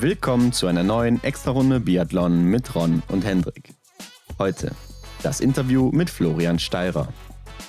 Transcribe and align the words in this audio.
Willkommen 0.00 0.52
zu 0.52 0.68
einer 0.68 0.84
neuen 0.84 1.20
Extra-Runde 1.24 1.80
Biathlon 1.80 2.44
mit 2.44 2.72
Ron 2.76 3.02
und 3.08 3.24
Hendrik. 3.24 3.74
Heute 4.38 4.70
das 5.24 5.40
Interview 5.40 5.90
mit 5.90 6.08
Florian 6.08 6.60
Steirer. 6.60 7.12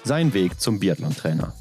Sein 0.03 0.31
Weg 0.35 0.61
zum 0.61 0.79
Biathlon-Trainer. 0.79 1.55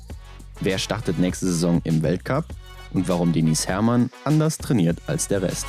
Wer 0.60 0.76
startet 0.76 1.18
nächste 1.18 1.46
Saison 1.46 1.80
im 1.84 2.02
Weltcup 2.02 2.44
und 2.92 3.08
warum 3.08 3.32
Denise 3.32 3.66
Herrmann 3.66 4.10
anders 4.24 4.58
trainiert 4.58 4.98
als 5.06 5.26
der 5.26 5.40
Rest. 5.40 5.64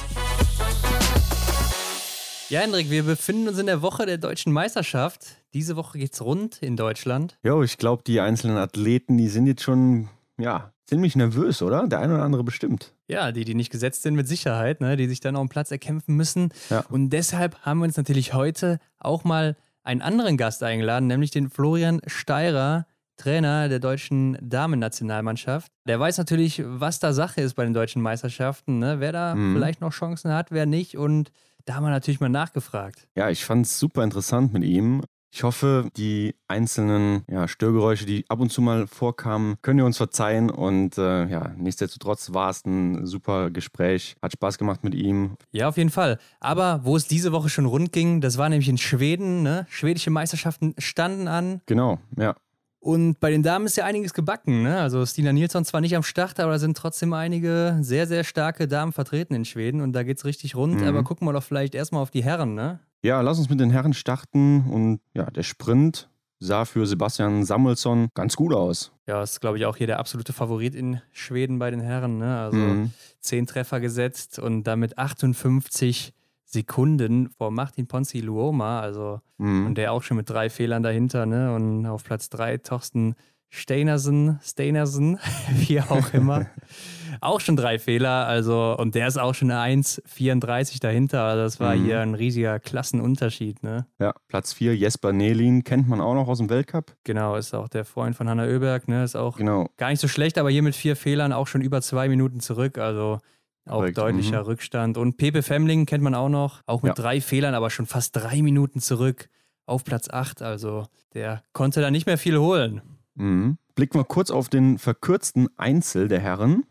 Ja, 2.50 2.60
Hendrik, 2.60 2.90
wir 2.90 3.04
befinden 3.04 3.48
uns 3.48 3.58
in 3.58 3.68
der 3.68 3.82
Woche 3.82 4.06
der 4.06 4.18
deutschen 4.18 4.52
Meisterschaft. 4.52 5.38
Diese 5.54 5.78
Woche 5.78 5.98
geht's 5.98 6.22
rund 6.22 6.62
in 6.62 6.76
Deutschland. 6.76 7.38
Jo, 7.42 7.64
ich 7.64 7.78
glaube, 7.78 8.04
die 8.06 8.20
einzelnen 8.20 8.58
Athleten, 8.58 9.18
die 9.18 9.30
sind 9.30 9.48
jetzt 9.48 9.64
schon, 9.64 10.10
ja, 10.38 10.74
ziemlich 10.90 11.16
nervös, 11.16 11.62
oder? 11.62 11.88
Der 11.88 12.00
eine 12.00 12.16
oder 12.16 12.24
andere 12.24 12.44
bestimmt. 12.44 12.94
Ja, 13.08 13.32
die, 13.32 13.46
die 13.46 13.56
nicht 13.56 13.72
gesetzt 13.72 14.02
sind, 14.02 14.16
mit 14.16 14.28
Sicherheit, 14.28 14.82
ne? 14.82 14.98
die 14.98 15.08
sich 15.08 15.20
dann 15.20 15.36
auch 15.36 15.42
einen 15.42 15.50
Platz 15.50 15.72
erkämpfen 15.72 16.16
müssen. 16.16 16.50
Ja. 16.70 16.84
Und 16.90 17.12
deshalb 17.12 17.58
haben 17.62 17.80
wir 17.80 17.86
uns 17.86 17.98
natürlich 17.98 18.34
heute 18.34 18.80
auch 19.00 19.24
mal 19.24 19.56
einen 19.84 20.02
anderen 20.02 20.36
Gast 20.36 20.64
eingeladen, 20.64 21.08
nämlich 21.08 21.32
den 21.32 21.50
Florian 21.50 22.02
Steirer, 22.08 22.86
Trainer 23.18 23.70
der 23.70 23.80
deutschen 23.80 24.38
Damen-Nationalmannschaft. 24.42 25.72
Der 25.86 26.00
weiß 26.00 26.18
natürlich, 26.18 26.64
was 26.66 27.00
da 27.00 27.14
Sache 27.14 27.42
ist 27.42 27.54
bei 27.54 27.66
den 27.66 27.74
deutschen 27.74 28.02
Meisterschaften, 28.02 28.80
ne? 28.80 29.00
wer 29.00 29.12
da 29.12 29.36
mhm. 29.36 29.54
vielleicht 29.54 29.82
noch 29.82 29.92
Chancen 29.92 30.34
hat, 30.34 30.52
wer 30.52 30.66
nicht. 30.66 30.98
Und 30.98 31.32
da 31.66 31.76
haben 31.76 31.84
wir 31.84 31.90
natürlich 31.90 32.20
mal 32.20 32.30
nachgefragt. 32.30 33.08
Ja, 33.16 33.30
ich 33.30 33.46
fand 33.46 33.66
es 33.66 33.78
super 33.78 34.04
interessant 34.04 34.54
mit 34.54 34.64
ihm. 34.64 35.04
Ich 35.32 35.44
hoffe, 35.44 35.90
die 35.96 36.36
einzelnen 36.48 37.24
ja, 37.30 37.48
Störgeräusche, 37.48 38.06
die 38.06 38.26
ab 38.30 38.40
und 38.40 38.52
zu 38.52 38.62
mal 38.62 38.88
vorkamen, 38.88 39.58
können 39.62 39.80
ihr 39.80 39.86
uns 39.86 39.98
verzeihen. 39.98 40.50
Und 40.50 40.98
äh, 40.98 41.28
ja, 41.28 41.54
nichtsdestotrotz 41.58 42.34
war 42.34 42.50
es 42.50 42.66
ein 42.66 43.06
super 43.06 43.52
Gespräch. 43.52 44.16
Hat 44.22 44.34
Spaß 44.34 44.58
gemacht 44.58 44.84
mit 44.84 44.96
ihm. 44.96 45.38
Ja, 45.52 45.70
auf 45.70 45.78
jeden 45.78 45.92
Fall. 45.92 46.18
Aber 46.40 46.82
wo 46.84 46.96
es 46.96 47.08
diese 47.08 47.32
Woche 47.32 47.50
schon 47.50 47.66
rund 47.66 47.94
ging, 47.94 48.22
das 48.22 48.38
war 48.38 48.50
nämlich 48.50 48.70
in 48.70 48.78
Schweden. 48.78 49.44
Ne? 49.44 49.68
Schwedische 49.70 50.10
Meisterschaften 50.10 50.74
standen 50.80 51.28
an. 51.28 51.62
Genau, 51.68 52.00
ja. 52.18 52.36
Und 52.82 53.20
bei 53.20 53.30
den 53.30 53.44
Damen 53.44 53.66
ist 53.66 53.76
ja 53.76 53.86
einiges 53.86 54.14
gebacken. 54.14 54.64
Ne? 54.64 54.80
Also 54.80 55.06
Stina 55.06 55.34
Nilsson 55.34 55.66
zwar 55.66 55.82
nicht 55.82 55.96
am 55.98 56.04
Start, 56.04 56.40
aber 56.40 56.54
da 56.54 56.60
sind 56.60 56.78
trotzdem 56.78 57.12
einige 57.12 57.78
sehr, 57.82 58.08
sehr 58.08 58.24
starke 58.24 58.70
Damen 58.70 58.94
vertreten 58.94 59.36
in 59.36 59.44
Schweden 59.44 59.82
und 59.82 59.92
da 59.92 60.04
geht 60.04 60.18
es 60.18 60.26
richtig 60.26 60.56
rund. 60.56 60.80
Mhm. 60.80 60.88
Aber 60.88 61.04
gucken 61.04 61.28
wir 61.28 61.34
doch 61.34 61.44
vielleicht 61.44 61.76
erstmal 61.76 62.02
auf 62.02 62.10
die 62.10 62.24
Herren. 62.24 62.56
Ne? 62.56 62.80
Ja, 63.04 63.22
lass 63.22 63.40
uns 63.40 63.50
mit 63.50 63.60
den 63.60 63.72
Herren 63.72 63.94
starten. 63.94 64.66
Und 64.70 65.00
ja, 65.14 65.30
der 65.30 65.44
Sprint 65.44 66.10
sah 66.40 66.66
für 66.66 66.86
Sebastian 66.86 67.44
Samuelsson 67.44 68.10
ganz 68.14 68.36
gut 68.36 68.54
aus. 68.54 68.92
Ja, 69.08 69.24
ist, 69.24 69.42
glaube 69.42 69.58
ich, 69.58 69.66
auch 69.66 69.76
hier 69.76 69.88
der 69.88 70.00
absolute 70.00 70.34
Favorit 70.34 70.76
in 70.76 71.02
Schweden 71.12 71.60
bei 71.60 71.72
den 71.72 71.82
Herren. 71.82 72.18
Ne? 72.18 72.40
Also 72.40 72.58
mhm. 72.58 72.92
zehn 73.20 73.46
Treffer 73.46 73.80
gesetzt 73.80 74.40
und 74.40 74.64
damit 74.64 74.98
58 74.98 76.14
Sekunden 76.46 77.30
vor 77.30 77.52
Martin 77.52 77.88
Ponzi 77.88 78.22
Luoma, 78.22 78.80
also 78.80 79.22
mhm. 79.38 79.68
und 79.68 79.76
der 79.78 79.94
auch 79.94 80.02
schon 80.02 80.18
mit 80.18 80.30
drei 80.30 80.50
Fehlern 80.50 80.82
dahinter, 80.82 81.28
ne? 81.28 81.54
Und 81.54 81.86
auf 81.86 82.04
Platz 82.04 82.30
drei 82.30 82.58
Torsten 82.58 83.14
Steinersen, 83.50 84.40
Steinersen, 84.42 85.20
wie 85.52 85.80
auch 85.80 86.12
immer. 86.14 86.48
auch 87.22 87.40
schon 87.40 87.56
drei 87.56 87.80
Fehler, 87.80 88.28
also 88.28 88.76
und 88.78 88.96
der 88.96 89.08
ist 89.08 89.18
auch 89.18 89.34
schon 89.34 89.52
eine 89.52 89.82
1,34 89.82 90.80
dahinter. 90.80 91.24
Also 91.24 91.44
das 91.44 91.60
war 91.60 91.76
mhm. 91.76 91.86
hier 91.86 92.00
ein 92.02 92.16
riesiger 92.16 92.60
Klassenunterschied, 92.60 93.64
ne? 93.64 93.86
Ja, 94.00 94.14
Platz 94.28 94.54
4, 94.54 94.76
Jesper 94.76 95.14
Nelin, 95.14 95.64
kennt 95.64 95.88
man 95.88 96.02
auch 96.02 96.14
noch 96.14 96.28
aus 96.28 96.38
dem 96.38 96.50
Weltcup. 96.50 96.96
Genau, 97.04 97.36
ist 97.36 97.54
auch 97.54 97.68
der 97.68 97.86
Freund 97.86 98.16
von 98.16 98.30
Hanna 98.30 98.44
Oeberg, 98.44 98.88
ne? 98.88 99.04
Ist 99.04 99.16
auch 99.16 99.38
genau. 99.38 99.70
gar 99.78 99.90
nicht 99.90 100.00
so 100.00 100.08
schlecht, 100.08 100.38
aber 100.38 100.50
hier 100.50 100.64
mit 100.64 100.76
vier 100.76 100.96
Fehlern 100.96 101.34
auch 101.34 101.48
schon 101.48 101.62
über 101.62 101.82
zwei 101.82 102.10
Minuten 102.10 102.40
zurück. 102.40 102.78
Also 102.78 103.20
auch 103.66 103.80
Korrekt. 103.80 103.98
deutlicher 103.98 104.42
mhm. 104.42 104.46
Rückstand. 104.46 104.98
Und 104.98 105.18
Pepe 105.18 105.44
Femling 105.44 105.86
kennt 105.86 106.04
man 106.04 106.16
auch 106.16 106.30
noch, 106.30 106.62
auch 106.66 106.82
mit 106.82 106.98
ja. 106.98 107.04
drei 107.04 107.22
Fehlern, 107.22 107.54
aber 107.54 107.70
schon 107.70 107.86
fast 107.86 108.16
drei 108.16 108.42
Minuten 108.42 108.82
zurück 108.82 109.30
auf 109.66 109.84
Platz 109.84 110.10
8. 110.10 110.42
Also 110.42 110.86
der 111.14 111.44
konnte 111.54 111.82
da 111.82 111.92
nicht 111.92 112.06
mehr 112.06 112.18
viel 112.18 112.38
holen. 112.38 112.82
Mhm. 113.16 113.58
Blicken 113.76 114.00
wir 114.00 114.04
kurz 114.04 114.32
auf 114.32 114.50
den 114.50 114.78
verkürzten 114.78 115.48
Einzel 115.58 116.08
der 116.08 116.20
Herren. 116.20 116.66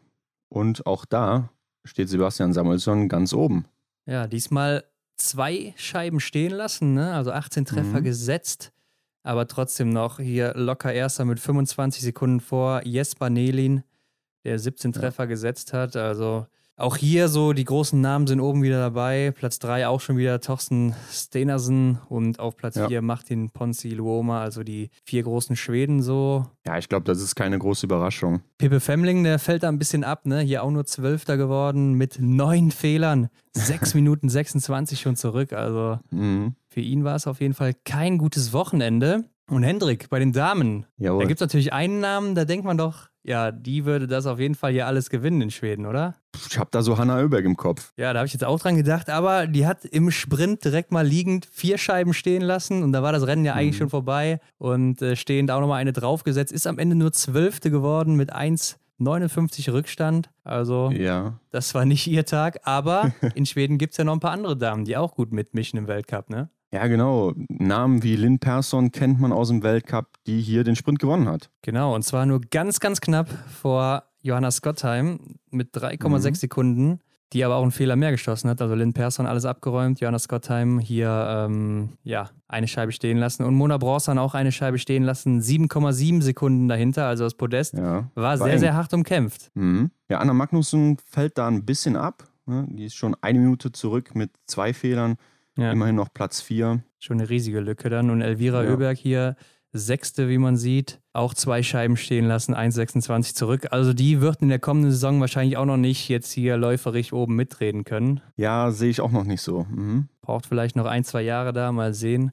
Und 0.49 0.87
auch 0.87 1.05
da 1.05 1.51
steht 1.85 2.09
Sebastian 2.09 2.53
Samuelsson 2.53 3.09
ganz 3.09 3.33
oben. 3.33 3.67
Ja, 4.07 4.27
diesmal 4.27 4.85
zwei 5.17 5.75
Scheiben 5.77 6.21
stehen 6.21 6.53
lassen, 6.53 6.95
ne? 6.95 7.13
also 7.15 7.33
18 7.33 7.65
Treffer 7.65 8.01
mhm. 8.01 8.05
gesetzt, 8.05 8.73
aber 9.23 9.47
trotzdem 9.49 9.91
noch 9.91 10.19
hier 10.19 10.55
locker 10.55 10.93
Erster 10.93 11.25
mit 11.25 11.41
25 11.41 12.03
Sekunden 12.03 12.41
vor 12.41 12.83
Jesper 12.85 13.29
Nelin, 13.29 13.83
der 14.45 14.59
17 14.59 14.93
Treffer 14.93 15.25
ja. 15.25 15.29
gesetzt 15.29 15.73
hat. 15.73 15.97
Also 15.97 16.47
auch 16.79 16.97
hier 16.97 17.29
so, 17.29 17.53
die 17.53 17.65
großen 17.65 18.01
Namen 18.01 18.27
sind 18.27 18.41
oben 18.41 18.63
wieder 18.63 18.79
dabei. 18.79 19.33
Platz 19.37 19.59
3 19.59 19.89
auch 19.89 20.01
schon 20.01 20.17
wieder 20.17 20.41
Torsten 20.41 20.95
Stenersen 21.11 21.99
und 22.09 22.39
auf 22.39 22.57
Platz 22.57 22.75
4 22.79 22.89
ja. 22.89 23.03
Martin 23.03 23.51
Ponzi 23.51 23.91
Luoma, 23.91 24.41
also 24.41 24.63
die 24.63 24.91
vier 25.05 25.25
großen 25.25 25.57
Schweden 25.57 26.03
so. 26.03 26.47
Ja, 26.65 26.79
ich 26.79 26.89
glaube, 26.89 27.05
das 27.05 27.21
ist 27.21 27.35
keine 27.35 27.59
große 27.59 27.87
Überraschung. 27.87 28.43
Pepe 28.59 28.79
Femling, 28.79 29.25
der 29.25 29.39
fällt 29.39 29.65
da 29.65 29.69
ein 29.69 29.79
bisschen 29.79 30.05
ab, 30.05 30.25
ne? 30.27 30.41
Hier 30.41 30.63
auch 30.63 30.71
nur 30.71 30.85
Zwölfter 30.85 31.37
geworden 31.37 31.95
mit 31.95 32.19
neun 32.21 32.71
Fehlern. 32.71 33.29
6 33.55 33.95
Minuten 33.95 34.29
26 34.29 35.01
schon 35.01 35.17
zurück. 35.17 35.53
Also 35.53 35.99
mhm. 36.11 36.55
für 36.69 36.81
ihn 36.81 37.03
war 37.03 37.17
es 37.17 37.27
auf 37.27 37.41
jeden 37.41 37.55
Fall 37.55 37.75
kein 37.85 38.19
gutes 38.19 38.53
Wochenende. 38.53 39.25
Und 39.51 39.63
Hendrik, 39.63 40.11
bei 40.11 40.19
den 40.19 40.33
Damen, 40.33 40.85
Jawohl. 40.99 41.23
da 41.23 41.27
gibt 41.27 41.41
es 41.41 41.45
natürlich 41.45 41.73
einen 41.73 42.01
Namen, 42.01 42.35
da 42.35 42.45
denkt 42.45 42.67
man 42.67 42.77
doch, 42.77 43.09
ja, 43.29 43.53
die 43.53 43.85
würde 43.85 44.07
das 44.07 44.27
auf 44.27 44.41
jeden 44.41 44.55
Fall 44.55 44.73
hier 44.73 44.87
alles 44.87 45.11
gewinnen 45.11 45.43
in 45.43 45.51
Schweden, 45.51 45.85
oder? 45.85 46.15
Ich 46.49 46.59
habe 46.59 46.71
da 46.71 46.83
so 46.83 46.97
Hanna 46.97 47.21
Oeberg 47.23 47.45
im 47.45 47.57
Kopf. 47.57 47.93
Ja, 47.99 48.13
da 48.13 48.21
habe 48.21 48.27
ich 48.27 48.33
jetzt 48.33 48.45
auch 48.45 48.59
dran 48.59 48.77
gedacht, 48.77 49.11
aber 49.11 49.47
die 49.47 49.67
hat 49.67 49.85
im 49.85 50.11
Sprint 50.11 50.65
direkt 50.65 50.93
mal 50.93 51.07
liegend 51.07 51.47
vier 51.53 51.77
Scheiben 51.77 52.15
stehen 52.15 52.41
lassen 52.41 52.83
und 52.83 52.93
da 52.93 53.03
war 53.03 53.13
das 53.13 53.27
Rennen 53.27 53.45
ja 53.45 53.53
eigentlich 53.53 53.75
mhm. 53.75 53.79
schon 53.79 53.91
vorbei 53.91 54.41
und 54.57 55.03
äh, 55.03 55.15
stehend 55.15 55.51
auch 55.51 55.61
nochmal 55.61 55.81
eine 55.81 55.93
draufgesetzt, 55.93 56.53
ist 56.53 56.67
am 56.67 56.79
Ende 56.79 56.97
nur 56.97 57.13
Zwölfte 57.13 57.71
geworden 57.71 58.15
mit 58.15 58.35
1,59 58.35 59.73
Rückstand. 59.73 60.31
Also, 60.43 60.91
ja. 60.91 61.39
das 61.51 61.75
war 61.75 61.85
nicht 61.85 62.07
ihr 62.07 62.25
Tag, 62.25 62.61
aber 62.65 63.13
in 63.35 63.45
Schweden 63.45 63.77
gibt 63.77 63.93
es 63.93 63.99
ja 63.99 64.05
noch 64.05 64.15
ein 64.15 64.21
paar 64.21 64.33
andere 64.33 64.57
Damen, 64.57 64.87
die 64.87 64.97
auch 64.97 65.15
gut 65.15 65.33
mitmischen 65.33 65.79
im 65.79 65.87
Weltcup, 65.87 66.31
ne? 66.31 66.49
Ja, 66.73 66.87
genau. 66.87 67.33
Namen 67.49 68.03
wie 68.03 68.17
Lynn 68.17 68.39
Persson 68.39 68.93
kennt 68.93 69.21
man 69.21 69.33
aus 69.33 69.49
dem 69.49 69.63
Weltcup, 69.63 70.07
die 70.27 70.41
hier 70.41 70.65
den 70.65 70.77
Sprint 70.77 70.99
gewonnen 70.99 71.29
hat. 71.29 71.51
Genau, 71.63 71.95
und 71.95 72.03
zwar 72.03 72.27
nur 72.27 72.41
ganz, 72.41 72.79
ganz 72.81 73.01
knapp 73.01 73.29
vor 73.61 74.05
Johanna 74.21 74.51
Scottheim 74.51 75.37
mit 75.51 75.75
3,6 75.75 76.31
mhm. 76.31 76.35
Sekunden, 76.35 77.01
die 77.33 77.45
aber 77.45 77.57
auch 77.57 77.63
einen 77.63 77.73
Fehler 77.73 77.97
mehr 77.97 78.11
geschossen 78.11 78.51
hat. 78.51 78.61
Also 78.61 78.75
Lynn 78.75 78.93
Persson 78.93 79.27
alles 79.27 79.47
abgeräumt, 79.47 80.01
Johanna 80.01 80.19
Scottheim 80.19 80.79
hier 80.79 81.47
ähm, 81.49 81.91
ja, 82.03 82.31
eine 82.49 82.69
Scheibe 82.69 82.93
stehen 82.93 83.17
lassen 83.17 83.45
und 83.45 83.55
Mona 83.55 83.79
Bronson 83.79 84.19
auch 84.19 84.35
eine 84.35 84.53
Scheibe 84.53 84.79
stehen 84.79 85.05
lassen, 85.05 85.41
7,7 85.41 86.21
Sekunden 86.21 86.69
dahinter. 86.69 87.07
Also 87.07 87.25
das 87.25 87.35
Podest 87.35 87.75
ja, 87.75 88.11
war, 88.15 88.37
sehr, 88.37 88.53
eng. 88.53 88.59
sehr 88.59 88.75
hart 88.75 88.93
umkämpft. 88.93 89.51
Mhm. 89.55 89.91
Ja, 90.11 90.19
Anna 90.19 90.35
Magnussen 90.35 90.99
fällt 90.99 91.39
da 91.39 91.49
ein 91.49 91.65
bisschen 91.65 91.97
ab. 91.97 92.29
Ne? 92.45 92.67
Die 92.71 92.87
ist 92.87 92.95
schon 92.95 93.17
eine 93.21 93.39
Minute 93.39 93.73
zurück 93.73 94.15
mit 94.15 94.31
zwei 94.47 94.73
Fehlern. 94.73 95.17
Ja. 95.59 95.73
Immerhin 95.73 95.97
noch 95.97 96.13
Platz 96.15 96.41
4. 96.41 96.83
Schon 96.99 97.21
eine 97.21 97.29
riesige 97.29 97.61
Lücke 97.61 97.91
dann. 97.91 98.11
Und 98.11 98.23
Elvira 98.23 98.65
ja. 98.65 98.71
Oeberg 98.71 98.97
hier, 98.97 99.37
Sechste, 99.73 100.29
wie 100.29 100.39
man 100.39 100.57
sieht, 100.57 101.01
auch 101.13 101.35
zwei 101.35 101.63
Scheiben 101.63 101.97
stehen 101.99 102.25
lassen, 102.25 102.55
1,26 102.55 103.35
zurück. 103.35 103.67
Also 103.71 103.93
die 103.93 104.21
wird 104.21 104.41
in 104.41 104.49
der 104.49 104.61
kommenden 104.61 104.93
Saison 104.93 105.21
wahrscheinlich 105.21 105.59
auch 105.59 105.67
noch 105.67 105.77
nicht 105.77 106.09
jetzt 106.09 106.33
hier 106.33 106.57
läuferig 106.57 107.13
oben 107.13 107.37
mitreden 107.37 107.85
können. 107.85 108.21
Ja, 108.37 108.71
sehe 108.71 108.89
ich 108.89 109.01
auch 109.03 109.11
noch 109.11 109.25
nicht 109.25 109.43
so. 109.43 109.67
Mhm. 109.69 110.09
Braucht 110.23 110.47
vielleicht 110.47 110.77
noch 110.77 110.87
ein, 110.87 111.05
zwei 111.05 111.23
Jahre 111.23 111.53
da, 111.53 111.71
mal 111.71 111.93
sehen. 111.93 112.31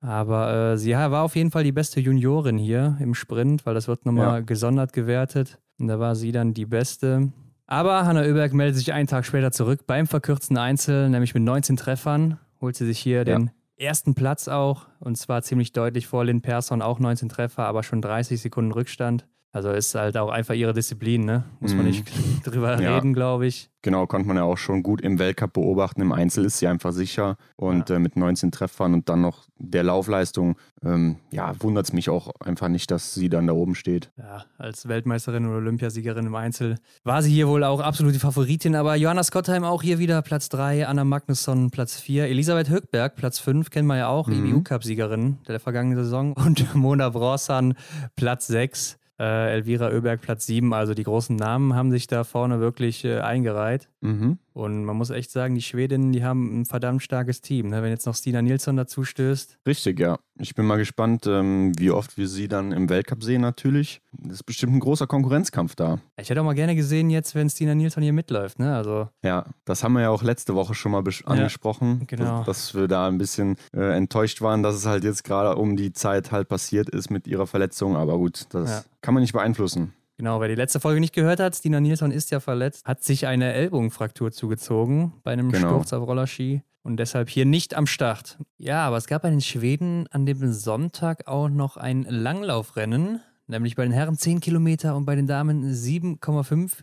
Aber 0.00 0.72
äh, 0.72 0.78
sie 0.78 0.92
war 0.92 1.24
auf 1.24 1.36
jeden 1.36 1.50
Fall 1.50 1.64
die 1.64 1.72
beste 1.72 2.00
Juniorin 2.00 2.56
hier 2.56 2.96
im 3.00 3.14
Sprint, 3.14 3.66
weil 3.66 3.74
das 3.74 3.88
wird 3.88 4.06
nochmal 4.06 4.38
ja. 4.38 4.40
gesondert 4.40 4.92
gewertet. 4.92 5.58
Und 5.78 5.88
da 5.88 5.98
war 5.98 6.14
sie 6.14 6.32
dann 6.32 6.54
die 6.54 6.66
beste. 6.66 7.32
Aber 7.66 8.06
Hanna 8.06 8.22
Oeberg 8.22 8.54
meldet 8.54 8.76
sich 8.76 8.92
einen 8.92 9.08
Tag 9.08 9.26
später 9.26 9.52
zurück 9.52 9.80
beim 9.86 10.06
verkürzten 10.06 10.56
Einzel, 10.56 11.10
nämlich 11.10 11.34
mit 11.34 11.42
19 11.42 11.76
Treffern 11.76 12.38
holt 12.60 12.76
sie 12.76 12.86
sich 12.86 12.98
hier 12.98 13.18
ja. 13.18 13.24
den 13.24 13.50
ersten 13.76 14.14
Platz 14.14 14.48
auch 14.48 14.86
und 15.00 15.16
zwar 15.16 15.42
ziemlich 15.42 15.72
deutlich 15.72 16.06
vor 16.06 16.24
Lynn 16.24 16.42
Persson, 16.42 16.82
auch 16.82 16.98
19 16.98 17.28
Treffer, 17.28 17.64
aber 17.64 17.82
schon 17.82 18.02
30 18.02 18.40
Sekunden 18.40 18.72
Rückstand. 18.72 19.26
Also 19.50 19.70
ist 19.70 19.94
halt 19.94 20.16
auch 20.18 20.28
einfach 20.28 20.54
ihre 20.54 20.74
Disziplin, 20.74 21.24
ne? 21.24 21.44
Muss 21.60 21.72
man 21.72 21.86
mhm. 21.86 21.90
nicht 21.90 22.04
drüber 22.44 22.80
ja. 22.80 22.96
reden, 22.96 23.14
glaube 23.14 23.46
ich. 23.46 23.70
Genau, 23.80 24.06
konnte 24.06 24.28
man 24.28 24.36
ja 24.36 24.42
auch 24.42 24.58
schon 24.58 24.82
gut 24.82 25.00
im 25.00 25.18
Weltcup 25.18 25.54
beobachten. 25.54 26.02
Im 26.02 26.12
Einzel 26.12 26.44
ist 26.44 26.58
sie 26.58 26.66
einfach 26.66 26.92
sicher 26.92 27.36
und 27.56 27.88
ja. 27.88 27.96
äh, 27.96 27.98
mit 27.98 28.16
19 28.16 28.50
Treffern 28.50 28.92
und 28.92 29.08
dann 29.08 29.22
noch 29.22 29.46
der 29.56 29.84
Laufleistung, 29.84 30.56
ähm, 30.84 31.16
ja, 31.30 31.54
wundert 31.60 31.86
es 31.86 31.92
mich 31.92 32.10
auch 32.10 32.32
einfach 32.40 32.68
nicht, 32.68 32.90
dass 32.90 33.14
sie 33.14 33.30
dann 33.30 33.46
da 33.46 33.54
oben 33.54 33.74
steht. 33.74 34.10
Ja, 34.18 34.44
als 34.58 34.88
Weltmeisterin 34.88 35.46
oder 35.46 35.58
Olympiasiegerin 35.58 36.26
im 36.26 36.34
Einzel 36.34 36.76
war 37.04 37.22
sie 37.22 37.30
hier 37.30 37.48
wohl 37.48 37.64
auch 37.64 37.80
absolut 37.80 38.14
die 38.14 38.18
Favoritin, 38.18 38.74
aber 38.74 38.96
Johanna 38.96 39.22
Scottheim 39.22 39.64
auch 39.64 39.82
hier 39.82 39.98
wieder 39.98 40.20
Platz 40.22 40.48
3, 40.50 40.86
Anna 40.86 41.04
Magnusson 41.04 41.70
Platz 41.70 41.98
4, 42.00 42.26
Elisabeth 42.26 42.68
Höckberg 42.68 43.14
Platz 43.14 43.38
5, 43.38 43.70
kennen 43.70 43.86
wir 43.86 43.96
ja 43.96 44.08
auch, 44.08 44.26
mhm. 44.26 44.44
EBU-Cup-Siegerin 44.44 45.38
der 45.48 45.60
vergangenen 45.60 45.96
Saison 46.04 46.32
und 46.34 46.74
Mona 46.74 47.08
Bronsan 47.08 47.74
Platz 48.16 48.48
6. 48.48 48.98
Äh, 49.18 49.54
Elvira 49.54 49.88
Oeberg 49.88 50.20
Platz 50.20 50.46
7. 50.46 50.72
Also 50.72 50.94
die 50.94 51.02
großen 51.02 51.34
Namen 51.34 51.74
haben 51.74 51.90
sich 51.90 52.06
da 52.06 52.24
vorne 52.24 52.60
wirklich 52.60 53.04
äh, 53.04 53.18
eingereiht. 53.20 53.88
Mhm. 54.00 54.38
Und 54.52 54.84
man 54.84 54.96
muss 54.96 55.10
echt 55.10 55.30
sagen, 55.30 55.54
die 55.54 55.62
Schwedinnen, 55.62 56.12
die 56.12 56.22
haben 56.24 56.60
ein 56.60 56.64
verdammt 56.66 57.02
starkes 57.02 57.40
Team. 57.40 57.68
Ne? 57.68 57.82
Wenn 57.82 57.90
jetzt 57.90 58.06
noch 58.06 58.14
Stina 58.14 58.42
Nilsson 58.42 58.76
dazu 58.76 59.04
stößt. 59.04 59.58
Richtig, 59.66 59.98
ja. 59.98 60.18
Ich 60.40 60.54
bin 60.54 60.66
mal 60.66 60.76
gespannt, 60.76 61.26
ähm, 61.26 61.72
wie 61.78 61.90
oft 61.90 62.16
wir 62.16 62.28
sie 62.28 62.46
dann 62.48 62.70
im 62.72 62.88
Weltcup 62.88 63.24
sehen 63.24 63.40
natürlich. 63.40 64.00
Das 64.12 64.34
ist 64.34 64.42
bestimmt 64.44 64.74
ein 64.74 64.80
großer 64.80 65.06
Konkurrenzkampf 65.06 65.74
da. 65.74 65.98
Ich 66.20 66.30
hätte 66.30 66.40
auch 66.40 66.44
mal 66.44 66.54
gerne 66.54 66.76
gesehen 66.76 67.10
jetzt, 67.10 67.34
wenn 67.34 67.50
Stina 67.50 67.74
Nilsson 67.74 68.02
hier 68.02 68.12
mitläuft. 68.12 68.58
Ne? 68.58 68.74
Also 68.76 69.08
Ja, 69.24 69.46
das 69.64 69.82
haben 69.82 69.94
wir 69.94 70.02
ja 70.02 70.10
auch 70.10 70.22
letzte 70.22 70.54
Woche 70.54 70.74
schon 70.74 70.92
mal 70.92 71.02
angesprochen, 71.24 72.04
genau. 72.06 72.38
dass, 72.38 72.46
dass 72.46 72.74
wir 72.74 72.88
da 72.88 73.08
ein 73.08 73.18
bisschen 73.18 73.56
äh, 73.74 73.96
enttäuscht 73.96 74.40
waren, 74.40 74.62
dass 74.62 74.76
es 74.76 74.86
halt 74.86 75.02
jetzt 75.04 75.24
gerade 75.24 75.56
um 75.56 75.76
die 75.76 75.92
Zeit 75.92 76.30
halt 76.32 76.48
passiert 76.48 76.88
ist 76.88 77.10
mit 77.10 77.26
ihrer 77.26 77.46
Verletzung. 77.46 77.96
Aber 77.96 78.16
gut, 78.18 78.46
das 78.50 78.70
Ja. 78.70 78.84
kann 79.00 79.14
man 79.14 79.22
nicht 79.22 79.32
beeinflussen. 79.32 79.92
Genau, 80.18 80.40
wer 80.40 80.48
die 80.48 80.56
letzte 80.56 80.80
Folge 80.80 80.98
nicht 81.00 81.14
gehört 81.14 81.38
hat, 81.38 81.54
Stina 81.54 81.80
Nilsson 81.80 82.10
ist 82.10 82.30
ja 82.32 82.40
verletzt, 82.40 82.84
hat 82.84 83.04
sich 83.04 83.28
eine 83.28 83.52
Ellbogenfraktur 83.52 84.32
zugezogen 84.32 85.12
bei 85.22 85.32
einem 85.32 85.52
Genau. 85.52 85.68
Sturz 85.68 85.92
auf 85.92 86.04
Rollerski 86.06 86.62
und 86.82 86.96
deshalb 86.96 87.28
hier 87.28 87.46
nicht 87.46 87.74
am 87.76 87.86
Start. 87.86 88.36
Ja, 88.56 88.84
aber 88.84 88.96
es 88.96 89.06
gab 89.06 89.22
bei 89.22 89.30
den 89.30 89.40
Schweden 89.40 90.08
an 90.10 90.26
dem 90.26 90.52
Sonntag 90.52 91.28
auch 91.28 91.48
noch 91.48 91.76
ein 91.76 92.02
Langlaufrennen, 92.02 93.20
nämlich 93.46 93.76
bei 93.76 93.84
den 93.84 93.92
Herren 93.92 94.16
10 94.18 94.40
Kilometer 94.40 94.96
und 94.96 95.04
bei 95.06 95.14
den 95.14 95.28
Damen 95.28 95.72
7,5 95.72 96.82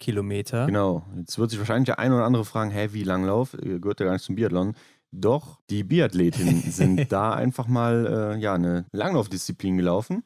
Kilometer. 0.00 0.66
Genau. 0.66 1.04
Jetzt 1.16 1.38
wird 1.38 1.50
sich 1.50 1.60
wahrscheinlich 1.60 1.86
der 1.86 2.00
ein 2.00 2.12
oder 2.12 2.24
andere 2.24 2.44
fragen, 2.44 2.72
hä, 2.72 2.88
wie 2.90 3.04
Langlauf? 3.04 3.52
Gehört 3.52 4.00
ja 4.00 4.06
gar 4.06 4.14
nicht 4.14 4.24
zum 4.24 4.34
Biathlon. 4.34 4.74
Doch, 5.12 5.60
die 5.70 5.84
Biathletinnen 5.84 6.60
sind 6.72 7.06
da 7.12 7.32
einfach 7.34 7.68
mal 7.68 8.34
äh, 8.34 8.40
ja, 8.40 8.54
eine 8.54 8.86
Langlaufdisziplin 8.90 9.76
gelaufen. 9.76 10.24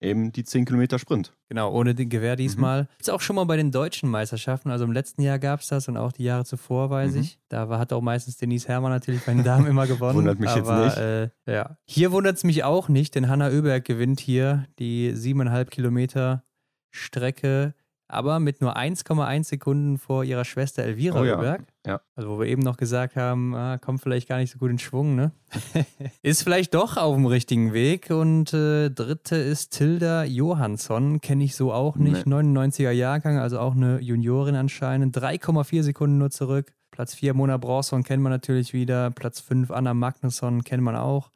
Eben 0.00 0.30
die 0.30 0.44
10 0.44 0.64
Kilometer 0.64 0.98
Sprint. 0.98 1.34
Genau, 1.48 1.72
ohne 1.72 1.92
den 1.94 2.08
Gewehr 2.08 2.36
diesmal. 2.36 2.86
Ist 3.00 3.10
auch 3.10 3.20
schon 3.20 3.34
mal 3.34 3.44
bei 3.44 3.56
den 3.56 3.72
deutschen 3.72 4.08
Meisterschaften. 4.08 4.70
Also 4.70 4.84
im 4.84 4.92
letzten 4.92 5.22
Jahr 5.22 5.40
gab 5.40 5.58
es 5.60 5.66
das 5.68 5.88
und 5.88 5.96
auch 5.96 6.12
die 6.12 6.22
Jahre 6.22 6.44
zuvor, 6.44 6.88
weiß 6.90 7.14
Mhm. 7.14 7.20
ich. 7.22 7.38
Da 7.48 7.68
war, 7.68 7.80
hat 7.80 7.92
auch 7.92 8.00
meistens 8.00 8.36
Denise 8.36 8.68
Herrmann 8.68 8.92
natürlich 8.92 9.24
bei 9.24 9.34
den 9.34 9.42
Damen 9.42 9.66
immer 9.66 9.86
gewonnen. 9.88 10.16
Wundert 10.18 10.38
mich 10.38 10.54
jetzt 10.54 10.68
aber, 10.68 10.84
nicht. 10.84 10.96
Äh, 10.98 11.30
ja. 11.52 11.76
Hier 11.86 12.12
wundert 12.12 12.36
es 12.36 12.44
mich 12.44 12.62
auch 12.62 12.88
nicht, 12.88 13.14
denn 13.16 13.28
Hanna 13.28 13.48
Oeberg 13.48 13.84
gewinnt 13.84 14.20
hier 14.20 14.66
die 14.78 15.12
siebeneinhalb 15.16 15.70
Kilometer 15.72 16.44
Strecke, 16.90 17.74
aber 18.08 18.40
mit 18.40 18.60
nur 18.60 18.76
1,1 18.76 19.44
Sekunden 19.44 19.98
vor 19.98 20.24
ihrer 20.24 20.44
Schwester 20.44 20.82
Elvira 20.82 21.20
Oh 21.20 21.24
ja, 21.24 21.58
ja. 21.86 22.00
Also 22.16 22.30
wo 22.30 22.40
wir 22.40 22.46
eben 22.46 22.62
noch 22.62 22.76
gesagt 22.76 23.16
haben, 23.16 23.54
ah, 23.54 23.78
kommt 23.78 24.00
vielleicht 24.00 24.28
gar 24.28 24.38
nicht 24.38 24.50
so 24.50 24.58
gut 24.58 24.70
in 24.70 24.78
Schwung, 24.78 25.14
ne? 25.14 25.32
ist 26.22 26.42
vielleicht 26.42 26.74
doch 26.74 26.96
auf 26.96 27.14
dem 27.14 27.26
richtigen 27.26 27.72
Weg. 27.72 28.10
Und 28.10 28.52
äh, 28.52 28.90
dritte 28.90 29.36
ist 29.36 29.70
Tilda 29.70 30.24
Johansson, 30.24 31.20
kenne 31.20 31.44
ich 31.44 31.54
so 31.54 31.72
auch 31.72 31.96
nicht. 31.96 32.26
99er 32.26 32.90
Jahrgang, 32.90 33.38
also 33.38 33.58
auch 33.58 33.74
eine 33.74 34.00
Juniorin 34.00 34.56
anscheinend. 34.56 35.16
3,4 35.16 35.82
Sekunden 35.82 36.18
nur 36.18 36.30
zurück. 36.30 36.72
Platz 36.90 37.14
4 37.14 37.34
Mona 37.34 37.58
Bronson 37.58 38.02
kennt 38.02 38.22
man 38.22 38.32
natürlich 38.32 38.72
wieder. 38.72 39.10
Platz 39.10 39.40
5 39.40 39.70
Anna 39.70 39.94
Magnusson 39.94 40.64
kennt 40.64 40.82
man 40.82 40.96
auch. 40.96 41.30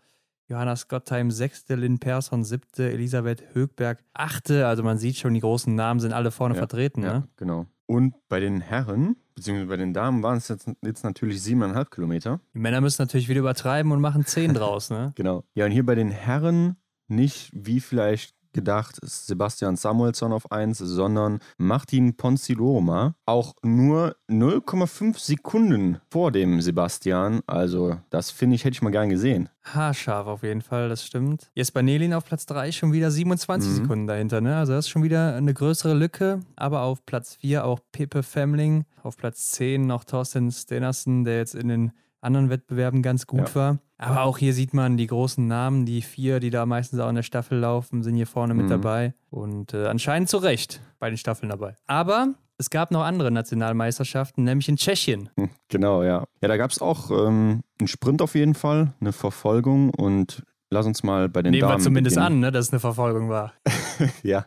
Johanna 0.52 0.76
Scottheim 0.76 1.30
sechste, 1.30 1.74
Lynn 1.76 1.98
Persson 1.98 2.44
siebte, 2.44 2.90
Elisabeth 2.92 3.42
Högberg 3.54 4.04
achte. 4.12 4.66
Also 4.66 4.82
man 4.82 4.98
sieht 4.98 5.16
schon, 5.16 5.32
die 5.34 5.40
großen 5.40 5.74
Namen 5.74 5.98
sind 5.98 6.12
alle 6.12 6.30
vorne 6.30 6.54
Ja, 6.54 6.58
vertreten. 6.60 7.02
Ja, 7.02 7.20
Ne? 7.20 7.28
genau. 7.36 7.66
Und 7.86 8.14
bei 8.28 8.38
den 8.38 8.60
Herren, 8.60 9.16
beziehungsweise 9.34 9.68
bei 9.68 9.76
den 9.78 9.92
Damen, 9.94 10.22
waren 10.22 10.36
es 10.36 10.48
jetzt, 10.48 10.70
jetzt 10.82 11.04
natürlich 11.04 11.42
siebeneinhalb 11.42 11.90
Kilometer. 11.90 12.40
Die 12.54 12.58
Männer 12.58 12.80
müssen 12.82 13.02
natürlich 13.02 13.28
wieder 13.28 13.40
übertreiben 13.40 13.92
und 13.92 14.00
machen 14.00 14.24
10 14.26 14.54
draus. 14.54 14.90
Ne? 14.90 15.12
Genau. 15.16 15.44
Ja, 15.54 15.64
und 15.64 15.72
hier 15.72 15.84
bei 15.86 15.94
den 15.94 16.10
Herren 16.10 16.76
nicht 17.08 17.50
wie 17.54 17.80
vielleicht 17.80 18.34
gedacht 18.52 18.98
Sebastian 19.02 19.76
Samuelsson 19.76 20.32
auf 20.32 20.50
1, 20.52 20.78
sondern 20.78 21.38
Martin 21.58 22.16
Ponziloma. 22.16 23.14
Auch 23.26 23.54
nur 23.62 24.16
0,5 24.30 25.18
Sekunden 25.18 25.98
vor 26.10 26.32
dem 26.32 26.60
Sebastian. 26.60 27.40
Also, 27.46 27.98
das 28.10 28.30
finde 28.30 28.56
ich, 28.56 28.64
hätte 28.64 28.74
ich 28.74 28.82
mal 28.82 28.90
gern 28.90 29.08
gesehen. 29.10 29.48
Haarscharf 29.64 30.26
auf 30.26 30.42
jeden 30.42 30.62
Fall, 30.62 30.88
das 30.88 31.04
stimmt. 31.06 31.50
Jesper 31.54 31.82
Nelin 31.82 32.14
auf 32.14 32.24
Platz 32.24 32.46
3 32.46 32.72
schon 32.72 32.92
wieder 32.92 33.10
27 33.10 33.70
Mhm. 33.70 33.74
Sekunden 33.76 34.06
dahinter, 34.06 34.40
ne? 34.40 34.56
Also 34.56 34.72
das 34.72 34.86
ist 34.86 34.90
schon 34.90 35.02
wieder 35.04 35.36
eine 35.36 35.54
größere 35.54 35.94
Lücke. 35.94 36.40
Aber 36.56 36.82
auf 36.82 37.06
Platz 37.06 37.36
4 37.36 37.64
auch 37.64 37.78
Pepe 37.92 38.22
Femling. 38.22 38.84
Auf 39.02 39.16
Platz 39.16 39.50
10 39.52 39.86
noch 39.86 40.04
Thorsten 40.04 40.50
Stenersen, 40.50 41.24
der 41.24 41.38
jetzt 41.38 41.54
in 41.54 41.68
den 41.68 41.92
anderen 42.22 42.48
Wettbewerben 42.50 43.02
ganz 43.02 43.26
gut 43.26 43.48
Ja. 43.50 43.54
war. 43.54 43.78
Aber 43.98 44.22
auch 44.22 44.38
hier 44.38 44.52
sieht 44.54 44.74
man 44.74 44.96
die 44.96 45.06
großen 45.06 45.46
Namen, 45.46 45.86
die 45.86 46.02
vier, 46.02 46.40
die 46.40 46.50
da 46.50 46.66
meistens 46.66 46.98
auch 46.98 47.08
in 47.08 47.14
der 47.14 47.22
Staffel 47.22 47.58
laufen, 47.58 48.02
sind 48.02 48.16
hier 48.16 48.26
vorne 48.26 48.54
mit 48.54 48.66
Mhm. 48.66 48.70
dabei. 48.70 49.14
Und 49.30 49.74
äh, 49.74 49.86
anscheinend 49.86 50.28
zu 50.28 50.38
Recht 50.38 50.80
bei 50.98 51.08
den 51.08 51.16
Staffeln 51.18 51.50
dabei. 51.50 51.76
Aber 51.86 52.34
es 52.58 52.68
gab 52.70 52.90
noch 52.90 53.02
andere 53.04 53.30
Nationalmeisterschaften, 53.30 54.44
nämlich 54.44 54.68
in 54.68 54.76
Tschechien. 54.76 55.28
Hm, 55.36 55.50
Genau, 55.68 56.02
ja. 56.02 56.24
Ja, 56.40 56.48
da 56.48 56.56
gab 56.56 56.70
es 56.70 56.80
auch 56.80 57.10
ähm, 57.10 57.60
einen 57.78 57.88
Sprint 57.88 58.22
auf 58.22 58.34
jeden 58.34 58.54
Fall, 58.54 58.92
eine 59.00 59.12
Verfolgung 59.12 59.90
und 59.90 60.42
lass 60.70 60.86
uns 60.86 61.02
mal 61.02 61.28
bei 61.28 61.42
den 61.42 61.52
Nehmen 61.52 61.62
Damen 61.68 61.80
wir 61.80 61.84
zumindest 61.84 62.16
beginnen. 62.16 62.34
an, 62.34 62.40
ne, 62.40 62.50
dass 62.52 62.66
es 62.66 62.72
eine 62.72 62.80
Verfolgung 62.80 63.28
war. 63.28 63.52
Ja. 64.24 64.46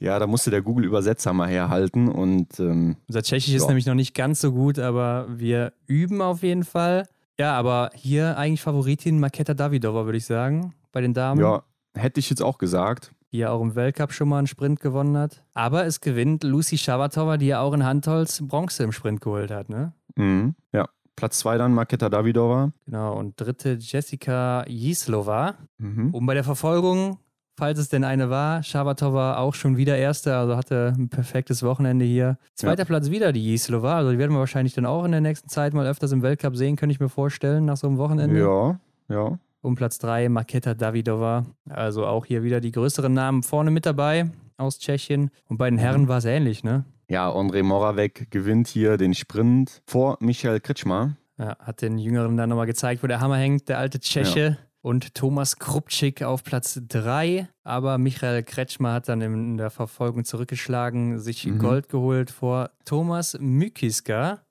Ja, 0.00 0.18
da 0.18 0.26
musste 0.26 0.50
der 0.50 0.62
Google-Übersetzer 0.62 1.32
mal 1.32 1.48
herhalten 1.48 2.08
und 2.08 2.58
ähm, 2.60 2.96
Unser 3.08 3.22
Tschechisch 3.22 3.54
ist 3.54 3.62
Ja. 3.62 3.68
nämlich 3.68 3.86
noch 3.86 3.94
nicht 3.94 4.14
ganz 4.14 4.40
so 4.40 4.52
gut, 4.52 4.78
aber 4.78 5.26
wir 5.28 5.72
üben 5.86 6.20
auf 6.22 6.42
jeden 6.42 6.64
Fall. 6.64 7.06
Ja, 7.38 7.54
aber 7.54 7.90
hier 7.94 8.38
eigentlich 8.38 8.62
Favoritin 8.62 9.20
Maketa 9.20 9.54
Davidova, 9.54 10.04
würde 10.06 10.18
ich 10.18 10.24
sagen, 10.26 10.72
bei 10.92 11.00
den 11.00 11.12
Damen, 11.14 11.40
ja, 11.40 11.62
hätte 11.94 12.18
ich 12.20 12.30
jetzt 12.30 12.42
auch 12.42 12.58
gesagt. 12.58 13.12
die 13.32 13.38
ja 13.38 13.50
auch 13.50 13.60
im 13.60 13.74
Weltcup 13.74 14.12
schon 14.12 14.28
mal 14.28 14.38
einen 14.38 14.46
Sprint 14.46 14.80
gewonnen 14.80 15.16
hat. 15.18 15.42
Aber 15.52 15.84
es 15.84 16.00
gewinnt 16.00 16.44
Lucy 16.44 16.78
Shabatova, 16.78 17.36
die 17.36 17.46
ja 17.48 17.60
auch 17.60 17.72
in 17.74 17.84
Handholz 17.84 18.40
Bronze 18.42 18.84
im 18.84 18.92
Sprint 18.92 19.20
geholt 19.20 19.50
hat, 19.50 19.68
ne? 19.68 19.92
Mhm. 20.14 20.54
Ja. 20.72 20.88
Platz 21.16 21.38
zwei 21.38 21.56
dann 21.58 21.72
Maketa 21.74 22.08
Davidova. 22.10 22.72
Genau, 22.86 23.18
und 23.18 23.38
dritte 23.40 23.76
Jessica 23.80 24.64
Jislova. 24.68 25.54
Mhm. 25.78 26.14
Und 26.14 26.24
bei 26.26 26.34
der 26.34 26.44
Verfolgung, 26.44 27.18
falls 27.56 27.78
es 27.78 27.88
denn 27.88 28.04
eine 28.04 28.30
war, 28.30 28.62
Shabatova 28.62 29.38
auch 29.38 29.54
schon 29.54 29.76
wieder 29.76 29.96
Erste, 29.96 30.36
also 30.36 30.56
hatte 30.56 30.92
ein 30.96 31.08
perfektes 31.08 31.62
Wochenende 31.62 32.04
hier. 32.04 32.38
Zweiter 32.54 32.84
Platz 32.84 33.10
wieder 33.10 33.32
die 33.32 33.44
Jislova, 33.44 33.96
also 33.96 34.12
die 34.12 34.18
werden 34.18 34.32
wir 34.32 34.38
wahrscheinlich 34.38 34.74
dann 34.74 34.86
auch 34.86 35.04
in 35.04 35.12
der 35.12 35.20
nächsten 35.20 35.48
Zeit 35.48 35.74
mal 35.74 35.86
öfters 35.86 36.12
im 36.12 36.22
Weltcup 36.22 36.56
sehen, 36.56 36.76
könnte 36.76 36.92
ich 36.92 37.00
mir 37.00 37.08
vorstellen, 37.08 37.64
nach 37.64 37.76
so 37.76 37.86
einem 37.86 37.98
Wochenende. 37.98 38.38
Ja, 38.38 38.78
ja. 39.08 39.38
Und 39.62 39.74
Platz 39.74 39.98
3 39.98 40.28
Maketa 40.28 40.74
Davidova. 40.74 41.44
Also 41.68 42.06
auch 42.06 42.24
hier 42.26 42.44
wieder 42.44 42.60
die 42.60 42.70
größeren 42.70 43.12
Namen 43.12 43.42
vorne 43.42 43.72
mit 43.72 43.84
dabei 43.84 44.30
aus 44.58 44.78
Tschechien. 44.78 45.30
Und 45.48 45.56
bei 45.58 45.68
den 45.68 45.78
Herren 45.78 46.06
war 46.06 46.18
es 46.18 46.24
ähnlich, 46.24 46.62
ne? 46.62 46.84
Ja, 47.08 47.28
André 47.30 47.62
Moravec 47.62 48.30
gewinnt 48.30 48.68
hier 48.68 48.96
den 48.96 49.14
Sprint 49.14 49.82
vor 49.86 50.18
Michael 50.20 50.60
Kritschmer. 50.60 51.16
Ja, 51.38 51.56
hat 51.58 51.82
den 51.82 51.98
Jüngeren 51.98 52.36
dann 52.36 52.48
nochmal 52.48 52.66
gezeigt, 52.66 53.02
wo 53.02 53.06
der 53.06 53.20
Hammer 53.20 53.36
hängt, 53.36 53.68
der 53.68 53.78
alte 53.78 54.00
Tscheche. 54.00 54.56
Und 54.86 55.16
Thomas 55.16 55.58
Krupczyk 55.58 56.22
auf 56.22 56.44
Platz 56.44 56.80
3. 56.86 57.48
Aber 57.64 57.98
Michael 57.98 58.44
Kretschmer 58.44 58.92
hat 58.92 59.08
dann 59.08 59.20
in 59.20 59.56
der 59.56 59.70
Verfolgung 59.70 60.24
zurückgeschlagen, 60.24 61.18
sich 61.18 61.44
Mhm. 61.44 61.58
Gold 61.58 61.88
geholt 61.88 62.30
vor 62.30 62.70
Thomas 62.84 63.36
Mykiska. 63.40 64.42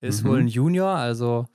Ist 0.00 0.24
Mhm. 0.24 0.28
wohl 0.28 0.38
ein 0.40 0.48
Junior, 0.48 0.88
also 0.88 1.46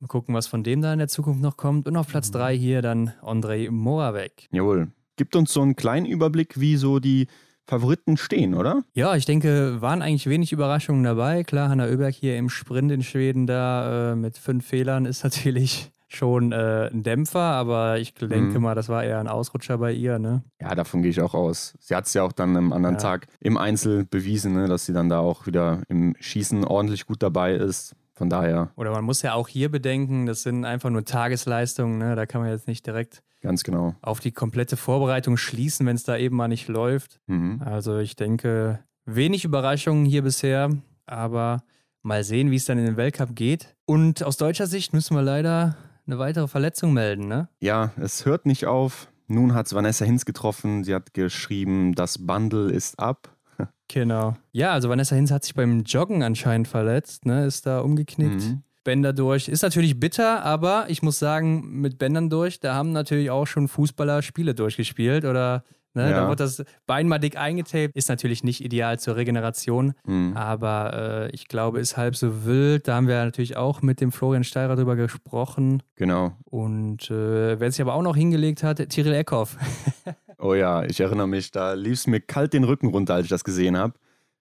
mal 0.00 0.06
gucken, 0.06 0.34
was 0.34 0.46
von 0.46 0.62
dem 0.62 0.82
da 0.82 0.92
in 0.92 0.98
der 0.98 1.08
Zukunft 1.08 1.40
noch 1.40 1.56
kommt. 1.56 1.88
Und 1.88 1.96
auf 1.96 2.08
Mhm. 2.08 2.10
Platz 2.10 2.30
3 2.30 2.54
hier 2.54 2.82
dann 2.82 3.14
Andrei 3.22 3.68
Moravec. 3.70 4.48
Jawohl. 4.52 4.88
Gibt 5.16 5.34
uns 5.34 5.50
so 5.54 5.62
einen 5.62 5.74
kleinen 5.74 6.04
Überblick, 6.04 6.60
wie 6.60 6.76
so 6.76 6.98
die 6.98 7.26
Favoriten 7.66 8.18
stehen, 8.18 8.52
oder? 8.52 8.84
Ja, 8.92 9.16
ich 9.16 9.24
denke, 9.24 9.80
waren 9.80 10.02
eigentlich 10.02 10.26
wenig 10.28 10.52
Überraschungen 10.52 11.04
dabei. 11.04 11.42
Klar, 11.42 11.70
Hanna 11.70 11.86
Oeberg 11.86 12.14
hier 12.14 12.36
im 12.36 12.50
Sprint 12.50 12.92
in 12.92 13.02
Schweden 13.02 13.46
da 13.46 14.12
äh, 14.12 14.14
mit 14.14 14.36
fünf 14.36 14.66
Fehlern 14.66 15.06
ist 15.06 15.24
natürlich 15.24 15.90
schon 16.08 16.52
äh, 16.52 16.88
ein 16.92 17.02
Dämpfer, 17.02 17.40
aber 17.40 17.98
ich 17.98 18.14
denke 18.14 18.56
Mhm. 18.58 18.62
mal, 18.62 18.74
das 18.74 18.88
war 18.88 19.04
eher 19.04 19.20
ein 19.20 19.28
Ausrutscher 19.28 19.78
bei 19.78 19.92
ihr, 19.92 20.18
ne? 20.18 20.42
Ja, 20.60 20.74
davon 20.74 21.02
gehe 21.02 21.10
ich 21.10 21.20
auch 21.20 21.34
aus. 21.34 21.74
Sie 21.80 21.94
hat 21.94 22.06
es 22.06 22.14
ja 22.14 22.22
auch 22.22 22.32
dann 22.32 22.56
am 22.56 22.72
anderen 22.72 22.96
Ja. 22.96 23.00
Tag 23.02 23.26
im 23.40 23.56
Einzel 23.58 24.04
bewiesen, 24.06 24.54
ne, 24.54 24.68
dass 24.68 24.86
sie 24.86 24.92
dann 24.92 25.08
da 25.08 25.18
auch 25.20 25.46
wieder 25.46 25.82
im 25.88 26.16
Schießen 26.18 26.64
ordentlich 26.64 27.06
gut 27.06 27.22
dabei 27.22 27.54
ist. 27.54 27.94
Von 28.14 28.28
daher, 28.30 28.70
Oder 28.74 28.90
man 28.90 29.04
muss 29.04 29.22
ja 29.22 29.34
auch 29.34 29.46
hier 29.46 29.70
bedenken, 29.70 30.26
das 30.26 30.42
sind 30.42 30.64
einfach 30.64 30.90
nur 30.90 31.04
Tagesleistungen, 31.04 31.98
ne? 31.98 32.16
Da 32.16 32.26
kann 32.26 32.40
man 32.40 32.50
jetzt 32.50 32.66
nicht 32.66 32.84
direkt 32.86 33.22
ganz 33.42 33.62
genau. 33.62 33.94
auf 34.02 34.18
die 34.18 34.32
komplette 34.32 34.76
Vorbereitung 34.76 35.36
schließen, 35.36 35.86
wenn 35.86 35.94
es 35.94 36.02
da 36.02 36.16
eben 36.16 36.34
mal 36.34 36.48
nicht 36.48 36.66
läuft. 36.68 37.20
Mhm. 37.26 37.62
Also 37.64 37.98
ich 37.98 38.16
denke, 38.16 38.80
wenig 39.04 39.44
Überraschungen 39.44 40.04
hier 40.04 40.22
bisher, 40.22 40.70
aber 41.06 41.62
mal 42.02 42.24
sehen, 42.24 42.50
wie 42.50 42.56
es 42.56 42.64
dann 42.64 42.78
in 42.78 42.86
den 42.86 42.96
Weltcup 42.96 43.36
geht. 43.36 43.76
Und 43.84 44.24
aus 44.24 44.36
deutscher 44.36 44.66
Sicht 44.66 44.92
müssen 44.92 45.14
wir 45.14 45.22
leider 45.22 45.76
eine 46.08 46.18
weitere 46.18 46.48
Verletzung 46.48 46.92
melden, 46.92 47.28
ne? 47.28 47.48
Ja, 47.60 47.92
es 48.00 48.24
hört 48.24 48.46
nicht 48.46 48.66
auf. 48.66 49.08
Nun 49.28 49.54
hat 49.54 49.66
es 49.66 49.74
Vanessa 49.74 50.04
Hinz 50.04 50.24
getroffen. 50.24 50.82
Sie 50.82 50.94
hat 50.94 51.12
geschrieben, 51.14 51.94
das 51.94 52.26
Bundle 52.26 52.72
ist 52.72 52.98
ab. 52.98 53.34
Genau. 53.90 54.36
Ja, 54.52 54.72
also 54.72 54.90
Vanessa 54.90 55.16
Hinz 55.16 55.30
hat 55.30 55.44
sich 55.44 55.54
beim 55.54 55.80
Joggen 55.80 56.22
anscheinend 56.22 56.68
verletzt, 56.68 57.24
ne? 57.24 57.46
Ist 57.46 57.64
da 57.64 57.80
umgeknickt. 57.80 58.42
Mhm. 58.42 58.62
Bänder 58.84 59.14
durch. 59.14 59.48
Ist 59.48 59.62
natürlich 59.62 59.98
bitter, 59.98 60.44
aber 60.44 60.86
ich 60.88 61.02
muss 61.02 61.18
sagen, 61.18 61.80
mit 61.80 61.98
Bändern 61.98 62.28
durch, 62.28 62.60
da 62.60 62.74
haben 62.74 62.92
natürlich 62.92 63.30
auch 63.30 63.46
schon 63.46 63.66
Fußballer 63.66 64.20
Spiele 64.20 64.54
durchgespielt 64.54 65.24
oder 65.24 65.64
Ne? 65.94 66.10
Ja. 66.10 66.20
Dann 66.20 66.28
wird 66.28 66.40
das 66.40 66.64
Bein 66.86 67.08
mal 67.08 67.18
dick 67.18 67.36
eingetaped. 67.36 67.96
Ist 67.96 68.08
natürlich 68.08 68.44
nicht 68.44 68.64
ideal 68.64 68.98
zur 68.98 69.16
Regeneration, 69.16 69.94
mhm. 70.06 70.36
aber 70.36 71.28
äh, 71.28 71.34
ich 71.34 71.48
glaube, 71.48 71.80
ist 71.80 71.96
halb 71.96 72.16
so 72.16 72.44
wild. 72.44 72.88
Da 72.88 72.96
haben 72.96 73.08
wir 73.08 73.24
natürlich 73.24 73.56
auch 73.56 73.82
mit 73.82 74.00
dem 74.00 74.12
Florian 74.12 74.44
Steirer 74.44 74.76
drüber 74.76 74.96
gesprochen. 74.96 75.82
Genau. 75.96 76.32
Und 76.44 77.10
äh, 77.10 77.58
wer 77.58 77.70
sich 77.70 77.80
aber 77.80 77.94
auch 77.94 78.02
noch 78.02 78.16
hingelegt 78.16 78.62
hat, 78.62 78.88
Tyrell 78.88 79.14
Eckhoff. 79.14 79.56
oh 80.38 80.54
ja, 80.54 80.84
ich 80.84 81.00
erinnere 81.00 81.28
mich, 81.28 81.50
da 81.50 81.72
lief 81.72 81.94
es 81.94 82.06
mir 82.06 82.20
kalt 82.20 82.52
den 82.52 82.64
Rücken 82.64 82.88
runter, 82.88 83.14
als 83.14 83.24
ich 83.24 83.30
das 83.30 83.44
gesehen 83.44 83.76
habe. 83.76 83.94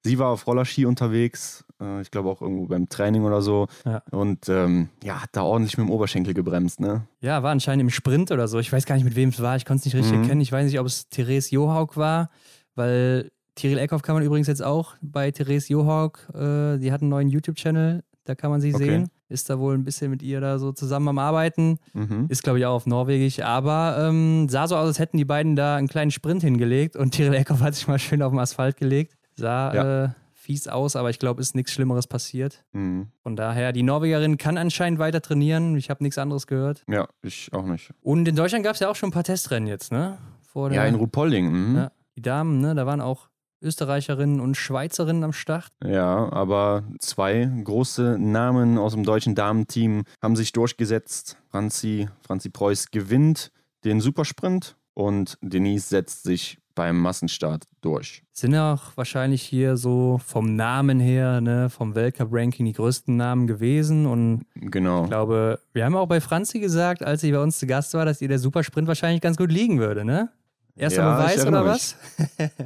Sie 0.03 0.19
war 0.19 0.29
auf 0.29 0.47
Rollerski 0.47 0.85
unterwegs, 0.85 1.65
äh, 1.81 2.01
ich 2.01 2.11
glaube 2.11 2.29
auch 2.29 2.41
irgendwo 2.41 2.67
beim 2.67 2.87
Training 2.89 3.23
oder 3.23 3.41
so. 3.41 3.67
Ja. 3.85 4.01
Und 4.11 4.47
ähm, 4.49 4.89
ja, 5.03 5.21
hat 5.23 5.29
da 5.33 5.43
ordentlich 5.43 5.77
mit 5.77 5.87
dem 5.87 5.91
Oberschenkel 5.91 6.33
gebremst, 6.33 6.79
ne? 6.79 7.07
Ja, 7.21 7.43
war 7.43 7.51
anscheinend 7.51 7.81
im 7.81 7.89
Sprint 7.89 8.31
oder 8.31 8.47
so. 8.47 8.59
Ich 8.59 8.71
weiß 8.71 8.85
gar 8.85 8.95
nicht, 8.95 9.03
mit 9.03 9.15
wem 9.15 9.29
es 9.29 9.41
war. 9.41 9.55
Ich 9.55 9.65
konnte 9.65 9.79
es 9.79 9.85
nicht 9.85 9.95
richtig 9.95 10.13
mhm. 10.13 10.23
erkennen. 10.23 10.41
Ich 10.41 10.51
weiß 10.51 10.65
nicht, 10.65 10.79
ob 10.79 10.87
es 10.87 11.09
Therese 11.09 11.51
Johaug 11.51 11.97
war, 11.97 12.29
weil 12.75 13.31
Tiril 13.55 13.79
Eckhoff 13.79 14.03
kann 14.03 14.15
man 14.15 14.23
übrigens 14.23 14.47
jetzt 14.47 14.63
auch 14.63 14.95
bei 15.01 15.31
Therese 15.31 15.73
Johaug, 15.73 16.19
äh, 16.33 16.77
die 16.77 16.91
hat 16.91 17.01
einen 17.01 17.09
neuen 17.09 17.27
YouTube-Channel, 17.27 18.03
da 18.23 18.35
kann 18.35 18.51
man 18.51 18.61
sie 18.61 18.73
okay. 18.73 18.85
sehen. 18.85 19.09
Ist 19.29 19.49
da 19.49 19.59
wohl 19.59 19.73
ein 19.73 19.83
bisschen 19.83 20.09
mit 20.09 20.21
ihr 20.21 20.39
da 20.39 20.57
so 20.57 20.71
zusammen 20.71 21.09
am 21.09 21.17
Arbeiten. 21.17 21.79
Mhm. 21.93 22.27
Ist, 22.29 22.43
glaube 22.43 22.59
ich, 22.59 22.65
auch 22.65 22.75
auf 22.75 22.85
Norwegisch. 22.85 23.41
Aber 23.41 23.97
ähm, 23.99 24.47
sah 24.47 24.67
so 24.67 24.77
aus, 24.77 24.87
als 24.87 24.99
hätten 24.99 25.17
die 25.17 25.25
beiden 25.25 25.57
da 25.57 25.75
einen 25.75 25.89
kleinen 25.89 26.11
Sprint 26.11 26.43
hingelegt 26.43 26.95
und 26.95 27.11
Tiril 27.11 27.33
Eckhoff 27.33 27.59
hat 27.61 27.75
sich 27.75 27.87
mal 27.87 27.99
schön 27.99 28.21
auf 28.21 28.31
dem 28.31 28.39
Asphalt 28.39 28.77
gelegt. 28.77 29.16
Sah 29.37 29.73
ja. 29.73 30.03
äh, 30.05 30.09
fies 30.33 30.67
aus, 30.67 30.95
aber 30.95 31.09
ich 31.09 31.19
glaube, 31.19 31.41
ist 31.41 31.55
nichts 31.55 31.71
Schlimmeres 31.71 32.07
passiert. 32.07 32.63
Mhm. 32.71 33.07
Von 33.21 33.35
daher, 33.35 33.71
die 33.71 33.83
Norwegerin 33.83 34.37
kann 34.37 34.57
anscheinend 34.57 34.99
weiter 34.99 35.21
trainieren. 35.21 35.75
Ich 35.77 35.89
habe 35.89 36.03
nichts 36.03 36.17
anderes 36.17 36.47
gehört. 36.47 36.83
Ja, 36.87 37.07
ich 37.21 37.51
auch 37.53 37.65
nicht. 37.65 37.91
Und 38.01 38.27
in 38.27 38.35
Deutschland 38.35 38.63
gab 38.63 38.73
es 38.73 38.79
ja 38.79 38.89
auch 38.89 38.95
schon 38.95 39.09
ein 39.09 39.13
paar 39.13 39.23
Testrennen 39.23 39.67
jetzt, 39.67 39.91
ne? 39.91 40.17
Vor 40.41 40.71
ja, 40.71 40.85
in 40.85 40.95
Ruhpolding. 40.95 41.51
Mhm. 41.51 41.75
Ja, 41.75 41.91
die 42.15 42.21
Damen, 42.21 42.59
ne? 42.59 42.75
Da 42.75 42.85
waren 42.85 43.01
auch 43.01 43.29
Österreicherinnen 43.61 44.39
und 44.39 44.55
Schweizerinnen 44.55 45.23
am 45.23 45.33
Start. 45.33 45.67
Ja, 45.83 46.31
aber 46.31 46.83
zwei 46.99 47.49
große 47.63 48.17
Namen 48.19 48.77
aus 48.77 48.93
dem 48.93 49.03
deutschen 49.03 49.35
Damenteam 49.35 50.03
haben 50.21 50.35
sich 50.35 50.51
durchgesetzt. 50.51 51.37
Franzi, 51.49 52.07
Franzi 52.21 52.49
Preuß 52.49 52.91
gewinnt 52.91 53.51
den 53.83 53.99
Supersprint 53.99 54.77
und 54.93 55.37
Denise 55.41 55.89
setzt 55.89 56.23
sich 56.23 56.59
beim 56.77 56.99
Massenstart 56.99 57.63
durch. 57.81 58.23
Sind 58.31 58.55
auch 58.55 58.95
wahrscheinlich 58.95 59.41
hier 59.41 59.77
so 59.77 60.21
vom 60.23 60.55
Namen 60.55 60.99
her, 60.99 61.41
ne, 61.41 61.71
vom 61.71 61.95
Weltcup-Ranking 61.95 62.67
die 62.67 62.73
größten 62.73 63.17
Namen 63.17 63.47
gewesen. 63.47 64.05
Und 64.05 64.45
genau. 64.55 65.03
ich 65.03 65.09
glaube, 65.09 65.59
wir 65.73 65.85
haben 65.85 65.95
auch 65.95 66.05
bei 66.05 66.21
Franzi 66.21 66.59
gesagt, 66.59 67.03
als 67.03 67.21
sie 67.21 67.31
bei 67.31 67.39
uns 67.39 67.57
zu 67.57 67.65
Gast 67.65 67.95
war, 67.95 68.05
dass 68.05 68.21
ihr 68.21 68.27
der 68.27 68.37
Supersprint 68.37 68.87
wahrscheinlich 68.87 69.21
ganz 69.21 69.37
gut 69.37 69.51
liegen 69.51 69.79
würde, 69.79 70.05
ne? 70.05 70.29
Erster 70.75 71.01
ja, 71.01 71.15
Beweis 71.17 71.47
oder 71.47 71.65
was? 71.65 71.95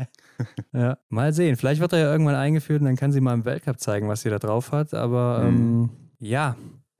ja, 0.73 0.97
mal 1.07 1.31
sehen. 1.31 1.55
Vielleicht 1.55 1.79
wird 1.79 1.93
er 1.93 1.99
ja 1.99 2.11
irgendwann 2.11 2.35
eingeführt 2.35 2.81
und 2.81 2.87
dann 2.87 2.97
kann 2.97 3.13
sie 3.13 3.21
mal 3.21 3.33
im 3.33 3.45
Weltcup 3.45 3.79
zeigen, 3.79 4.09
was 4.09 4.23
sie 4.23 4.29
da 4.29 4.39
drauf 4.39 4.73
hat. 4.73 4.93
Aber 4.93 5.39
mhm. 5.39 5.47
ähm, 5.47 5.89
ja, 6.19 6.57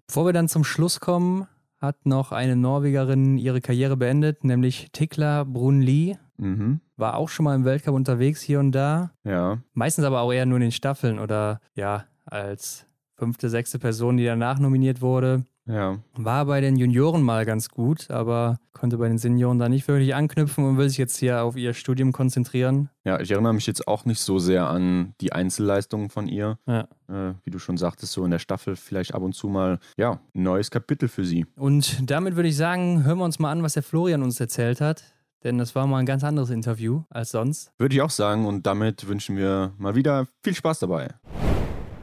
bevor 0.07 0.25
wir 0.25 0.31
dann 0.31 0.47
zum 0.47 0.63
Schluss 0.63 1.01
kommen, 1.01 1.45
hat 1.77 2.05
noch 2.05 2.31
eine 2.31 2.55
Norwegerin 2.55 3.37
ihre 3.37 3.59
Karriere 3.59 3.97
beendet, 3.97 4.45
nämlich 4.45 4.89
Tikla 4.93 5.43
Brunli. 5.43 6.17
Mhm. 6.41 6.81
War 6.97 7.15
auch 7.15 7.29
schon 7.29 7.43
mal 7.43 7.55
im 7.55 7.65
Weltcup 7.65 7.93
unterwegs 7.93 8.41
hier 8.41 8.59
und 8.59 8.71
da. 8.71 9.11
Ja. 9.23 9.59
Meistens 9.73 10.05
aber 10.05 10.21
auch 10.21 10.33
eher 10.33 10.45
nur 10.45 10.57
in 10.57 10.63
den 10.63 10.71
Staffeln 10.71 11.19
oder 11.19 11.61
ja, 11.75 12.05
als 12.25 12.85
fünfte, 13.15 13.49
sechste 13.49 13.77
Person, 13.77 14.17
die 14.17 14.25
danach 14.25 14.59
nominiert 14.59 15.01
wurde. 15.01 15.45
Ja. 15.67 15.99
War 16.15 16.45
bei 16.45 16.59
den 16.59 16.75
Junioren 16.75 17.21
mal 17.21 17.45
ganz 17.45 17.69
gut, 17.69 18.09
aber 18.09 18.57
konnte 18.73 18.97
bei 18.97 19.07
den 19.07 19.19
Senioren 19.19 19.59
da 19.59 19.69
nicht 19.69 19.87
wirklich 19.87 20.15
anknüpfen 20.15 20.65
und 20.65 20.77
will 20.77 20.89
sich 20.89 20.97
jetzt 20.97 21.17
hier 21.17 21.43
auf 21.43 21.55
ihr 21.55 21.73
Studium 21.73 22.11
konzentrieren. 22.11 22.89
Ja, 23.05 23.19
ich 23.19 23.29
erinnere 23.29 23.53
mich 23.53 23.67
jetzt 23.67 23.87
auch 23.87 24.05
nicht 24.05 24.19
so 24.19 24.39
sehr 24.39 24.67
an 24.67 25.13
die 25.21 25.33
Einzelleistungen 25.33 26.09
von 26.09 26.27
ihr. 26.27 26.57
Ja. 26.65 26.87
Äh, 27.07 27.35
wie 27.43 27.51
du 27.51 27.59
schon 27.59 27.77
sagtest, 27.77 28.13
so 28.13 28.25
in 28.25 28.31
der 28.31 28.39
Staffel 28.39 28.75
vielleicht 28.75 29.13
ab 29.13 29.21
und 29.21 29.33
zu 29.33 29.47
mal, 29.47 29.79
ja, 29.97 30.19
ein 30.33 30.43
neues 30.43 30.71
Kapitel 30.71 31.07
für 31.07 31.25
sie. 31.25 31.45
Und 31.55 32.09
damit 32.09 32.35
würde 32.35 32.49
ich 32.49 32.57
sagen, 32.57 33.03
hören 33.03 33.19
wir 33.19 33.25
uns 33.25 33.37
mal 33.37 33.51
an, 33.51 33.61
was 33.61 33.73
der 33.73 33.83
Florian 33.83 34.23
uns 34.23 34.39
erzählt 34.39 34.81
hat. 34.81 35.03
Denn 35.43 35.57
das 35.57 35.73
war 35.73 35.87
mal 35.87 35.97
ein 35.97 36.05
ganz 36.05 36.23
anderes 36.23 36.51
Interview 36.51 37.03
als 37.09 37.31
sonst. 37.31 37.71
Würde 37.79 37.95
ich 37.95 38.01
auch 38.01 38.11
sagen 38.11 38.45
und 38.45 38.67
damit 38.67 39.07
wünschen 39.07 39.37
wir 39.37 39.73
mal 39.77 39.95
wieder 39.95 40.27
viel 40.43 40.53
Spaß 40.53 40.79
dabei. 40.79 41.09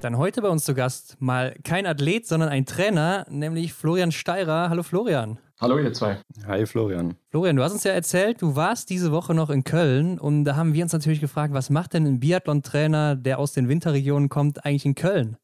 Dann 0.00 0.16
heute 0.16 0.42
bei 0.42 0.48
uns 0.48 0.64
zu 0.64 0.74
Gast 0.74 1.16
mal 1.20 1.54
kein 1.64 1.86
Athlet, 1.86 2.26
sondern 2.26 2.48
ein 2.48 2.66
Trainer, 2.66 3.26
nämlich 3.28 3.72
Florian 3.74 4.12
Steirer. 4.12 4.70
Hallo 4.70 4.82
Florian. 4.82 5.38
Hallo 5.60 5.76
ihr 5.78 5.92
zwei. 5.92 6.18
Hi 6.46 6.66
Florian. 6.66 7.16
Florian, 7.30 7.56
du 7.56 7.64
hast 7.64 7.72
uns 7.72 7.82
ja 7.82 7.90
erzählt, 7.90 8.40
du 8.42 8.54
warst 8.54 8.90
diese 8.90 9.10
Woche 9.10 9.34
noch 9.34 9.50
in 9.50 9.64
Köln 9.64 10.20
und 10.20 10.44
da 10.44 10.54
haben 10.54 10.72
wir 10.72 10.84
uns 10.84 10.92
natürlich 10.92 11.20
gefragt, 11.20 11.52
was 11.52 11.68
macht 11.68 11.94
denn 11.94 12.06
ein 12.06 12.20
Biathlon-Trainer, 12.20 13.16
der 13.16 13.40
aus 13.40 13.54
den 13.54 13.68
Winterregionen 13.68 14.28
kommt, 14.28 14.64
eigentlich 14.64 14.86
in 14.86 14.94
Köln? 14.94 15.36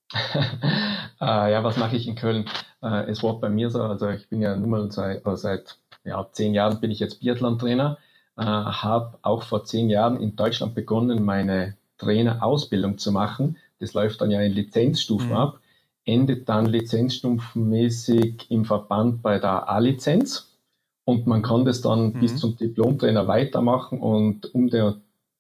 äh, 1.21 1.21
ja, 1.53 1.65
was 1.65 1.77
mache 1.77 1.97
ich 1.97 2.07
in 2.07 2.15
Köln? 2.15 2.45
Äh, 2.81 3.11
es 3.11 3.25
war 3.25 3.41
bei 3.41 3.49
mir 3.49 3.71
so, 3.71 3.83
also 3.83 4.09
ich 4.11 4.29
bin 4.29 4.41
ja 4.41 4.55
nun 4.55 4.71
mal 4.71 4.91
seit, 4.93 5.27
äh, 5.27 5.37
seit 5.37 5.81
ja, 6.05 6.27
zehn 6.33 6.55
Jahren 6.55 6.81
bin 6.81 6.91
ich 6.91 7.01
jetzt 7.01 7.21
Biathlon-Trainer, 7.21 7.99
äh, 8.37 8.43
habe 8.43 9.19
auch 9.23 9.43
vor 9.43 9.65
zehn 9.65 9.91
Jahren 9.91 10.21
in 10.21 10.37
Deutschland 10.37 10.75
begonnen, 10.75 11.25
meine 11.25 11.77
Trainerausbildung 11.99 12.99
zu 12.99 13.13
machen 13.13 13.57
das 13.85 13.95
läuft 13.95 14.21
dann 14.21 14.31
ja 14.31 14.41
in 14.41 14.53
Lizenzstufen 14.53 15.29
mhm. 15.29 15.37
ab, 15.37 15.61
endet 16.05 16.49
dann 16.49 16.67
lizenzstufenmäßig 16.67 18.47
im 18.51 18.65
Verband 18.65 19.23
bei 19.23 19.39
der 19.39 19.69
A-Lizenz 19.69 20.57
und 21.05 21.27
man 21.27 21.43
kann 21.43 21.65
das 21.65 21.81
dann 21.81 22.15
mhm. 22.15 22.21
bis 22.21 22.37
zum 22.37 22.57
Diplomtrainer 22.57 23.27
weitermachen 23.27 24.01
und 24.01 24.55
um, 24.55 24.69
der, 24.71 24.97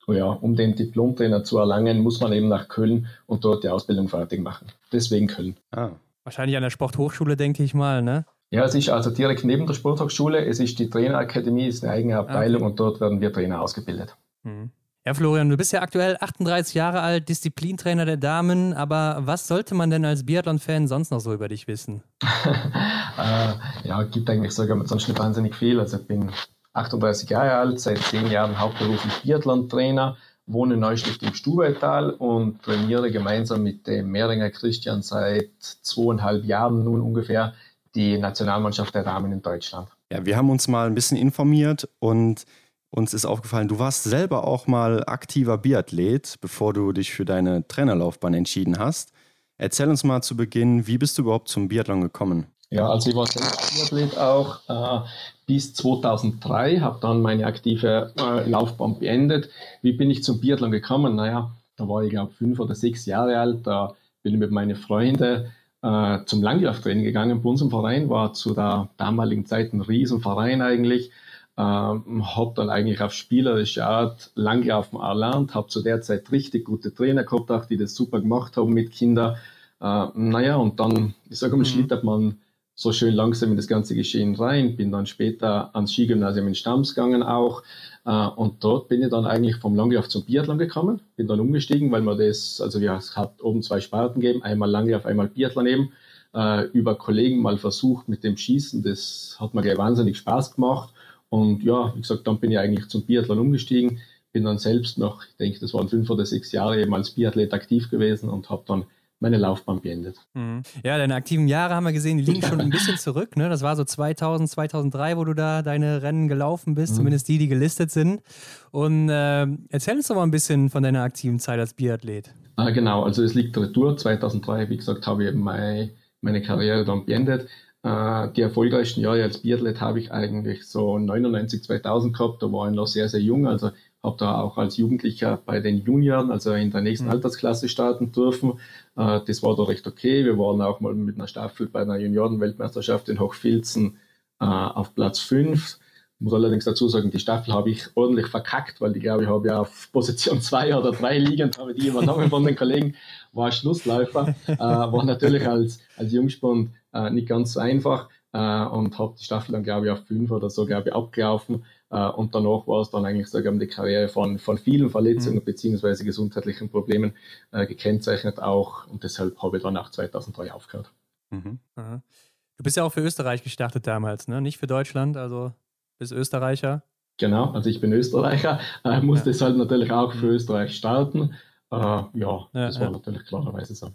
ja, 0.08 0.26
um 0.26 0.56
den 0.56 0.74
Diplomtrainer 0.74 1.44
zu 1.44 1.58
erlangen, 1.58 2.00
muss 2.00 2.20
man 2.20 2.32
eben 2.32 2.48
nach 2.48 2.68
Köln 2.68 3.06
und 3.26 3.44
dort 3.44 3.64
die 3.64 3.68
Ausbildung 3.68 4.08
fertig 4.08 4.42
machen. 4.42 4.68
Deswegen 4.92 5.26
Köln. 5.26 5.56
Ah. 5.70 5.90
Wahrscheinlich 6.24 6.56
an 6.56 6.62
der 6.62 6.70
Sporthochschule, 6.70 7.36
denke 7.36 7.62
ich 7.62 7.74
mal, 7.74 8.00
ne? 8.00 8.24
Ja, 8.50 8.64
es 8.64 8.74
ist 8.74 8.88
also 8.88 9.10
direkt 9.10 9.44
neben 9.44 9.66
der 9.66 9.74
Sporthochschule. 9.74 10.44
Es 10.44 10.60
ist 10.60 10.78
die 10.78 10.88
Trainerakademie, 10.88 11.66
ist 11.66 11.82
eine 11.84 11.92
eigene 11.92 12.18
Abteilung 12.18 12.62
okay. 12.62 12.70
und 12.70 12.80
dort 12.80 13.00
werden 13.00 13.20
wir 13.20 13.32
Trainer 13.32 13.60
ausgebildet. 13.60 14.16
Mhm. 14.42 14.70
Ja, 15.06 15.12
Florian, 15.12 15.50
du 15.50 15.58
bist 15.58 15.70
ja 15.72 15.82
aktuell 15.82 16.16
38 16.18 16.74
Jahre 16.74 17.02
alt, 17.02 17.28
Disziplintrainer 17.28 18.06
der 18.06 18.16
Damen, 18.16 18.72
aber 18.72 19.18
was 19.20 19.46
sollte 19.46 19.74
man 19.74 19.90
denn 19.90 20.06
als 20.06 20.24
Biathlon-Fan 20.24 20.88
sonst 20.88 21.10
noch 21.10 21.20
so 21.20 21.34
über 21.34 21.48
dich 21.48 21.68
wissen? 21.68 22.02
äh, 22.22 23.52
ja, 23.84 24.02
gibt 24.04 24.30
eigentlich 24.30 24.52
sogar 24.52 24.86
sonst 24.86 25.08
nicht 25.08 25.18
wahnsinnig 25.18 25.54
viel. 25.54 25.78
Also 25.78 25.98
ich 25.98 26.06
bin 26.06 26.30
38 26.72 27.28
Jahre 27.28 27.52
alt, 27.52 27.80
seit 27.80 27.98
zehn 27.98 28.28
Jahren 28.28 28.58
hauptberuflich 28.58 29.12
Biathlon-Trainer, 29.22 30.16
wohne 30.46 30.74
in 30.74 30.80
Neustift 30.80 31.22
im 31.22 31.34
Stubaital 31.34 32.10
und 32.10 32.62
trainiere 32.62 33.10
gemeinsam 33.10 33.62
mit 33.62 33.86
dem 33.86 34.10
Mehringer 34.10 34.48
Christian 34.50 35.02
seit 35.02 35.50
zweieinhalb 35.58 36.44
Jahren 36.44 36.82
nun 36.82 37.02
ungefähr 37.02 37.52
die 37.94 38.18
Nationalmannschaft 38.18 38.94
der 38.94 39.04
Damen 39.04 39.32
in 39.32 39.42
Deutschland. 39.42 39.88
Ja, 40.10 40.24
wir 40.24 40.36
haben 40.36 40.50
uns 40.50 40.68
mal 40.68 40.86
ein 40.86 40.94
bisschen 40.94 41.16
informiert 41.16 41.88
und 42.00 42.44
uns 42.90 43.12
ist 43.12 43.24
aufgefallen, 43.24 43.68
du 43.68 43.78
warst 43.78 44.04
selber 44.04 44.46
auch 44.46 44.66
mal 44.66 45.02
aktiver 45.06 45.58
Biathlet, 45.58 46.36
bevor 46.40 46.72
du 46.72 46.92
dich 46.92 47.12
für 47.12 47.24
deine 47.24 47.66
Trainerlaufbahn 47.66 48.34
entschieden 48.34 48.78
hast. 48.78 49.12
Erzähl 49.58 49.88
uns 49.88 50.04
mal 50.04 50.22
zu 50.22 50.36
Beginn, 50.36 50.86
wie 50.86 50.98
bist 50.98 51.18
du 51.18 51.22
überhaupt 51.22 51.48
zum 51.48 51.68
Biathlon 51.68 52.00
gekommen? 52.00 52.46
Ja, 52.70 52.88
also 52.88 53.10
ich 53.10 53.16
war 53.16 53.26
selbst 53.26 53.74
Biathlet 53.74 54.18
auch 54.18 54.60
äh, 54.68 55.06
bis 55.46 55.74
2003, 55.74 56.80
habe 56.80 56.98
dann 57.00 57.20
meine 57.20 57.46
aktive 57.46 58.12
äh, 58.16 58.48
Laufbahn 58.48 58.98
beendet. 58.98 59.50
Wie 59.82 59.92
bin 59.92 60.10
ich 60.10 60.22
zum 60.22 60.40
Biathlon 60.40 60.70
gekommen? 60.70 61.16
Naja, 61.16 61.52
da 61.76 61.88
war 61.88 62.02
ich 62.02 62.10
glaube 62.10 62.32
fünf 62.32 62.58
oder 62.60 62.74
sechs 62.74 63.06
Jahre 63.06 63.38
alt, 63.38 63.66
da 63.66 63.94
bin 64.22 64.34
ich 64.34 64.40
mit 64.40 64.50
meinen 64.50 64.76
Freunden 64.76 65.52
äh, 65.84 66.24
zum 66.24 66.42
Langlauftraining 66.42 67.04
gegangen. 67.04 67.42
Bei 67.42 67.50
unserem 67.50 67.70
Verein 67.70 68.08
war 68.08 68.32
zu 68.32 68.54
der 68.54 68.88
damaligen 68.96 69.46
Zeit 69.46 69.72
ein 69.72 69.82
Riesenverein 69.82 70.62
eigentlich 70.62 71.12
ähm, 71.56 72.36
habe 72.36 72.52
dann 72.56 72.68
eigentlich 72.68 73.00
auf 73.00 73.12
spielerische 73.12 73.86
Art 73.86 74.32
Langlaufen 74.34 74.98
erlernt, 74.98 75.54
habe 75.54 75.68
zu 75.68 75.82
der 75.82 76.00
Zeit 76.00 76.32
richtig 76.32 76.64
gute 76.64 76.92
Trainer 76.92 77.22
gehabt, 77.22 77.50
auch 77.50 77.66
die 77.66 77.76
das 77.76 77.94
super 77.94 78.20
gemacht 78.20 78.56
haben 78.56 78.72
mit 78.72 78.90
Kindern. 78.90 79.36
Äh, 79.80 80.06
naja, 80.14 80.56
und 80.56 80.80
dann, 80.80 81.14
ich 81.30 81.38
sage 81.38 81.52
mal, 81.52 81.60
mhm. 81.60 81.66
schlittert 81.66 82.02
man 82.02 82.38
so 82.74 82.92
schön 82.92 83.14
langsam 83.14 83.50
in 83.50 83.56
das 83.56 83.68
ganze 83.68 83.94
Geschehen 83.94 84.34
rein, 84.34 84.76
bin 84.76 84.90
dann 84.90 85.06
später 85.06 85.70
ans 85.76 85.92
Skigymnasium 85.92 86.48
in 86.48 86.56
Stams 86.56 86.96
gegangen 86.96 87.22
auch 87.22 87.62
und 88.04 88.62
dort 88.62 88.88
bin 88.88 89.02
ich 89.02 89.08
dann 89.08 89.24
eigentlich 89.24 89.56
vom 89.56 89.74
Langlauf 89.74 90.08
zum 90.08 90.24
Biathlon 90.24 90.58
gekommen, 90.58 91.00
bin 91.16 91.26
dann 91.26 91.40
umgestiegen, 91.40 91.90
weil 91.90 92.02
man 92.02 92.18
das, 92.18 92.60
also 92.60 92.80
wir 92.80 92.92
hat 92.98 93.42
oben 93.42 93.62
zwei 93.62 93.80
Sparten 93.80 94.20
gegeben, 94.20 94.42
einmal 94.42 94.70
Langlauf, 94.70 95.06
einmal 95.06 95.28
Biathlon 95.28 95.66
eben, 95.66 95.92
äh, 96.34 96.64
über 96.72 96.96
Kollegen 96.96 97.40
mal 97.40 97.56
versucht 97.56 98.08
mit 98.08 98.22
dem 98.22 98.36
Schießen, 98.36 98.82
das 98.82 99.36
hat 99.40 99.54
mir 99.54 99.62
gleich 99.62 99.78
wahnsinnig 99.78 100.18
Spaß 100.18 100.54
gemacht. 100.54 100.92
Und 101.30 101.62
ja, 101.62 101.94
wie 101.94 102.00
gesagt, 102.00 102.26
dann 102.26 102.38
bin 102.38 102.50
ich 102.50 102.58
eigentlich 102.58 102.88
zum 102.88 103.02
Biathlon 103.02 103.38
umgestiegen, 103.38 104.00
bin 104.32 104.44
dann 104.44 104.58
selbst 104.58 104.98
noch, 104.98 105.24
ich 105.24 105.36
denke, 105.36 105.60
das 105.60 105.72
waren 105.72 105.88
fünf 105.88 106.10
oder 106.10 106.26
sechs 106.26 106.52
Jahre 106.52 106.80
eben 106.80 106.94
als 106.94 107.10
Biathlet 107.10 107.54
aktiv 107.54 107.90
gewesen 107.90 108.28
und 108.28 108.50
habe 108.50 108.64
dann 108.66 108.84
meine 109.20 109.38
Laufbahn 109.38 109.80
beendet. 109.80 110.18
Mhm. 110.34 110.62
Ja, 110.84 110.98
deine 110.98 111.14
aktiven 111.14 111.48
Jahre 111.48 111.74
haben 111.74 111.84
wir 111.84 111.92
gesehen, 111.92 112.18
die 112.18 112.24
liegen 112.24 112.42
schon 112.46 112.60
ein 112.60 112.70
bisschen 112.70 112.98
zurück. 112.98 113.36
Ne? 113.36 113.48
Das 113.48 113.62
war 113.62 113.76
so 113.76 113.84
2000, 113.84 114.50
2003, 114.50 115.16
wo 115.16 115.24
du 115.24 115.34
da 115.34 115.62
deine 115.62 116.02
Rennen 116.02 116.28
gelaufen 116.28 116.74
bist, 116.74 116.92
mhm. 116.92 116.96
zumindest 116.96 117.28
die, 117.28 117.38
die 117.38 117.48
gelistet 117.48 117.90
sind. 117.90 118.22
Und 118.70 119.08
äh, 119.08 119.46
erzähl 119.70 119.96
uns 119.96 120.08
doch 120.08 120.16
mal 120.16 120.24
ein 120.24 120.30
bisschen 120.30 120.70
von 120.70 120.82
deiner 120.82 121.02
aktiven 121.02 121.38
Zeit 121.38 121.58
als 121.58 121.74
Biathlet. 121.74 122.34
Ah, 122.56 122.70
genau, 122.70 123.02
also 123.02 123.22
es 123.22 123.34
liegt 123.34 123.56
retour. 123.56 123.96
2003, 123.96 124.68
wie 124.68 124.76
gesagt, 124.76 125.06
habe 125.06 125.24
ich 125.24 125.34
meine, 125.34 125.90
meine 126.20 126.42
Karriere 126.42 126.84
dann 126.84 127.06
beendet. 127.06 127.48
Äh, 127.82 128.28
die 128.32 128.42
erfolgreichsten 128.42 129.00
Jahre 129.00 129.22
als 129.22 129.38
Biathlet 129.38 129.80
habe 129.80 130.00
ich 130.00 130.12
eigentlich 130.12 130.66
so 130.66 130.98
99, 130.98 131.64
2000 131.64 132.16
gehabt. 132.16 132.42
Da 132.42 132.52
war 132.52 132.68
ich 132.68 132.74
noch 132.74 132.86
sehr, 132.86 133.08
sehr 133.08 133.20
jung. 133.20 133.46
Also 133.46 133.70
habe 134.04 134.16
da 134.18 134.40
auch 134.40 134.58
als 134.58 134.76
Jugendlicher 134.76 135.40
bei 135.44 135.60
den 135.60 135.78
Junioren, 135.78 136.30
also 136.30 136.52
in 136.52 136.70
der 136.70 136.82
nächsten 136.82 137.06
mhm. 137.06 137.12
Altersklasse 137.12 137.68
starten 137.68 138.12
dürfen. 138.12 138.60
Äh, 138.96 139.20
das 139.26 139.42
war 139.42 139.56
da 139.56 139.64
recht 139.64 139.86
okay. 139.86 140.24
Wir 140.24 140.38
waren 140.38 140.60
auch 140.62 140.80
mal 140.80 140.94
mit 140.94 141.16
einer 141.16 141.28
Staffel 141.28 141.68
bei 141.68 141.82
einer 141.82 141.96
Juniorenweltmeisterschaft 141.96 143.08
in 143.08 143.20
Hochfilzen 143.20 143.98
äh, 144.40 144.44
auf 144.44 144.94
Platz 144.94 145.20
5. 145.20 145.78
Muss 146.20 146.32
allerdings 146.32 146.64
dazu 146.64 146.88
sagen, 146.88 147.10
die 147.10 147.18
Staffel 147.18 147.52
habe 147.52 147.70
ich 147.70 147.88
ordentlich 147.96 148.28
verkackt, 148.28 148.80
weil 148.80 148.96
ich 148.96 149.02
glaube, 149.02 149.24
ich 149.24 149.28
habe 149.28 149.48
ja 149.48 149.60
auf 149.60 149.88
Position 149.92 150.40
2 150.40 150.76
oder 150.76 150.92
3 150.92 151.18
liegend, 151.18 151.58
habe 151.58 151.74
die 151.74 151.88
übernommen 151.88 152.30
von 152.30 152.44
den 152.44 152.56
Kollegen, 152.56 152.94
war 153.32 153.52
Schlussläufer, 153.52 154.34
äh, 154.46 154.56
war 154.56 155.04
natürlich 155.04 155.46
als, 155.46 155.80
als 155.96 156.12
Jungspund 156.12 156.70
äh, 156.92 157.10
nicht 157.10 157.28
ganz 157.28 157.54
so 157.54 157.60
einfach 157.60 158.08
äh, 158.32 158.64
und 158.64 158.98
habe 158.98 159.14
die 159.18 159.24
Staffel 159.24 159.52
dann, 159.52 159.64
glaube 159.64 159.86
ich, 159.86 159.92
auf 159.92 160.06
5 160.06 160.30
oder 160.30 160.50
so, 160.50 160.66
glaube 160.66 160.88
ich, 160.88 160.94
abgelaufen. 160.94 161.64
Äh, 161.94 162.08
und 162.08 162.34
danach 162.34 162.66
war 162.66 162.80
es 162.80 162.90
dann 162.90 163.04
eigentlich 163.04 163.28
sogar 163.28 163.52
die 163.52 163.68
Karriere 163.68 164.08
von, 164.08 164.38
von 164.40 164.58
vielen 164.58 164.90
Verletzungen 164.90 165.36
mhm. 165.36 165.44
beziehungsweise 165.44 166.04
gesundheitlichen 166.04 166.68
Problemen 166.68 167.12
äh, 167.52 167.66
gekennzeichnet 167.66 168.40
auch. 168.40 168.88
Und 168.88 169.04
deshalb 169.04 169.40
habe 169.40 169.58
ich 169.58 169.62
dann 169.62 169.76
auch 169.76 169.90
2003 169.90 170.52
aufgehört. 170.52 170.92
Mhm. 171.30 171.60
Du 171.76 172.62
bist 172.64 172.76
ja 172.76 172.82
auch 172.82 172.92
für 172.92 173.00
Österreich 173.00 173.44
gestartet 173.44 173.86
damals, 173.86 174.26
ne? 174.28 174.40
Nicht 174.40 174.58
für 174.58 174.66
Deutschland, 174.66 175.16
also 175.16 175.52
bist 175.98 176.12
Österreicher. 176.12 176.82
Genau, 177.16 177.52
also 177.52 177.70
ich 177.70 177.80
bin 177.80 177.92
Österreicher, 177.92 178.58
äh, 178.84 179.00
musste 179.00 179.30
ja. 179.30 179.40
halt 179.40 179.56
natürlich 179.56 179.92
auch 179.92 180.12
für 180.12 180.26
mhm. 180.26 180.32
Österreich 180.32 180.74
starten. 180.74 181.34
Äh, 181.70 181.76
ja, 181.76 182.08
ja, 182.12 182.48
das 182.52 182.80
war 182.80 182.90
natürlich 182.90 183.24
klarerweise 183.24 183.74
so. 183.76 183.92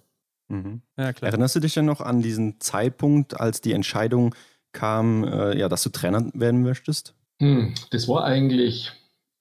Mhm. 0.48 0.82
Ja, 0.98 1.12
Erinnerst 1.22 1.56
du 1.56 1.60
dich 1.60 1.74
denn 1.74 1.86
noch 1.86 2.00
an 2.00 2.22
diesen 2.22 2.62
Zeitpunkt, 2.62 3.40
als 3.40 3.60
die 3.60 3.74
Entscheidung 3.74 4.36
kam, 4.72 5.26
äh, 5.26 5.58
ja, 5.58 5.68
dass 5.68 5.84
du 5.84 5.90
Trainer 5.90 6.32
werden 6.34 6.64
möchtest? 6.64 7.14
Hm, 7.40 7.74
das 7.92 8.08
war 8.08 8.26
eigentlich, 8.26 8.92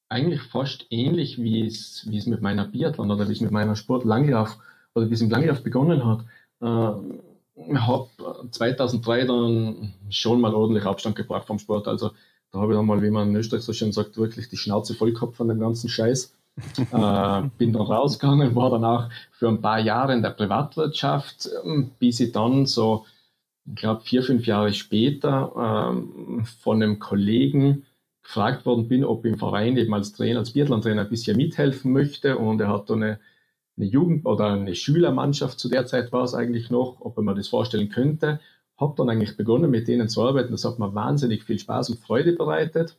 eigentlich 0.08 0.42
fast 0.42 0.86
ähnlich, 0.90 1.38
wie 1.38 1.66
es, 1.66 2.06
wie 2.08 2.18
es 2.18 2.26
mit 2.26 2.42
meiner 2.42 2.64
Biathlon 2.64 3.10
oder 3.10 3.28
wie 3.28 3.32
es 3.32 3.40
mit 3.40 3.50
meiner 3.50 3.76
Sport 3.76 4.04
Langlauf 4.04 4.56
oder 4.94 5.10
wie 5.10 5.14
es 5.14 5.20
im 5.20 5.30
Langlauf 5.30 5.62
begonnen 5.62 6.04
hat. 6.04 6.24
Äh, 6.60 7.00
ich 7.56 7.78
habe 7.78 8.08
2003 8.50 9.24
dann 9.24 9.94
schon 10.10 10.40
mal 10.40 10.54
ordentlich 10.54 10.84
Abstand 10.84 11.16
gebracht 11.16 11.46
vom 11.46 11.58
Sport. 11.58 11.88
Also 11.88 12.12
da 12.52 12.60
habe 12.60 12.72
ich 12.72 12.78
dann 12.78 12.86
mal, 12.86 13.02
wie 13.02 13.10
man 13.10 13.30
in 13.30 13.36
Österreich 13.36 13.62
so 13.62 13.72
schön 13.72 13.92
sagt, 13.92 14.16
wirklich 14.16 14.48
die 14.48 14.56
Schnauze 14.56 14.94
voll 14.94 15.12
gehabt 15.12 15.36
von 15.36 15.48
dem 15.48 15.58
ganzen 15.58 15.88
Scheiß. 15.88 16.34
äh, 16.78 17.42
bin 17.58 17.72
dann 17.72 17.82
rausgegangen, 17.82 18.54
war 18.56 18.70
dann 18.70 18.84
auch 18.84 19.08
für 19.30 19.48
ein 19.48 19.60
paar 19.60 19.78
Jahre 19.78 20.12
in 20.12 20.22
der 20.22 20.30
Privatwirtschaft, 20.30 21.48
ähm, 21.64 21.92
bis 21.98 22.18
ich 22.20 22.32
dann 22.32 22.66
so, 22.66 23.06
ich 23.66 23.76
glaube, 23.76 24.00
vier, 24.00 24.22
fünf 24.22 24.46
Jahre 24.46 24.72
später 24.72 25.52
ähm, 25.92 26.44
von 26.62 26.82
einem 26.82 26.98
Kollegen 26.98 27.84
gefragt 28.28 28.66
worden 28.66 28.88
bin, 28.88 29.06
ob 29.06 29.24
im 29.24 29.38
Verein 29.38 29.78
eben 29.78 29.94
als 29.94 30.12
Trainer, 30.12 30.40
als 30.40 30.52
Biathlon-Trainer 30.52 31.00
ein 31.00 31.08
bisschen 31.08 31.38
mithelfen 31.38 31.94
möchte. 31.94 32.36
Und 32.36 32.60
er 32.60 32.68
hat 32.68 32.90
da 32.90 32.94
eine, 32.94 33.20
eine 33.78 33.86
Jugend- 33.86 34.26
oder 34.26 34.52
eine 34.52 34.74
Schülermannschaft, 34.74 35.58
zu 35.58 35.70
der 35.70 35.86
Zeit 35.86 36.12
war 36.12 36.24
es 36.24 36.34
eigentlich 36.34 36.68
noch, 36.70 36.98
ob 37.00 37.16
er 37.16 37.22
mir 37.22 37.34
das 37.34 37.48
vorstellen 37.48 37.88
könnte. 37.88 38.38
Habe 38.76 38.92
dann 38.98 39.08
eigentlich 39.08 39.38
begonnen, 39.38 39.70
mit 39.70 39.88
denen 39.88 40.10
zu 40.10 40.22
arbeiten. 40.22 40.52
Das 40.52 40.66
hat 40.66 40.78
mir 40.78 40.94
wahnsinnig 40.94 41.42
viel 41.42 41.58
Spaß 41.58 41.88
und 41.88 42.00
Freude 42.00 42.34
bereitet. 42.34 42.98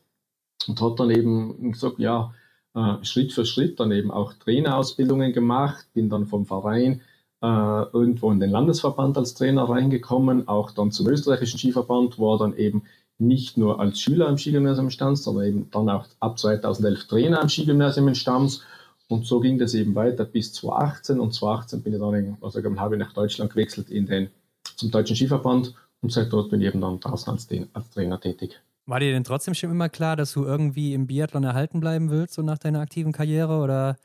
Und 0.66 0.80
hat 0.80 0.98
dann 0.98 1.10
eben 1.10 1.70
gesagt, 1.70 2.00
ja, 2.00 2.34
äh, 2.74 2.96
Schritt 3.04 3.32
für 3.32 3.46
Schritt 3.46 3.78
dann 3.78 3.92
eben 3.92 4.10
auch 4.10 4.32
Trainerausbildungen 4.34 5.32
gemacht, 5.32 5.86
bin 5.94 6.10
dann 6.10 6.26
vom 6.26 6.44
Verein 6.44 7.02
äh, 7.40 7.82
irgendwo 7.92 8.32
in 8.32 8.40
den 8.40 8.50
Landesverband 8.50 9.16
als 9.16 9.34
Trainer 9.34 9.62
reingekommen, 9.62 10.48
auch 10.48 10.72
dann 10.72 10.90
zum 10.90 11.06
österreichischen 11.06 11.58
Skiverband, 11.58 12.18
war 12.18 12.36
dann 12.36 12.56
eben 12.56 12.82
nicht 13.20 13.56
nur 13.56 13.80
als 13.80 14.00
Schüler 14.00 14.28
am 14.28 14.38
Skigymnasium 14.38 14.90
Stams, 14.90 15.24
sondern 15.24 15.44
eben 15.46 15.70
dann 15.70 15.88
auch 15.88 16.06
ab 16.20 16.38
2011 16.38 17.06
Trainer 17.06 17.40
am 17.40 17.48
Skigymnasium 17.48 18.08
in 18.08 18.14
Stams. 18.14 18.62
Und 19.08 19.26
so 19.26 19.40
ging 19.40 19.58
das 19.58 19.74
eben 19.74 19.94
weiter 19.94 20.24
bis 20.24 20.52
2018. 20.54 21.20
Und 21.20 21.34
2018 21.34 21.82
bin 21.82 21.94
ich 21.94 22.00
dann, 22.00 22.14
in, 22.14 22.36
also 22.40 22.62
habe 22.62 22.94
ich 22.94 22.98
nach 22.98 23.12
Deutschland 23.12 23.52
gewechselt 23.52 23.90
in 23.90 24.06
den, 24.06 24.30
zum 24.76 24.90
Deutschen 24.90 25.16
Skiverband. 25.16 25.74
Und 26.00 26.12
seit 26.12 26.32
dort 26.32 26.50
bin 26.50 26.60
ich 26.60 26.68
eben 26.68 26.80
dann 26.80 27.00
draußen 27.00 27.32
als, 27.32 27.48
als 27.72 27.90
Trainer 27.90 28.20
tätig. 28.20 28.60
War 28.86 29.00
dir 29.00 29.12
denn 29.12 29.24
trotzdem 29.24 29.54
schon 29.54 29.70
immer 29.70 29.88
klar, 29.88 30.16
dass 30.16 30.32
du 30.32 30.44
irgendwie 30.44 30.94
im 30.94 31.06
Biathlon 31.06 31.44
erhalten 31.44 31.80
bleiben 31.80 32.10
willst, 32.10 32.34
so 32.34 32.42
nach 32.42 32.58
deiner 32.58 32.80
aktiven 32.80 33.12
Karriere? 33.12 33.58
Oder 33.58 33.96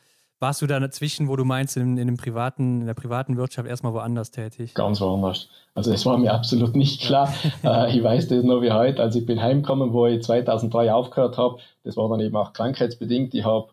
warst 0.46 0.62
du 0.62 0.68
da 0.68 0.80
dazwischen, 0.80 1.28
wo 1.28 1.36
du 1.36 1.44
meinst, 1.44 1.76
in, 1.76 1.98
in, 1.98 2.06
dem 2.06 2.18
privaten, 2.18 2.82
in 2.82 2.86
der 2.86 2.94
privaten 2.94 3.36
Wirtschaft 3.36 3.68
erstmal 3.68 3.94
woanders 3.94 4.30
tätig? 4.30 4.76
Ganz 4.76 5.02
woanders. 5.02 5.50
Also 5.74 5.92
das 5.92 6.06
war 6.06 6.20
mir 6.20 6.36
absolut 6.36 6.76
nicht 6.76 7.02
klar. 7.02 7.34
äh, 7.64 7.98
ich 7.98 8.04
weiß 8.04 8.28
das 8.28 8.44
nur 8.44 8.62
wie 8.62 8.72
heute. 8.72 9.02
Also 9.02 9.18
ich 9.18 9.26
bin 9.26 9.42
heimgekommen, 9.42 9.92
wo 9.92 10.06
ich 10.06 10.22
2003 10.22 10.94
aufgehört 10.94 11.40
habe. 11.40 11.58
Das 11.84 11.98
war 11.98 12.08
dann 12.10 12.20
eben 12.20 12.36
auch 12.36 12.54
krankheitsbedingt. 12.54 13.34
Ich 13.34 13.44
habe 13.44 13.70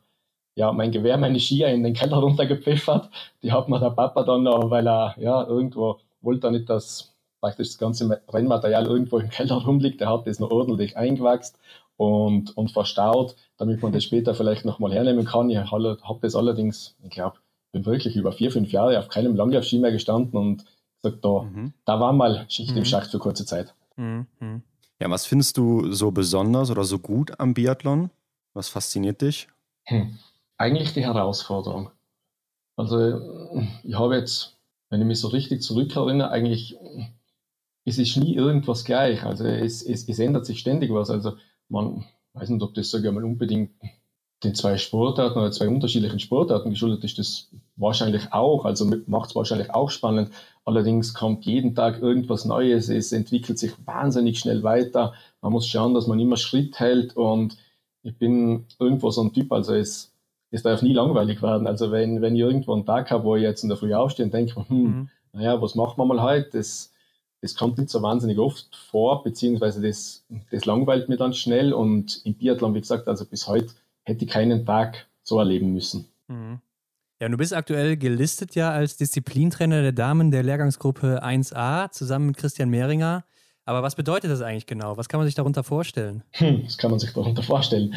ja, 0.55 0.73
mein 0.73 0.93
Gewehr, 0.93 1.19
meine 1.19 1.39
Skier 1.39 1.69
in 1.69 1.83
den 1.85 1.93
Keller 1.93 2.17
runtergepfeffert. 2.27 3.11
Die 3.43 3.53
hat 3.53 3.69
mir 3.69 3.79
der 3.79 3.91
Papa 3.91 4.23
dann 4.23 4.45
noch, 4.45 4.71
weil 4.71 4.89
er 4.89 5.15
ja 5.19 5.47
irgendwo 5.47 6.01
wollte 6.23 6.47
er 6.47 6.53
nicht, 6.53 6.71
dass 6.71 7.13
praktisch 7.43 7.69
das 7.69 7.79
ganze 7.79 8.23
Rennmaterial 8.33 8.87
irgendwo 8.87 9.19
im 9.19 9.29
Keller 9.29 9.57
rumliegt. 9.57 10.01
Er 10.01 10.09
hat 10.09 10.27
das 10.27 10.39
noch 10.39 10.51
ordentlich 10.51 10.97
eingewachst 10.97 11.59
und, 12.03 12.57
und 12.57 12.73
verstaut, 12.73 13.37
damit 13.59 13.81
man 13.81 13.93
das 13.93 14.03
später 14.03 14.35
vielleicht 14.35 14.65
nochmal 14.65 14.93
hernehmen 14.93 15.25
kann. 15.25 15.49
Ich 15.51 15.57
habe 15.57 16.19
das 16.21 16.35
allerdings, 16.35 16.97
ich 17.05 17.11
glaube, 17.11 17.37
bin 17.71 17.87
wirklich 17.87 18.17
über 18.17 18.33
vier, 18.33 18.51
fünf 18.51 18.73
Jahre 18.73 18.99
auf 18.99 19.09
keinem 19.09 19.37
Langlaufski 19.37 19.79
mehr 19.79 19.93
gestanden 19.93 20.37
und 20.37 20.65
gesagt, 21.01 21.25
da, 21.25 21.43
mhm. 21.43 21.73
da 21.85 22.01
war 22.01 22.13
mal 22.13 22.45
Schicht 22.49 22.73
mhm. 22.73 22.79
im 22.79 22.85
Schacht 22.85 23.13
für 23.13 23.21
kurze 23.21 23.47
Zeit. 23.47 23.73
Mhm. 23.97 24.27
Ja, 25.01 25.11
was 25.11 25.27
findest 25.27 25.57
du 25.57 25.93
so 25.93 26.11
besonders 26.11 26.71
oder 26.71 26.83
so 26.83 26.99
gut 26.99 27.39
am 27.39 27.55
Biathlon? 27.55 28.11
Was 28.53 28.69
fasziniert 28.69 29.23
dich? 29.23 29.49
Hm. 29.85 30.19
Eigentlich 30.59 30.93
die 30.93 31.05
Herausforderung. 31.05 31.91
Also 32.77 33.21
ich 33.85 33.95
habe 33.95 34.17
jetzt, 34.17 34.57
wenn 34.91 35.01
ich 35.01 35.07
mich 35.07 35.21
so 35.21 35.29
richtig 35.29 35.63
zurückerinnere, 35.63 36.31
eigentlich 36.31 36.77
es 37.85 37.99
ist 37.99 38.17
nie 38.17 38.35
irgendwas 38.35 38.85
gleich. 38.85 39.25
Also 39.25 39.45
es, 39.45 39.83
es, 39.83 40.09
es 40.09 40.19
ändert 40.19 40.47
sich 40.47 40.61
ständig 40.61 40.93
was. 40.93 41.11
Also 41.11 41.37
man 41.73 42.05
weiß 42.35 42.51
nicht, 42.51 42.63
ob 42.63 42.75
das 42.75 42.91
sage 42.91 43.09
ich 43.09 43.15
mal 43.15 43.25
unbedingt 43.25 43.71
den 44.45 44.55
zwei 44.55 44.77
Sportarten 44.77 45.39
oder 45.39 45.53
zwei 45.53 45.69
unterschiedlichen 45.69 46.19
Sportarten 46.19 46.71
geschuldet 46.71 47.05
ist, 47.05 47.19
das 47.19 47.49
wahrscheinlich 47.77 48.33
auch, 48.33 48.65
also 48.65 48.91
macht 49.07 49.31
es 49.31 49.37
wahrscheinlich 49.37 49.71
auch 49.71 49.91
spannend. 49.91 50.31
Allerdings 50.65 51.15
kommt 51.15 51.45
jeden 51.45 51.75
Tag 51.75 52.03
irgendwas 52.03 52.45
Neues, 52.45 52.89
es 52.89 53.13
entwickelt 53.13 53.59
sich 53.59 53.73
wahnsinnig 53.87 54.39
schnell 54.39 54.63
weiter. 54.63 55.15
Man 55.41 55.53
muss 55.53 55.67
schauen, 55.67 55.95
dass 55.95 56.09
man 56.09 56.19
immer 56.19 56.37
Schritt 56.37 56.81
hält 56.81 57.17
und 57.17 57.57
ich 58.03 58.17
bin 58.19 58.65
irgendwo 58.81 59.11
so 59.11 59.23
ein 59.23 59.33
Typ, 59.33 59.53
also 59.53 59.75
es, 59.75 60.13
es 60.51 60.63
darf 60.63 60.83
nie 60.83 60.93
langweilig 60.93 61.41
werden. 61.41 61.69
Also 61.69 61.93
wenn, 61.93 62.21
wenn 62.21 62.35
ich 62.35 62.41
irgendwo 62.41 62.73
einen 62.73 62.87
Tag 62.87 63.11
habe, 63.13 63.25
wo 63.25 63.37
ich 63.37 63.43
jetzt 63.43 63.63
in 63.63 63.69
der 63.69 63.79
Früh 63.79 63.95
aufstehe 63.95 64.27
und 64.27 64.35
denke, 64.35 64.57
hm, 64.69 64.83
mhm. 64.83 65.09
naja, 65.33 65.63
was 65.63 65.77
machen 65.77 65.99
wir 65.99 66.05
mal 66.05 66.23
heute? 66.23 66.51
Das, 66.53 66.92
das 67.43 67.57
kommt 67.57 67.77
nicht 67.77 67.91
so 67.91 68.01
wahnsinnig 68.03 68.39
oft 68.39 68.75
vor, 68.91 69.25
beziehungsweise 69.25 69.83
das, 69.83 70.25
das 70.51 70.65
langweilt 70.65 71.09
mir 71.09 71.17
dann 71.17 71.35
schnell 71.35 71.73
und 71.73 72.25
im 72.25 72.35
Biathlon, 72.35 72.75
wie 72.75 72.81
gesagt, 72.81 73.09
also 73.09 73.27
bis 73.27 73.49
heute 73.49 73.75
hätte 74.05 74.25
ich 74.25 74.31
keinen 74.31 74.65
Tag 74.65 75.07
so 75.23 75.39
erleben 75.39 75.73
müssen. 75.73 76.07
Mhm. 76.29 76.61
Ja, 77.21 77.29
du 77.29 77.37
bist 77.37 77.53
aktuell 77.53 77.97
gelistet 77.97 78.55
ja 78.55 78.71
als 78.71 78.97
Disziplintrainer 78.97 79.83
der 79.83 79.93
Damen 79.93 80.31
der 80.31 80.43
Lehrgangsgruppe 80.43 81.23
1a 81.23 81.91
zusammen 81.91 82.29
mit 82.29 82.37
Christian 82.37 82.71
Mehringer. 82.71 83.25
Aber 83.65 83.83
was 83.83 83.95
bedeutet 83.95 84.31
das 84.31 84.41
eigentlich 84.41 84.67
genau? 84.67 84.97
Was 84.97 85.09
kann 85.09 85.19
man 85.19 85.27
sich 85.27 85.37
darunter 85.37 85.63
vorstellen? 85.63 86.25
Hm, 86.33 86.63
das 86.65 86.79
kann 86.79 86.91
man 86.91 86.99
sich 86.99 87.13
darunter 87.13 87.43
vorstellen. 87.43 87.95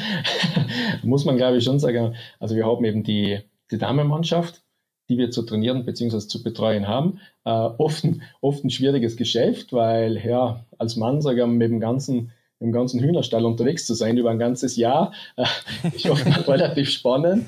Muss 1.04 1.26
man, 1.26 1.38
glaube 1.38 1.58
ich, 1.58 1.64
schon 1.64 1.80
sagen. 1.80 2.16
Also 2.40 2.56
wir 2.56 2.66
haben 2.66 2.86
eben 2.86 3.04
die, 3.04 3.40
die 3.72 3.80
Damenmannschaft, 3.80 4.64
die 5.10 5.18
wir 5.18 5.32
zu 5.32 5.44
trainieren 5.44 5.86
bzw. 5.86 6.20
zu 6.20 6.44
betreuen 6.44 6.88
haben. 6.88 7.20
Äh, 7.44 7.50
oft, 7.50 8.04
ein, 8.04 8.22
oft 8.42 8.64
ein 8.64 8.70
schwieriges 8.70 9.18
Geschäft, 9.18 9.74
weil 9.74 10.18
ja, 10.26 10.66
als 10.78 10.96
Mann 10.96 11.22
sage 11.22 11.42
ich, 11.42 11.48
mit 11.48 11.70
dem 11.70 11.80
ganzen 11.80 12.32
im 12.60 12.72
ganzen 12.72 13.02
Hühnerstall 13.02 13.46
unterwegs 13.46 13.86
zu 13.86 13.94
sein 13.94 14.18
über 14.18 14.32
ein 14.32 14.40
ganzes 14.40 14.76
Jahr, 14.78 15.14
äh, 15.36 15.46
ist 15.94 16.10
oft 16.10 16.26
relativ 16.48 16.90
spannend. 16.90 17.48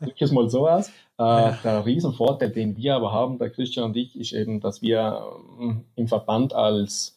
Drücke 0.00 0.24
es 0.24 0.32
mal 0.32 0.50
so 0.50 0.68
aus. 0.68 0.88
Äh, 1.18 1.52
der 1.62 1.86
Riesenvorteil, 1.86 2.50
den 2.50 2.76
wir 2.76 2.96
aber 2.96 3.12
haben, 3.12 3.38
der 3.38 3.50
Christian 3.50 3.86
und 3.86 3.96
ich, 3.96 4.18
ist 4.18 4.32
eben, 4.32 4.60
dass 4.60 4.82
wir 4.82 5.22
ähm, 5.60 5.84
im 5.94 6.08
Verband 6.08 6.54
als, 6.54 7.16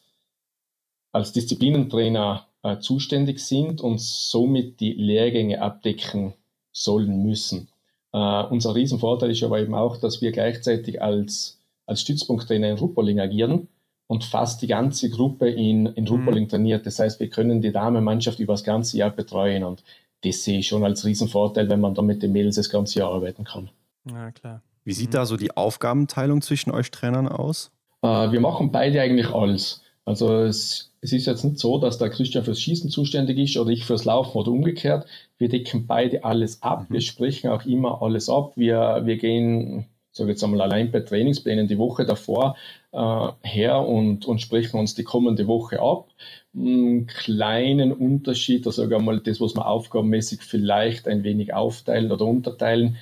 als 1.12 1.32
Disziplinentrainer 1.32 2.46
äh, 2.62 2.78
zuständig 2.80 3.40
sind 3.40 3.82
und 3.82 4.00
somit 4.00 4.80
die 4.80 4.94
Lehrgänge 4.94 5.62
abdecken 5.62 6.34
sollen 6.72 7.24
müssen. 7.24 7.70
Uh, 8.16 8.48
unser 8.50 8.74
Riesenvorteil 8.74 9.32
ist 9.32 9.44
aber 9.44 9.60
eben 9.60 9.76
auch, 9.76 9.98
dass 9.98 10.22
wir 10.22 10.32
gleichzeitig 10.32 11.02
als, 11.02 11.60
als 11.86 12.00
Stützpunkttrainer 12.00 12.70
in 12.70 12.78
Ruppoling 12.78 13.20
agieren 13.20 13.68
und 14.08 14.24
fast 14.24 14.62
die 14.62 14.68
ganze 14.68 15.10
Gruppe 15.10 15.50
in, 15.50 15.88
in 15.88 16.08
Ruppoling 16.08 16.46
mhm. 16.46 16.50
trainiert. 16.50 16.86
Das 16.86 16.98
heißt, 16.98 17.20
wir 17.20 17.30
können 17.30 17.62
die 17.62 17.74
Damenmannschaft 17.74 18.40
über 18.40 18.54
das 18.54 18.64
ganze 18.64 18.96
Jahr 18.96 19.10
betreuen 19.10 19.66
und 19.66 19.84
das 20.24 20.46
sehe 20.46 20.60
ich 20.60 20.68
schon 20.70 20.86
als 20.86 21.04
Riesenvorteil, 21.04 21.68
wenn 21.68 21.82
man 21.82 21.94
da 21.94 22.02
mit 22.02 22.24
den 22.24 22.32
Mädels 22.32 22.56
das 22.56 22.70
ganze 22.70 23.00
Jahr 23.00 23.12
arbeiten 23.12 23.44
kann. 23.44 23.70
Ja, 24.10 24.32
klar. 24.32 24.62
Wie 24.86 24.94
sieht 24.94 25.10
mhm. 25.10 25.16
da 25.16 25.26
so 25.26 25.36
die 25.36 25.58
Aufgabenteilung 25.58 26.42
zwischen 26.42 26.72
euch 26.72 26.92
Trainern 26.92 27.28
aus? 27.28 27.72
Äh, 28.02 28.32
wir 28.32 28.40
machen 28.40 28.72
beide 28.72 29.02
eigentlich 29.02 29.28
alles. 29.28 29.82
Also 30.06 30.44
es, 30.44 30.92
es, 31.02 31.12
ist 31.14 31.26
jetzt 31.26 31.44
nicht 31.44 31.58
so, 31.58 31.80
dass 31.80 31.98
der 31.98 32.12
Christian 32.12 32.44
fürs 32.44 32.62
Schießen 32.62 32.92
zuständig 32.92 33.40
ist 33.40 33.58
oder 33.58 33.72
ich 33.72 33.86
fürs 33.86 34.06
Laufen 34.06 34.38
oder 34.38 34.52
umgekehrt. 34.52 35.08
Wir 35.40 35.50
decken 35.50 35.88
beide 35.88 36.24
alles 36.24 36.62
ab. 36.62 36.88
Mhm. 36.88 36.94
Wir 36.94 37.02
sprechen 37.02 37.50
auch 37.50 37.66
immer 37.66 38.04
alles 38.04 38.30
ab. 38.30 38.54
Wir, 38.56 39.02
wir 39.06 39.18
gehen, 39.18 39.88
sage 40.12 40.30
jetzt 40.30 40.44
einmal 40.44 40.62
allein 40.62 40.92
bei 40.92 41.00
Trainingsplänen 41.00 41.68
die 41.68 41.80
Woche 41.80 42.06
davor 42.06 42.56
äh, 42.92 43.28
her 43.42 43.80
und, 43.80 44.28
und 44.28 44.42
sprechen 44.42 44.80
uns 44.80 44.94
die 44.94 45.04
kommende 45.04 45.48
Woche 45.48 45.80
ab. 45.82 46.10
Einen 46.56 47.08
kleinen 47.08 47.92
Unterschied, 47.92 48.68
also 48.68 48.84
sage 48.84 48.98
einmal 48.98 49.20
das, 49.22 49.42
was 49.42 49.56
wir 49.56 49.68
aufgabenmäßig 49.68 50.44
vielleicht 50.44 51.08
ein 51.08 51.24
wenig 51.24 51.56
aufteilen 51.56 52.12
oder 52.12 52.26
unterteilen. 52.26 52.98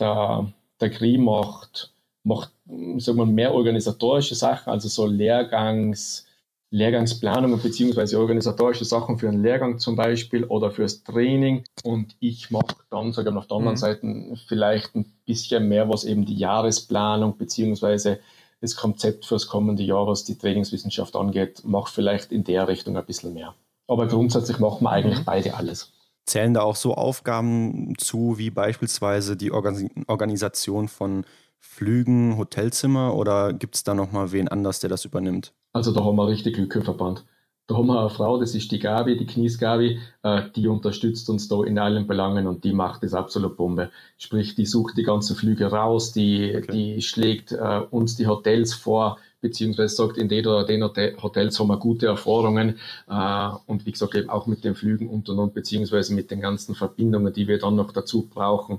Der, 0.00 0.50
der 0.80 0.88
GRI 0.88 1.18
macht, 1.18 1.92
macht 2.24 2.52
sagen 2.96 3.18
wir, 3.18 3.26
mehr 3.26 3.54
organisatorische 3.54 4.34
Sachen, 4.34 4.70
also 4.70 4.88
so 4.88 5.06
Lehrgangs, 5.06 6.25
Lehrgangsplanungen 6.70 7.60
beziehungsweise 7.62 8.18
organisatorische 8.18 8.84
Sachen 8.84 9.18
für 9.18 9.28
einen 9.28 9.42
Lehrgang 9.42 9.78
zum 9.78 9.96
Beispiel 9.96 10.44
oder 10.44 10.70
fürs 10.70 11.04
Training. 11.04 11.64
Und 11.84 12.16
ich 12.18 12.50
mache 12.50 12.76
dann 12.90 13.12
sogar 13.12 13.36
auf 13.36 13.46
der 13.46 13.56
anderen 13.56 13.74
mhm. 13.74 13.80
Seite 13.80 14.34
vielleicht 14.48 14.94
ein 14.94 15.12
bisschen 15.24 15.68
mehr, 15.68 15.88
was 15.88 16.04
eben 16.04 16.24
die 16.26 16.36
Jahresplanung 16.36 17.36
beziehungsweise 17.36 18.18
das 18.60 18.74
Konzept 18.74 19.26
fürs 19.26 19.46
kommende 19.46 19.82
Jahr, 19.82 20.06
was 20.06 20.24
die 20.24 20.38
Trainingswissenschaft 20.38 21.14
angeht, 21.14 21.62
mache 21.64 21.92
vielleicht 21.92 22.32
in 22.32 22.42
der 22.42 22.68
Richtung 22.68 22.96
ein 22.96 23.06
bisschen 23.06 23.34
mehr. 23.34 23.54
Aber 23.86 24.08
grundsätzlich 24.08 24.58
machen 24.58 24.82
wir 24.84 24.90
eigentlich 24.90 25.20
mhm. 25.20 25.24
beide 25.24 25.54
alles. 25.54 25.92
Zählen 26.24 26.54
da 26.54 26.62
auch 26.62 26.74
so 26.74 26.94
Aufgaben 26.94 27.94
zu, 27.98 28.38
wie 28.38 28.50
beispielsweise 28.50 29.36
die 29.36 29.52
Organisation 29.52 30.88
von 30.88 31.24
Flügen, 31.58 32.36
Hotelzimmer 32.36 33.14
oder 33.14 33.52
gibt 33.52 33.76
es 33.76 33.84
da 33.84 33.94
nochmal 33.94 34.32
wen 34.32 34.48
anders, 34.48 34.80
der 34.80 34.90
das 34.90 35.04
übernimmt? 35.04 35.52
Also 35.76 35.92
da 35.92 36.02
haben 36.02 36.16
wir 36.16 36.26
richtig 36.26 36.54
Glück 36.54 36.74
im 36.74 36.82
Verband. 36.82 37.22
Da 37.66 37.76
haben 37.76 37.88
wir 37.88 38.00
eine 38.00 38.08
Frau, 38.08 38.38
das 38.38 38.54
ist 38.54 38.72
die 38.72 38.78
Gabi, 38.78 39.18
die 39.18 39.26
Knies 39.26 39.58
Gabi, 39.58 39.98
äh, 40.22 40.42
die 40.54 40.68
unterstützt 40.68 41.28
uns 41.28 41.48
da 41.48 41.62
in 41.64 41.78
allen 41.78 42.06
Belangen 42.06 42.46
und 42.46 42.64
die 42.64 42.72
macht 42.72 43.02
das 43.02 43.12
absolut 43.12 43.58
Bombe. 43.58 43.90
Sprich, 44.16 44.54
die 44.54 44.64
sucht 44.64 44.96
die 44.96 45.02
ganzen 45.02 45.36
Flüge 45.36 45.66
raus, 45.66 46.12
die, 46.12 46.54
okay. 46.56 46.72
die 46.72 47.02
schlägt 47.02 47.52
äh, 47.52 47.82
uns 47.90 48.16
die 48.16 48.26
Hotels 48.26 48.72
vor, 48.72 49.18
beziehungsweise 49.42 49.94
sagt, 49.94 50.16
in 50.16 50.30
den 50.30 50.46
oder 50.46 50.64
den 50.64 50.82
Hotels 50.82 51.60
haben 51.60 51.68
wir 51.68 51.76
gute 51.76 52.06
Erfahrungen 52.06 52.78
äh, 53.10 53.48
und 53.66 53.84
wie 53.84 53.92
gesagt 53.92 54.14
eben 54.14 54.30
auch 54.30 54.46
mit 54.46 54.64
den 54.64 54.76
Flügen 54.76 55.10
und 55.10 55.28
und 55.28 55.38
und, 55.38 55.52
beziehungsweise 55.52 56.14
mit 56.14 56.30
den 56.30 56.40
ganzen 56.40 56.74
Verbindungen, 56.74 57.34
die 57.34 57.48
wir 57.48 57.58
dann 57.58 57.76
noch 57.76 57.92
dazu 57.92 58.30
brauchen. 58.32 58.78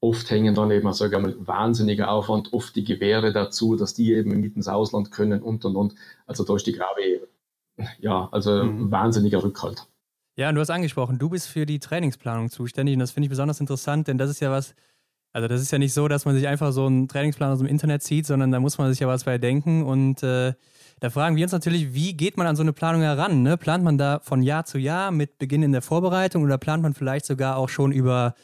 Oft 0.00 0.30
hängen 0.30 0.54
dann 0.54 0.70
eben, 0.70 0.92
sage 0.92 1.16
ich 1.16 1.22
mal, 1.22 1.34
wahnsinniger 1.46 2.10
Aufwand, 2.10 2.52
oft 2.52 2.76
die 2.76 2.84
Gewehre 2.84 3.32
dazu, 3.32 3.74
dass 3.74 3.94
die 3.94 4.12
eben 4.12 4.40
mit 4.40 4.54
ins 4.54 4.68
Ausland 4.68 5.10
können 5.10 5.42
und 5.42 5.64
und 5.64 5.74
und. 5.74 5.94
Also 6.26 6.44
da 6.44 6.54
ist 6.54 6.66
die 6.66 6.72
Grabe, 6.72 7.28
ja, 7.98 8.28
also 8.30 8.64
mhm. 8.64 8.90
wahnsinniger 8.90 9.42
Rückhalt. 9.42 9.86
Ja, 10.36 10.48
und 10.48 10.54
du 10.54 10.60
hast 10.60 10.70
angesprochen, 10.70 11.18
du 11.18 11.28
bist 11.28 11.48
für 11.48 11.66
die 11.66 11.80
Trainingsplanung 11.80 12.48
zuständig 12.48 12.94
und 12.94 13.00
das 13.00 13.10
finde 13.10 13.24
ich 13.26 13.30
besonders 13.30 13.58
interessant, 13.58 14.06
denn 14.06 14.18
das 14.18 14.30
ist 14.30 14.38
ja 14.38 14.52
was, 14.52 14.76
also 15.32 15.48
das 15.48 15.60
ist 15.60 15.72
ja 15.72 15.78
nicht 15.78 15.92
so, 15.92 16.06
dass 16.06 16.26
man 16.26 16.36
sich 16.36 16.46
einfach 16.46 16.70
so 16.70 16.86
einen 16.86 17.08
Trainingsplan 17.08 17.50
aus 17.50 17.58
dem 17.58 17.66
Internet 17.66 18.04
zieht, 18.04 18.24
sondern 18.24 18.52
da 18.52 18.60
muss 18.60 18.78
man 18.78 18.88
sich 18.90 19.00
ja 19.00 19.08
was 19.08 19.24
bei 19.24 19.38
denken 19.38 19.82
und 19.82 20.22
äh, 20.22 20.54
da 21.00 21.10
fragen 21.10 21.34
wir 21.36 21.44
uns 21.44 21.52
natürlich, 21.52 21.92
wie 21.92 22.16
geht 22.16 22.36
man 22.36 22.46
an 22.46 22.56
so 22.56 22.62
eine 22.62 22.72
Planung 22.72 23.02
heran? 23.02 23.42
Ne? 23.42 23.56
Plant 23.56 23.84
man 23.84 23.98
da 23.98 24.20
von 24.22 24.42
Jahr 24.42 24.64
zu 24.64 24.78
Jahr 24.78 25.10
mit 25.10 25.38
Beginn 25.38 25.62
in 25.62 25.72
der 25.72 25.82
Vorbereitung 25.82 26.42
oder 26.42 26.58
plant 26.58 26.82
man 26.82 26.94
vielleicht 26.94 27.24
sogar 27.24 27.56
auch 27.56 27.68
schon 27.68 27.92
über 27.92 28.34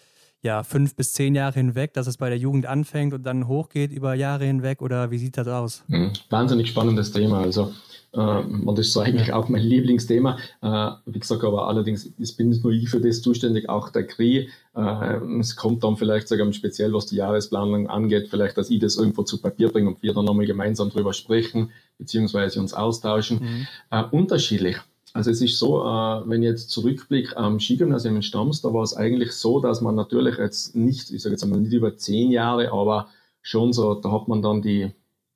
ja, 0.44 0.62
fünf 0.62 0.94
bis 0.94 1.14
zehn 1.14 1.34
Jahre 1.34 1.54
hinweg, 1.54 1.94
dass 1.94 2.06
es 2.06 2.18
bei 2.18 2.28
der 2.28 2.38
Jugend 2.38 2.66
anfängt 2.66 3.14
und 3.14 3.24
dann 3.24 3.48
hochgeht 3.48 3.90
über 3.90 4.14
Jahre 4.14 4.44
hinweg 4.44 4.82
oder 4.82 5.10
wie 5.10 5.18
sieht 5.18 5.38
das 5.38 5.48
aus? 5.48 5.84
Mhm. 5.88 6.12
Wahnsinnig 6.28 6.68
spannendes 6.68 7.10
Thema. 7.12 7.40
Also 7.40 7.72
äh, 8.12 8.18
und 8.18 8.78
das 8.78 8.86
ist 8.86 8.92
so 8.92 9.00
eigentlich 9.00 9.32
auch 9.32 9.48
mein 9.48 9.62
Lieblingsthema. 9.62 10.38
Äh, 10.60 10.90
wie 11.06 11.18
gesagt, 11.18 11.44
aber 11.44 11.66
allerdings 11.66 12.12
ich 12.18 12.36
bin 12.36 12.50
nicht 12.50 12.62
nur 12.62 12.74
ich 12.74 12.90
für 12.90 13.00
das 13.00 13.22
zuständig, 13.22 13.70
auch 13.70 13.88
der 13.88 14.06
KRI. 14.06 14.50
Äh, 14.76 15.16
es 15.40 15.56
kommt 15.56 15.82
dann 15.82 15.96
vielleicht 15.96 16.28
sogar 16.28 16.52
speziell, 16.52 16.92
was 16.92 17.06
die 17.06 17.16
Jahresplanung 17.16 17.88
angeht, 17.88 18.28
vielleicht, 18.28 18.58
dass 18.58 18.68
ich 18.68 18.80
das 18.80 18.96
irgendwo 18.96 19.22
zu 19.22 19.40
Papier 19.40 19.70
bringe 19.70 19.88
und 19.88 20.02
wir 20.02 20.12
dann 20.12 20.26
nochmal 20.26 20.46
gemeinsam 20.46 20.90
drüber 20.90 21.14
sprechen, 21.14 21.70
beziehungsweise 21.96 22.60
uns 22.60 22.74
austauschen. 22.74 23.40
Mhm. 23.40 23.66
Äh, 23.90 24.04
unterschiedlich. 24.10 24.76
Also 25.14 25.30
es 25.30 25.40
ist 25.40 25.60
so, 25.60 25.80
äh, 25.84 26.28
wenn 26.28 26.42
ich 26.42 26.48
jetzt 26.48 26.70
zurückblicke 26.70 27.36
am 27.36 27.60
Skigymnasium 27.60 28.16
in 28.16 28.22
Stams, 28.22 28.62
da 28.62 28.74
war 28.74 28.82
es 28.82 28.96
eigentlich 28.96 29.32
so, 29.32 29.60
dass 29.60 29.80
man 29.80 29.94
natürlich 29.94 30.38
jetzt 30.38 30.74
nicht, 30.74 31.12
ich 31.12 31.22
sage 31.22 31.34
jetzt 31.34 31.44
einmal 31.44 31.60
nicht 31.60 31.72
über 31.72 31.96
zehn 31.96 32.32
Jahre, 32.32 32.72
aber 32.72 33.06
schon 33.40 33.72
so, 33.72 33.94
da 33.94 34.10
hat 34.10 34.26
man 34.26 34.42
dann 34.42 34.60
die, 34.60 34.90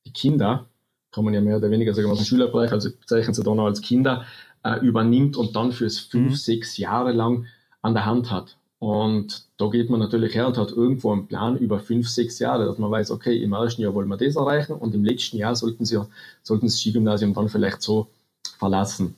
die 0.05 0.13
Kinder, 0.13 0.67
kann 1.13 1.25
man 1.25 1.33
ja 1.33 1.41
mehr 1.41 1.59
oder 1.59 1.71
weniger 1.71 1.95
sagen, 1.95 2.11
aus 2.11 2.19
dem 2.19 2.27
Schülerbereich, 2.27 2.73
also 2.73 2.91
bezeichnen 2.91 3.35
sie 3.35 3.45
dann 3.45 3.61
auch 3.61 3.67
als 3.67 3.81
Kinder, 3.81 4.25
äh, 4.65 4.81
übernimmt 4.81 5.37
und 5.37 5.55
dann 5.55 5.71
fürs 5.71 5.99
fünf, 6.01 6.31
mhm. 6.33 6.35
sechs 6.35 6.77
Jahre 6.77 7.13
lang 7.13 7.47
an 7.81 7.95
der 7.95 8.05
Hand 8.05 8.33
hat. 8.33 8.57
Und 8.81 9.47
da 9.59 9.69
geht 9.69 9.91
man 9.91 10.01
natürlich 10.01 10.35
her 10.35 10.49
und 10.49 10.59
hat 10.59 10.73
irgendwo 10.73 11.13
einen 11.13 11.29
Plan 11.29 11.57
über 11.57 11.79
fünf, 11.79 12.09
sechs 12.09 12.41
Jahre, 12.41 12.67
dass 12.67 12.79
man 12.79 12.91
weiß, 12.91 13.13
okay, 13.13 13.41
im 13.41 13.53
ersten 13.53 13.83
Jahr 13.83 13.95
wollen 13.95 14.09
wir 14.09 14.17
das 14.17 14.35
erreichen 14.35 14.73
und 14.73 14.93
im 14.97 15.05
letzten 15.05 15.37
Jahr 15.37 15.55
sollten 15.55 15.85
sie, 15.85 16.01
sollten 16.43 16.69
sie 16.69 16.75
das 16.75 16.81
Skigymnasium 16.81 17.33
dann 17.33 17.49
vielleicht 17.49 17.81
so 17.81 18.09
verlassen. 18.59 19.15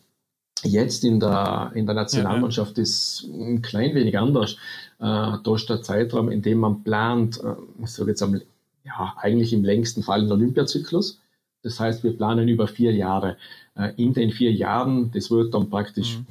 Jetzt 0.63 1.05
in 1.05 1.21
der, 1.21 1.73
in 1.75 1.87
der 1.87 1.95
Nationalmannschaft 1.95 2.77
ja, 2.77 2.77
ja. 2.79 2.83
ist 2.83 3.25
ein 3.33 3.63
klein 3.63 3.95
wenig 3.95 4.19
anders. 4.19 4.53
Äh, 4.99 5.39
da 5.43 5.55
ist 5.55 5.69
der 5.69 5.83
Zeitraum, 5.83 6.31
in 6.31 6.43
dem 6.43 6.59
man 6.59 6.83
plant, 6.83 7.43
äh, 7.43 7.55
ich 7.83 7.91
sage 7.91 8.11
jetzt 8.11 8.23
einmal, 8.23 8.43
ja, 8.85 9.15
eigentlich 9.19 9.53
im 9.53 9.65
längsten 9.65 10.03
Fall 10.03 10.23
ein 10.23 10.33
Olympiazyklus. 10.33 11.21
Das 11.63 11.81
heißt, 11.81 12.05
wir 12.05 12.17
planen 12.17 12.49
über 12.49 12.67
vier 12.67 12.93
Jahre. 12.93 13.37
Äh, 13.75 13.93
in 13.97 14.13
den 14.13 14.31
vier 14.31 14.53
Jahren, 14.53 15.11
das 15.13 15.31
wird 15.31 15.55
dann 15.55 15.71
praktisch, 15.71 16.19
mhm. 16.19 16.27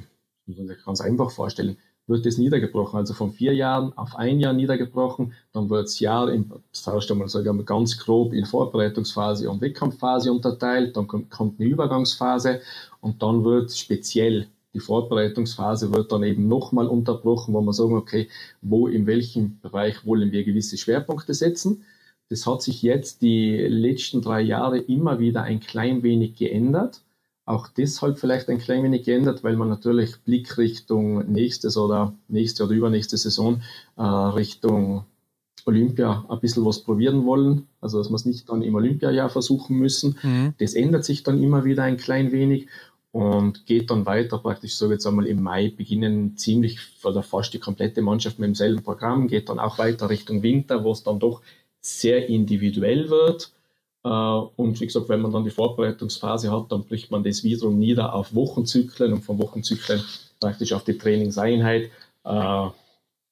muss 0.46 0.58
man 0.58 0.68
sich 0.68 0.84
ganz 0.84 1.00
einfach 1.00 1.30
vorstellen, 1.30 1.76
wird 2.06 2.26
das 2.26 2.38
niedergebrochen. 2.38 2.98
Also 2.98 3.14
von 3.14 3.32
vier 3.32 3.54
Jahren 3.54 3.96
auf 3.96 4.16
ein 4.16 4.40
Jahr 4.40 4.52
niedergebrochen. 4.52 5.32
Dann 5.52 5.70
wird 5.70 5.84
das 5.84 6.00
Jahr, 6.00 6.30
im, 6.30 6.52
das 6.72 6.86
heißt 6.86 7.10
einmal, 7.10 7.28
sagen 7.28 7.56
wir 7.56 7.64
ganz 7.64 7.98
grob 7.98 8.32
in 8.32 8.44
Vorbereitungsphase 8.44 9.48
und 9.48 9.60
Wettkampfphase 9.60 10.30
unterteilt. 10.32 10.96
Dann 10.96 11.06
kommt, 11.06 11.30
kommt 11.30 11.60
eine 11.60 11.68
Übergangsphase 11.68 12.60
und 13.00 13.22
dann 13.22 13.44
wird 13.44 13.72
speziell 13.72 14.48
die 14.72 14.80
Vorbereitungsphase 14.80 15.92
wird 15.92 16.12
dann 16.12 16.22
eben 16.22 16.46
nochmal 16.46 16.86
unterbrochen, 16.86 17.54
wo 17.54 17.60
wir 17.60 17.72
sagen, 17.72 17.96
okay, 17.96 18.28
wo, 18.62 18.86
in 18.86 19.06
welchem 19.06 19.58
Bereich 19.60 20.06
wollen 20.06 20.30
wir 20.30 20.44
gewisse 20.44 20.78
Schwerpunkte 20.78 21.34
setzen. 21.34 21.82
Das 22.28 22.46
hat 22.46 22.62
sich 22.62 22.82
jetzt 22.82 23.22
die 23.22 23.56
letzten 23.56 24.22
drei 24.22 24.40
Jahre 24.40 24.78
immer 24.78 25.18
wieder 25.18 25.42
ein 25.42 25.58
klein 25.58 26.04
wenig 26.04 26.36
geändert 26.36 27.02
auch 27.50 27.66
deshalb 27.66 28.18
vielleicht 28.18 28.48
ein 28.48 28.58
klein 28.58 28.84
wenig 28.84 29.04
geändert, 29.04 29.42
weil 29.42 29.56
man 29.56 29.68
natürlich 29.68 30.16
Blickrichtung 30.24 31.30
nächstes 31.30 31.76
oder 31.76 32.14
nächste 32.28 32.64
oder 32.64 32.74
übernächste 32.74 33.16
Saison 33.16 33.62
äh, 33.96 34.02
Richtung 34.02 35.04
Olympia 35.66 36.24
ein 36.28 36.40
bisschen 36.40 36.64
was 36.64 36.84
probieren 36.84 37.26
wollen. 37.26 37.66
Also 37.80 37.98
dass 37.98 38.08
wir 38.08 38.14
es 38.14 38.24
nicht 38.24 38.48
dann 38.48 38.62
im 38.62 38.74
Olympiajahr 38.76 39.28
versuchen 39.28 39.76
müssen. 39.78 40.16
Mhm. 40.22 40.54
Das 40.58 40.74
ändert 40.74 41.04
sich 41.04 41.24
dann 41.24 41.42
immer 41.42 41.64
wieder 41.64 41.82
ein 41.82 41.96
klein 41.96 42.30
wenig 42.30 42.68
und 43.12 43.66
geht 43.66 43.90
dann 43.90 44.06
weiter 44.06 44.38
praktisch 44.38 44.74
so 44.74 44.90
jetzt 44.90 45.06
einmal 45.06 45.26
im 45.26 45.42
Mai 45.42 45.72
beginnen 45.76 46.36
ziemlich 46.36 46.78
oder 47.02 47.22
fast 47.22 47.52
die 47.54 47.58
komplette 47.58 48.02
Mannschaft 48.02 48.38
mit 48.38 48.48
demselben 48.48 48.82
Programm, 48.82 49.28
geht 49.28 49.48
dann 49.48 49.58
auch 49.58 49.78
weiter 49.78 50.08
Richtung 50.10 50.42
Winter, 50.42 50.84
wo 50.84 50.92
es 50.92 51.02
dann 51.02 51.18
doch 51.18 51.42
sehr 51.80 52.28
individuell 52.28 53.10
wird 53.10 53.52
äh, 54.04 54.08
und 54.08 54.80
wie 54.80 54.86
gesagt, 54.86 55.08
wenn 55.08 55.20
man 55.20 55.32
dann 55.32 55.44
die 55.44 55.50
Vorbereitungsphase 55.50 56.50
hat, 56.50 56.72
dann 56.72 56.84
bricht 56.84 57.10
man 57.10 57.22
das 57.22 57.44
wiederum 57.44 57.78
nieder 57.78 58.14
auf 58.14 58.34
Wochenzyklen 58.34 59.12
und 59.12 59.22
von 59.22 59.38
Wochenzyklen 59.38 60.02
praktisch 60.40 60.72
auf 60.72 60.84
die 60.84 60.96
Trainingseinheit, 60.96 61.90
äh, 62.24 62.68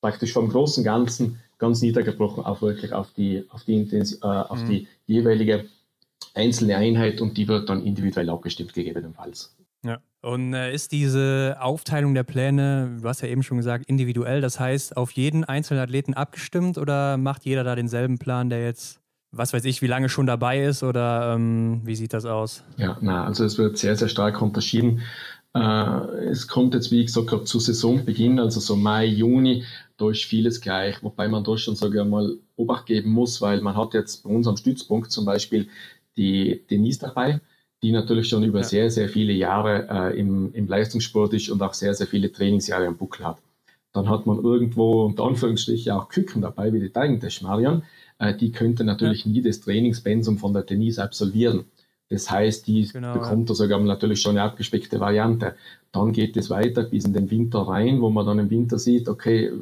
praktisch 0.01 0.33
vom 0.33 0.49
großen 0.49 0.85
Ganzen 0.85 1.41
ganz 1.59 1.83
niedergebrochen 1.83 2.45
auch 2.45 2.62
wirklich 2.62 2.93
auf 2.93 3.12
die, 3.17 3.45
auf 3.49 3.64
die, 3.64 3.75
Intensi 3.75 4.17
äh, 4.23 4.27
auf 4.27 4.62
mhm. 4.62 4.69
die 4.69 4.88
jeweilige 5.07 5.64
einzelne 6.35 6.77
Einheit 6.77 7.21
und 7.21 7.37
die 7.37 7.49
wird 7.49 7.69
dann 7.69 7.85
individuell 7.85 8.31
abgestimmt 8.31 8.75
gegebenenfalls. 8.75 9.57
Ja. 9.85 9.99
Und 10.21 10.53
äh, 10.53 10.75
ist 10.75 10.93
diese 10.93 11.57
Aufteilung 11.61 12.14
der 12.14 12.25
Pläne, 12.25 12.99
du 13.01 13.09
hast 13.09 13.21
ja 13.21 13.29
eben 13.29 13.43
schon 13.43 13.57
gesagt, 13.57 13.87
individuell, 13.87 14.41
das 14.41 14.59
heißt 14.59 14.97
auf 14.97 15.12
jeden 15.12 15.45
einzelnen 15.45 15.81
Athleten 15.81 16.14
abgestimmt 16.14 16.77
oder 16.77 17.17
macht 17.17 17.45
jeder 17.45 17.62
da 17.62 17.77
denselben 17.77 18.19
Plan, 18.19 18.51
der 18.51 18.64
jetzt 18.64 19.01
was 19.31 19.53
weiß 19.53 19.64
ich, 19.67 19.83
wie 19.83 19.87
lange 19.87 20.09
schon 20.09 20.27
dabei 20.27 20.64
ist 20.64 20.83
oder 20.83 21.35
ähm, 21.35 21.83
wie 21.85 21.95
sieht 21.95 22.12
das 22.12 22.25
aus? 22.25 22.64
Ja, 22.77 22.97
na, 23.01 23.25
also 23.25 23.45
es 23.45 23.59
wird 23.59 23.77
sehr, 23.79 23.97
sehr 23.97 24.09
stark 24.09 24.41
unterschieden. 24.41 25.03
Äh, 25.55 25.61
es 26.31 26.49
kommt 26.49 26.75
jetzt, 26.75 26.91
wie 26.91 27.05
gesagt, 27.05 27.29
gerade 27.29 27.45
zu 27.45 27.61
Saisonbeginn, 27.61 28.38
also 28.38 28.61
so 28.61 28.77
Mai, 28.77 29.07
Juni, 29.07 29.64
da 29.97 30.11
ist 30.11 30.25
vieles 30.25 30.61
gleich, 30.61 31.03
wobei 31.03 31.29
man 31.29 31.45
da 31.45 31.57
schon, 31.59 31.77
sage 31.77 32.01
ich 32.01 32.09
mal, 32.09 32.38
Obacht 32.57 32.87
geben 32.87 33.11
muss, 33.11 33.41
weil 33.41 33.61
man 33.61 33.77
hat 33.77 33.95
jetzt 33.95 34.25
bei 34.25 34.31
unserem 34.31 34.57
Stützpunkt 34.57 35.11
zum 35.11 35.25
Beispiel 35.25 35.69
die 36.17 36.64
Denise 36.71 37.01
dabei, 37.01 37.41
die 37.83 37.93
natürlich 37.93 38.29
schon 38.29 38.43
über 38.43 38.61
ja. 38.61 38.64
sehr, 38.64 38.91
sehr 38.91 39.09
viele 39.09 39.33
Jahre 39.33 39.88
äh, 39.91 40.19
im, 40.19 40.53
im 40.53 40.67
Leistungssport 40.67 41.35
ist 41.35 41.49
und 41.49 41.62
auch 41.62 41.75
sehr, 41.75 41.95
sehr 41.95 42.07
viele 42.07 42.33
Trainingsjahre 42.33 42.87
am 42.87 42.97
Buckel 42.97 43.27
hat. 43.27 43.38
Dann 43.93 44.09
hat 44.09 44.27
man 44.27 44.38
irgendwo 44.38 45.05
unter 45.05 45.25
Anführungsstrichen 45.25 45.93
auch 45.93 46.09
Küken 46.09 46.43
dabei, 46.43 46.73
wie 46.73 46.81
die 46.81 46.91
Teigentesch 46.91 47.43
Marion. 47.43 47.85
Äh, 48.19 48.35
die 48.35 48.53
könnte 48.53 48.85
natürlich 48.85 49.25
ja. 49.25 49.31
nie 49.31 49.43
das 49.43 49.61
Trainingspensum 49.61 50.38
von 50.38 50.53
der 50.53 50.62
Denise 50.62 51.03
absolvieren. 51.03 51.64
Das 52.11 52.31
heißt, 52.31 52.66
die 52.66 52.88
genau, 52.88 53.12
bekommt 53.12 53.51
da 53.51 53.55
sogar 53.55 53.79
natürlich 53.81 54.23
schon 54.23 54.38
eine 54.38 54.42
abgespeckte 54.42 54.99
Variante. 54.99 55.57
Dann 55.92 56.12
geht 56.12 56.38
es 56.38 56.49
weiter 56.49 56.85
bis 56.85 57.05
in 57.05 57.12
den 57.12 57.31
Winter 57.31 57.61
rein, 57.61 58.01
wo 58.01 58.09
man 58.09 58.25
dann 58.25 58.38
im 58.38 58.51
Winter 58.51 58.79
sieht, 58.79 59.09
okay, 59.09 59.53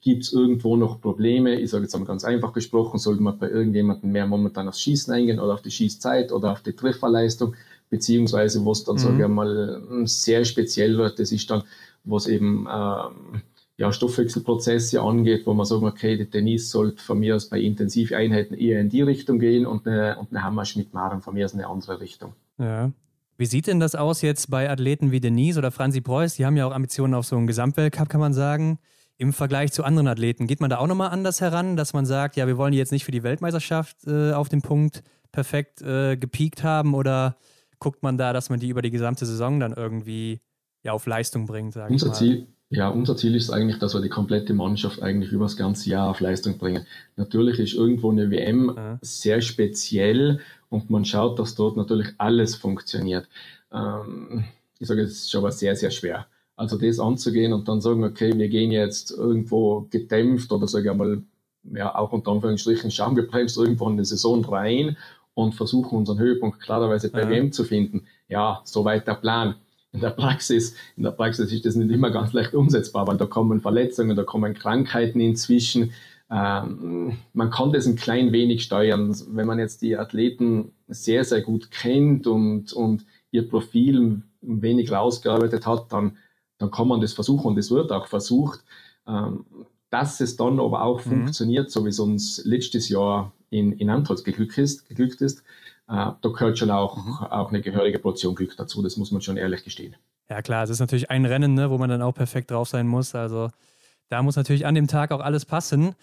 gibt 0.00 0.22
es 0.24 0.32
irgendwo 0.32 0.76
noch 0.76 1.00
Probleme? 1.00 1.60
Ich 1.60 1.70
sage 1.70 1.84
jetzt 1.84 1.94
einmal 1.94 2.08
ganz 2.08 2.24
einfach 2.24 2.54
gesprochen, 2.54 2.98
sollte 2.98 3.22
man 3.22 3.38
bei 3.38 3.50
irgendjemandem 3.50 4.12
mehr 4.12 4.26
momentan 4.26 4.66
aufs 4.66 4.80
Schießen 4.80 5.12
eingehen 5.12 5.40
oder 5.40 5.54
auf 5.54 5.62
die 5.62 5.70
Schießzeit 5.70 6.32
oder 6.32 6.52
auf 6.52 6.62
die 6.62 6.72
Trefferleistung, 6.72 7.54
beziehungsweise 7.90 8.64
was 8.64 8.84
dann, 8.84 8.96
mhm. 8.96 9.00
sage 9.00 9.22
ich 9.22 9.28
mal, 9.28 9.82
sehr 10.06 10.44
speziell 10.46 10.96
wird, 10.96 11.18
das 11.18 11.32
ist 11.32 11.50
dann, 11.50 11.64
was 12.04 12.26
eben 12.26 12.66
ähm, 12.70 13.42
ja, 13.76 13.92
Stoffwechselprozesse 13.92 15.00
angeht, 15.00 15.46
wo 15.46 15.54
man 15.54 15.66
sagt, 15.66 15.82
okay, 15.82 16.16
die 16.16 16.30
Denise 16.30 16.70
sollte 16.70 17.02
von 17.02 17.18
mir 17.18 17.34
aus 17.34 17.48
bei 17.48 17.58
Intensiveinheiten 17.58 18.56
eher 18.56 18.80
in 18.80 18.88
die 18.88 19.02
Richtung 19.02 19.38
gehen 19.38 19.66
und 19.66 19.86
eine, 19.86 20.16
und 20.18 20.30
eine 20.30 20.44
Hammerschmidt-Maren 20.44 21.22
von 21.22 21.34
mir 21.34 21.44
aus 21.44 21.54
in 21.54 21.60
eine 21.60 21.68
andere 21.68 22.00
Richtung. 22.00 22.34
Ja. 22.58 22.92
Wie 23.36 23.46
sieht 23.46 23.66
denn 23.66 23.80
das 23.80 23.96
aus 23.96 24.22
jetzt 24.22 24.48
bei 24.48 24.70
Athleten 24.70 25.10
wie 25.10 25.18
Denise 25.18 25.58
oder 25.58 25.72
Franzi 25.72 26.00
Preuß? 26.00 26.36
Die 26.36 26.46
haben 26.46 26.56
ja 26.56 26.66
auch 26.66 26.72
Ambitionen 26.72 27.14
auf 27.14 27.26
so 27.26 27.36
einen 27.36 27.48
Gesamtweltcup, 27.48 28.08
kann 28.08 28.20
man 28.20 28.32
sagen. 28.32 28.78
Im 29.16 29.32
Vergleich 29.32 29.72
zu 29.72 29.84
anderen 29.84 30.08
Athleten, 30.08 30.46
geht 30.46 30.60
man 30.60 30.70
da 30.70 30.78
auch 30.78 30.86
nochmal 30.86 31.10
anders 31.10 31.40
heran, 31.40 31.76
dass 31.76 31.92
man 31.92 32.04
sagt, 32.04 32.36
ja, 32.36 32.46
wir 32.46 32.56
wollen 32.56 32.72
die 32.72 32.78
jetzt 32.78 32.92
nicht 32.92 33.04
für 33.04 33.12
die 33.12 33.22
Weltmeisterschaft 33.22 34.06
äh, 34.06 34.32
auf 34.32 34.48
den 34.48 34.62
Punkt 34.62 35.02
perfekt 35.32 35.82
äh, 35.82 36.16
gepiekt 36.16 36.62
haben 36.62 36.94
oder 36.94 37.36
guckt 37.80 38.02
man 38.02 38.18
da, 38.18 38.32
dass 38.32 38.50
man 38.50 38.60
die 38.60 38.68
über 38.68 38.82
die 38.82 38.90
gesamte 38.90 39.26
Saison 39.26 39.60
dann 39.60 39.72
irgendwie 39.72 40.40
ja, 40.82 40.92
auf 40.92 41.06
Leistung 41.06 41.46
bringt? 41.46 41.76
Unser 41.76 42.12
Ziel, 42.12 42.48
ja, 42.70 42.88
unser 42.88 43.16
Ziel 43.16 43.34
ist 43.36 43.50
eigentlich, 43.50 43.78
dass 43.78 43.94
wir 43.94 44.00
die 44.00 44.08
komplette 44.08 44.54
Mannschaft 44.54 45.02
eigentlich 45.02 45.32
über 45.32 45.44
das 45.44 45.56
ganze 45.56 45.90
Jahr 45.90 46.10
auf 46.10 46.20
Leistung 46.20 46.58
bringen. 46.58 46.86
Natürlich 47.16 47.58
ist 47.58 47.74
irgendwo 47.74 48.10
eine 48.10 48.30
WM 48.30 48.72
ja. 48.74 48.98
sehr 49.00 49.40
speziell 49.40 50.40
und 50.70 50.90
man 50.90 51.04
schaut, 51.04 51.38
dass 51.38 51.54
dort 51.54 51.76
natürlich 51.76 52.08
alles 52.18 52.56
funktioniert. 52.56 53.28
Ähm, 53.72 54.44
ich 54.78 54.88
sage, 54.88 55.02
es 55.02 55.12
ist 55.12 55.30
schon 55.30 55.40
aber 55.40 55.52
sehr, 55.52 55.76
sehr 55.76 55.90
schwer. 55.90 56.26
Also 56.56 56.78
das 56.78 57.00
anzugehen 57.00 57.52
und 57.52 57.68
dann 57.68 57.80
sagen, 57.80 58.04
okay, 58.04 58.32
wir 58.36 58.48
gehen 58.48 58.70
jetzt 58.70 59.10
irgendwo 59.10 59.86
gedämpft 59.90 60.52
oder 60.52 60.66
sage 60.66 60.90
ich 60.90 60.96
mal, 60.96 61.22
ja, 61.72 61.94
auch 61.94 62.12
unter 62.12 62.30
Anführungsstrichen 62.30 62.90
schamgebremst 62.90 63.56
irgendwo 63.56 63.88
in 63.88 63.96
die 63.96 64.04
Saison 64.04 64.44
rein 64.44 64.96
und 65.34 65.54
versuchen 65.54 65.98
unseren 65.98 66.18
Höhepunkt 66.18 66.60
klarerweise 66.60 67.10
bei 67.10 67.22
ja. 67.22 67.28
WM 67.28 67.52
zu 67.52 67.64
finden. 67.64 68.06
Ja, 68.28 68.60
soweit 68.64 69.06
der 69.06 69.14
Plan 69.14 69.56
in 69.94 70.00
der 70.00 70.10
Praxis, 70.10 70.74
in 70.96 71.04
der 71.04 71.12
Praxis 71.12 71.52
ist 71.52 71.64
das 71.64 71.76
nicht 71.76 71.90
immer 71.90 72.10
ganz 72.10 72.32
leicht 72.32 72.52
umsetzbar, 72.52 73.06
weil 73.06 73.16
da 73.16 73.26
kommen 73.26 73.60
Verletzungen, 73.60 74.16
da 74.16 74.24
kommen 74.24 74.52
Krankheiten 74.52 75.20
inzwischen. 75.20 75.92
Ähm, 76.30 77.16
man 77.32 77.50
kann 77.50 77.72
das 77.72 77.86
ein 77.86 77.94
klein 77.94 78.32
wenig 78.32 78.64
steuern. 78.64 79.16
Wenn 79.28 79.46
man 79.46 79.60
jetzt 79.60 79.82
die 79.82 79.96
Athleten 79.96 80.72
sehr, 80.88 81.24
sehr 81.24 81.42
gut 81.42 81.70
kennt 81.70 82.26
und, 82.26 82.72
und 82.72 83.06
ihr 83.30 83.48
Profil 83.48 84.00
ein 84.00 84.62
wenig 84.62 84.90
rausgearbeitet 84.90 85.64
hat, 85.64 85.92
dann, 85.92 86.16
dann 86.58 86.72
kann 86.72 86.88
man 86.88 87.00
das 87.00 87.12
versuchen 87.12 87.46
und 87.46 87.58
es 87.58 87.70
wird 87.70 87.92
auch 87.92 88.08
versucht. 88.08 88.64
Ähm, 89.06 89.44
dass 89.90 90.20
es 90.20 90.36
dann 90.36 90.58
aber 90.58 90.82
auch 90.82 91.04
mhm. 91.04 91.10
funktioniert, 91.10 91.70
so 91.70 91.84
wie 91.84 91.90
es 91.90 92.00
uns 92.00 92.42
letztes 92.44 92.88
Jahr 92.88 93.32
in, 93.50 93.72
in 93.74 93.90
Antolz 93.90 94.24
geglückt 94.24 94.58
ist, 94.58 94.88
geglückt 94.88 95.20
ist 95.20 95.44
da 95.86 96.18
gehört 96.22 96.58
schon 96.58 96.70
auch, 96.70 96.96
mhm. 96.96 97.12
auch 97.26 97.50
eine 97.50 97.60
gehörige 97.60 97.98
Portion 97.98 98.34
Glück 98.34 98.56
dazu, 98.56 98.82
das 98.82 98.96
muss 98.96 99.10
man 99.10 99.20
schon 99.20 99.36
ehrlich 99.36 99.64
gestehen. 99.64 99.96
Ja 100.28 100.40
klar, 100.40 100.64
es 100.64 100.70
ist 100.70 100.80
natürlich 100.80 101.10
ein 101.10 101.26
Rennen, 101.26 101.54
ne, 101.54 101.70
wo 101.70 101.78
man 101.78 101.90
dann 101.90 102.02
auch 102.02 102.14
perfekt 102.14 102.50
drauf 102.50 102.68
sein 102.68 102.86
muss. 102.86 103.14
Also 103.14 103.50
da 104.08 104.22
muss 104.22 104.36
natürlich 104.36 104.66
an 104.66 104.74
dem 104.74 104.88
Tag 104.88 105.12
auch 105.12 105.20
alles 105.20 105.44
passen. 105.44 105.94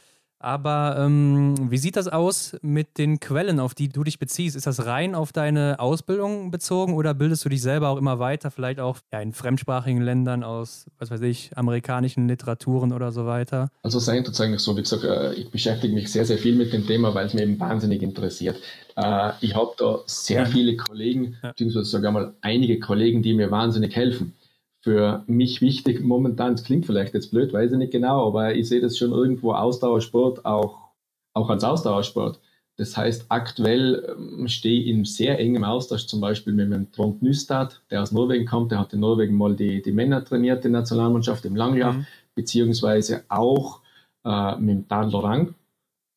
Aber 0.41 0.95
ähm, 0.97 1.69
wie 1.69 1.77
sieht 1.77 1.95
das 1.95 2.08
aus 2.08 2.58
mit 2.63 2.97
den 2.97 3.19
Quellen, 3.19 3.60
auf 3.60 3.75
die 3.75 3.89
du 3.89 4.04
dich 4.04 4.17
beziehst? 4.17 4.56
Ist 4.56 4.65
das 4.65 4.88
rein 4.88 5.13
auf 5.13 5.32
deine 5.32 5.80
Ausbildung 5.80 6.49
bezogen 6.49 6.95
oder 6.95 7.13
bildest 7.13 7.45
du 7.45 7.49
dich 7.49 7.62
selber 7.62 7.89
auch 7.89 7.97
immer 7.97 8.17
weiter, 8.17 8.49
vielleicht 8.49 8.80
auch 8.80 8.97
ja, 9.13 9.21
in 9.21 9.34
fremdsprachigen 9.34 10.01
Ländern 10.01 10.43
aus, 10.43 10.88
was 10.97 11.12
weiß 11.12 11.21
ich, 11.21 11.56
amerikanischen 11.56 12.27
Literaturen 12.27 12.91
oder 12.91 13.12
so 13.12 13.27
weiter? 13.27 13.69
Also 13.84 13.99
es 13.99 14.08
eigentlich 14.08 14.62
so, 14.62 14.75
wie 14.75 14.82
gesagt, 14.82 15.04
äh, 15.04 15.34
ich 15.34 15.51
beschäftige 15.51 15.93
mich 15.93 16.12
sehr, 16.12 16.25
sehr 16.25 16.39
viel 16.39 16.56
mit 16.56 16.73
dem 16.73 16.88
Thema, 16.88 17.13
weil 17.13 17.27
es 17.27 17.36
mir 17.36 17.43
eben 17.43 17.60
wahnsinnig 17.60 18.01
interessiert. 18.01 18.58
Äh, 18.95 19.34
ich 19.41 19.56
habe 19.56 19.71
da 19.77 19.99
sehr 20.08 20.47
viele 20.47 20.75
Kollegen, 20.75 21.38
beziehungsweise 21.43 21.86
sogar 21.86 22.12
mal 22.12 22.34
einige 22.41 22.80
Kollegen, 22.80 23.21
die 23.21 23.36
mir 23.36 23.51
wahnsinnig 23.51 23.95
helfen 23.95 24.34
für 24.82 25.24
mich 25.28 25.62
wichtig 25.62 26.02
momentan, 26.02 26.54
es 26.54 26.63
klingt 26.63 26.86
vielleicht 26.86 27.13
jetzt 27.13 27.32
blöd, 27.32 27.54
weiß 27.54 27.72
ich 27.72 27.78
nicht 27.78 27.91
genau, 27.91 28.28
aber 28.28 28.56
ich 28.56 28.67
sehe 28.67 28.82
das 28.82 28.98
schon 28.98 29.12
irgendwo 29.12 29.54
Ausdauersport 29.54 30.46
auch, 30.46 30.80
auch 31.34 31.50
als 31.50 31.63
Ausdauersport. 31.63 32.39
Das 32.78 32.98
heißt, 32.98 33.26
aktuell 33.30 34.15
ähm, 34.17 34.48
stehe 34.48 34.82
ich 34.82 34.88
in 34.88 35.06
sehr 35.06 35.38
engem 35.39 35.63
Austausch 35.63 36.08
zum 36.08 36.20
Beispiel 36.20 36.54
mit 36.54 36.72
dem 36.72 36.91
Trond 36.91 37.22
Nystad, 37.22 37.82
der 37.91 38.02
aus 38.02 38.12
Norwegen 38.12 38.46
kommt, 38.46 38.72
der 38.72 38.80
hat 38.80 38.94
in 38.94 39.02
Norwegen 39.02 39.38
mal 39.38 39.56
die, 39.56 39.82
die 39.82 39.91
Männer 39.91 40.26
trainiert, 40.26 40.63
die 40.63 40.70
Nationalmannschaft 40.70 41.46
im 41.46 41.56
Langlauf, 41.56 41.96
mhm. 41.96 42.08
beziehungsweise 42.34 43.24
auch 43.30 43.82
äh, 44.26 44.56
mit 44.58 44.70
dem 44.70 44.88
Dan 44.88 45.12
Lorang, 45.12 45.54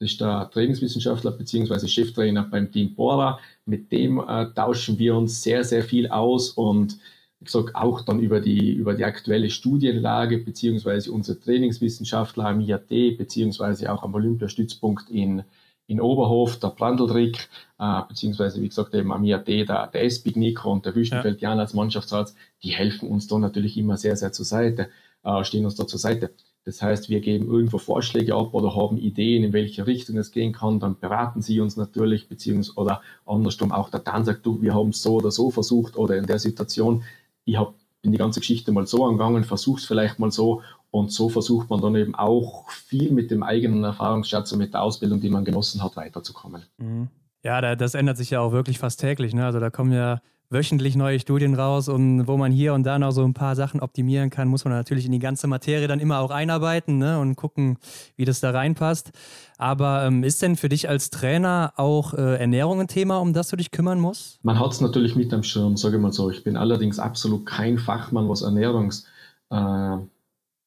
das 0.01 0.13
ist 0.13 0.21
der 0.21 0.51
Trainingswissenschaftler 0.53 1.31
beziehungsweise 1.31 1.89
Cheftrainer 1.89 2.43
beim 2.43 2.71
Team 2.71 2.95
Bora. 2.95 3.39
Mit 3.65 3.93
dem 3.93 4.19
äh, 4.19 4.47
tauschen 4.55 4.99
wir 4.99 5.17
uns 5.17 5.43
sehr, 5.43 5.65
sehr 5.65 5.83
viel 5.83 6.09
aus 6.09 6.51
und 6.51 6.99
wie 7.45 7.53
gesagt, 7.53 7.75
auch 7.75 8.01
dann 8.01 8.21
über 8.21 8.41
die, 8.41 8.73
über 8.73 8.95
die 8.95 9.05
aktuelle 9.05 9.51
Studienlage, 9.51 10.39
beziehungsweise 10.39 11.13
unsere 11.13 11.39
Trainingswissenschaftler 11.39 12.47
am 12.47 12.61
IAT, 12.63 13.19
beziehungsweise 13.19 13.93
auch 13.93 14.03
am 14.03 14.15
Olympiastützpunkt 14.15 15.11
in, 15.11 15.45
in 15.87 16.01
Oberhof, 16.01 16.59
der 16.59 16.69
Brandeldrick, 16.69 17.51
äh, 17.79 18.01
beziehungsweise 18.09 18.63
wie 18.63 18.69
gesagt 18.69 18.95
eben 18.95 19.13
am 19.13 19.25
IAT, 19.25 19.47
der, 19.47 19.89
der 19.89 20.05
Espig 20.05 20.37
Nico 20.37 20.73
und 20.73 20.87
der 20.87 20.95
Wüstenfeld 20.95 21.43
Jan 21.43 21.61
als 21.61 21.75
Mannschaftsarzt, 21.75 22.35
die 22.63 22.71
helfen 22.71 23.11
uns 23.11 23.27
da 23.27 23.39
natürlich 23.39 23.77
immer 23.77 23.99
sehr, 23.99 24.17
sehr 24.17 24.33
zur 24.33 24.47
Seite, 24.47 24.89
äh, 25.23 25.45
stehen 25.45 25.67
uns 25.67 25.75
da 25.75 25.87
zur 25.87 25.99
Seite. 25.99 26.31
Das 26.65 26.81
heißt, 26.81 27.11
wir 27.11 27.21
geben 27.21 27.47
irgendwo 27.47 27.77
Vorschläge 27.77 28.35
ab 28.35 28.55
oder 28.55 28.75
haben 28.75 28.97
Ideen, 28.97 29.45
in 29.45 29.53
welche 29.53 29.87
Richtung 29.87 30.17
es 30.17 30.31
gehen 30.31 30.55
kann. 30.55 30.81
Dann 30.81 30.99
beraten 30.99 31.43
sie 31.43 31.61
uns 31.61 31.77
natürlich, 31.77 32.27
beziehungsweise 32.27 32.81
oder 32.81 33.03
andersrum 33.27 33.71
auch 33.71 33.91
der 33.91 34.01
Dan 34.01 34.25
sagt, 34.25 34.47
du, 34.47 34.63
wir 34.63 34.75
haben 34.75 34.89
es 34.89 35.03
so 35.03 35.17
oder 35.17 35.31
so 35.31 35.51
versucht 35.51 35.99
oder 35.99 36.17
in 36.17 36.25
der 36.25 36.39
Situation 36.39 37.05
ich 37.45 37.57
hab, 37.57 37.75
bin 38.03 38.13
die 38.13 38.19
ganze 38.19 38.41
Geschichte 38.41 38.73
mal 38.73 38.87
so 38.87 39.05
angegangen, 39.05 39.45
versuch's 39.45 39.85
vielleicht 39.85 40.19
mal 40.19 40.31
so 40.31 40.63
und 40.91 41.11
so 41.11 41.29
versucht 41.29 41.71
man 41.71 41.81
dann 41.81 41.97
eben 41.97 42.15
auch 42.15 42.71
viel 42.71 43.11
mit 43.11 43.31
dem 43.31 43.43
eigenen 43.43 43.83
Erfahrungsschatz 43.85 44.53
und 44.53 44.59
mit 44.59 44.75
der 44.75 44.83
Ausbildung, 44.83 45.21
die 45.21 45.31
man 45.31 45.45
genossen 45.45 45.83
hat, 45.83 45.97
weiterzukommen. 45.97 46.63
Mhm. 46.79 47.09
Ja, 47.43 47.77
das 47.77 47.95
ändert 47.95 48.17
sich 48.17 48.31
ja 48.31 48.41
auch 48.41 48.53
wirklich 48.53 48.79
fast 48.79 49.01
täglich. 49.01 49.35
Ne? 49.35 49.45
Also 49.45 49.61
da 49.61 49.69
kommen 49.69 49.93
ja 49.93 50.23
wöchentlich 50.51 50.97
neue 50.97 51.19
Studien 51.19 51.55
raus 51.55 51.89
und 51.89 52.27
wo 52.27 52.37
man 52.37 52.53
hier 52.53 52.75
und 52.75 52.85
da 52.85 52.99
noch 52.99 53.11
so 53.11 53.25
ein 53.25 53.35
paar 53.35 53.57
Sachen 53.57 53.81
optimieren 53.81 54.31
kann, 54.31 54.49
muss 54.49 54.65
man 54.65 54.73
natürlich 54.73 55.07
in 55.07 55.13
die 55.13 55.19
ganze 55.19 55.47
Materie 55.47 55.89
dann 55.89 56.01
immer 56.01 56.21
auch 56.21 56.31
einarbeiten 56.31 56.99
ne, 56.99 57.19
und 57.19 57.37
gucken, 57.37 57.79
wie 58.17 58.25
das 58.25 58.41
da 58.41 58.51
reinpasst. 58.51 59.13
Aber 59.59 60.05
ähm, 60.05 60.25
ist 60.25 60.43
denn 60.43 60.57
für 60.57 60.69
dich 60.69 60.89
als 60.89 61.11
Trainer 61.11 61.73
auch 61.77 62.15
äh, 62.15 62.37
Ernährung 62.37 62.81
ein 62.81 62.89
Thema, 62.89 63.19
um 63.19 63.33
das 63.33 63.49
du 63.49 63.57
dich 63.57 63.71
kümmern 63.71 64.01
musst? 64.01 64.45
Man 64.45 64.59
hat 64.59 64.73
es 64.73 64.81
natürlich 64.81 65.17
mit 65.17 65.33
am 65.33 65.43
Schirm, 65.43 65.77
sage 65.77 65.97
ich 65.97 66.03
mal 66.03 66.13
so. 66.13 66.31
Ich 66.31 66.45
bin 66.45 66.57
allerdings 66.57 66.99
absolut 66.99 67.47
kein 67.47 67.79
Fachmann, 67.79 68.29
was 68.29 68.43
Ernährungs, 68.43 69.07
äh, 69.51 69.97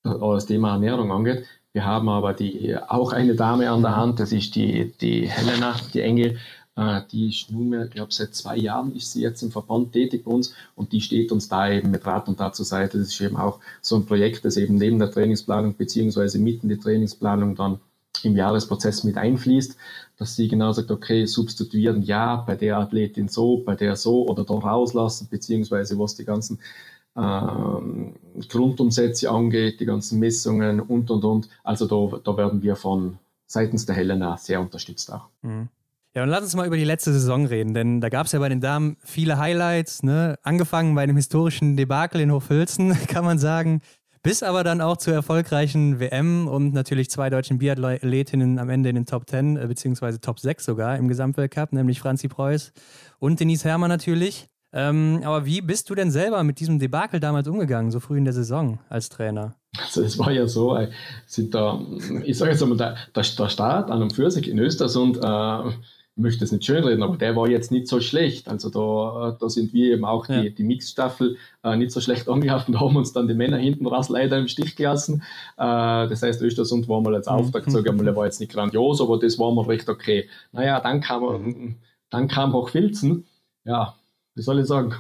das 0.04 0.46
Thema 0.46 0.74
Ernährung 0.74 1.12
angeht. 1.12 1.46
Wir 1.74 1.86
haben 1.86 2.10
aber 2.10 2.34
die, 2.34 2.76
auch 2.88 3.14
eine 3.14 3.36
Dame 3.36 3.70
an 3.70 3.84
der 3.84 3.96
Hand, 3.96 4.20
das 4.20 4.32
ist 4.32 4.56
die, 4.56 4.94
die 5.00 5.30
Helena, 5.30 5.76
die 5.94 6.02
Engel, 6.02 6.38
die 7.12 7.30
ist 7.30 7.50
nunmehr, 7.52 7.86
ich 7.86 7.92
glaube, 7.92 8.14
seit 8.14 8.36
zwei 8.36 8.56
Jahren 8.56 8.96
ist 8.96 9.12
sie 9.12 9.22
jetzt 9.22 9.42
im 9.42 9.52
Verband 9.52 9.94
tätig 9.94 10.26
bei 10.26 10.32
uns 10.32 10.54
und 10.76 10.92
die 10.92 11.02
steht 11.02 11.32
uns 11.32 11.50
da 11.50 11.72
eben 11.72 11.90
mit 11.90 12.06
Rat 12.06 12.28
und 12.28 12.38
Tat 12.38 12.56
zur 12.56 12.66
Seite. 12.66 13.00
Das 13.00 13.08
ist 13.08 13.20
eben 13.20 13.36
auch 13.36 13.60
so 13.82 13.96
ein 13.96 14.06
Projekt, 14.06 14.46
das 14.46 14.58
eben 14.58 14.76
neben 14.76 15.00
der 15.00 15.10
Trainingsplanung 15.10 15.76
beziehungsweise 15.76 16.38
mitten 16.38 16.70
die 16.70 16.78
Trainingsplanung 16.78 17.56
dann 17.56 17.80
im 18.24 18.36
Jahresprozess 18.36 19.04
mit 19.04 19.18
einfließt, 19.18 19.76
dass 20.18 20.36
sie 20.36 20.48
genau 20.48 20.72
sagt, 20.72 20.92
okay, 20.92 21.26
substituieren 21.26 22.04
ja, 22.04 22.38
bei 22.38 22.56
der 22.56 22.78
Athletin 22.78 23.28
so, 23.28 23.58
bei 23.58 23.76
der 23.76 23.96
so 23.96 24.28
oder 24.28 24.44
da 24.44 24.54
rauslassen, 24.54 25.28
beziehungsweise 25.32 25.98
was 25.98 26.16
die 26.16 26.26
ganzen 26.26 26.60
ähm, 27.16 28.16
Grundumsätze 28.50 29.32
angeht, 29.32 29.80
die 29.80 29.86
ganzen 29.86 30.20
Messungen 30.20 30.80
und 30.80 31.10
und 31.10 31.24
und. 31.24 31.50
Also 31.64 31.88
da, 31.88 32.20
da 32.24 32.38
werden 32.38 32.62
wir 32.62 32.76
von 32.76 33.18
seitens 33.48 33.86
der 33.86 33.96
Helena 33.96 34.38
sehr 34.38 34.62
unterstützt 34.62 35.12
auch. 35.12 35.28
Mhm. 35.42 35.70
Ja, 36.18 36.24
und 36.24 36.30
lass 36.30 36.42
uns 36.42 36.56
mal 36.56 36.66
über 36.66 36.78
die 36.78 36.84
letzte 36.84 37.14
Saison 37.14 37.46
reden, 37.46 37.76
denn 37.76 38.02
da 38.02 38.10
gab 38.10 38.26
es 38.26 38.32
ja 38.32 38.40
bei 38.40 38.50
den 38.50 38.60
Damen 38.60 38.98
viele 39.04 39.38
Highlights, 39.38 40.02
ne? 40.02 40.40
angefangen 40.42 40.96
bei 40.96 41.04
einem 41.04 41.16
historischen 41.16 41.78
Debakel 41.78 42.22
in 42.22 42.32
Hochfilzen, 42.32 42.98
kann 43.08 43.24
man 43.24 43.38
sagen, 43.38 43.82
bis 44.24 44.42
aber 44.42 44.64
dann 44.64 44.82
auch 44.82 44.98
zur 44.98 45.14
erfolgreichen 45.14 46.00
WM 46.00 46.48
und 46.48 46.74
natürlich 46.74 47.12
zwei 47.12 47.30
deutschen 47.30 47.60
Biathletinnen 47.60 48.58
am 48.58 48.72
Ende 48.72 48.90
in 48.90 48.96
den 48.96 49.06
Top 49.06 49.30
10, 49.30 49.58
äh, 49.58 49.68
beziehungsweise 49.68 50.20
Top 50.20 50.40
6 50.40 50.66
sogar 50.66 50.98
im 50.98 51.08
Gesamtweltcup, 51.08 51.72
nämlich 51.72 52.00
Franzi 52.00 52.28
Preuß 52.28 52.74
und 53.20 53.40
Denise 53.40 53.66
Herrmann 53.66 53.90
natürlich. 53.90 54.48
Ähm, 54.74 55.22
aber 55.24 55.46
wie 55.46 55.62
bist 55.62 55.88
du 55.92 55.94
denn 55.94 56.10
selber 56.10 56.44
mit 56.44 56.60
diesem 56.60 56.80
Debakel 56.80 57.20
damals 57.20 57.48
umgegangen, 57.48 57.92
so 57.92 58.00
früh 58.00 58.18
in 58.18 58.26
der 58.26 58.34
Saison 58.34 58.80
als 58.90 59.10
Trainer? 59.10 59.54
Also 59.80 60.02
es 60.02 60.18
war 60.18 60.32
ja 60.32 60.48
so, 60.48 60.76
äh, 60.76 60.90
da, 61.52 61.80
ich 62.24 62.40
sage 62.40 62.54
jetzt 62.54 62.64
einmal, 62.64 62.78
der, 62.80 62.96
der, 63.16 63.24
der 63.24 63.50
Start 63.50 63.92
an 63.92 64.02
und 64.02 64.14
für 64.14 64.28
in 64.28 64.58
Östersund, 64.58 65.18
äh, 65.18 65.72
möchte 66.18 66.44
es 66.44 66.52
nicht 66.52 66.66
schönreden, 66.66 67.04
aber 67.04 67.16
der 67.18 67.36
war 67.36 67.48
jetzt 67.48 67.72
nicht 67.72 67.88
so 67.88 68.02
schlecht. 68.02 68.48
Also 68.48 68.70
da, 68.70 69.38
da 69.40 69.50
sind 69.50 69.74
wir 69.74 69.94
eben 69.94 70.06
auch 70.06 70.28
ja. 70.28 70.42
die, 70.42 70.54
die 70.54 70.64
Mixstaffel 70.64 71.38
äh, 71.64 71.76
nicht 71.76 71.92
so 71.92 72.02
schlecht 72.02 72.28
angelaufen. 72.28 72.74
Da 72.78 72.82
haben 72.82 72.96
uns 72.96 73.14
dann 73.14 73.28
die 73.28 73.34
Männer 73.34 73.58
hinten 73.58 73.86
raus 73.88 74.10
leider 74.10 74.38
im 74.38 74.48
Stich 74.48 74.76
gelassen. 74.76 75.24
Äh, 75.58 76.08
das 76.10 76.22
heißt, 76.22 76.42
Östersund 76.42 76.90
war 76.90 77.02
mal 77.02 77.16
als 77.16 77.28
Auftakt, 77.28 77.72
sage 77.72 77.90
ich 77.90 77.96
mal, 77.96 78.04
der 78.04 78.16
war 78.16 78.26
jetzt 78.26 78.40
nicht 78.40 78.52
grandios, 78.52 79.00
aber 79.00 79.20
das 79.20 79.38
war 79.40 79.54
mal 79.54 79.66
recht 79.66 79.88
okay. 79.90 80.28
Naja, 80.52 80.80
dann 80.80 81.02
kam, 81.02 81.78
dann 82.10 82.28
kam 82.28 82.56
auch 82.56 82.70
Filzen. 82.70 83.26
Ja, 83.64 83.96
wie 84.36 84.42
soll 84.42 84.60
ich 84.60 84.68
sagen? 84.68 84.96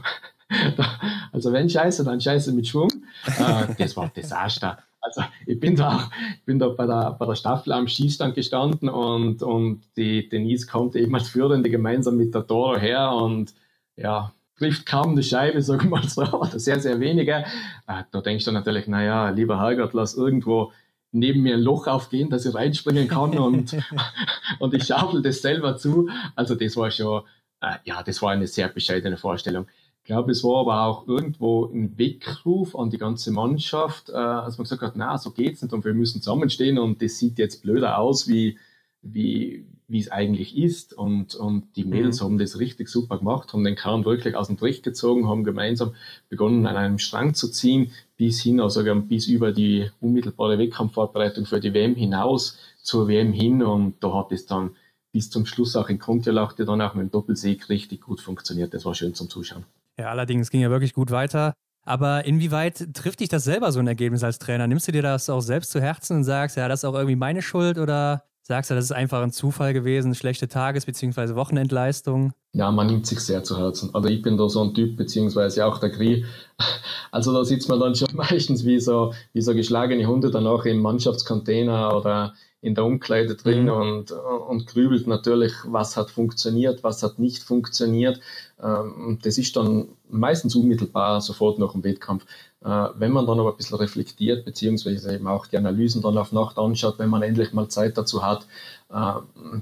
also 1.32 1.52
wenn 1.52 1.70
Scheiße, 1.70 2.04
dann 2.04 2.22
Scheiße 2.22 2.54
mit 2.54 2.68
Schwung. 2.68 2.90
Äh, 3.26 3.74
das 3.78 3.98
war 3.98 4.06
ein 4.06 4.12
Desaster. 4.16 4.80
Also 5.08 5.24
ich 5.46 5.60
bin 5.60 5.76
da, 5.76 6.10
ich 6.36 6.44
bin 6.44 6.60
da 6.60 6.68
bei 6.68 6.86
der, 6.86 7.16
bei 7.18 7.26
der 7.26 7.36
Staffel 7.36 7.72
am 7.72 7.88
Schießstand 7.88 8.36
gestanden 8.36 8.90
und, 8.90 9.42
und 9.42 9.82
die 9.96 10.28
Denise 10.28 10.68
kommt 10.68 10.96
eben 10.98 11.16
als 11.16 11.30
Führende 11.30 11.70
gemeinsam 11.70 12.18
mit 12.18 12.36
der 12.36 12.42
Dora 12.42 12.78
her 12.78 13.12
und 13.12 13.54
ja, 13.96 14.34
trifft 14.58 14.86
kaum 14.86 15.12
eine 15.12 15.24
Scheibe, 15.24 15.62
sag 15.62 15.84
ich 15.84 15.90
mal 15.90 16.08
so, 16.08 16.24
oder 16.42 16.60
sehr, 16.60 16.80
sehr 16.82 17.00
wenige. 17.00 17.46
Äh, 17.88 18.04
da 18.12 18.22
denkst 18.22 18.44
du 18.44 18.52
natürlich, 18.52 18.88
naja, 18.88 19.30
lieber 19.30 19.62
Herrgott, 19.62 19.94
lass 19.94 20.16
irgendwo 20.16 20.74
neben 21.14 21.42
mir 21.42 21.56
ein 21.56 21.62
Loch 21.62 21.88
aufgehen, 21.88 22.30
dass 22.30 22.46
ich 22.46 22.54
reinspringen 22.54 23.08
kann 23.08 23.38
und, 23.38 23.78
und 24.60 24.74
ich 24.74 24.84
schaufel 24.84 25.22
das 25.22 25.42
selber 25.42 25.78
zu. 25.78 26.10
Also 26.36 26.56
das 26.56 26.76
war 26.76 26.92
schon, 26.92 27.24
äh, 27.62 27.76
ja, 27.86 28.04
das 28.04 28.22
war 28.22 28.32
eine 28.32 28.48
sehr 28.48 28.68
bescheidene 28.68 29.16
Vorstellung 29.16 29.68
glaube, 30.08 30.32
es 30.32 30.44
war 30.44 30.62
aber 30.62 30.86
auch 30.86 31.08
irgendwo 31.08 31.66
ein 31.66 31.98
Weckruf 31.98 32.76
an 32.76 32.90
die 32.90 32.98
ganze 32.98 33.32
Mannschaft, 33.32 34.10
äh, 34.10 34.14
als 34.14 34.58
man 34.58 34.64
gesagt 34.64 34.82
hat, 34.82 34.96
na, 34.96 35.18
so 35.18 35.32
geht's 35.32 35.62
nicht 35.62 35.74
und 35.74 35.86
wir 35.86 35.94
müssen 35.94 36.22
zusammenstehen 36.22 36.80
und 36.80 37.02
das 37.02 37.20
sieht 37.20 37.38
jetzt 37.38 37.62
blöder 37.62 38.00
aus, 38.00 38.28
wie, 38.28 38.58
wie, 39.02 39.68
wie 39.88 40.00
es 40.00 40.10
eigentlich 40.10 40.58
ist. 40.58 40.94
Und, 40.94 41.36
und 41.36 41.76
die 41.76 41.84
Mädels 41.84 42.22
mhm. 42.22 42.26
haben 42.26 42.38
das 42.38 42.58
richtig 42.58 42.88
super 42.88 43.20
gemacht, 43.20 43.54
haben 43.54 43.64
den 43.64 43.76
Kahn 43.76 44.06
wirklich 44.06 44.36
aus 44.36 44.48
dem 44.48 44.58
Tricht 44.58 44.84
gezogen, 44.84 45.28
haben 45.28 45.44
gemeinsam 45.44 45.94
begonnen, 46.30 46.66
an 46.66 46.78
einem 46.78 47.00
Strang 47.00 47.34
zu 47.34 47.50
ziehen, 47.52 47.92
bis 48.16 48.42
hin, 48.42 48.60
also 48.62 48.84
bis 49.02 49.28
über 49.28 49.52
die 49.52 49.92
unmittelbare 50.00 50.58
Wettkampfvorbereitung 50.58 51.46
für 51.46 51.60
die 51.60 51.74
WM 51.74 51.96
hinaus 51.96 52.58
zur 52.82 53.08
WM 53.08 53.34
hin. 53.34 53.62
Und 53.62 53.96
da 54.00 54.14
hat 54.14 54.32
es 54.32 54.46
dann 54.46 54.72
bis 55.12 55.30
zum 55.30 55.46
Schluss 55.46 55.76
auch 55.76 55.90
in 55.90 56.00
Kontiolach, 56.00 56.54
der 56.54 56.66
dann 56.66 56.82
auch 56.82 56.94
mit 56.94 57.04
dem 57.04 57.12
Doppelsieg 57.12 57.70
richtig 57.70 58.02
gut 58.02 58.22
funktioniert. 58.22 58.74
Das 58.74 58.86
war 58.86 58.96
schön 58.96 59.14
zum 59.14 59.30
Zuschauen. 59.30 59.66
Ja, 60.00 60.08
allerdings 60.08 60.52
ging 60.52 60.62
ja 60.62 60.70
wirklich 60.70 60.94
gut 60.94 61.12
weiter. 61.12 61.54
Aber 61.86 62.26
inwieweit 62.26 62.94
trifft 62.94 63.22
dich 63.22 63.30
das 63.30 63.46
selber 63.46 63.72
so 63.72 63.80
ein 63.80 63.88
Ergebnis 63.88 64.24
als 64.24 64.40
Trainer? 64.40 64.68
Nimmst 64.68 64.88
du 64.88 64.92
dir 64.92 65.02
das 65.02 65.30
auch 65.30 65.40
selbst 65.40 65.72
zu 65.72 65.80
Herzen 65.80 66.18
und 66.18 66.24
sagst, 66.26 66.58
ja, 66.58 66.68
das 66.68 66.82
ist 66.82 66.86
auch 66.86 66.94
irgendwie 66.96 67.16
meine 67.16 67.42
Schuld 67.42 67.78
oder 67.78 68.24
sagst 68.42 68.70
du, 68.70 68.76
das 68.76 68.86
ist 68.86 68.92
einfach 68.92 69.22
ein 69.22 69.32
Zufall 69.32 69.74
gewesen, 69.74 70.14
schlechte 70.14 70.48
Tages- 70.48 70.86
bzw. 70.86 71.36
Wochenendleistung? 71.36 72.34
Ja, 72.54 72.72
man 72.72 72.88
nimmt 72.88 73.06
sich 73.06 73.20
sehr 73.20 73.44
zu 73.44 73.58
Herzen. 73.58 73.90
Also 73.94 74.10
ich 74.10 74.22
bin 74.22 74.38
da 74.38 74.50
so 74.50 74.64
ein 74.64 74.74
Typ, 74.74 74.98
beziehungsweise 74.98 75.66
auch 75.66 75.80
der 75.80 75.90
Grie. 75.90 76.26
Also 77.10 77.34
da 77.34 77.46
sitzt 77.46 77.70
man 77.70 77.80
dann 77.80 77.96
schon 77.96 78.10
meistens 78.14 78.66
wie 78.66 78.82
so, 78.82 79.14
wie 79.32 79.42
so 79.42 79.54
geschlagene 79.54 80.06
Hunde 80.08 80.30
danach 80.30 80.66
im 80.66 80.82
Mannschaftscontainer 80.82 81.96
oder 81.96 82.34
in 82.68 82.76
der 82.76 82.86
Umkleide 82.86 83.36
drin 83.36 83.64
mhm. 83.64 83.72
und, 83.72 84.12
und 84.12 84.68
grübelt 84.68 85.08
natürlich, 85.08 85.54
was 85.66 85.96
hat 85.98 86.12
funktioniert, 86.12 86.84
was 86.84 87.02
hat 87.02 87.18
nicht 87.18 87.44
funktioniert. 87.44 88.20
Ähm, 88.62 89.20
das 89.22 89.38
ist 89.38 89.56
dann 89.56 89.88
meistens 90.10 90.56
unmittelbar 90.56 91.22
sofort 91.22 91.60
nach 91.60 91.72
dem 91.72 91.84
Wettkampf. 91.84 92.26
Äh, 92.64 92.88
wenn 92.96 93.12
man 93.12 93.26
dann 93.26 93.40
aber 93.40 93.52
ein 93.52 93.58
bisschen 93.58 93.78
reflektiert, 93.78 94.46
beziehungsweise 94.46 95.16
eben 95.16 95.28
auch 95.28 95.48
die 95.48 95.58
Analysen 95.58 96.02
dann 96.02 96.18
auf 96.18 96.34
Nacht 96.34 96.58
anschaut, 96.58 97.00
wenn 97.00 97.10
man 97.10 97.24
endlich 97.24 97.54
mal 97.54 97.70
Zeit 97.70 97.98
dazu 97.98 98.24
hat, 98.24 98.46
äh, 98.90 99.14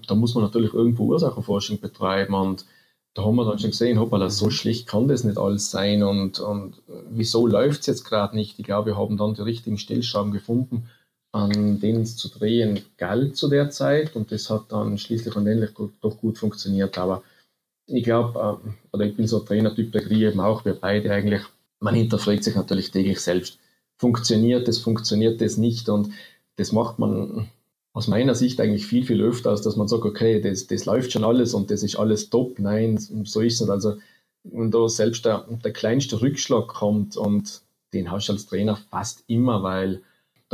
da 0.08 0.16
muss 0.16 0.34
man 0.34 0.44
natürlich 0.44 0.74
irgendwo 0.74 1.06
Ursachenforschung 1.06 1.80
betreiben 1.80 2.34
und 2.34 2.66
da 3.14 3.24
haben 3.24 3.36
wir 3.36 3.46
dann 3.46 3.60
schon 3.60 3.70
gesehen, 3.70 3.98
hoppala, 4.00 4.30
so 4.30 4.50
schlecht 4.50 4.88
kann 4.88 5.08
das 5.08 5.24
nicht 5.24 5.38
alles 5.38 5.72
sein 5.72 6.04
und, 6.04 6.40
und 6.40 6.82
wieso 7.10 7.48
läuft 7.48 7.82
es 7.82 7.86
jetzt 7.86 8.04
gerade 8.04 8.36
nicht? 8.36 8.60
Ich 8.60 8.66
glaube, 8.66 8.88
wir 8.88 8.98
haben 8.98 9.16
dann 9.16 9.36
die 9.36 9.42
richtigen 9.42 9.78
Stellschrauben 9.78 10.34
gefunden 10.34 10.90
an 11.36 11.82
denen 11.82 12.04
es 12.04 12.16
zu 12.16 12.30
drehen 12.30 12.80
galt 12.96 13.36
zu 13.36 13.50
der 13.50 13.70
Zeit 13.70 14.16
und 14.16 14.32
das 14.32 14.50
hat 14.50 14.72
dann 14.72 14.98
schließlich 14.98 15.36
und 15.36 15.46
endlich 15.48 15.72
doch 16.02 16.18
gut 16.18 16.38
funktioniert. 16.38 16.98
Aber 16.98 17.24
ich 17.88 18.06
glaube, 18.06 18.62
äh, 18.66 18.70
oder 18.94 19.06
ich 19.06 19.18
bin 19.18 19.28
so 19.28 19.42
ein 19.42 19.46
Trainertyp, 19.46 19.92
der 19.92 20.04
kriege 20.04 20.30
eben 20.30 20.40
auch, 20.40 20.64
wir 20.64 20.76
beide 20.76 21.12
eigentlich, 21.12 21.42
man 21.82 21.94
hinterfragt 21.94 22.46
sich 22.46 22.56
natürlich 22.56 22.90
täglich 22.90 23.20
selbst. 23.20 23.60
Funktioniert 23.98 24.70
das, 24.70 24.78
funktioniert 24.78 25.42
das 25.42 25.58
nicht 25.58 25.90
und 25.90 26.10
das 26.56 26.72
macht 26.72 27.00
man 27.00 27.50
aus 27.92 28.08
meiner 28.08 28.34
Sicht 28.34 28.62
eigentlich 28.62 28.88
viel, 28.88 29.06
viel 29.06 29.22
öfter, 29.22 29.50
als 29.50 29.62
dass 29.62 29.76
man 29.76 29.90
sagt, 29.90 30.06
okay, 30.06 30.40
das, 30.40 30.68
das 30.68 30.86
läuft 30.86 31.12
schon 31.12 31.26
alles 31.26 31.54
und 31.54 31.70
das 31.70 31.84
ist 31.84 31.98
alles 31.98 32.30
top. 32.30 32.60
Nein, 32.60 32.98
so 32.98 33.42
ist 33.42 33.60
es. 33.60 33.70
Also, 33.70 33.98
wenn 34.44 34.72
da 34.72 34.88
selbst 34.88 35.26
der, 35.26 35.46
der 35.64 35.74
kleinste 35.74 36.22
Rückschlag 36.22 36.68
kommt 36.68 37.18
und 37.18 37.62
den 37.94 38.10
hast 38.10 38.30
du 38.30 38.34
als 38.34 38.46
Trainer 38.46 38.78
fast 38.90 39.26
immer, 39.28 39.64
weil 39.64 40.02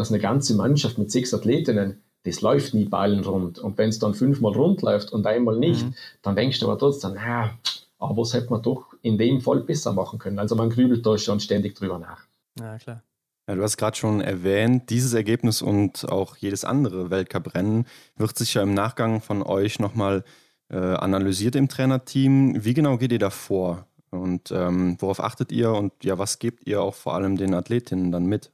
dass 0.01 0.11
eine 0.11 0.19
ganze 0.19 0.55
Mannschaft 0.55 0.97
mit 0.97 1.11
sechs 1.11 1.31
Athletinnen, 1.31 2.01
das 2.23 2.41
läuft 2.41 2.73
nie 2.73 2.85
ballen 2.85 3.23
rund. 3.23 3.59
Und 3.59 3.77
wenn 3.77 3.89
es 3.89 3.99
dann 3.99 4.15
fünfmal 4.15 4.53
rund 4.53 4.81
läuft 4.81 5.13
und 5.13 5.27
einmal 5.27 5.57
nicht, 5.57 5.85
mhm. 5.85 5.93
dann 6.23 6.35
denkst 6.35 6.59
du 6.59 6.65
aber 6.65 6.79
trotzdem, 6.79 7.11
na, 7.13 7.51
aber 7.99 8.17
was 8.17 8.33
hätte 8.33 8.49
man 8.49 8.63
doch 8.63 8.95
in 9.03 9.19
dem 9.19 9.41
Fall 9.41 9.59
besser 9.59 9.93
machen 9.93 10.17
können. 10.17 10.39
Also 10.39 10.55
man 10.55 10.71
grübelt 10.71 11.05
da 11.05 11.19
schon 11.19 11.39
ständig 11.39 11.75
drüber 11.75 11.99
nach. 11.99 12.25
Ja, 12.59 12.79
klar. 12.79 13.03
Ja, 13.47 13.55
du 13.55 13.61
hast 13.61 13.77
gerade 13.77 13.95
schon 13.95 14.21
erwähnt, 14.21 14.89
dieses 14.89 15.13
Ergebnis 15.13 15.61
und 15.61 16.09
auch 16.09 16.35
jedes 16.37 16.65
andere 16.65 17.11
Weltcuprennen 17.11 17.85
wird 18.15 18.35
sicher 18.35 18.63
im 18.63 18.73
Nachgang 18.73 19.21
von 19.21 19.43
euch 19.43 19.77
nochmal 19.77 20.23
äh, 20.69 20.77
analysiert 20.77 21.55
im 21.55 21.69
Trainerteam. 21.69 22.63
Wie 22.65 22.73
genau 22.73 22.97
geht 22.97 23.11
ihr 23.11 23.19
da 23.19 23.29
vor? 23.29 23.85
Und 24.09 24.49
ähm, 24.49 24.97
worauf 24.99 25.19
achtet 25.19 25.51
ihr 25.51 25.71
und 25.71 25.93
ja, 26.03 26.17
was 26.17 26.39
gebt 26.39 26.65
ihr 26.65 26.81
auch 26.81 26.95
vor 26.95 27.13
allem 27.13 27.37
den 27.37 27.53
Athletinnen 27.53 28.11
dann 28.11 28.25
mit? 28.25 28.51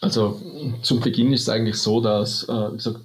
Also 0.00 0.40
zum 0.82 1.00
Beginn 1.00 1.32
ist 1.32 1.42
es 1.42 1.48
eigentlich 1.48 1.76
so, 1.76 2.00
dass 2.00 2.48
äh, 2.48 2.70
gesagt, 2.72 3.00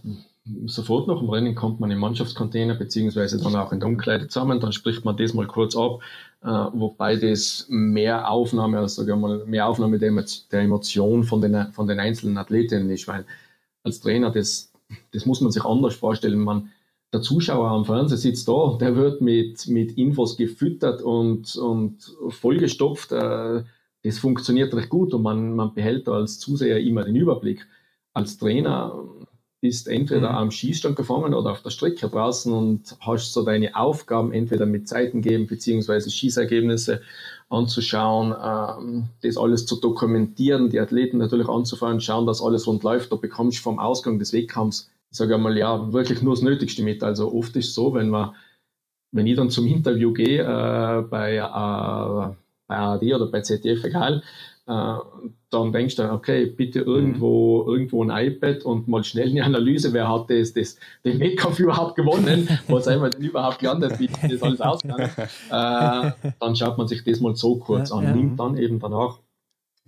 sofort 0.65 1.07
nach 1.07 1.19
dem 1.19 1.29
Rennen 1.29 1.55
kommt 1.55 1.79
man 1.79 1.91
im 1.91 1.99
Mannschaftscontainer 1.99 2.75
beziehungsweise 2.75 3.37
dann 3.37 3.55
auch 3.55 3.71
in 3.71 3.79
der 3.79 3.89
Umkleide 3.89 4.27
zusammen, 4.27 4.59
dann 4.59 4.73
spricht 4.73 5.05
man 5.05 5.17
das 5.17 5.33
mal 5.33 5.47
kurz 5.47 5.75
ab, 5.75 5.99
äh, 6.41 6.47
wobei 6.47 7.15
das 7.15 7.65
mehr 7.69 8.29
Aufnahme, 8.29 8.79
also 8.79 9.03
mal, 9.15 9.45
mehr 9.45 9.67
Aufnahme 9.67 9.99
der, 9.99 10.11
der 10.51 10.61
Emotion 10.61 11.23
von 11.23 11.41
den, 11.41 11.71
von 11.73 11.87
den 11.87 11.99
einzelnen 11.99 12.37
Athletinnen 12.37 12.89
ist, 12.89 13.07
weil 13.07 13.25
als 13.83 13.99
Trainer, 13.99 14.31
das, 14.31 14.71
das 15.11 15.25
muss 15.25 15.41
man 15.41 15.51
sich 15.51 15.63
anders 15.63 15.95
vorstellen. 15.95 16.39
Man, 16.39 16.71
der 17.13 17.21
Zuschauer 17.21 17.69
am 17.69 17.85
Fernseher 17.85 18.17
sitzt 18.17 18.47
da, 18.47 18.77
der 18.79 18.95
wird 18.95 19.21
mit, 19.21 19.67
mit 19.67 19.97
Infos 19.97 20.37
gefüttert 20.37 21.01
und, 21.01 21.55
und 21.55 22.15
vollgestopft. 22.29 23.11
Äh, 23.11 23.63
das 24.03 24.19
funktioniert 24.19 24.73
recht 24.73 24.89
gut 24.89 25.13
und 25.13 25.23
man, 25.23 25.55
man 25.55 25.73
behält 25.73 26.07
da 26.07 26.13
als 26.13 26.39
Zuseher 26.39 26.79
immer 26.79 27.03
den 27.03 27.15
Überblick. 27.15 27.67
Als 28.13 28.37
Trainer 28.37 28.93
bist 29.61 29.87
entweder 29.87 30.31
mhm. 30.31 30.37
am 30.37 30.51
Schießstand 30.51 30.95
gefangen 30.95 31.33
oder 31.33 31.51
auf 31.51 31.61
der 31.61 31.69
Strecke 31.69 32.07
draußen 32.07 32.53
und 32.53 32.95
hast 33.01 33.33
so 33.33 33.43
deine 33.43 33.75
Aufgaben 33.75 34.31
entweder 34.31 34.65
mit 34.65 34.87
Zeiten 34.87 35.21
geben 35.21 35.47
beziehungsweise 35.47 36.09
Schießergebnisse 36.09 37.01
anzuschauen, 37.49 38.33
ähm, 38.41 39.09
das 39.21 39.37
alles 39.37 39.65
zu 39.65 39.79
dokumentieren, 39.79 40.69
die 40.69 40.79
Athleten 40.79 41.17
natürlich 41.17 41.49
anzufahren, 41.49 41.99
schauen, 41.99 42.25
dass 42.25 42.41
alles 42.41 42.67
rund 42.67 42.83
läuft. 42.83 43.11
Da 43.11 43.17
bekommst 43.17 43.59
du 43.59 43.63
vom 43.63 43.79
Ausgang 43.79 44.17
des 44.19 44.31
Wettkampfs, 44.31 44.89
sage 45.09 45.35
ich 45.35 45.41
mal, 45.41 45.57
ja, 45.57 45.91
wirklich 45.91 46.21
nur 46.21 46.35
das 46.35 46.43
Nötigste 46.43 46.83
mit. 46.83 47.03
Also 47.03 47.33
oft 47.33 47.55
ist 47.55 47.69
es 47.69 47.73
so, 47.73 47.93
wenn 47.93 48.09
man, 48.09 48.35
wenn 49.11 49.27
ich 49.27 49.35
dann 49.35 49.49
zum 49.49 49.67
Interview 49.67 50.13
gehe 50.13 50.41
äh, 50.41 51.01
bei 51.01 51.35
äh, 51.35 52.35
bei 52.69 52.77
ARD 52.77 53.03
oder 53.15 53.27
bei 53.27 53.41
ZDF, 53.41 53.83
egal, 53.83 54.23
äh, 54.67 54.95
dann 55.49 55.73
denkst 55.73 55.95
du, 55.95 56.11
okay, 56.11 56.45
bitte 56.45 56.81
irgendwo, 56.81 57.63
mhm. 57.63 57.69
irgendwo 57.73 58.03
ein 58.03 58.27
iPad 58.27 58.63
und 58.63 58.87
mal 58.87 59.03
schnell 59.03 59.29
eine 59.29 59.43
Analyse, 59.43 59.93
wer 59.93 60.07
hat 60.07 60.29
das, 60.29 60.53
das, 60.53 60.77
den 61.03 61.19
Wettkampf 61.19 61.59
überhaupt 61.59 61.95
gewonnen, 61.95 62.47
was 62.67 62.87
einmal 62.87 63.09
denn 63.09 63.23
überhaupt 63.23 63.59
gelandet, 63.59 63.99
wie 63.99 64.07
das 64.07 64.43
alles 64.43 64.61
ausgegangen. 64.61 65.09
Äh, 65.17 66.11
Dann 66.39 66.55
schaut 66.55 66.77
man 66.77 66.87
sich 66.87 67.03
das 67.03 67.19
mal 67.19 67.35
so 67.35 67.55
kurz 67.57 67.91
an, 67.91 68.15
nimmt 68.15 68.39
dann 68.39 68.57
eben 68.57 68.79
danach 68.79 69.17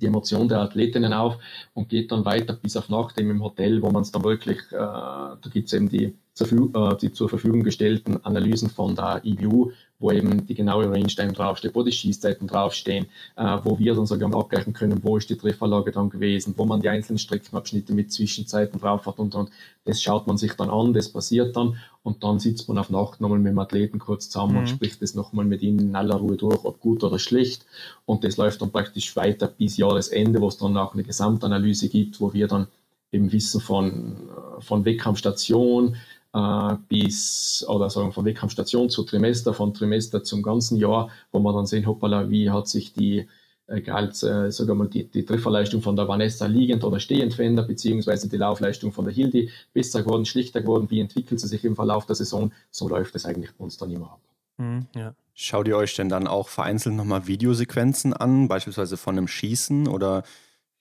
die 0.01 0.07
Emotion 0.07 0.47
der 0.47 0.59
Athletinnen 0.59 1.13
auf 1.13 1.37
und 1.73 1.89
geht 1.89 2.11
dann 2.11 2.25
weiter 2.25 2.53
bis 2.53 2.75
auf 2.75 2.89
Nacht 2.89 3.19
im 3.19 3.43
Hotel, 3.43 3.83
wo 3.83 3.91
man 3.91 4.01
es 4.01 4.11
dann 4.11 4.23
wirklich, 4.23 4.57
äh, 4.71 4.77
da 4.77 5.39
gibt 5.53 5.67
es 5.67 5.73
eben 5.73 5.89
die, 5.89 6.05
äh, 6.39 6.95
die 6.99 7.13
zur 7.13 7.29
Verfügung 7.29 7.61
gestellten 7.61 8.17
Analysen 8.25 8.71
von 8.71 8.95
der 8.95 9.21
EBU, 9.23 9.71
wo 10.01 10.11
eben 10.11 10.45
die 10.45 10.55
genaue 10.55 10.89
Range 10.89 11.07
Time 11.07 11.33
draufsteht, 11.33 11.75
wo 11.75 11.83
die 11.83 11.91
Schießzeiten 11.91 12.47
draufstehen, 12.47 13.05
äh, 13.37 13.57
wo 13.63 13.79
wir 13.79 13.95
dann 13.95 14.05
sogar 14.05 14.33
abgleichen 14.33 14.73
können, 14.73 15.03
wo 15.03 15.17
ist 15.17 15.29
die 15.29 15.37
Trefferlage 15.37 15.91
dann 15.91 16.09
gewesen, 16.09 16.53
wo 16.57 16.65
man 16.65 16.81
die 16.81 16.89
einzelnen 16.89 17.19
Streckenabschnitte 17.19 17.93
mit 17.93 18.11
Zwischenzeiten 18.11 18.79
drauf 18.79 19.05
hat 19.05 19.19
und, 19.19 19.35
und 19.35 19.51
das 19.85 20.01
schaut 20.01 20.27
man 20.27 20.37
sich 20.37 20.53
dann 20.53 20.69
an, 20.69 20.93
das 20.93 21.09
passiert 21.09 21.55
dann 21.55 21.77
und 22.03 22.23
dann 22.23 22.39
sitzt 22.39 22.67
man 22.67 22.77
auf 22.77 22.89
Nacht 22.89 23.21
nochmal 23.21 23.39
mit 23.39 23.51
dem 23.51 23.59
Athleten 23.59 23.99
kurz 23.99 24.29
zusammen 24.29 24.53
mhm. 24.53 24.59
und 24.59 24.67
spricht 24.67 25.01
das 25.01 25.13
nochmal 25.13 25.45
mit 25.45 25.61
ihnen 25.61 25.79
in 25.79 25.95
aller 25.95 26.15
Ruhe 26.15 26.35
durch, 26.35 26.65
ob 26.65 26.79
gut 26.79 27.03
oder 27.03 27.19
schlecht 27.19 27.65
und 28.05 28.23
das 28.23 28.37
läuft 28.37 28.61
dann 28.61 28.71
praktisch 28.71 29.15
weiter 29.15 29.47
bis 29.47 29.77
Jahresende, 29.77 30.41
wo 30.41 30.47
es 30.47 30.57
dann 30.57 30.75
auch 30.77 30.93
eine 30.93 31.03
Gesamtanalyse 31.03 31.89
gibt, 31.89 32.19
wo 32.19 32.33
wir 32.33 32.47
dann 32.47 32.67
eben 33.11 33.31
wissen 33.31 33.61
von, 33.61 34.15
von 34.59 34.85
Wettkampfstation, 34.85 35.95
äh, 36.33 36.75
bis, 36.87 37.65
oder 37.67 37.89
sagen 37.89 38.11
von 38.11 38.25
Wettkampfstation 38.25 38.89
zu 38.89 39.03
Trimester, 39.03 39.53
von 39.53 39.73
Trimester 39.73 40.23
zum 40.23 40.41
ganzen 40.41 40.77
Jahr, 40.77 41.09
wo 41.31 41.39
man 41.39 41.55
dann 41.55 41.65
sehen, 41.65 41.85
hoppala, 41.85 42.29
wie 42.29 42.49
hat 42.49 42.67
sich 42.67 42.93
die, 42.93 43.27
egal, 43.67 44.09
äh, 44.09 44.51
sagen 44.51 44.67
wir 44.67 44.75
mal, 44.75 44.87
die, 44.87 45.09
die 45.09 45.25
Trefferleistung 45.25 45.81
von 45.81 45.95
der 45.95 46.07
Vanessa 46.07 46.45
liegend 46.45 46.83
oder 46.83 46.99
stehend 46.99 47.33
verändert, 47.33 47.67
beziehungsweise 47.67 48.29
die 48.29 48.37
Laufleistung 48.37 48.91
von 48.91 49.05
der 49.05 49.13
Hildi 49.13 49.49
besser 49.73 50.03
geworden, 50.03 50.25
schlichter 50.25 50.61
geworden, 50.61 50.87
wie 50.89 50.99
entwickelt 50.99 51.39
sie 51.39 51.47
sich 51.47 51.65
im 51.65 51.75
Verlauf 51.75 52.05
der 52.05 52.15
Saison, 52.15 52.51
so 52.69 52.87
läuft 52.87 53.15
es 53.15 53.25
eigentlich 53.25 53.53
bei 53.55 53.63
uns 53.63 53.77
dann 53.77 53.91
immer 53.91 54.11
ab. 54.11 54.21
Mhm, 54.57 54.87
ja. 54.95 55.13
Schaut 55.33 55.67
ihr 55.67 55.77
euch 55.77 55.95
denn 55.95 56.09
dann 56.09 56.27
auch 56.27 56.49
vereinzelt 56.49 56.95
nochmal 56.95 57.25
Videosequenzen 57.25 58.13
an, 58.13 58.47
beispielsweise 58.47 58.97
von 58.97 59.17
einem 59.17 59.27
Schießen 59.27 59.87
oder 59.87 60.23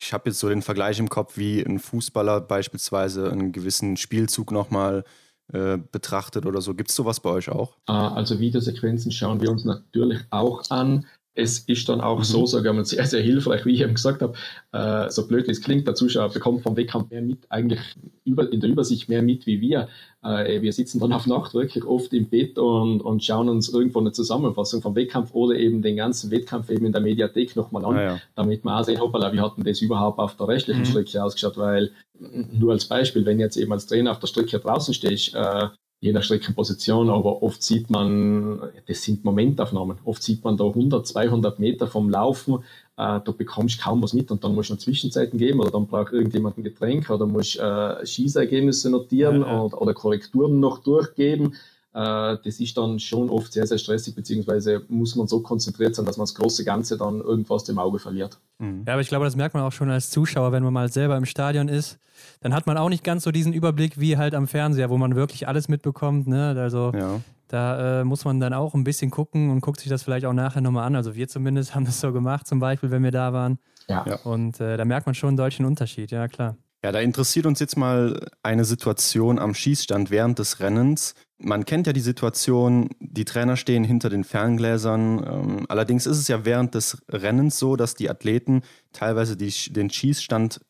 ich 0.03 0.13
habe 0.13 0.31
jetzt 0.31 0.39
so 0.39 0.49
den 0.49 0.63
Vergleich 0.63 0.99
im 0.99 1.09
Kopf, 1.09 1.37
wie 1.37 1.61
ein 1.61 1.79
Fußballer 1.79 2.41
beispielsweise 2.41 3.31
einen 3.31 3.53
gewissen 3.53 3.97
Spielzug 3.97 4.51
nochmal 4.51 5.05
äh, 5.53 5.79
betrachtet 5.79 6.47
oder 6.47 6.61
so. 6.61 6.75
Gibt 6.75 6.91
es 6.91 6.97
sowas 6.97 7.21
bei 7.21 7.31
euch 7.31 7.49
auch? 7.49 7.77
Ah, 7.87 8.15
also 8.15 8.39
Videosequenzen 8.39 9.13
schauen 9.13 9.41
wir 9.41 9.51
uns 9.51 9.65
natürlich 9.65 10.21
auch 10.31 10.63
an. 10.71 11.07
Es 11.35 11.61
ist 11.61 11.89
dann 11.89 12.01
auch 12.01 12.19
mhm. 12.19 12.25
so, 12.25 12.47
sagen 12.47 12.77
wir, 12.77 12.85
sehr, 12.85 13.07
sehr 13.07 13.23
hilfreich, 13.23 13.65
wie 13.65 13.75
ich 13.75 13.81
eben 13.83 13.95
gesagt 13.95 14.21
habe, 14.21 14.35
äh, 14.73 15.11
so 15.11 15.27
blöd 15.27 15.47
wie 15.47 15.53
es 15.53 15.63
klingt, 15.63 15.87
der 15.87 15.95
Zuschauer 15.95 16.31
bekommt 16.31 16.63
vom 16.63 16.77
Wettkampf 16.77 17.11
mehr 17.11 17.23
mit, 17.23 17.47
eigentlich 17.49 17.81
über, 18.25 18.53
in 18.53 18.61
der 18.61 18.71
Übersicht 18.71 19.09
mehr 19.09 19.23
mit 19.23 19.47
wie 19.47 19.61
wir. 19.61 19.89
Äh, 20.23 20.61
wir 20.61 20.73
sitzen 20.73 20.99
dann 20.99 21.13
auf 21.13 21.27
Nacht 21.27 21.55
wirklich 21.55 21.85
oft 21.85 22.13
im 22.13 22.29
Bett 22.29 22.59
und, 22.59 23.01
und 23.01 23.25
schauen 23.25 23.49
uns 23.49 23.69
irgendwo 23.69 24.01
eine 24.01 24.13
Zusammenfassung 24.13 24.83
vom 24.83 24.97
Wettkampf 24.97 25.33
oder 25.33 25.55
eben 25.55 25.83
den 25.83 25.97
ganzen 25.97 26.31
Wettkampf 26.31 26.69
eben 26.71 26.87
in 26.87 26.93
der 26.93 27.01
Mediathek 27.01 27.55
nochmal 27.55 27.85
an, 27.85 27.97
ah, 27.97 28.03
ja. 28.03 28.21
damit 28.35 28.65
man 28.65 28.81
auch 28.81 28.85
sehen, 28.85 29.01
hoppala, 29.01 29.33
wie 29.33 29.41
hat 29.41 29.57
denn 29.57 29.65
das 29.65 29.81
überhaupt 29.81 30.19
auf 30.19 30.37
der 30.37 30.49
restlichen 30.49 30.81
mhm. 30.81 30.87
Strecke 30.87 31.23
ausgeschaut, 31.23 31.57
weil 31.57 31.93
nur 32.19 32.73
als 32.73 32.87
Beispiel, 32.87 33.25
wenn 33.25 33.41
jetzt 33.41 33.57
eben 33.57 33.73
als 33.73 33.87
Trainer 33.87 34.11
auf 34.11 34.19
der 34.19 34.27
Strecke 34.27 34.59
draußen 34.59 34.93
stehst, 34.93 35.35
äh, 35.35 35.69
je 36.01 36.13
nach 36.13 36.23
Streckenposition, 36.23 37.11
aber 37.11 37.43
oft 37.43 37.63
sieht 37.63 37.91
man, 37.91 38.61
das 38.87 39.03
sind 39.03 39.23
Momentaufnahmen, 39.25 39.99
oft 40.05 40.23
sieht 40.23 40.43
man 40.43 40.57
da 40.57 40.65
100, 40.65 41.07
200 41.07 41.59
Meter 41.59 41.87
vom 41.87 42.09
Laufen, 42.09 42.55
äh, 42.97 43.21
da 43.25 43.33
bekommst 43.37 43.79
du 43.79 43.83
kaum 43.83 44.03
was 44.03 44.15
mit 44.15 44.31
und 44.31 44.43
dann 44.43 44.55
musst 44.55 44.71
du 44.71 44.75
noch 44.75 44.81
Zwischenzeiten 44.81 45.39
geben 45.39 45.61
oder 45.61 45.71
dann 45.71 45.87
braucht 45.87 46.13
irgendjemand 46.13 46.57
ein 46.57 46.65
Getränk 46.65 47.11
oder 47.11 47.27
musst 47.27 47.59
äh, 47.59 48.07
Schießergebnisse 48.07 48.91
notieren 48.91 49.43
ja, 49.43 49.47
ja. 49.47 49.61
Oder, 49.61 49.83
oder 49.83 49.95
Korrekturen 49.95 50.59
noch 50.59 50.79
durchgeben 50.79 51.55
das 51.93 52.61
ist 52.61 52.77
dann 52.77 53.01
schon 53.01 53.31
oft 53.31 53.53
sehr, 53.53 53.67
sehr 53.67 53.79
stressig, 53.79 54.15
beziehungsweise 54.15 54.85
muss 54.89 55.17
man 55.17 55.27
so 55.27 55.41
konzentriert 55.41 55.95
sein, 55.95 56.07
dass 56.07 56.17
man 56.17 56.23
das 56.23 56.35
große 56.35 56.65
Ganze 56.65 56.97
dann 56.97 57.21
irgendwo 57.21 57.55
aus 57.55 57.65
dem 57.65 57.79
Auge 57.79 57.99
verliert. 57.99 58.39
Mhm. 58.59 58.85
Ja, 58.87 58.93
aber 58.93 59.03
ich 59.03 59.09
glaube, 59.09 59.25
das 59.25 59.35
merkt 59.35 59.55
man 59.55 59.65
auch 59.65 59.73
schon 59.73 59.91
als 59.91 60.11
Zuschauer, 60.11 60.53
wenn 60.53 60.63
man 60.63 60.73
mal 60.73 60.91
selber 60.91 61.17
im 61.17 61.27
Stadion 61.27 61.69
ist. 61.69 61.99
Dann 62.41 62.55
hat 62.55 62.67
man 62.67 62.77
auch 62.77 62.91
nicht 62.91 63.03
ganz 63.03 63.25
so 63.25 63.33
diesen 63.33 63.53
Überblick 63.53 63.99
wie 63.99 64.17
halt 64.17 64.35
am 64.35 64.47
Fernseher, 64.47 64.91
wo 64.91 64.99
man 64.99 65.17
wirklich 65.17 65.49
alles 65.49 65.69
mitbekommt. 65.69 66.29
Ne? 66.29 66.55
Also 66.57 66.93
ja. 66.95 67.21
da 67.49 68.01
äh, 68.01 68.05
muss 68.05 68.25
man 68.25 68.39
dann 68.39 68.53
auch 68.53 68.75
ein 68.75 68.85
bisschen 68.85 69.11
gucken 69.11 69.51
und 69.51 69.61
guckt 69.61 69.81
sich 69.81 69.89
das 69.89 70.03
vielleicht 70.03 70.27
auch 70.27 70.33
nachher 70.33 70.61
nochmal 70.61 70.87
an. 70.87 70.95
Also 70.95 71.17
wir 71.17 71.27
zumindest 71.27 71.75
haben 71.75 71.87
das 71.87 72.01
so 72.01 72.13
gemacht, 72.13 72.47
zum 72.47 72.61
Beispiel, 72.61 72.91
wenn 72.91 73.03
wir 73.03 73.11
da 73.11 73.33
waren. 73.33 73.59
Ja. 73.89 74.05
Und 74.23 74.61
äh, 74.61 74.77
da 74.77 74.85
merkt 74.85 75.07
man 75.07 75.17
schon 75.17 75.29
einen 75.29 75.37
deutschen 75.37 75.67
Unterschied, 75.67 76.13
ja 76.13 76.29
klar. 76.29 76.57
Ja, 76.85 76.93
da 76.93 77.01
interessiert 77.01 77.45
uns 77.45 77.59
jetzt 77.59 77.77
mal 77.77 78.29
eine 78.43 78.65
Situation 78.65 79.39
am 79.39 79.55
Schießstand 79.55 80.11
während 80.11 80.39
des 80.39 80.61
Rennens. 80.61 81.15
Man 81.43 81.65
kennt 81.65 81.87
ja 81.87 81.93
die 81.93 82.01
Situation, 82.01 82.91
die 83.01 83.25
Trainer 83.25 83.57
stehen 83.57 83.83
hinter 83.83 84.11
den 84.11 84.25
Ferngläsern. 84.25 85.25
Ähm, 85.25 85.67
allerdings 85.69 86.07
ist 86.07 86.19
es 86.19 86.29
ja 86.29 86.45
während 86.45 86.75
des 86.75 86.99
Rennens 87.09 87.59
so, 87.59 87.77
dass 87.77 87.95
die 87.95 88.11
Athleten 88.11 88.63
teilweise 88.93 89.37
die, 89.37 89.53
den 89.73 89.89
Schießstand 89.89 90.61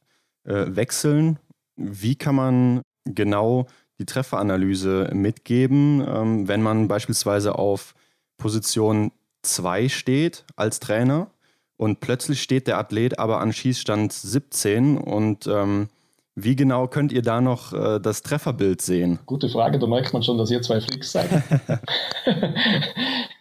äh, 0.44 0.66
wechseln. 0.68 1.38
Wie 1.76 2.14
kann 2.14 2.36
man 2.36 2.82
genau 3.04 3.66
die 3.98 4.06
Trefferanalyse 4.06 5.10
mitgeben, 5.12 6.04
ähm, 6.06 6.48
wenn 6.48 6.62
man 6.62 6.88
beispielsweise 6.88 7.58
auf 7.58 7.94
Position 8.38 9.12
2 9.42 9.88
steht 9.88 10.44
als 10.56 10.80
Trainer 10.80 11.30
und 11.76 12.00
plötzlich 12.00 12.42
steht 12.42 12.66
der 12.66 12.78
Athlet 12.78 13.18
aber 13.18 13.40
an 13.40 13.52
Schießstand 13.52 14.12
17 14.12 14.98
und 14.98 15.46
ähm, 15.46 15.88
wie 16.34 16.56
genau 16.56 16.86
könnt 16.88 17.12
ihr 17.12 17.22
da 17.22 17.40
noch 17.40 17.72
äh, 17.72 18.00
das 18.00 18.22
Trefferbild 18.22 18.80
sehen? 18.80 19.18
Gute 19.26 19.48
Frage, 19.48 19.78
da 19.78 19.86
merkt 19.86 20.12
man 20.12 20.22
schon, 20.22 20.38
dass 20.38 20.50
ihr 20.50 20.62
zwei 20.62 20.80
Freaks 20.80 21.12
seid. 21.12 21.30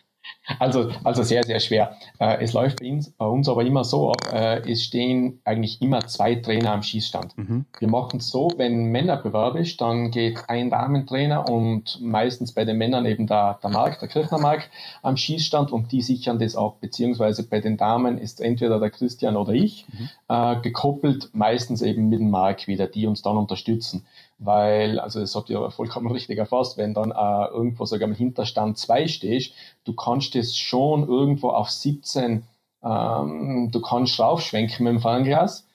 Also, 0.58 0.90
also 1.04 1.24
sehr, 1.24 1.44
sehr 1.44 1.60
schwer. 1.60 1.96
Äh, 2.20 2.44
es 2.44 2.54
läuft 2.54 2.80
bei 2.80 2.92
uns, 2.92 3.12
bei 3.12 3.26
uns 3.26 3.48
aber 3.48 3.64
immer 3.64 3.84
so 3.84 4.12
ab, 4.12 4.34
äh, 4.34 4.72
es 4.72 4.84
stehen 4.84 5.40
eigentlich 5.44 5.82
immer 5.82 6.00
zwei 6.08 6.36
Trainer 6.36 6.72
am 6.72 6.82
Schießstand. 6.82 7.38
Mhm. 7.38 7.66
Wir 7.78 7.88
machen 7.88 8.18
es 8.20 8.30
so, 8.30 8.50
wenn 8.58 8.86
Männerbewerb 8.86 9.56
ist, 9.56 9.80
dann 9.82 10.12
geht 10.12 10.40
ein 10.48 10.70
Damentrainer 10.70 11.48
und 11.48 12.00
meistens 12.02 12.54
bei 12.54 12.66
den 12.66 12.78
Männern 12.78 13.06
eben 13.06 13.28
der, 13.28 13.60
der 13.62 13.70
Mark, 13.70 14.00
der 14.00 14.08
Kirchner 14.08 14.40
Mark 14.40 14.70
am 15.04 15.18
Schießstand 15.18 15.72
und 15.72 15.92
die 15.92 16.02
sichern 16.02 16.40
das 16.40 16.56
ab. 16.56 16.78
Beziehungsweise 16.82 17.44
bei 17.48 17.60
den 17.60 17.78
Damen 17.78 18.18
ist 18.18 18.42
entweder 18.42 18.80
der 18.80 18.90
Christian 18.90 19.36
oder 19.36 19.54
ich 19.54 19.86
mhm. 19.92 20.10
äh, 20.30 20.62
gekoppelt, 20.62 21.30
meistens 21.34 21.82
eben 21.82 22.10
mit 22.10 22.20
dem 22.20 22.32
Mark 22.32 22.68
wieder, 22.68 22.88
die 22.88 23.06
uns 23.06 23.22
dann 23.22 23.38
unterstützen 23.38 24.06
weil, 24.40 25.00
also 25.00 25.20
das 25.20 25.36
habt 25.36 25.50
ihr 25.50 25.70
vollkommen 25.70 26.12
richtig 26.12 26.40
erfasst, 26.40 26.78
wenn 26.78 26.94
dann 26.94 27.12
äh, 27.12 27.54
irgendwo 27.54 27.86
sogar 27.86 28.08
im 28.08 28.16
Hinterstand 28.16 28.78
2 28.78 29.08
stehst, 29.08 29.54
du 29.84 29.94
kannst 29.94 30.34
das 30.34 30.58
schon 30.58 31.08
irgendwo 31.08 31.50
auf 31.50 31.70
17, 31.70 32.44
ähm, 32.84 33.70
du 33.72 33.82
kannst 33.82 34.20
raufschwenken 34.20 34.86
mit 34.86 34.94
dem 34.94 35.02
Fernglas, 35.02 35.68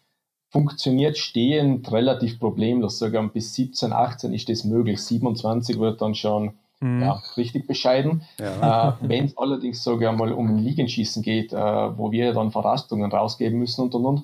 funktioniert 0.49 1.19
stehend 1.19 1.93
relativ 1.93 2.41
problemlos, 2.41 2.99
sogar 2.99 3.23
bis 3.29 3.55
17, 3.55 3.93
18 3.93 4.33
ist 4.33 4.49
das 4.49 4.65
möglich, 4.65 5.01
27 5.03 5.79
wird 5.79 6.01
dann 6.01 6.15
schon 6.15 6.55
mhm. 6.81 7.03
ja, 7.03 7.23
richtig 7.37 7.67
bescheiden. 7.67 8.23
Ja. 8.39 8.91
Äh, 9.03 9.09
wenn 9.09 9.27
es 9.27 9.37
allerdings 9.37 9.83
sogar 9.85 10.13
mal 10.13 10.33
um 10.33 10.49
ein 10.49 10.59
Liegenschießen 10.59 11.23
geht, 11.23 11.53
äh, 11.53 11.57
wo 11.57 12.13
wir 12.13 12.33
dann 12.33 12.51
Verrastungen 12.51 13.11
rausgeben 13.11 13.59
müssen 13.59 13.83
und 13.83 13.95
und 13.95 14.07
und, 14.07 14.23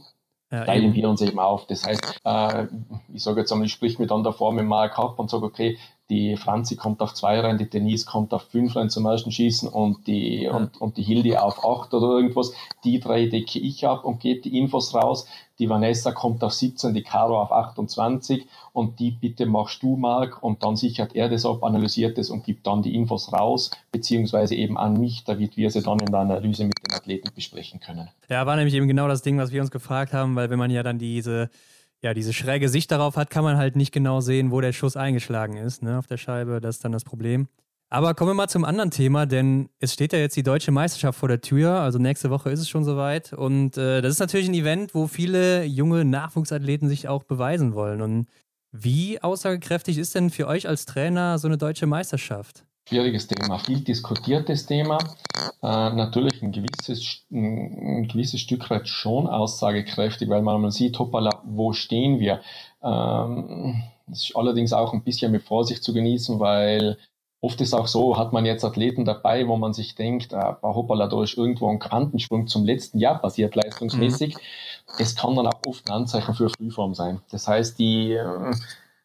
ja, 0.50 0.64
teilen 0.64 0.86
eben. 0.86 0.94
wir 0.94 1.08
uns 1.08 1.22
eben 1.22 1.38
auf. 1.38 1.66
Das 1.66 1.86
heißt, 1.86 2.20
äh, 2.24 2.66
ich 3.12 3.22
sage 3.22 3.40
jetzt 3.40 3.52
einmal, 3.52 3.66
ich 3.66 3.72
sprich 3.72 3.98
mit 3.98 4.10
an 4.12 4.22
der 4.22 4.32
Form 4.32 4.56
mit 4.56 4.66
Mark 4.66 4.98
ab 4.98 5.18
und 5.18 5.30
sage, 5.30 5.44
okay, 5.44 5.78
die 6.10 6.36
Franzi 6.36 6.74
kommt 6.74 7.00
auf 7.00 7.14
zwei 7.14 7.38
rein, 7.38 7.56
die 7.56 7.70
Denise 7.70 8.04
kommt 8.04 8.34
auf 8.34 8.42
fünf 8.42 8.74
rein 8.74 8.90
zum 8.90 9.06
ersten 9.06 9.30
Schießen 9.30 9.68
und 9.68 10.06
die, 10.08 10.42
ja. 10.42 10.56
und, 10.56 10.80
und 10.80 10.96
die 10.96 11.02
Hildi 11.02 11.36
auf 11.36 11.64
acht 11.64 11.94
oder 11.94 12.08
irgendwas. 12.08 12.52
Die 12.84 12.98
drei 12.98 13.26
decke 13.26 13.60
ich 13.60 13.86
ab 13.86 14.04
und 14.04 14.20
gebe 14.20 14.40
die 14.40 14.58
Infos 14.58 14.92
raus. 14.92 15.26
Die 15.60 15.68
Vanessa 15.68 16.10
kommt 16.12 16.42
auf 16.42 16.52
17, 16.52 16.94
die 16.94 17.02
Caro 17.02 17.40
auf 17.40 17.52
28 17.52 18.46
und 18.72 18.98
die 18.98 19.10
bitte 19.10 19.46
machst 19.46 19.82
du, 19.82 19.94
Mark, 19.96 20.42
und 20.42 20.62
dann 20.62 20.74
sichert 20.74 21.14
er 21.14 21.28
das 21.28 21.44
ab, 21.44 21.62
analysiert 21.62 22.18
es 22.18 22.30
und 22.30 22.44
gibt 22.44 22.66
dann 22.66 22.82
die 22.82 22.94
Infos 22.94 23.32
raus, 23.32 23.70
beziehungsweise 23.92 24.54
eben 24.54 24.78
an 24.78 24.94
mich, 24.94 25.22
damit 25.24 25.56
wir 25.56 25.70
sie 25.70 25.82
dann 25.82 26.00
in 26.00 26.10
der 26.10 26.20
Analyse 26.20 26.64
mit 26.64 26.74
den 26.78 26.94
Athleten 26.94 27.28
besprechen 27.34 27.78
können. 27.78 28.08
Ja, 28.28 28.46
war 28.46 28.56
nämlich 28.56 28.74
eben 28.74 28.88
genau 28.88 29.06
das 29.06 29.22
Ding, 29.22 29.38
was 29.38 29.52
wir 29.52 29.60
uns 29.60 29.70
gefragt 29.70 30.12
haben, 30.14 30.34
weil 30.34 30.48
wenn 30.50 30.58
man 30.58 30.70
ja 30.70 30.82
dann 30.82 30.98
diese 30.98 31.50
ja, 32.02 32.14
diese 32.14 32.32
schräge 32.32 32.68
Sicht 32.68 32.90
darauf 32.90 33.16
hat, 33.16 33.30
kann 33.30 33.44
man 33.44 33.56
halt 33.56 33.76
nicht 33.76 33.92
genau 33.92 34.20
sehen, 34.20 34.50
wo 34.50 34.60
der 34.60 34.72
Schuss 34.72 34.96
eingeschlagen 34.96 35.56
ist, 35.56 35.82
ne, 35.82 35.98
auf 35.98 36.06
der 36.06 36.16
Scheibe. 36.16 36.60
Das 36.60 36.76
ist 36.76 36.84
dann 36.84 36.92
das 36.92 37.04
Problem. 37.04 37.48
Aber 37.92 38.14
kommen 38.14 38.30
wir 38.30 38.34
mal 38.34 38.48
zum 38.48 38.64
anderen 38.64 38.92
Thema, 38.92 39.26
denn 39.26 39.68
es 39.80 39.92
steht 39.92 40.12
ja 40.12 40.20
jetzt 40.20 40.36
die 40.36 40.44
deutsche 40.44 40.70
Meisterschaft 40.70 41.18
vor 41.18 41.28
der 41.28 41.40
Tür. 41.40 41.72
Also 41.72 41.98
nächste 41.98 42.30
Woche 42.30 42.50
ist 42.50 42.60
es 42.60 42.68
schon 42.68 42.84
soweit. 42.84 43.32
Und 43.32 43.76
äh, 43.76 44.00
das 44.00 44.12
ist 44.12 44.20
natürlich 44.20 44.48
ein 44.48 44.54
Event, 44.54 44.94
wo 44.94 45.08
viele 45.08 45.64
junge 45.64 46.04
Nachwuchsathleten 46.04 46.88
sich 46.88 47.08
auch 47.08 47.24
beweisen 47.24 47.74
wollen. 47.74 48.00
Und 48.00 48.28
wie 48.70 49.20
aussagekräftig 49.20 49.98
ist 49.98 50.14
denn 50.14 50.30
für 50.30 50.46
euch 50.46 50.68
als 50.68 50.86
Trainer 50.86 51.38
so 51.38 51.48
eine 51.48 51.58
deutsche 51.58 51.86
Meisterschaft? 51.86 52.64
Schwieriges 52.90 53.28
Thema, 53.28 53.58
viel 53.60 53.80
diskutiertes 53.82 54.66
Thema. 54.66 54.98
Äh, 55.62 55.90
natürlich 55.90 56.42
ein 56.42 56.50
gewisses, 56.50 57.22
ein 57.30 58.08
gewisses 58.08 58.40
Stück 58.40 58.68
weit 58.68 58.88
schon 58.88 59.28
aussagekräftig, 59.28 60.28
weil 60.28 60.42
man 60.42 60.60
mal 60.60 60.72
sieht, 60.72 60.98
hoppala, 60.98 61.40
wo 61.44 61.72
stehen 61.72 62.18
wir? 62.18 62.40
Ähm, 62.82 63.84
das 64.08 64.24
ist 64.24 64.36
allerdings 64.36 64.72
auch 64.72 64.92
ein 64.92 65.04
bisschen 65.04 65.30
mit 65.30 65.42
Vorsicht 65.42 65.84
zu 65.84 65.94
genießen, 65.94 66.40
weil 66.40 66.98
oft 67.40 67.60
ist 67.60 67.74
auch 67.74 67.86
so, 67.86 68.18
hat 68.18 68.32
man 68.32 68.44
jetzt 68.44 68.64
Athleten 68.64 69.04
dabei, 69.04 69.46
wo 69.46 69.56
man 69.56 69.72
sich 69.72 69.94
denkt, 69.94 70.32
äh, 70.32 70.54
hoppala, 70.60 71.06
da 71.06 71.22
ist 71.22 71.38
irgendwo 71.38 71.68
ein 71.70 71.78
Quantensprung 71.78 72.48
zum 72.48 72.64
letzten 72.64 72.98
Jahr 72.98 73.20
passiert, 73.20 73.54
leistungsmäßig. 73.54 74.34
Mhm. 74.34 74.40
Es 74.98 75.14
kann 75.14 75.36
dann 75.36 75.46
auch 75.46 75.60
oft 75.64 75.88
ein 75.88 75.94
Anzeichen 75.94 76.34
für 76.34 76.50
Frühform 76.50 76.94
sein. 76.94 77.20
Das 77.30 77.46
heißt, 77.46 77.78
die, 77.78 78.14
äh, 78.14 78.52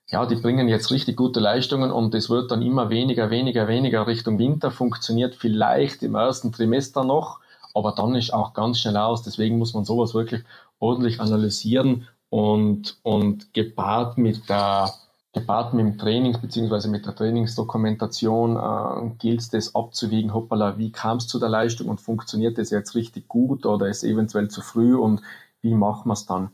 ja, 0.08 0.26
die 0.26 0.36
bringen 0.36 0.68
jetzt 0.68 0.92
richtig 0.92 1.18
gute 1.18 1.40
Leistungen 1.40 1.92
und 1.92 2.14
es 2.14 2.30
wird 2.30 2.52
dann 2.52 2.62
immer 2.62 2.90
weniger, 2.90 3.30
weniger, 3.30 3.68
weniger 3.68 4.06
Richtung 4.06 4.38
Winter, 4.38 4.70
funktioniert 4.72 5.36
vielleicht 5.36 6.04
im 6.04 6.16
ersten 6.16 6.52
Trimester 6.52 7.04
noch, 7.04 7.40
aber 7.74 7.92
dann 7.92 8.16
ist 8.16 8.34
auch 8.34 8.54
ganz 8.54 8.80
schnell 8.80 8.98
aus. 8.98 9.24
Deswegen 9.24 9.58
muss 9.58 9.74
man 9.74 9.84
sowas 9.84 10.14
wirklich 10.14 10.44
ordentlich 10.80 11.20
analysieren 11.20 12.08
und, 12.30 12.98
und 13.04 13.54
gepaart 13.54 14.18
mit 14.18 14.48
der 14.50 14.94
gepaart 15.34 15.74
mit 15.74 15.86
dem 15.86 15.98
Training 15.98 16.40
bzw. 16.40 16.88
mit 16.88 17.06
der 17.06 17.14
Trainingsdokumentation 17.14 18.56
äh, 18.56 19.12
gilt 19.20 19.42
es 19.42 19.50
das 19.50 19.76
abzuwiegen, 19.76 20.34
hoppala, 20.34 20.78
wie 20.78 20.92
kam 20.92 21.18
es 21.18 21.28
zu 21.28 21.40
der 21.40 21.50
Leistung 21.50 21.90
und 21.90 22.00
funktioniert 22.00 22.58
das 22.58 22.70
jetzt 22.70 22.96
richtig 22.96 23.28
gut 23.28 23.66
oder 23.66 23.88
ist 23.90 24.06
eventuell 24.06 24.48
zu 24.48 24.62
früh 24.62 24.96
und 24.96 25.22
wie 25.62 25.74
machen 25.74 26.08
wir 26.08 26.14
es 26.14 26.26
dann? 26.26 26.52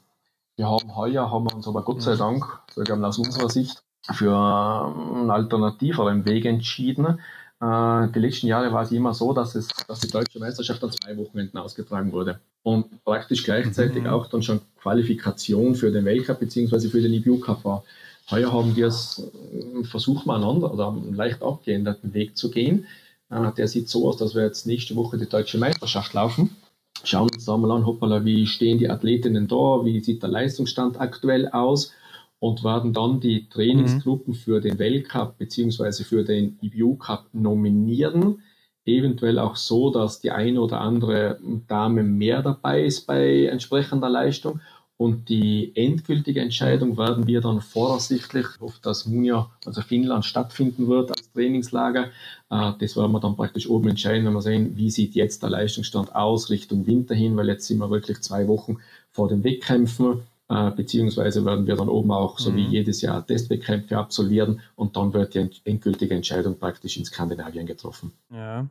Wir 0.57 0.67
haben 0.67 0.95
heuer, 0.95 1.31
haben 1.31 1.45
wir 1.45 1.55
uns 1.55 1.67
aber 1.67 1.83
Gott 1.83 2.01
sei 2.01 2.15
mhm. 2.15 2.19
Dank, 2.19 2.45
sogar 2.73 3.03
aus 3.03 3.17
unserer 3.17 3.49
Sicht, 3.49 3.83
für 4.13 4.35
einen 4.35 5.29
alternativeren 5.29 6.25
Weg 6.25 6.45
entschieden. 6.45 7.19
Äh, 7.61 8.07
die 8.09 8.19
letzten 8.19 8.47
Jahre 8.47 8.73
war 8.73 8.83
es 8.83 8.91
immer 8.91 9.13
so, 9.13 9.33
dass, 9.33 9.55
es, 9.55 9.67
dass 9.87 9.99
die 9.99 10.09
deutsche 10.09 10.39
Meisterschaft 10.39 10.83
an 10.83 10.91
zwei 10.91 11.15
Wochenenden 11.17 11.57
ausgetragen 11.57 12.11
wurde 12.11 12.39
und 12.63 13.03
praktisch 13.03 13.43
gleichzeitig 13.43 14.03
mhm. 14.03 14.09
auch 14.09 14.27
dann 14.27 14.41
schon 14.41 14.61
Qualifikation 14.81 15.75
für 15.75 15.91
den 15.91 16.05
Weltcup 16.05 16.39
bzw. 16.39 16.89
für 16.89 17.01
den 17.01 17.13
IBU 17.13 17.39
Cup 17.39 17.63
war. 17.63 17.83
Heuer 18.29 18.51
haben 18.51 18.75
wir 18.75 18.87
es, 18.87 19.21
äh, 19.43 19.83
versucht 19.83 20.25
mal 20.25 20.37
einander 20.37 20.73
oder 20.73 20.89
einen 20.89 21.13
leicht 21.13 21.43
abgeänderten 21.43 22.13
Weg 22.13 22.35
zu 22.35 22.49
gehen. 22.49 22.85
Äh, 23.29 23.51
der 23.51 23.67
sieht 23.67 23.89
so 23.89 24.09
aus, 24.09 24.17
dass 24.17 24.33
wir 24.33 24.43
jetzt 24.43 24.65
nächste 24.65 24.95
Woche 24.95 25.17
die 25.17 25.29
deutsche 25.29 25.57
Meisterschaft 25.57 26.13
laufen. 26.13 26.55
Schauen 27.03 27.29
uns 27.33 27.45
da 27.45 27.57
mal 27.57 27.71
an, 27.71 27.85
hoppala, 27.85 28.23
wie 28.25 28.45
stehen 28.45 28.77
die 28.77 28.89
Athletinnen 28.89 29.47
da, 29.47 29.83
wie 29.83 29.99
sieht 29.99 30.21
der 30.21 30.29
Leistungsstand 30.29 30.99
aktuell 30.99 31.47
aus 31.49 31.93
und 32.39 32.63
werden 32.63 32.93
dann 32.93 33.19
die 33.19 33.47
Trainingsgruppen 33.49 34.33
mhm. 34.33 34.37
für 34.37 34.61
den 34.61 34.79
Weltcup 34.79 35.37
bzw. 35.37 36.03
für 36.03 36.23
den 36.23 36.57
IBU 36.61 36.95
Cup 36.95 37.27
nominieren. 37.33 38.41
Eventuell 38.83 39.37
auch 39.37 39.55
so, 39.55 39.91
dass 39.91 40.21
die 40.21 40.31
eine 40.31 40.59
oder 40.59 40.81
andere 40.81 41.39
Dame 41.67 42.03
mehr 42.03 42.41
dabei 42.41 42.83
ist 42.83 43.05
bei 43.05 43.45
entsprechender 43.45 44.09
Leistung 44.09 44.59
und 45.01 45.29
die 45.29 45.71
endgültige 45.73 46.41
Entscheidung 46.41 46.95
werden 46.95 47.25
wir 47.25 47.41
dann 47.41 47.59
voraussichtlich, 47.59 48.45
ich 48.53 48.61
hoffe, 48.61 48.77
dass 48.83 49.07
Munja, 49.07 49.49
also 49.65 49.81
Finnland, 49.81 50.25
stattfinden 50.25 50.87
wird 50.87 51.09
als 51.09 51.31
Trainingslager. 51.31 52.11
Äh, 52.51 52.73
das 52.79 52.95
werden 52.95 53.11
wir 53.11 53.19
dann 53.19 53.35
praktisch 53.35 53.67
oben 53.67 53.89
entscheiden, 53.89 54.27
wenn 54.27 54.33
wir 54.33 54.43
sehen, 54.43 54.77
wie 54.77 54.91
sieht 54.91 55.15
jetzt 55.15 55.41
der 55.41 55.49
Leistungsstand 55.49 56.15
aus 56.15 56.51
Richtung 56.51 56.85
Winter 56.85 57.15
hin, 57.15 57.35
weil 57.35 57.47
jetzt 57.47 57.65
sind 57.65 57.79
wir 57.79 57.89
wirklich 57.89 58.21
zwei 58.21 58.47
Wochen 58.47 58.77
vor 59.09 59.27
den 59.27 59.43
Wettkämpfen. 59.43 60.21
Äh, 60.49 60.69
beziehungsweise 60.69 61.43
werden 61.45 61.65
wir 61.65 61.77
dann 61.77 61.89
oben 61.89 62.11
auch, 62.11 62.37
so 62.37 62.51
mhm. 62.51 62.57
wie 62.57 62.65
jedes 62.67 63.01
Jahr, 63.01 63.25
Testwettkämpfe 63.25 63.97
absolvieren 63.97 64.59
und 64.75 64.97
dann 64.97 65.15
wird 65.15 65.33
die 65.33 65.49
endgültige 65.63 66.13
Entscheidung 66.13 66.59
praktisch 66.59 66.97
in 66.97 67.05
Skandinavien 67.05 67.65
getroffen. 67.65 68.11
Ja. 68.29 68.67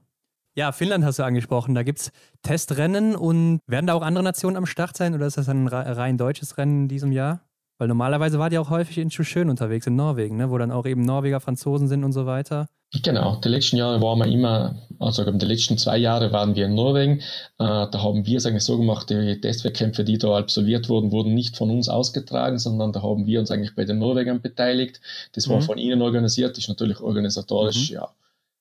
Ja, 0.61 0.73
Finnland 0.73 1.07
hast 1.07 1.19
du 1.19 1.23
angesprochen. 1.23 1.75
Da 1.75 1.83
gibt 1.83 2.01
es 2.01 2.13
Testrennen 2.43 3.17
und 3.17 3.61
werden 3.67 3.87
da 3.87 3.95
auch 3.95 4.03
andere 4.03 4.23
Nationen 4.23 4.59
am 4.59 4.67
Start 4.67 4.95
sein 4.95 5.15
oder 5.15 5.25
ist 5.25 5.39
das 5.39 5.49
ein 5.49 5.67
rein 5.67 6.19
deutsches 6.19 6.59
Rennen 6.59 6.83
in 6.83 6.89
diesem 6.89 7.13
Jahr? 7.13 7.41
Weil 7.79 7.89
normalerweise 7.89 8.39
war 8.39 8.51
die 8.51 8.59
auch 8.59 8.69
häufig 8.69 8.99
in 8.99 9.11
Schön 9.11 9.49
unterwegs 9.49 9.87
in 9.87 9.97
Norwegen, 9.97 10.37
ne? 10.37 10.51
wo 10.51 10.59
dann 10.59 10.71
auch 10.71 10.85
eben 10.85 11.01
Norweger, 11.01 11.41
Franzosen 11.41 11.89
sind 11.89 12.05
und 12.05 12.13
so 12.13 12.27
weiter. 12.27 12.69
Genau, 13.03 13.37
die 13.37 13.49
letzten 13.49 13.79
Jahre 13.79 14.03
waren 14.03 14.19
wir 14.19 14.27
immer, 14.27 14.75
also 14.99 15.25
die 15.25 15.47
letzten 15.47 15.79
zwei 15.79 15.97
Jahre 15.97 16.31
waren 16.31 16.55
wir 16.55 16.67
in 16.67 16.75
Norwegen. 16.75 17.21
Äh, 17.21 17.23
da 17.57 18.03
haben 18.03 18.27
wir 18.27 18.37
es 18.37 18.45
eigentlich 18.45 18.65
so 18.65 18.77
gemacht, 18.77 19.09
die 19.09 19.41
Testwettkämpfe, 19.41 20.05
die 20.05 20.19
da 20.19 20.37
absolviert 20.37 20.91
wurden, 20.91 21.11
wurden 21.11 21.33
nicht 21.33 21.57
von 21.57 21.71
uns 21.71 21.89
ausgetragen, 21.89 22.59
sondern 22.59 22.93
da 22.93 23.03
haben 23.03 23.25
wir 23.25 23.41
uns 23.41 23.51
eigentlich 23.51 23.75
bei 23.75 23.87
den 23.87 23.99
Norwegern 23.99 24.43
beteiligt. 24.43 25.01
Das 25.33 25.49
war 25.49 25.57
mhm. 25.57 25.63
von 25.63 25.79
ihnen 25.79 26.03
organisiert, 26.03 26.59
ist 26.59 26.69
natürlich 26.69 27.01
organisatorisch, 27.01 27.89
mhm. 27.93 27.95
ja, 27.95 28.11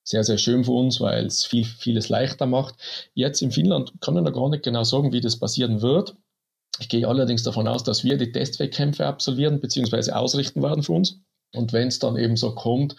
sehr, 0.10 0.24
sehr 0.24 0.39
schön 0.39 0.64
für 0.64 0.72
uns, 0.72 0.99
weil 0.99 1.28
es 1.28 1.45
viel, 1.45 1.66
vieles 1.66 2.10
leichter 2.10 2.47
macht. 2.47 2.76
Jetzt 3.14 3.43
in 3.43 3.51
Finnland 3.51 3.93
kann 4.01 4.18
ich 4.18 4.24
noch 4.24 4.34
gar 4.34 4.49
nicht 4.49 4.64
genau 4.64 4.84
sagen, 4.84 5.14
wie 5.14 5.22
das 5.22 5.38
passieren 5.38 5.84
wird. 5.84 6.16
Ich 6.80 6.89
gehe 6.89 7.07
allerdings 7.07 7.43
davon 7.43 7.68
aus, 7.68 7.84
dass 7.84 8.03
wir 8.03 8.18
die 8.18 8.32
Testwettkämpfe 8.32 9.05
absolvieren 9.05 9.60
bzw. 9.60 10.14
ausrichten 10.14 10.64
werden 10.64 10.82
für 10.82 10.93
uns. 10.93 11.20
Und 11.53 11.74
wenn 11.74 11.89
es 11.89 11.99
dann 11.99 12.18
eben 12.18 12.38
so 12.38 12.55
kommt, 12.55 12.95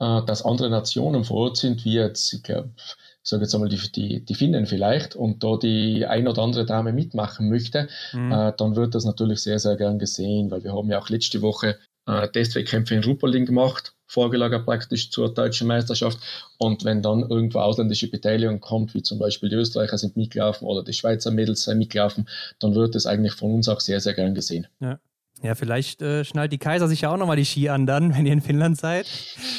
äh, 0.00 0.22
dass 0.26 0.44
andere 0.44 0.68
Nationen 0.68 1.24
vor 1.24 1.38
Ort 1.38 1.56
sind, 1.56 1.86
wie 1.86 1.94
jetzt, 1.94 2.30
ich 2.34 2.42
glaube, 2.42 2.70
ich 2.76 3.28
sage 3.28 3.42
jetzt 3.42 3.54
einmal 3.54 3.70
die, 3.70 3.80
die, 3.92 4.24
die 4.24 4.34
Finnen 4.34 4.66
vielleicht, 4.66 5.16
und 5.16 5.42
da 5.42 5.56
die 5.56 6.04
ein 6.04 6.28
oder 6.28 6.42
andere 6.42 6.66
Dame 6.66 6.92
mitmachen 6.92 7.48
möchte, 7.48 7.88
mhm. 8.12 8.32
äh, 8.32 8.52
dann 8.54 8.76
wird 8.76 8.94
das 8.94 9.06
natürlich 9.06 9.40
sehr, 9.40 9.58
sehr 9.58 9.76
gern 9.76 9.98
gesehen, 9.98 10.50
weil 10.50 10.62
wir 10.62 10.74
haben 10.74 10.90
ja 10.90 11.00
auch 11.00 11.08
letzte 11.08 11.40
Woche 11.40 11.78
äh, 12.06 12.28
Testwettkämpfe 12.28 12.94
in 12.94 13.04
Ruppolding 13.04 13.46
gemacht, 13.46 13.94
vorgelagert 14.10 14.66
praktisch 14.66 15.10
zur 15.10 15.32
deutschen 15.32 15.68
Meisterschaft. 15.68 16.18
Und 16.58 16.84
wenn 16.84 17.00
dann 17.00 17.20
irgendwo 17.22 17.60
ausländische 17.60 18.10
Beteiligung 18.10 18.60
kommt, 18.60 18.92
wie 18.94 19.02
zum 19.02 19.18
Beispiel 19.18 19.48
die 19.48 19.54
Österreicher 19.54 19.98
sind 19.98 20.16
mitgelaufen 20.16 20.66
oder 20.66 20.82
die 20.82 20.92
Schweizer 20.92 21.30
Mädels 21.30 21.62
sind 21.62 21.78
mitgelaufen, 21.78 22.28
dann 22.58 22.74
wird 22.74 22.96
es 22.96 23.06
eigentlich 23.06 23.34
von 23.34 23.54
uns 23.54 23.68
auch 23.68 23.80
sehr, 23.80 24.00
sehr 24.00 24.14
gern 24.14 24.34
gesehen. 24.34 24.66
Ja, 24.80 24.98
ja 25.42 25.54
vielleicht 25.54 26.02
äh, 26.02 26.24
schnallt 26.24 26.52
die 26.52 26.58
Kaiser 26.58 26.88
sich 26.88 27.02
ja 27.02 27.12
auch 27.12 27.16
nochmal 27.16 27.36
die 27.36 27.44
Ski 27.44 27.68
an 27.68 27.86
dann, 27.86 28.14
wenn 28.16 28.26
ihr 28.26 28.32
in 28.32 28.40
Finnland 28.40 28.76
seid. 28.76 29.06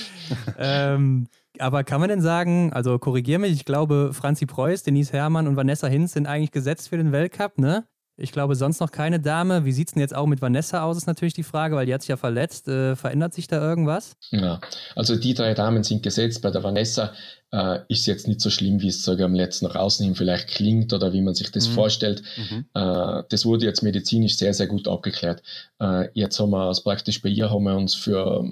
ähm, 0.57 1.27
aber 1.57 1.83
kann 1.83 2.01
man 2.01 2.09
denn 2.09 2.21
sagen, 2.21 2.73
also 2.73 2.99
korrigier 2.99 3.39
mich, 3.39 3.53
ich 3.53 3.65
glaube, 3.65 4.11
Franzi 4.13 4.45
Preuß, 4.45 4.83
Denise 4.83 5.13
Herrmann 5.13 5.47
und 5.47 5.55
Vanessa 5.55 5.87
Hinz 5.87 6.13
sind 6.13 6.25
eigentlich 6.25 6.51
gesetzt 6.51 6.89
für 6.89 6.97
den 6.97 7.11
Weltcup, 7.11 7.57
ne? 7.57 7.85
Ich 8.17 8.31
glaube, 8.31 8.55
sonst 8.55 8.79
noch 8.79 8.91
keine 8.91 9.19
Dame. 9.19 9.65
Wie 9.65 9.71
sieht 9.71 9.87
es 9.87 9.93
denn 9.93 10.01
jetzt 10.01 10.15
auch 10.15 10.27
mit 10.27 10.41
Vanessa 10.41 10.83
aus, 10.83 10.97
ist 10.97 11.07
natürlich 11.07 11.33
die 11.33 11.43
Frage, 11.43 11.75
weil 11.75 11.85
die 11.85 11.93
hat 11.93 12.01
sich 12.01 12.09
ja 12.09 12.17
verletzt. 12.17 12.67
Äh, 12.67 12.95
verändert 12.95 13.33
sich 13.33 13.47
da 13.47 13.59
irgendwas? 13.61 14.15
Ja, 14.29 14.59
also 14.95 15.15
die 15.15 15.33
drei 15.33 15.53
Damen 15.53 15.83
sind 15.83 16.03
gesetzt. 16.03 16.41
Bei 16.41 16.51
der 16.51 16.63
Vanessa 16.63 17.13
äh, 17.51 17.79
ist 17.89 18.05
jetzt 18.05 18.27
nicht 18.27 18.39
so 18.39 18.49
schlimm, 18.49 18.81
wie 18.81 18.87
es 18.87 19.03
sogar 19.03 19.25
am 19.25 19.35
letzten 19.35 19.65
nach 19.65 19.75
außen 19.75 20.05
hin 20.05 20.15
vielleicht 20.15 20.47
klingt 20.47 20.93
oder 20.93 21.11
wie 21.11 21.21
man 21.21 21.35
sich 21.35 21.51
das 21.51 21.67
mhm. 21.67 21.73
vorstellt. 21.73 22.23
Mhm. 22.37 22.65
Äh, 22.73 23.23
das 23.29 23.45
wurde 23.45 23.65
jetzt 23.65 23.83
medizinisch 23.83 24.37
sehr, 24.37 24.53
sehr 24.53 24.67
gut 24.67 24.87
abgeklärt. 24.87 25.43
Äh, 25.79 26.07
jetzt 26.13 26.39
haben 26.39 26.51
wir 26.51 26.67
also 26.67 26.83
praktisch 26.83 27.21
bei 27.21 27.29
ihr 27.29 27.49
haben 27.49 27.63
wir 27.65 27.75
uns 27.75 27.93
für, 27.93 28.49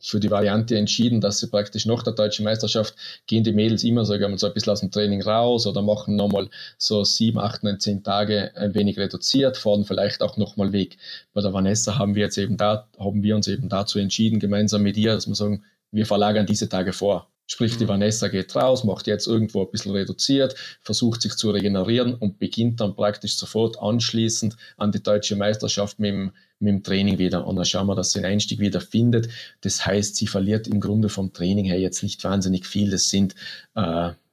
für 0.00 0.20
die 0.20 0.30
Variante 0.30 0.76
entschieden, 0.76 1.20
dass 1.20 1.40
sie 1.40 1.48
praktisch 1.48 1.86
nach 1.86 2.02
der 2.02 2.12
deutschen 2.12 2.44
Meisterschaft 2.44 2.94
gehen 3.26 3.42
die 3.42 3.52
Mädels 3.52 3.82
immer 3.82 4.04
sogar 4.04 4.36
so 4.38 4.46
ein 4.46 4.54
bisschen 4.54 4.72
aus 4.72 4.80
dem 4.80 4.92
Training 4.92 5.22
raus 5.22 5.66
oder 5.66 5.82
machen 5.82 6.14
nochmal 6.14 6.48
so 6.78 7.02
sieben, 7.02 7.40
acht, 7.40 7.64
neun, 7.64 7.80
zehn 7.80 8.04
Tage 8.04 8.52
ein 8.54 8.74
wenig 8.74 8.98
reduziert, 8.98 9.56
fahren 9.56 9.84
vielleicht 9.84 10.22
auch 10.22 10.36
nochmal 10.36 10.72
weg. 10.72 10.96
Bei 11.32 11.40
der 11.40 11.52
Vanessa 11.52 11.98
haben 11.98 12.14
wir 12.14 12.22
jetzt 12.22 12.38
eben 12.38 12.56
da, 12.56 12.86
haben 12.98 13.22
wir 13.22 13.34
uns 13.34 13.48
eben 13.48 13.68
dazu 13.68 13.98
entschieden, 13.98 14.38
gemeinsam 14.38 14.82
mit 14.82 14.96
ihr, 14.96 15.14
dass 15.14 15.26
wir 15.26 15.34
sagen, 15.34 15.64
wir 15.90 16.06
verlagern 16.06 16.46
diese 16.46 16.68
Tage 16.68 16.92
vor. 16.92 17.28
Sprich, 17.50 17.78
die 17.78 17.84
mhm. 17.84 17.88
Vanessa 17.88 18.28
geht 18.28 18.54
raus, 18.54 18.84
macht 18.84 19.06
jetzt 19.06 19.26
irgendwo 19.26 19.62
ein 19.62 19.70
bisschen 19.70 19.92
reduziert, 19.92 20.54
versucht 20.82 21.22
sich 21.22 21.34
zu 21.34 21.50
regenerieren 21.50 22.14
und 22.14 22.38
beginnt 22.38 22.80
dann 22.80 22.94
praktisch 22.94 23.36
sofort 23.36 23.80
anschließend 23.80 24.54
an 24.76 24.92
die 24.92 25.02
deutsche 25.02 25.34
Meisterschaft 25.34 25.98
mit 25.98 26.10
dem, 26.10 26.32
mit 26.60 26.72
dem 26.72 26.82
Training 26.82 27.18
wieder. 27.18 27.46
Und 27.46 27.56
dann 27.56 27.64
schauen 27.64 27.86
wir, 27.86 27.94
dass 27.94 28.12
sie 28.12 28.20
den 28.20 28.26
Einstieg 28.26 28.60
wieder 28.60 28.82
findet. 28.82 29.30
Das 29.62 29.84
heißt, 29.86 30.16
sie 30.16 30.26
verliert 30.26 30.68
im 30.68 30.78
Grunde 30.78 31.08
vom 31.08 31.32
Training 31.32 31.64
her 31.64 31.80
jetzt 31.80 32.02
nicht 32.02 32.22
wahnsinnig 32.22 32.66
viel. 32.66 32.90
Das 32.90 33.08
sind, 33.08 33.34
äh, 33.74 33.80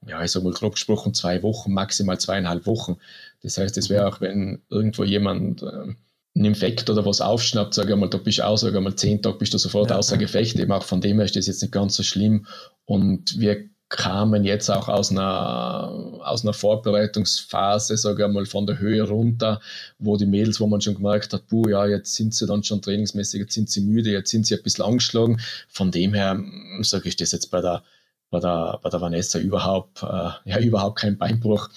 ja, 0.07 0.24
ich 0.24 0.32
sag 0.32 0.43
mal 0.43 0.51
grob 0.51 0.74
gesprochen, 0.74 1.13
zwei 1.13 1.41
Wochen, 1.41 1.72
maximal 1.72 2.20
zweieinhalb 2.20 2.66
Wochen. 2.66 2.97
Das 3.41 3.57
heißt, 3.57 3.78
es 3.78 3.89
wäre 3.89 4.07
auch, 4.07 4.20
wenn 4.20 4.61
irgendwo 4.70 5.05
jemand 5.05 5.63
äh, 5.63 5.95
einen 6.36 6.45
Infekt 6.45 6.89
oder 6.89 7.05
was 7.05 7.21
aufschnappt, 7.21 7.73
sage 7.73 7.93
ich 7.93 7.99
mal, 7.99 8.09
da 8.09 8.17
bist 8.17 8.39
du 8.39 8.45
auch, 8.45 8.57
sage 8.57 8.77
ich 8.77 8.83
mal, 8.83 8.95
zehn 8.95 9.21
Tage 9.21 9.38
bist 9.38 9.53
du 9.53 9.57
sofort 9.57 9.89
ja, 9.89 9.97
außer 9.97 10.17
Gefecht. 10.17 10.59
Eben 10.59 10.71
auch 10.71 10.83
von 10.83 11.01
dem 11.01 11.17
her 11.17 11.25
ist 11.25 11.36
das 11.36 11.47
jetzt 11.47 11.61
nicht 11.61 11.71
ganz 11.71 11.95
so 11.95 12.03
schlimm. 12.03 12.45
Und 12.86 13.39
wir 13.39 13.69
kamen 13.88 14.43
jetzt 14.43 14.69
auch 14.69 14.89
aus 14.89 15.11
einer, 15.11 16.19
aus 16.23 16.43
einer 16.43 16.53
Vorbereitungsphase, 16.53 17.95
sage 17.95 18.25
ich 18.25 18.31
mal, 18.33 18.45
von 18.45 18.67
der 18.67 18.79
Höhe 18.79 19.03
runter, 19.03 19.61
wo 19.99 20.17
die 20.17 20.25
Mädels, 20.25 20.59
wo 20.59 20.67
man 20.67 20.81
schon 20.81 20.95
gemerkt 20.95 21.33
hat, 21.33 21.47
puh, 21.47 21.69
ja, 21.69 21.86
jetzt 21.86 22.15
sind 22.15 22.33
sie 22.33 22.47
dann 22.47 22.63
schon 22.63 22.81
trainingsmäßig, 22.81 23.41
jetzt 23.41 23.53
sind 23.53 23.69
sie 23.69 23.81
müde, 23.81 24.11
jetzt 24.11 24.31
sind 24.31 24.45
sie 24.45 24.55
ein 24.55 24.63
bisschen 24.63 24.83
angeschlagen. 24.83 25.39
Von 25.69 25.91
dem 25.91 26.13
her 26.13 26.43
sage 26.81 27.07
ich 27.07 27.15
das 27.15 27.31
jetzt 27.31 27.51
bei 27.51 27.61
der, 27.61 27.83
bei 28.29 28.39
der, 28.39 28.79
bei 28.81 28.89
der 28.89 29.01
Vanessa 29.01 29.39
überhaupt, 29.39 30.03
äh, 30.03 30.31
ja, 30.45 30.59
überhaupt 30.59 30.99
kein 30.99 31.17
Beinbruch. 31.17 31.69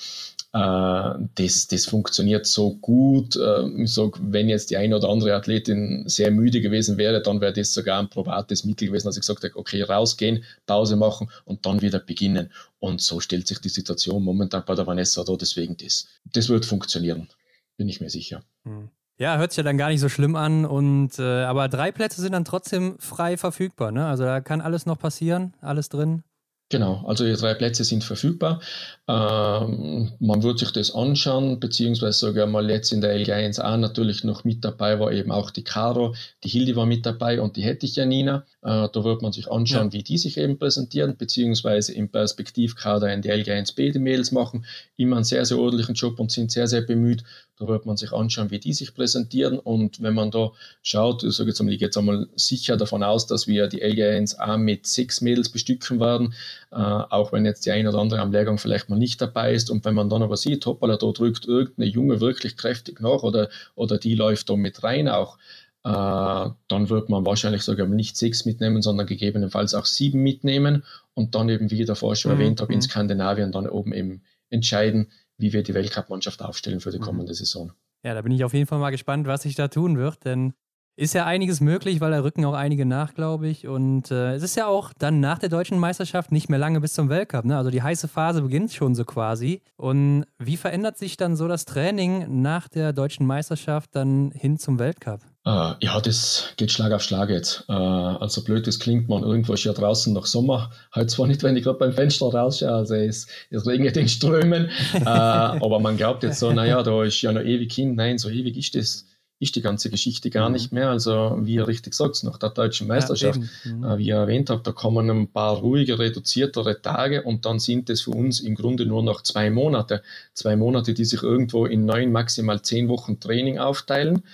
Äh, 0.52 1.14
das, 1.34 1.66
das 1.66 1.84
funktioniert 1.84 2.46
so 2.46 2.76
gut. 2.76 3.36
Äh, 3.36 3.82
ich 3.82 3.92
sag, 3.92 4.18
wenn 4.20 4.48
jetzt 4.48 4.70
die 4.70 4.76
eine 4.76 4.96
oder 4.96 5.08
andere 5.08 5.34
Athletin 5.34 6.04
sehr 6.06 6.30
müde 6.30 6.60
gewesen 6.60 6.96
wäre, 6.96 7.20
dann 7.22 7.40
wäre 7.40 7.52
das 7.52 7.72
sogar 7.72 7.98
ein 7.98 8.08
probates 8.08 8.64
Mittel 8.64 8.88
gewesen, 8.88 9.06
dass 9.06 9.16
ich 9.16 9.22
gesagt 9.22 9.44
habe, 9.44 9.56
okay, 9.56 9.82
rausgehen, 9.82 10.44
Pause 10.66 10.96
machen 10.96 11.30
und 11.44 11.66
dann 11.66 11.82
wieder 11.82 11.98
beginnen. 11.98 12.50
Und 12.78 13.02
so 13.02 13.20
stellt 13.20 13.46
sich 13.46 13.58
die 13.60 13.68
Situation 13.68 14.22
momentan 14.22 14.64
bei 14.66 14.74
der 14.74 14.86
Vanessa 14.86 15.22
da, 15.24 15.36
deswegen 15.36 15.76
das. 15.76 16.08
Das 16.32 16.48
wird 16.48 16.64
funktionieren, 16.64 17.28
bin 17.76 17.88
ich 17.88 18.00
mir 18.00 18.10
sicher. 18.10 18.42
Hm. 18.64 18.88
Ja, 19.20 19.36
hört 19.36 19.50
sich 19.50 19.58
ja 19.58 19.64
dann 19.64 19.78
gar 19.78 19.88
nicht 19.88 20.00
so 20.00 20.08
schlimm 20.08 20.36
an. 20.36 20.64
Und 20.64 21.18
äh, 21.18 21.42
aber 21.42 21.68
drei 21.68 21.90
Plätze 21.90 22.20
sind 22.22 22.32
dann 22.32 22.44
trotzdem 22.44 22.96
frei 23.00 23.36
verfügbar. 23.36 23.90
Ne? 23.90 24.06
Also 24.06 24.22
da 24.22 24.40
kann 24.40 24.60
alles 24.60 24.86
noch 24.86 24.98
passieren, 24.98 25.54
alles 25.60 25.88
drin. 25.88 26.22
Genau, 26.70 27.02
also 27.06 27.24
die 27.24 27.32
drei 27.32 27.54
Plätze 27.54 27.82
sind 27.82 28.04
verfügbar. 28.04 28.60
Ähm, 29.08 30.12
man 30.20 30.42
wird 30.42 30.58
sich 30.58 30.70
das 30.70 30.94
anschauen, 30.94 31.60
beziehungsweise 31.60 32.18
sogar 32.18 32.46
mal 32.46 32.68
jetzt 32.68 32.92
in 32.92 33.00
der 33.00 33.18
LG1A 33.18 33.78
natürlich 33.78 34.22
noch 34.22 34.44
mit 34.44 34.62
dabei 34.62 35.00
war 35.00 35.10
eben 35.10 35.30
auch 35.30 35.50
die 35.50 35.64
Caro, 35.64 36.14
die 36.44 36.50
Hildi 36.50 36.76
war 36.76 36.84
mit 36.84 37.06
dabei 37.06 37.40
und 37.40 37.56
die 37.56 37.62
hätte 37.62 37.86
ich 37.86 37.96
Janina. 37.96 38.44
Äh, 38.60 38.88
da 38.92 39.02
wird 39.02 39.22
man 39.22 39.32
sich 39.32 39.50
anschauen, 39.50 39.86
ja. 39.86 39.92
wie 39.94 40.02
die 40.02 40.18
sich 40.18 40.36
eben 40.36 40.58
präsentieren, 40.58 41.16
beziehungsweise 41.16 41.94
im 41.94 42.10
Perspektivkader 42.10 43.10
in 43.14 43.22
die 43.22 43.32
LG1B 43.32 43.92
die 43.92 43.98
Mädels 43.98 44.30
machen. 44.30 44.66
Immer 44.98 45.16
einen 45.16 45.24
sehr, 45.24 45.46
sehr 45.46 45.58
ordentlichen 45.58 45.94
Job 45.94 46.20
und 46.20 46.30
sind 46.30 46.52
sehr, 46.52 46.66
sehr 46.66 46.82
bemüht. 46.82 47.24
Da 47.58 47.66
wird 47.66 47.86
man 47.86 47.96
sich 47.96 48.12
anschauen, 48.12 48.50
wie 48.50 48.60
die 48.60 48.72
sich 48.72 48.94
präsentieren. 48.94 49.58
Und 49.58 50.00
wenn 50.00 50.14
man 50.14 50.30
da 50.30 50.52
schaut, 50.82 51.24
ich 51.24 51.34
sage 51.34 51.50
jetzt 51.50 51.60
einmal, 51.60 51.72
ich 51.72 51.80
gehe 51.80 51.88
jetzt 51.88 51.96
einmal 51.96 52.28
sicher 52.36 52.76
davon 52.76 53.02
aus, 53.02 53.26
dass 53.26 53.48
wir 53.48 53.66
die 53.66 53.82
LG1A 53.82 54.56
mit 54.56 54.86
sechs 54.86 55.20
Mädels 55.20 55.48
bestücken 55.48 55.98
werden, 55.98 56.34
äh, 56.70 56.76
auch 56.76 57.32
wenn 57.32 57.44
jetzt 57.44 57.66
die 57.66 57.72
eine 57.72 57.88
oder 57.88 57.98
andere 57.98 58.20
am 58.20 58.30
Lehrgang 58.30 58.58
vielleicht 58.58 58.88
mal 58.88 58.98
nicht 58.98 59.20
dabei 59.20 59.52
ist. 59.52 59.70
Und 59.70 59.84
wenn 59.84 59.94
man 59.94 60.08
dann 60.08 60.22
aber 60.22 60.36
sieht, 60.36 60.66
hoppala, 60.66 60.96
da 60.96 61.10
drückt 61.10 61.46
irgendeine 61.46 61.88
Junge 61.88 62.20
wirklich 62.20 62.56
kräftig 62.56 63.00
nach 63.00 63.22
oder, 63.22 63.48
oder 63.74 63.98
die 63.98 64.14
läuft 64.14 64.48
da 64.50 64.56
mit 64.56 64.84
rein 64.84 65.08
auch, 65.08 65.38
äh, 65.84 66.50
dann 66.68 66.90
wird 66.90 67.08
man 67.08 67.24
wahrscheinlich 67.24 67.62
sogar 67.62 67.86
nicht 67.86 68.16
sechs 68.16 68.44
mitnehmen, 68.44 68.82
sondern 68.82 69.06
gegebenenfalls 69.06 69.74
auch 69.74 69.86
sieben 69.86 70.22
mitnehmen 70.22 70.84
und 71.14 71.34
dann 71.34 71.48
eben, 71.48 71.70
wie 71.70 71.80
ich 71.80 71.86
davor 71.86 72.14
schon 72.14 72.32
mhm. 72.34 72.40
erwähnt 72.40 72.60
habe, 72.60 72.72
in 72.72 72.78
mhm. 72.78 72.82
Skandinavien 72.82 73.52
dann 73.52 73.68
oben 73.68 73.92
eben 73.92 74.22
entscheiden, 74.50 75.08
wie 75.38 75.52
wir 75.52 75.62
die 75.62 75.74
Weltcup-Mannschaft 75.74 76.42
aufstellen 76.42 76.80
für 76.80 76.90
die 76.90 76.98
mhm. 76.98 77.04
kommende 77.04 77.34
Saison. 77.34 77.72
Ja, 78.04 78.14
da 78.14 78.22
bin 78.22 78.32
ich 78.32 78.44
auf 78.44 78.52
jeden 78.52 78.66
Fall 78.66 78.78
mal 78.78 78.90
gespannt, 78.90 79.26
was 79.26 79.42
sich 79.42 79.54
da 79.54 79.68
tun 79.68 79.96
wird, 79.96 80.24
denn 80.24 80.52
ist 80.98 81.14
ja 81.14 81.26
einiges 81.26 81.60
möglich, 81.60 82.00
weil 82.00 82.10
da 82.10 82.20
rücken 82.22 82.44
auch 82.44 82.54
einige 82.54 82.84
nach, 82.84 83.14
glaube 83.14 83.46
ich. 83.46 83.68
Und 83.68 84.10
äh, 84.10 84.34
es 84.34 84.42
ist 84.42 84.56
ja 84.56 84.66
auch 84.66 84.92
dann 84.98 85.20
nach 85.20 85.38
der 85.38 85.48
deutschen 85.48 85.78
Meisterschaft 85.78 86.32
nicht 86.32 86.48
mehr 86.48 86.58
lange 86.58 86.80
bis 86.80 86.92
zum 86.92 87.08
Weltcup. 87.08 87.44
Ne? 87.44 87.56
Also 87.56 87.70
die 87.70 87.82
heiße 87.82 88.08
Phase 88.08 88.42
beginnt 88.42 88.72
schon 88.72 88.96
so 88.96 89.04
quasi. 89.04 89.62
Und 89.76 90.24
wie 90.38 90.56
verändert 90.56 90.98
sich 90.98 91.16
dann 91.16 91.36
so 91.36 91.46
das 91.46 91.66
Training 91.66 92.42
nach 92.42 92.66
der 92.66 92.92
deutschen 92.92 93.26
Meisterschaft 93.26 93.94
dann 93.94 94.32
hin 94.32 94.58
zum 94.58 94.80
Weltcup? 94.80 95.20
Äh, 95.44 95.74
ja, 95.80 96.00
das 96.00 96.50
geht 96.56 96.72
Schlag 96.72 96.92
auf 96.92 97.02
Schlag 97.02 97.30
jetzt. 97.30 97.64
Äh, 97.68 97.72
also 97.72 98.42
blöd, 98.42 98.66
das 98.66 98.78
klingt 98.78 99.08
man 99.08 99.22
irgendwo 99.22 99.54
ist 99.54 99.64
ja 99.64 99.72
draußen 99.72 100.12
noch 100.12 100.26
Sommer. 100.26 100.70
Halt 100.92 101.10
zwar 101.10 101.26
nicht, 101.26 101.42
wenn 101.42 101.56
ich 101.56 101.64
gerade 101.64 101.78
beim 101.78 101.92
Fenster 101.92 102.26
rausschaue, 102.26 102.70
also 102.70 102.94
es, 102.94 103.28
es 103.50 103.66
regnet 103.66 103.96
in 103.96 104.08
Strömen. 104.08 104.70
äh, 104.94 105.04
aber 105.04 105.80
man 105.80 105.96
glaubt 105.96 106.22
jetzt 106.22 106.40
so, 106.40 106.52
naja, 106.52 106.82
da 106.82 107.04
ist 107.04 107.22
ja 107.22 107.32
noch 107.32 107.42
ewig 107.42 107.72
hin. 107.72 107.94
Nein, 107.94 108.18
so 108.18 108.28
ewig 108.28 108.56
ist 108.56 108.74
das 108.74 109.06
ist 109.40 109.54
die 109.54 109.62
ganze 109.62 109.88
Geschichte 109.88 110.30
gar 110.30 110.48
mhm. 110.48 110.54
nicht 110.54 110.72
mehr. 110.72 110.90
Also 110.90 111.38
wie 111.40 111.54
ihr 111.54 111.68
richtig 111.68 111.94
sagt, 111.94 112.22
nach 112.24 112.38
der 112.38 112.50
deutschen 112.50 112.88
Meisterschaft, 112.88 113.40
ja, 113.64 113.72
mhm. 113.72 113.84
äh, 113.84 113.98
wie 113.98 114.06
ihr 114.06 114.16
erwähnt 114.16 114.50
habt, 114.50 114.66
da 114.66 114.72
kommen 114.72 115.08
ein 115.08 115.32
paar 115.32 115.58
ruhige, 115.58 115.98
reduziertere 115.98 116.82
Tage 116.82 117.22
und 117.22 117.44
dann 117.44 117.58
sind 117.58 117.88
es 117.90 118.02
für 118.02 118.10
uns 118.10 118.40
im 118.40 118.54
Grunde 118.54 118.86
nur 118.86 119.02
noch 119.02 119.22
zwei 119.22 119.50
Monate. 119.50 120.02
Zwei 120.34 120.56
Monate, 120.56 120.94
die 120.94 121.04
sich 121.04 121.22
irgendwo 121.22 121.66
in 121.66 121.84
neun, 121.84 122.10
maximal 122.10 122.62
zehn 122.62 122.88
Wochen 122.88 123.20
Training 123.20 123.58
aufteilen. 123.58 124.24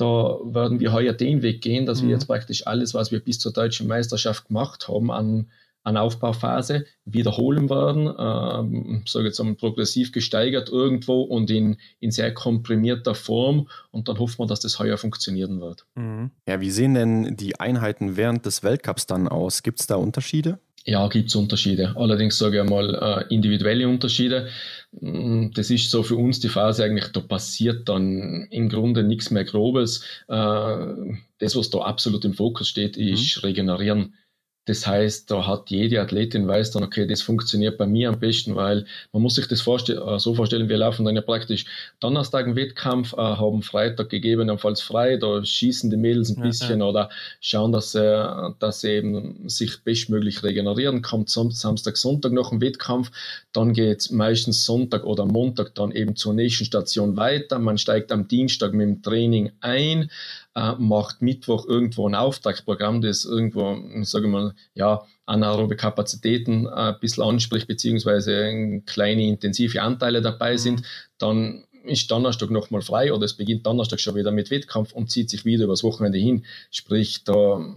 Da 0.00 0.38
werden 0.44 0.80
wir 0.80 0.92
heuer 0.92 1.12
den 1.12 1.42
Weg 1.42 1.60
gehen, 1.60 1.86
dass 1.86 2.00
mhm. 2.00 2.06
wir 2.06 2.14
jetzt 2.14 2.26
praktisch 2.26 2.66
alles, 2.66 2.94
was 2.94 3.12
wir 3.12 3.20
bis 3.20 3.38
zur 3.38 3.52
deutschen 3.52 3.86
Meisterschaft 3.86 4.48
gemacht 4.48 4.88
haben, 4.88 5.10
an 5.10 5.46
an 5.82 5.96
Aufbauphase 5.96 6.84
wiederholen 7.04 7.70
werden, 7.70 8.12
ähm, 8.18 9.02
sage 9.06 9.26
jetzt 9.26 9.40
einmal 9.40 9.54
progressiv 9.54 10.12
gesteigert 10.12 10.68
irgendwo 10.68 11.22
und 11.22 11.50
in, 11.50 11.78
in 12.00 12.10
sehr 12.10 12.34
komprimierter 12.34 13.14
Form 13.14 13.68
und 13.90 14.08
dann 14.08 14.18
hoffen 14.18 14.40
wir, 14.40 14.46
dass 14.46 14.60
das 14.60 14.78
heuer 14.78 14.98
funktionieren 14.98 15.60
wird. 15.60 15.86
Mhm. 15.94 16.30
Ja, 16.46 16.60
wie 16.60 16.70
sehen 16.70 16.94
denn 16.94 17.36
die 17.36 17.58
Einheiten 17.58 18.16
während 18.16 18.44
des 18.44 18.62
Weltcups 18.62 19.06
dann 19.06 19.26
aus? 19.26 19.62
Gibt 19.62 19.80
es 19.80 19.86
da 19.86 19.96
Unterschiede? 19.96 20.58
Ja, 20.90 21.06
gibt 21.06 21.28
es 21.28 21.36
Unterschiede. 21.36 21.92
Allerdings 21.94 22.36
sage 22.36 22.56
ich 22.56 22.62
einmal 22.62 22.96
äh, 23.28 23.32
individuelle 23.32 23.86
Unterschiede. 23.86 24.48
Mm, 25.00 25.50
das 25.54 25.70
ist 25.70 25.88
so 25.88 26.02
für 26.02 26.16
uns 26.16 26.40
die 26.40 26.48
Phase 26.48 26.82
eigentlich, 26.82 27.12
da 27.12 27.20
passiert 27.20 27.88
dann 27.88 28.48
im 28.50 28.68
Grunde 28.68 29.04
nichts 29.04 29.30
mehr 29.30 29.44
Grobes. 29.44 30.02
Äh, 30.26 31.14
das, 31.38 31.54
was 31.54 31.70
da 31.70 31.78
absolut 31.82 32.24
im 32.24 32.34
Fokus 32.34 32.68
steht, 32.68 32.96
ist 32.96 33.36
mhm. 33.36 33.40
Regenerieren. 33.42 34.14
Das 34.66 34.86
heißt, 34.86 35.30
da 35.30 35.46
hat 35.46 35.70
jede 35.70 36.00
Athletin 36.00 36.46
weiß 36.46 36.70
dann, 36.72 36.82
okay, 36.82 37.06
das 37.06 37.22
funktioniert 37.22 37.78
bei 37.78 37.86
mir 37.86 38.10
am 38.10 38.20
besten, 38.20 38.56
weil 38.56 38.84
man 39.12 39.22
muss 39.22 39.34
sich 39.34 39.48
das 39.48 39.62
vorstell 39.62 39.98
äh, 39.98 40.18
so 40.18 40.34
vorstellen, 40.34 40.68
wir 40.68 40.76
laufen 40.76 41.04
dann 41.04 41.16
ja 41.16 41.22
praktisch 41.22 41.64
Donnerstag 41.98 42.44
einen 42.44 42.56
Wettkampf, 42.56 43.14
äh, 43.14 43.16
haben 43.16 43.62
Freitag 43.62 44.10
gegebenenfalls 44.10 44.82
frei, 44.82 45.16
da 45.16 45.42
schießen 45.42 45.90
die 45.90 45.96
Mädels 45.96 46.30
ein 46.30 46.42
bisschen 46.42 46.80
ja, 46.80 46.84
ja. 46.84 46.90
oder 46.90 47.10
schauen, 47.40 47.72
dass 47.72 47.92
sie, 47.92 48.54
dass 48.58 48.82
sie 48.82 48.90
eben 48.90 49.48
sich 49.48 49.82
bestmöglich 49.82 50.42
regenerieren. 50.42 51.00
Kommt 51.02 51.30
Samstag, 51.30 51.96
Sonntag 51.96 52.32
noch 52.32 52.52
ein 52.52 52.60
Wettkampf, 52.60 53.10
dann 53.52 53.72
geht 53.72 54.00
es 54.00 54.10
meistens 54.10 54.64
Sonntag 54.64 55.04
oder 55.04 55.24
Montag 55.24 55.74
dann 55.74 55.90
eben 55.90 56.16
zur 56.16 56.34
nächsten 56.34 56.66
Station 56.66 57.16
weiter. 57.16 57.58
Man 57.58 57.78
steigt 57.78 58.12
am 58.12 58.28
Dienstag 58.28 58.74
mit 58.74 58.86
dem 58.86 59.02
Training 59.02 59.52
ein, 59.60 60.10
äh, 60.54 60.72
macht 60.78 61.22
Mittwoch 61.22 61.66
irgendwo 61.66 62.08
ein 62.08 62.14
Auftragsprogramm, 62.14 63.00
das 63.00 63.24
irgendwo, 63.24 63.76
sage 64.02 64.26
ich 64.26 64.32
mal, 64.32 64.54
ja, 64.74 65.02
anaerobe 65.26 65.76
Kapazitäten 65.76 66.66
äh, 66.66 66.70
ein 66.70 67.00
bisschen 67.00 67.24
anspricht, 67.24 67.68
beziehungsweise 67.68 68.82
kleine 68.86 69.26
intensive 69.26 69.80
Anteile 69.82 70.22
dabei 70.22 70.56
sind, 70.56 70.82
dann 71.18 71.64
ist 71.84 72.10
Donnerstag 72.10 72.50
nochmal 72.50 72.82
frei 72.82 73.12
oder 73.12 73.24
es 73.24 73.36
beginnt 73.36 73.66
Donnerstag 73.66 74.00
schon 74.00 74.14
wieder 74.14 74.32
mit 74.32 74.50
Wettkampf 74.50 74.92
und 74.92 75.10
zieht 75.10 75.30
sich 75.30 75.44
wieder 75.44 75.64
übers 75.64 75.82
Wochenende 75.82 76.18
hin. 76.18 76.44
Sprich, 76.70 77.24
da 77.24 77.74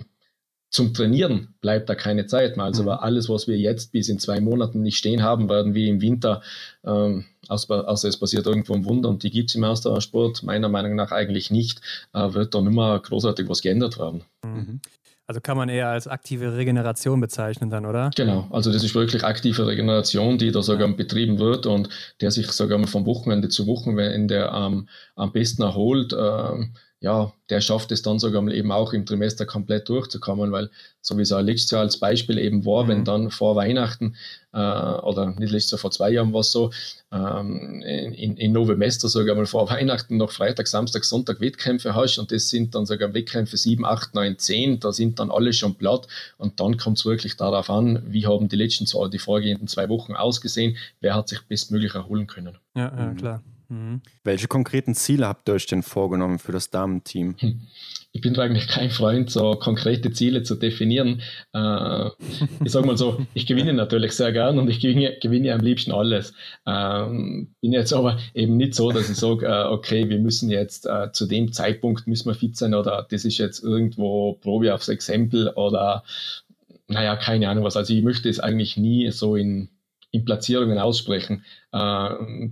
zum 0.74 0.92
Trainieren 0.92 1.54
bleibt 1.62 1.88
da 1.88 1.94
keine 1.94 2.26
Zeit 2.26 2.58
mehr. 2.58 2.66
Also 2.66 2.84
mhm. 2.84 2.90
alles, 2.90 3.30
was 3.30 3.48
wir 3.48 3.58
jetzt 3.58 3.92
bis 3.92 4.10
in 4.10 4.18
zwei 4.18 4.42
Monaten 4.42 4.82
nicht 4.82 4.98
stehen 4.98 5.22
haben, 5.22 5.48
werden 5.48 5.76
wir 5.76 5.88
im 5.88 6.02
Winter, 6.02 6.42
ähm, 6.84 7.26
außer, 7.48 7.88
außer 7.88 8.10
es 8.10 8.18
passiert 8.18 8.48
irgendwo 8.48 8.74
ein 8.74 8.84
Wunder 8.84 9.10
und 9.10 9.22
die 9.22 9.30
gibt 9.30 9.52
es 9.52 9.56
im 9.56 9.64
Ausdauersport 9.64 10.42
meiner 10.42 10.70
Meinung 10.70 10.96
nach 10.96 11.12
eigentlich 11.12 11.52
nicht, 11.52 11.82
äh, 12.14 12.34
wird 12.34 12.56
da 12.56 12.62
nicht 12.62 12.74
mehr 12.74 13.00
großartig 13.00 13.48
was 13.48 13.62
geändert 13.62 14.00
werden. 14.00 14.24
Mhm. 14.44 14.82
Also 15.28 15.42
kann 15.42 15.58
man 15.58 15.70
eher 15.70 15.90
als 15.90 16.08
aktive 16.08 16.58
Regeneration 16.58 17.22
bezeichnen 17.22 17.70
dann, 17.70 17.86
oder? 17.86 18.10
Genau, 18.16 18.48
also 18.52 18.74
das 18.74 18.84
ist 18.84 18.96
wirklich 18.96 19.24
aktive 19.24 19.68
Regeneration, 19.68 20.40
die 20.40 20.52
da 20.52 20.64
sogar 20.64 20.90
betrieben 20.90 21.38
wird 21.38 21.68
und 21.68 21.88
der 22.20 22.32
sich 22.32 22.52
sogar 22.52 22.80
mal 22.80 22.88
vom 22.88 23.06
Wochenende 23.06 23.48
zu 23.48 23.68
Wochenende 23.68 24.52
ähm, 24.54 24.90
am 25.16 25.32
besten 25.32 25.62
erholt. 25.62 26.14
Ähm, 26.20 26.74
ja, 27.04 27.34
der 27.50 27.60
schafft 27.60 27.92
es 27.92 28.02
dann 28.02 28.18
sogar 28.18 28.48
eben 28.48 28.72
auch 28.72 28.94
im 28.94 29.06
Trimester 29.06 29.46
komplett 29.46 29.90
durchzukommen, 29.90 30.54
weil 30.54 30.70
so 31.02 31.18
wie 31.18 31.24
es 31.24 31.34
auch 31.34 31.42
letztes 31.42 31.72
Jahr 31.72 31.82
als 31.82 31.98
Beispiel 31.98 32.38
eben 32.38 32.66
war, 32.66 32.86
mhm. 32.86 32.88
wenn 32.88 33.04
dann 33.04 33.30
vor 33.30 33.58
Weihnachten 33.58 34.16
äh, 34.54 34.58
oder 34.58 35.32
nicht 35.38 35.52
letztes 35.52 35.72
Jahr, 35.72 35.80
vor 35.80 35.92
zwei 35.92 36.12
Jahren 36.12 36.32
war 36.32 36.40
es 36.40 36.52
so, 36.54 36.72
ähm, 37.12 37.82
in, 37.82 38.38
in 38.38 38.54
Novemester 38.54 39.10
sogar 39.10 39.36
mal 39.36 39.46
vor 39.46 39.70
Weihnachten 39.70 40.16
noch 40.16 40.32
Freitag, 40.32 40.68
Samstag, 40.68 41.04
Sonntag 41.04 41.42
Wettkämpfe 41.42 41.94
hast 41.94 42.20
und 42.20 42.32
das 42.32 42.48
sind 42.48 42.74
dann 42.74 42.86
sogar 42.86 43.14
Wettkämpfe 43.14 43.58
7, 43.58 43.84
8, 43.84 44.16
9, 44.16 44.40
10, 44.40 44.80
da 44.80 44.94
sind 44.94 45.20
dann 45.20 45.30
alle 45.30 45.52
schon 45.52 45.76
platt 45.76 46.08
und 46.38 46.62
dann 46.62 46.78
kommt 46.78 47.00
es 47.00 47.06
wirklich 47.06 47.36
darauf 47.36 47.70
an, 47.70 48.02
wie 48.08 48.28
haben 48.28 48.48
die 48.48 48.56
letzten 48.56 48.86
zwei, 48.86 49.10
die 49.10 49.20
vorgehenden 49.20 49.68
zwei 49.68 49.90
Wochen 49.90 50.14
ausgesehen, 50.14 50.78
wer 51.02 51.16
hat 51.16 51.28
sich 51.28 51.42
bestmöglich 51.42 51.96
erholen 51.96 52.28
können. 52.28 52.58
Ja, 52.76 52.94
ja 52.98 53.14
klar. 53.14 53.44
Mhm. 53.70 54.02
Welche 54.24 54.48
konkreten 54.48 54.96
Ziele 54.96 55.28
habt 55.28 55.50
ihr 55.50 55.54
euch 55.54 55.66
denn 55.66 55.84
vorgenommen 55.84 56.40
für 56.40 56.52
das 56.52 56.70
Damenteam? 56.70 57.36
Hm. 57.40 57.62
Ich 58.16 58.22
bin 58.22 58.38
eigentlich 58.38 58.68
kein 58.68 58.92
Freund, 58.92 59.32
so 59.32 59.56
konkrete 59.56 60.12
Ziele 60.12 60.44
zu 60.44 60.54
definieren. 60.54 61.22
Äh, 61.54 62.10
ich 62.64 62.72
sage 62.72 62.86
mal 62.86 62.98
so, 62.98 63.26
ich 63.34 63.48
gewinne 63.48 63.74
natürlich 63.74 64.12
sehr 64.12 64.32
gern 64.32 64.60
und 64.60 64.70
ich 64.70 64.80
gewinne, 64.80 65.18
gewinne 65.20 65.54
am 65.54 65.62
liebsten 65.62 65.92
alles. 65.92 66.34
Ähm, 66.68 67.56
bin 67.60 67.74
jetzt 67.74 67.92
aber 67.92 68.20
eben 68.36 68.56
nicht 68.58 68.76
so, 68.76 68.92
dass 68.92 69.10
ich 69.10 69.18
sage, 69.18 69.48
äh, 69.48 69.64
okay, 69.64 70.10
wir 70.10 70.20
müssen 70.20 70.52
jetzt 70.52 70.86
äh, 70.86 71.12
zu 71.12 71.26
dem 71.26 71.54
Zeitpunkt 71.54 72.06
müssen 72.06 72.30
wir 72.30 72.36
fit 72.36 72.56
sein 72.56 72.76
oder 72.76 73.08
das 73.10 73.26
ist 73.26 73.40
jetzt 73.40 73.64
irgendwo 73.64 74.34
Probe 74.34 74.76
aufs 74.76 74.90
Exempel 74.90 75.50
oder 75.50 76.04
naja, 76.88 77.16
keine 77.16 77.50
Ahnung 77.50 77.64
was. 77.64 77.78
Also 77.78 77.94
ich 77.94 78.04
möchte 78.04 78.30
es 78.30 78.40
eigentlich 78.40 78.78
nie 78.78 79.10
so 79.10 79.36
in 79.36 79.70
in 80.14 80.26
Platzierungen 80.26 80.78
aussprechen. 80.78 81.44
Äh, 81.72 82.10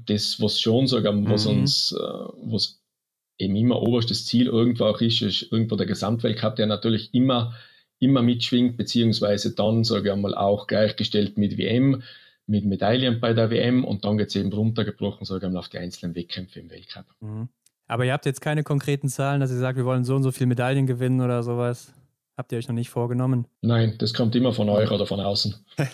das, 0.07 0.41
was 0.41 0.59
schon 0.59 0.88
sogar, 0.88 1.14
was 1.30 1.45
mhm. 1.45 1.62
uns, 1.62 1.91
äh, 1.93 2.03
was 2.43 2.82
eben 3.38 3.55
immer 3.55 3.82
oberstes 3.82 4.26
Ziel 4.26 4.47
irgendwo 4.47 4.86
auch 4.86 4.99
ist, 4.99 5.22
ist 5.22 5.51
irgendwo 5.51 5.76
der 5.76 5.86
Gesamtweltcup, 5.86 6.55
der 6.55 6.66
natürlich 6.66 7.14
immer, 7.14 7.53
immer 7.99 8.24
mitschwingt, 8.24 8.78
beziehungsweise 8.78 9.53
dann, 9.53 9.84
sage 9.84 10.09
ich 10.09 10.12
einmal, 10.12 10.36
auch 10.36 10.68
gleichgestellt 10.68 11.38
mit 11.38 11.57
WM, 11.57 12.01
mit 12.47 12.66
Medaillen 12.66 13.20
bei 13.20 13.34
der 13.34 13.51
WM 13.51 13.86
und 13.86 14.05
dann 14.05 14.18
geht 14.18 14.30
es 14.30 14.36
eben 14.36 14.51
runtergebrochen, 14.51 15.26
sage 15.26 15.39
ich 15.39 15.45
einmal, 15.45 15.59
auf 15.59 15.70
die 15.70 15.78
einzelnen 15.78 16.16
Wettkämpfe 16.16 16.59
im 16.59 16.70
Weltcup. 16.70 17.05
Mhm. 17.20 17.47
Aber 17.88 18.05
ihr 18.05 18.14
habt 18.14 18.26
jetzt 18.26 18.41
keine 18.41 18.64
konkreten 18.64 19.07
Zahlen, 19.07 19.39
dass 19.39 19.51
ihr 19.51 19.57
sagt, 19.57 19.78
wir 19.78 19.86
wollen 19.86 20.03
so 20.03 20.16
und 20.16 20.24
so 20.24 20.32
viele 20.32 20.47
Medaillen 20.47 20.88
gewinnen 20.88 21.22
oder 21.22 21.43
sowas? 21.43 21.93
Habt 22.38 22.52
ihr 22.52 22.58
euch 22.58 22.68
noch 22.68 22.76
nicht 22.76 22.90
vorgenommen? 22.90 23.46
Nein, 23.62 23.96
das 24.00 24.14
kommt 24.14 24.36
immer 24.36 24.54
von 24.54 24.70
euch 24.70 24.90
oder 24.90 25.06
von 25.06 25.20
außen. 25.20 25.66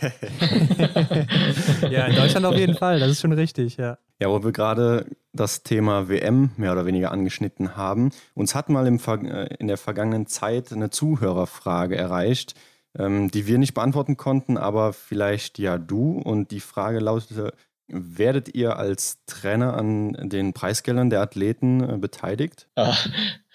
ja, 1.90 2.06
in 2.06 2.16
Deutschland 2.16 2.46
auf 2.46 2.56
jeden 2.56 2.76
Fall, 2.76 3.00
das 3.00 3.12
ist 3.12 3.22
schon 3.22 3.34
richtig, 3.34 3.78
ja. 3.78 3.98
Ja, 4.20 4.30
wo 4.30 4.44
wir 4.44 4.52
gerade 4.52 5.06
das 5.34 5.64
Thema 5.64 6.10
WM 6.10 6.52
mehr 6.58 6.72
oder 6.72 6.86
weniger 6.86 7.12
angeschnitten 7.12 7.76
haben. 7.76 8.12
Uns 8.34 8.56
hat 8.56 8.70
mal 8.70 8.88
im, 8.88 9.00
äh, 9.00 9.56
in 9.56 9.68
der 9.68 9.78
vergangenen 9.78 10.28
Zeit 10.28 10.72
eine 10.72 10.90
Zuhörerfrage 10.90 11.96
erreicht. 11.96 12.56
ähm, 12.98 13.30
die 13.30 13.48
wir 13.48 13.58
nicht 13.58 13.74
beantworten 13.74 14.18
konnten, 14.18 14.58
aber 14.58 14.94
vielleicht 14.94 15.60
ja 15.60 15.78
du. 15.78 16.20
Und 16.20 16.52
die 16.52 16.60
Frage 16.60 17.00
lautete, 17.00 17.54
werdet 17.88 18.54
ihr 18.56 18.78
als 18.78 19.24
Trainer 19.26 19.76
an 19.76 20.14
den 20.30 20.54
Preisgeldern 20.54 21.10
der 21.10 21.22
Athleten 21.22 21.82
äh, 21.82 21.98
beteiligt? 21.98 22.68
Äh, 22.76 22.92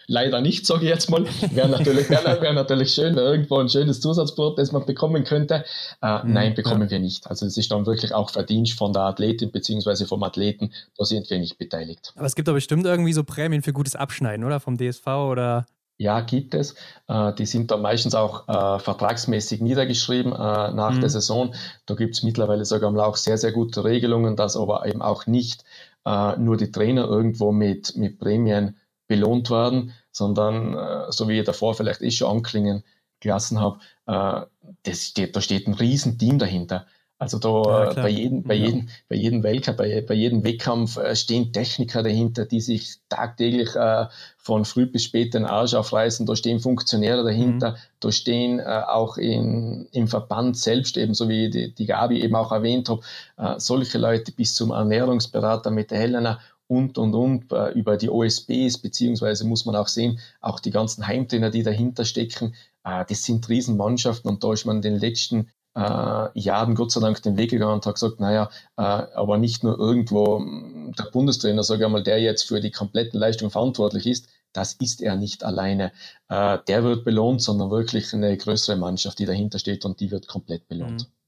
leider 0.06 0.40
nicht, 0.40 0.66
sage 0.66 0.84
ich 0.84 0.88
jetzt 0.88 1.10
mal. 1.10 1.24
Wäre 1.52 1.68
natürlich, 1.68 2.08
wär, 2.10 2.40
wär 2.40 2.52
natürlich 2.52 2.92
schön, 2.92 3.16
irgendwo 3.16 3.58
ein 3.58 3.68
schönes 3.68 4.00
Zusatzbrot, 4.00 4.58
das 4.58 4.72
man 4.72 4.86
bekommen 4.86 5.24
könnte. 5.24 5.64
Äh, 6.02 6.24
mhm, 6.24 6.32
nein, 6.32 6.54
bekommen 6.54 6.82
ja. 6.82 6.90
wir 6.90 6.98
nicht. 6.98 7.26
Also 7.28 7.46
es 7.46 7.56
ist 7.56 7.70
dann 7.72 7.86
wirklich 7.86 8.14
auch 8.14 8.30
Verdienst 8.30 8.78
von 8.78 8.92
der 8.92 9.02
Athletin 9.02 9.50
bzw. 9.50 10.06
vom 10.06 10.22
Athleten. 10.22 10.72
Da 10.96 11.04
sind 11.04 11.28
wir 11.30 11.38
nicht 11.38 11.58
beteiligt. 11.58 12.12
Aber 12.16 12.26
es 12.26 12.34
gibt 12.34 12.48
doch 12.48 12.54
bestimmt 12.54 12.86
irgendwie 12.86 13.12
so 13.12 13.24
Prämien 13.24 13.62
für 13.62 13.72
gutes 13.72 13.96
Abschneiden, 13.96 14.44
oder? 14.44 14.60
Vom 14.60 14.76
DSV 14.76 15.06
oder 15.06 15.66
ja, 15.98 16.20
gibt 16.20 16.54
es. 16.54 16.74
Äh, 17.06 17.32
die 17.34 17.46
sind 17.46 17.70
dann 17.70 17.80
meistens 17.80 18.16
auch 18.16 18.48
äh, 18.48 18.78
vertragsmäßig 18.80 19.60
niedergeschrieben 19.60 20.32
äh, 20.32 20.36
nach 20.72 20.94
mhm. 20.94 21.00
der 21.00 21.10
Saison. 21.10 21.54
Da 21.86 21.94
gibt 21.94 22.14
es 22.14 22.24
mittlerweile 22.24 22.64
sogar 22.64 22.90
mal 22.90 23.04
auch 23.04 23.16
sehr, 23.16 23.38
sehr 23.38 23.52
gute 23.52 23.84
Regelungen, 23.84 24.34
dass 24.34 24.56
aber 24.56 24.84
eben 24.86 25.00
auch 25.00 25.26
nicht 25.26 25.64
äh, 26.04 26.36
nur 26.38 26.56
die 26.56 26.72
Trainer 26.72 27.04
irgendwo 27.04 27.52
mit, 27.52 27.96
mit 27.96 28.18
Prämien 28.18 28.76
belohnt 29.12 29.50
werden, 29.50 29.92
sondern, 30.10 30.74
äh, 30.74 31.12
so 31.12 31.28
wie 31.28 31.38
ich 31.38 31.44
davor 31.44 31.74
vielleicht 31.74 32.00
eh 32.00 32.10
schon 32.10 32.34
anklingen 32.34 32.82
gelassen 33.20 33.60
habe, 33.60 33.78
äh, 34.06 34.46
das 34.84 35.04
steht, 35.04 35.36
da 35.36 35.42
steht 35.42 35.66
ein 35.66 35.74
Riesenteam 35.74 36.38
dahinter. 36.38 36.86
Also 37.18 37.38
da 37.38 37.84
ja, 37.84 37.92
bei 37.92 38.08
jedem, 38.08 38.42
bei 38.42 38.54
ja. 38.54 38.66
jedem, 38.66 38.88
bei 39.08 39.14
jedem 39.14 39.42
Weltcup, 39.44 39.76
bei, 39.76 40.00
bei 40.00 40.14
jedem 40.14 40.42
Wettkampf 40.42 40.96
äh, 40.96 41.14
stehen 41.14 41.52
Techniker 41.52 42.02
dahinter, 42.02 42.46
die 42.46 42.60
sich 42.60 42.96
tagtäglich 43.08 43.76
äh, 43.76 44.06
von 44.38 44.64
früh 44.64 44.86
bis 44.86 45.04
spät 45.04 45.34
den 45.34 45.44
Arsch 45.44 45.74
aufreißen. 45.74 46.26
Da 46.26 46.34
stehen 46.34 46.58
Funktionäre 46.58 47.22
dahinter. 47.22 47.72
Mhm. 47.72 47.76
Da 48.00 48.10
stehen 48.10 48.58
äh, 48.58 48.82
auch 48.88 49.18
in, 49.18 49.86
im 49.92 50.08
Verband 50.08 50.56
selbst, 50.56 50.96
ebenso 50.96 51.28
wie 51.28 51.48
die, 51.48 51.72
die 51.72 51.86
Gabi 51.86 52.22
eben 52.22 52.34
auch 52.34 52.50
erwähnt 52.50 52.88
hat, 52.88 53.00
äh, 53.36 53.60
solche 53.60 53.98
Leute 53.98 54.32
bis 54.32 54.56
zum 54.56 54.72
Ernährungsberater 54.72 55.70
mit 55.70 55.92
der 55.92 55.98
Helena 55.98 56.40
und, 56.66 56.98
und, 56.98 57.14
und, 57.14 57.52
äh, 57.52 57.70
über 57.72 57.96
die 57.96 58.08
OSBs, 58.08 58.78
beziehungsweise 58.78 59.46
muss 59.46 59.66
man 59.66 59.76
auch 59.76 59.88
sehen, 59.88 60.20
auch 60.40 60.60
die 60.60 60.70
ganzen 60.70 61.06
Heimtrainer, 61.06 61.50
die 61.50 61.62
dahinter 61.62 62.04
stecken, 62.04 62.54
äh, 62.84 63.04
das 63.08 63.24
sind 63.24 63.48
Riesenmannschaften 63.48 64.30
und 64.30 64.42
da 64.42 64.52
ist 64.52 64.64
man 64.64 64.76
in 64.76 64.82
den 64.82 64.98
letzten 64.98 65.50
äh, 65.74 66.38
Jahren 66.38 66.74
Gott 66.74 66.92
sei 66.92 67.00
Dank 67.00 67.22
den 67.22 67.36
Weg 67.36 67.50
gegangen 67.50 67.74
und 67.74 67.86
hat 67.86 67.94
gesagt, 67.94 68.20
naja, 68.20 68.50
aber 68.76 69.38
nicht 69.38 69.64
nur 69.64 69.78
irgendwo 69.78 70.38
hm, 70.38 70.92
der 70.98 71.04
Bundestrainer, 71.04 71.62
sage 71.62 71.84
ich 71.84 71.90
mal, 71.90 72.02
der 72.02 72.20
jetzt 72.20 72.42
für 72.44 72.60
die 72.60 72.70
kompletten 72.70 73.18
Leistungen 73.18 73.50
verantwortlich 73.50 74.06
ist, 74.06 74.28
das 74.52 74.74
ist 74.74 75.00
er 75.00 75.16
nicht 75.16 75.44
alleine. 75.44 75.92
Der 76.28 76.84
wird 76.84 77.06
belohnt, 77.06 77.40
sondern 77.40 77.70
wirklich 77.70 78.12
eine 78.12 78.36
größere 78.36 78.76
Mannschaft, 78.76 79.18
die 79.18 79.24
dahinter 79.24 79.58
steht 79.58 79.86
und 79.86 79.98
die 80.00 80.10
wird 80.10 80.28
komplett 80.28 80.68
belohnt. 80.68 81.08
Mhm. 81.08 81.21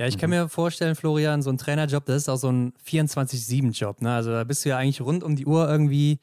Ja, 0.00 0.06
ich 0.06 0.16
kann 0.16 0.30
mhm. 0.30 0.36
mir 0.36 0.48
vorstellen, 0.48 0.96
Florian, 0.96 1.42
so 1.42 1.50
ein 1.50 1.58
Trainerjob, 1.58 2.06
das 2.06 2.22
ist 2.22 2.28
auch 2.28 2.36
so 2.36 2.50
ein 2.50 2.72
24-7-Job. 2.86 4.00
Ne? 4.00 4.14
Also 4.14 4.30
da 4.30 4.44
bist 4.44 4.64
du 4.64 4.70
ja 4.70 4.78
eigentlich 4.78 5.02
rund 5.02 5.22
um 5.22 5.36
die 5.36 5.44
Uhr 5.44 5.68
irgendwie 5.68 6.20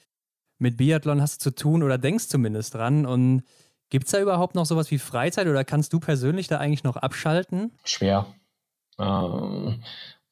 mit 0.58 0.78
Biathlon 0.78 1.22
hast 1.22 1.46
du 1.46 1.52
zu 1.52 1.56
tun 1.56 1.84
oder 1.84 2.00
denkst 2.00 2.28
zumindest 2.28 2.74
dran. 2.74 3.06
Und 3.06 3.44
Gibt 3.90 4.06
es 4.06 4.12
da 4.12 4.20
überhaupt 4.20 4.56
noch 4.56 4.66
sowas 4.66 4.92
wie 4.92 4.98
Freizeit 4.98 5.48
oder 5.48 5.64
kannst 5.64 5.94
du 5.94 6.00
persönlich 6.00 6.48
da 6.48 6.58
eigentlich 6.58 6.84
noch 6.84 6.98
abschalten? 6.98 7.72
Schwer. 7.86 8.26
Ähm, 9.00 9.82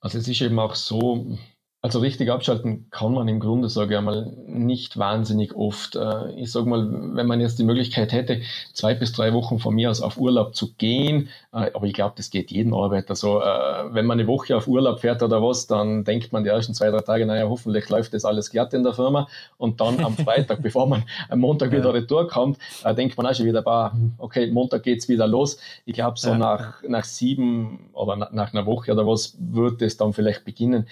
also 0.02 0.18
es 0.18 0.28
ist 0.28 0.42
eben 0.42 0.60
auch 0.60 0.76
so, 0.76 1.38
also 1.86 2.00
richtig 2.00 2.32
abschalten 2.32 2.88
kann 2.90 3.14
man 3.14 3.28
im 3.28 3.40
Grunde, 3.40 3.70
sage 3.70 3.94
ich 3.94 3.98
einmal, 4.00 4.34
nicht 4.48 4.98
wahnsinnig 4.98 5.54
oft. 5.56 5.96
Äh, 5.96 6.32
ich 6.32 6.52
sage 6.52 6.68
mal, 6.68 6.88
wenn 7.14 7.28
man 7.28 7.40
jetzt 7.40 7.60
die 7.60 7.64
Möglichkeit 7.64 8.12
hätte, 8.12 8.42
zwei 8.74 8.96
bis 8.96 9.12
drei 9.12 9.34
Wochen 9.34 9.60
von 9.60 9.76
mir 9.76 9.92
aus 9.92 10.02
auf 10.02 10.18
Urlaub 10.18 10.56
zu 10.56 10.74
gehen, 10.74 11.30
äh, 11.54 11.70
aber 11.76 11.86
ich 11.86 11.94
glaube, 11.94 12.16
das 12.18 12.32
geht 12.32 12.50
jedem 12.50 12.74
Arbeiter 12.74 13.14
so. 13.14 13.40
Äh, 13.40 13.94
wenn 13.94 14.08
man 14.08 14.20
eine 14.20 14.28
Woche 14.28 14.58
auf 14.58 14.68
Urlaub 14.68 15.02
fährt 15.02 15.22
oder 15.22 15.44
was, 15.44 15.68
dann 15.68 16.04
denkt 16.04 16.34
man 16.34 16.44
die 16.44 16.50
ersten 16.50 16.74
zwei, 16.74 16.90
drei 16.90 17.02
Tage, 17.02 17.28
naja, 17.28 17.48
hoffentlich 17.48 17.88
läuft 17.88 18.16
das 18.16 18.26
alles 18.26 18.50
glatt 18.50 18.74
in 18.74 18.82
der 18.82 18.94
Firma. 18.94 19.28
Und 19.60 19.80
dann 19.80 20.04
am 20.04 20.18
Freitag, 20.18 20.62
bevor 20.64 20.88
man 20.88 21.04
am 21.30 21.40
Montag 21.40 21.72
wieder 21.72 21.94
retour 21.94 22.28
kommt, 22.28 22.58
denkt 22.98 23.16
man 23.16 23.28
auch 23.28 23.36
schon 23.36 23.46
wieder, 23.46 23.94
okay, 24.18 24.50
Montag 24.50 24.82
geht's 24.82 25.08
wieder 25.08 25.28
los. 25.28 25.60
Ich 25.86 25.94
glaube, 25.94 26.18
so 26.18 26.30
ja. 26.30 26.38
nach, 26.40 26.82
nach 26.82 27.04
sieben 27.04 27.92
oder 27.94 28.16
nach 28.16 28.54
einer 28.54 28.66
Woche 28.66 28.92
oder 28.92 29.06
was 29.06 29.38
wird 29.40 29.84
es 29.84 29.98
dann 29.98 30.14
vielleicht 30.14 30.46
beginnen 30.46 30.88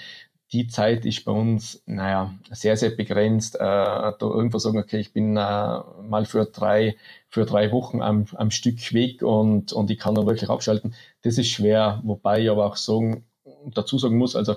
die 0.53 0.67
Zeit 0.67 1.05
ist 1.05 1.25
bei 1.25 1.31
uns, 1.31 1.81
naja, 1.87 2.33
sehr, 2.51 2.77
sehr 2.77 2.91
begrenzt. 2.91 3.55
Äh, 3.55 3.59
da 3.59 4.15
irgendwo 4.19 4.59
sagen, 4.59 4.77
okay, 4.77 4.99
ich 4.99 5.11
bin 5.11 5.35
äh, 5.35 5.39
mal 5.39 6.25
für 6.25 6.45
drei, 6.45 6.95
für 7.27 7.45
drei 7.45 7.71
Wochen 7.71 8.01
am, 8.01 8.27
am 8.35 8.51
Stück 8.51 8.93
weg 8.93 9.23
und, 9.23 9.73
und 9.73 9.89
ich 9.89 9.97
kann 9.97 10.13
dann 10.13 10.27
wirklich 10.27 10.49
abschalten. 10.49 10.93
Das 11.23 11.39
ist 11.39 11.49
schwer, 11.49 12.01
wobei 12.03 12.43
ich 12.43 12.49
aber 12.51 12.67
auch 12.67 12.75
sagen, 12.75 13.25
dazu 13.65 13.97
sagen 13.97 14.17
muss, 14.17 14.35
also 14.35 14.53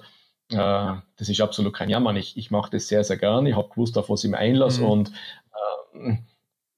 äh, 0.50 0.94
das 1.16 1.28
ist 1.28 1.40
absolut 1.40 1.74
kein 1.74 1.88
Jammer. 1.88 2.14
Ich, 2.14 2.36
ich 2.36 2.50
mache 2.50 2.70
das 2.70 2.88
sehr, 2.88 3.02
sehr 3.02 3.16
gerne. 3.16 3.48
Ich 3.48 3.56
habe 3.56 3.70
gewusst, 3.70 3.96
auf 3.96 4.10
was 4.10 4.22
ich 4.22 4.30
mir 4.30 4.38
einlasse 4.38 4.82
mhm. 4.82 4.90
und 4.90 5.12
äh, 5.94 6.16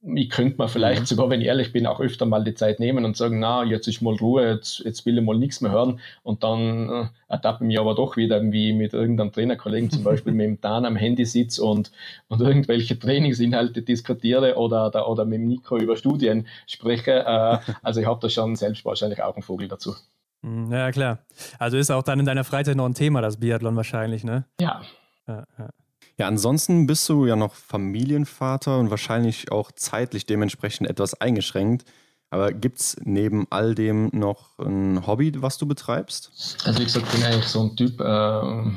ich 0.00 0.30
könnte 0.30 0.62
mir 0.62 0.68
vielleicht 0.68 1.02
mhm. 1.02 1.06
sogar, 1.06 1.30
wenn 1.30 1.40
ich 1.40 1.48
ehrlich 1.48 1.72
bin, 1.72 1.86
auch 1.86 2.00
öfter 2.00 2.24
mal 2.24 2.44
die 2.44 2.54
Zeit 2.54 2.78
nehmen 2.78 3.04
und 3.04 3.16
sagen, 3.16 3.40
na, 3.40 3.64
jetzt 3.64 3.88
ist 3.88 4.00
mal 4.00 4.14
Ruhe, 4.14 4.48
jetzt, 4.48 4.78
jetzt 4.80 5.04
will 5.06 5.18
ich 5.18 5.24
mal 5.24 5.36
nichts 5.36 5.60
mehr 5.60 5.72
hören 5.72 6.00
und 6.22 6.44
dann 6.44 6.88
äh, 6.88 7.06
ertappe 7.26 7.64
ich 7.64 7.68
mich 7.68 7.80
aber 7.80 7.94
doch 7.94 8.16
wieder 8.16 8.36
irgendwie 8.36 8.72
mit 8.72 8.92
irgendeinem 8.92 9.32
Trainerkollegen 9.32 9.90
zum 9.90 10.04
Beispiel 10.04 10.32
mit 10.34 10.46
dem 10.46 10.60
Dan 10.60 10.84
am 10.84 10.96
Handy 10.96 11.24
sitze 11.24 11.64
und, 11.64 11.90
und 12.28 12.40
irgendwelche 12.40 12.98
Trainingsinhalte 12.98 13.82
diskutiere 13.82 14.56
oder, 14.56 14.86
oder, 14.86 15.08
oder 15.08 15.24
mit 15.24 15.40
dem 15.40 15.48
Nico 15.48 15.76
über 15.76 15.96
Studien 15.96 16.46
spreche. 16.66 17.24
Äh, 17.26 17.58
also 17.82 18.00
ich 18.00 18.06
habe 18.06 18.20
da 18.20 18.28
schon 18.28 18.54
selbst 18.54 18.84
wahrscheinlich 18.84 19.22
auch 19.22 19.34
einen 19.34 19.42
Vogel 19.42 19.66
dazu. 19.66 19.94
Mhm, 20.42 20.72
ja, 20.72 20.92
klar. 20.92 21.18
Also 21.58 21.76
ist 21.76 21.90
auch 21.90 22.04
dann 22.04 22.20
in 22.20 22.26
deiner 22.26 22.44
Freizeit 22.44 22.76
noch 22.76 22.86
ein 22.86 22.94
Thema, 22.94 23.20
das 23.20 23.38
Biathlon 23.38 23.74
wahrscheinlich, 23.74 24.22
ne? 24.22 24.44
Ja. 24.60 24.82
ja, 25.26 25.44
ja. 25.58 25.70
Ja, 26.18 26.26
ansonsten 26.26 26.86
bist 26.88 27.08
du 27.08 27.26
ja 27.26 27.36
noch 27.36 27.54
Familienvater 27.54 28.78
und 28.78 28.90
wahrscheinlich 28.90 29.52
auch 29.52 29.70
zeitlich 29.70 30.26
dementsprechend 30.26 30.90
etwas 30.90 31.20
eingeschränkt. 31.20 31.84
Aber 32.30 32.52
gibt 32.52 32.80
es 32.80 32.96
neben 33.04 33.46
all 33.50 33.74
dem 33.74 34.10
noch 34.12 34.58
ein 34.58 35.06
Hobby, 35.06 35.32
was 35.40 35.58
du 35.58 35.66
betreibst? 35.66 36.58
Also 36.64 36.80
wie 36.80 36.84
gesagt, 36.84 37.10
bin 37.12 37.22
eigentlich 37.22 37.46
so 37.46 37.62
ein 37.62 37.76
Typ, 37.76 38.00
äh, 38.00 38.70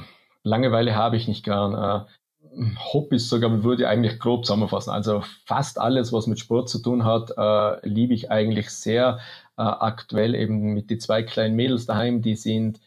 Langeweile 0.44 0.96
habe 0.96 1.18
ich 1.18 1.28
nicht 1.28 1.44
gern. 1.44 1.74
Äh, 1.74 2.06
Hobbys 2.94 3.30
sogar 3.30 3.64
würde 3.64 3.84
ich 3.84 3.88
eigentlich 3.88 4.20
grob 4.20 4.46
zusammenfassen. 4.46 4.92
Also 4.92 5.24
fast 5.46 5.80
alles, 5.80 6.14
was 6.14 6.28
mit 6.28 6.40
Sport 6.40 6.70
zu 6.70 6.80
tun 6.80 7.06
hat, 7.06 7.32
äh, 7.38 7.88
liebe 7.88 8.14
ich 8.14 8.30
eigentlich 8.30 8.70
sehr. 8.70 9.20
Äh, 9.58 9.64
aktuell 9.64 10.36
eben 10.36 10.74
mit 10.74 10.90
den 10.90 11.00
zwei 11.00 11.24
kleinen 11.24 11.56
Mädels 11.56 11.86
daheim, 11.86 12.22
die 12.22 12.36
sind 12.36 12.80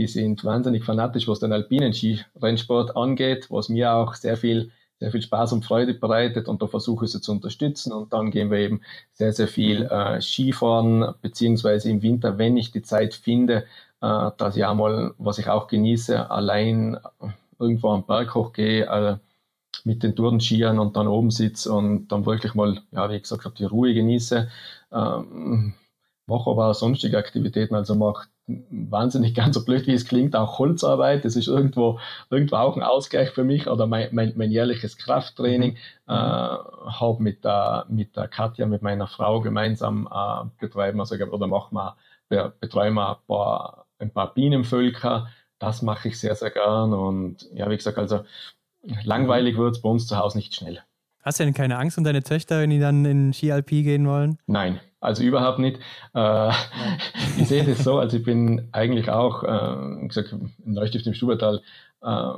die 0.00 0.06
sind 0.06 0.44
wahnsinnig 0.44 0.82
fanatisch, 0.82 1.28
was 1.28 1.40
den 1.40 1.52
alpinen 1.52 1.92
Skirennsport 1.92 2.96
angeht, 2.96 3.50
was 3.50 3.68
mir 3.68 3.92
auch 3.92 4.14
sehr 4.14 4.38
viel, 4.38 4.70
sehr 4.98 5.10
viel 5.10 5.20
Spaß 5.20 5.52
und 5.52 5.62
Freude 5.62 5.92
bereitet. 5.92 6.48
Und 6.48 6.62
da 6.62 6.66
versuche 6.68 7.04
ich 7.04 7.12
sie 7.12 7.20
zu 7.20 7.32
unterstützen. 7.32 7.92
Und 7.92 8.14
dann 8.14 8.30
gehen 8.30 8.50
wir 8.50 8.60
eben 8.60 8.80
sehr, 9.12 9.34
sehr 9.34 9.46
viel 9.46 9.82
äh, 9.82 10.18
Skifahren, 10.22 11.14
beziehungsweise 11.20 11.90
im 11.90 12.00
Winter, 12.00 12.38
wenn 12.38 12.56
ich 12.56 12.72
die 12.72 12.80
Zeit 12.80 13.12
finde, 13.12 13.66
äh, 14.00 14.30
dass 14.38 14.56
ich 14.56 14.64
einmal, 14.64 15.12
was 15.18 15.36
ich 15.36 15.48
auch 15.48 15.68
genieße, 15.68 16.30
allein 16.30 16.96
irgendwo 17.58 17.90
am 17.90 18.06
Berg 18.06 18.34
hochgehe, 18.34 18.86
äh, 18.86 19.16
mit 19.84 20.02
den 20.02 20.16
Tourenskiern 20.16 20.78
und 20.78 20.96
dann 20.96 21.08
oben 21.08 21.30
sitze 21.30 21.72
und 21.72 22.08
dann 22.08 22.24
wirklich 22.24 22.54
mal, 22.54 22.80
ja, 22.90 23.10
wie 23.10 23.20
gesagt 23.20 23.44
habe, 23.44 23.54
die 23.54 23.64
Ruhe 23.64 23.92
genieße. 23.92 24.48
Ähm, 24.92 25.74
mache 26.26 26.50
aber 26.50 26.68
auch 26.68 26.74
sonstige 26.74 27.18
Aktivitäten, 27.18 27.74
also 27.74 27.94
mache 27.94 28.28
wahnsinnig 28.70 29.34
ganz 29.34 29.54
so 29.54 29.64
blöd, 29.64 29.86
wie 29.86 29.94
es 29.94 30.06
klingt, 30.06 30.34
auch 30.36 30.58
Holzarbeit. 30.58 31.24
Das 31.24 31.36
ist 31.36 31.48
irgendwo, 31.48 31.98
irgendwo 32.30 32.56
auch 32.56 32.76
ein 32.76 32.82
Ausgleich 32.82 33.30
für 33.30 33.44
mich 33.44 33.68
oder 33.68 33.86
mein, 33.86 34.08
mein, 34.12 34.32
mein 34.36 34.50
jährliches 34.50 34.96
Krafttraining. 34.96 35.72
Mhm. 35.72 36.12
Äh, 36.12 36.14
habe 36.14 37.22
mit 37.22 37.44
der, 37.44 37.86
mit 37.88 38.16
der 38.16 38.28
Katja, 38.28 38.66
mit 38.66 38.82
meiner 38.82 39.06
Frau 39.06 39.40
gemeinsam 39.40 40.08
äh, 40.12 40.48
betreiben, 40.60 41.00
also, 41.00 41.16
oder 41.16 41.46
machen 41.46 41.76
wir, 42.28 42.52
betreiben 42.60 42.96
wir 42.96 43.10
ein 43.10 43.26
paar, 43.26 43.86
ein 43.98 44.10
paar 44.10 44.34
Bienenvölker. 44.34 45.28
Das 45.58 45.82
mache 45.82 46.08
ich 46.08 46.18
sehr, 46.18 46.34
sehr 46.34 46.50
gern. 46.50 46.92
Und 46.92 47.48
ja, 47.54 47.68
wie 47.70 47.76
gesagt, 47.76 47.98
also 47.98 48.24
langweilig 49.04 49.56
wird 49.56 49.76
es 49.76 49.82
bei 49.82 49.88
uns 49.88 50.06
zu 50.06 50.16
Hause 50.16 50.38
nicht 50.38 50.54
schnell. 50.54 50.80
Hast 51.22 51.38
du 51.38 51.44
denn 51.44 51.52
keine 51.54 51.76
Angst 51.76 51.98
um 51.98 52.04
deine 52.04 52.22
Töchter, 52.22 52.60
wenn 52.60 52.70
die 52.70 52.78
dann 52.78 53.04
in 53.04 53.34
Ski-Alpi 53.34 53.82
gehen 53.82 54.06
wollen? 54.08 54.38
Nein, 54.46 54.80
also 55.00 55.22
überhaupt 55.22 55.58
nicht. 55.58 55.80
Äh, 56.14 56.50
ich 57.38 57.48
sehe 57.48 57.64
das 57.64 57.84
so, 57.84 57.98
also 57.98 58.18
ich 58.18 58.24
bin 58.24 58.68
eigentlich 58.72 59.10
auch, 59.10 59.42
äh, 59.42 60.06
gesagt, 60.06 60.32
in 60.32 60.52
Neustift 60.64 61.06
im 61.06 61.14
Stubertal, 61.14 61.62
äh, 62.02 62.32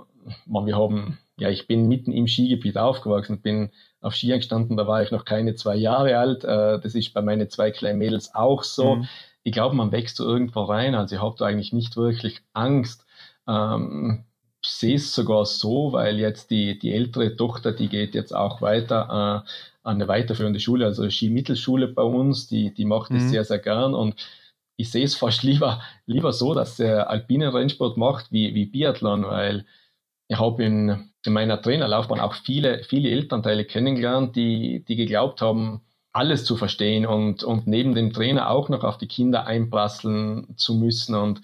man, 0.47 0.67
wir 0.67 0.77
haben, 0.77 1.19
ja, 1.37 1.49
ich 1.49 1.67
bin 1.67 1.89
mitten 1.89 2.13
im 2.13 2.29
Skigebiet 2.29 2.79
aufgewachsen, 2.79 3.43
bin 3.43 3.71
auf 4.01 4.15
Skiern 4.15 4.39
gestanden, 4.39 4.77
da 4.77 4.87
war 4.87 5.03
ich 5.03 5.11
noch 5.11 5.25
keine 5.25 5.55
zwei 5.55 5.77
Jahre 5.77 6.19
alt. 6.19 6.45
Äh, 6.45 6.81
das 6.81 6.95
ist 6.95 7.13
bei 7.15 7.23
meinen 7.23 7.51
zwei 7.51 7.71
kleinen 7.71 7.99
Mädels 7.99 8.35
auch 8.35 8.63
so. 8.63 8.97
Mhm. 8.97 9.09
Ich 9.43 9.53
glaube, 9.53 9.75
man 9.75 9.91
wächst 9.91 10.17
so 10.17 10.25
irgendwo 10.25 10.63
rein, 10.63 10.95
also 10.95 11.17
ich 11.17 11.23
habe 11.23 11.35
da 11.37 11.47
eigentlich 11.47 11.73
nicht 11.73 11.97
wirklich 11.97 12.43
Angst. 12.53 13.05
Ähm, 13.49 14.25
sehe 14.65 14.97
es 14.97 15.15
sogar 15.15 15.45
so, 15.47 15.93
weil 15.93 16.19
jetzt 16.19 16.51
die, 16.51 16.79
die 16.79 16.93
ältere 16.93 17.37
Tochter, 17.37 17.73
die 17.73 17.89
geht 17.89 18.15
jetzt 18.15 18.35
auch 18.35 18.63
weiter 18.63 19.45
äh, 19.45 19.49
an 19.85 19.97
eine 19.97 20.09
weiterführende 20.09 20.61
Schule, 20.61 20.87
also 20.87 21.09
Skimittelschule 21.09 21.89
bei 21.89 22.03
uns, 22.03 22.47
die, 22.47 22.73
die 22.73 22.85
macht 22.85 23.11
es 23.11 23.25
mhm. 23.25 23.29
sehr, 23.29 23.45
sehr 23.45 23.59
gern 23.59 23.95
und 23.95 24.15
ich 24.77 24.91
sehe 24.91 25.05
es 25.05 25.15
fast 25.15 25.43
lieber, 25.43 25.81
lieber 26.07 26.33
so, 26.33 26.55
dass 26.55 26.79
er 26.81 27.11
alpinen 27.11 27.51
Rennsport 27.51 27.97
macht 27.97 28.33
wie, 28.33 28.55
wie 28.55 28.67
Biathlon, 28.67 29.25
weil 29.25 29.67
ich 30.29 30.39
habe 30.39 30.65
in, 30.65 31.11
in 31.25 31.33
meiner 31.33 31.61
Trainerlaufbahn 31.61 32.21
auch 32.21 32.35
viele, 32.35 32.85
viele 32.85 33.11
Elternteile 33.11 33.65
kennengelernt, 33.65 34.35
die, 34.35 34.85
die 34.85 34.97
geglaubt 34.97 35.43
haben, 35.43 35.83
alles 36.13 36.45
zu 36.45 36.57
verstehen 36.57 37.07
und, 37.07 37.43
und 37.43 37.67
neben 37.67 37.95
dem 37.95 38.13
Trainer 38.13 38.51
auch 38.51 38.69
noch 38.69 38.85
auf 38.85 38.99
die 38.99 39.09
Kinder 39.09 39.47
einprasseln 39.47 40.57
zu 40.57 40.75
müssen. 40.75 41.15
Und 41.15 41.43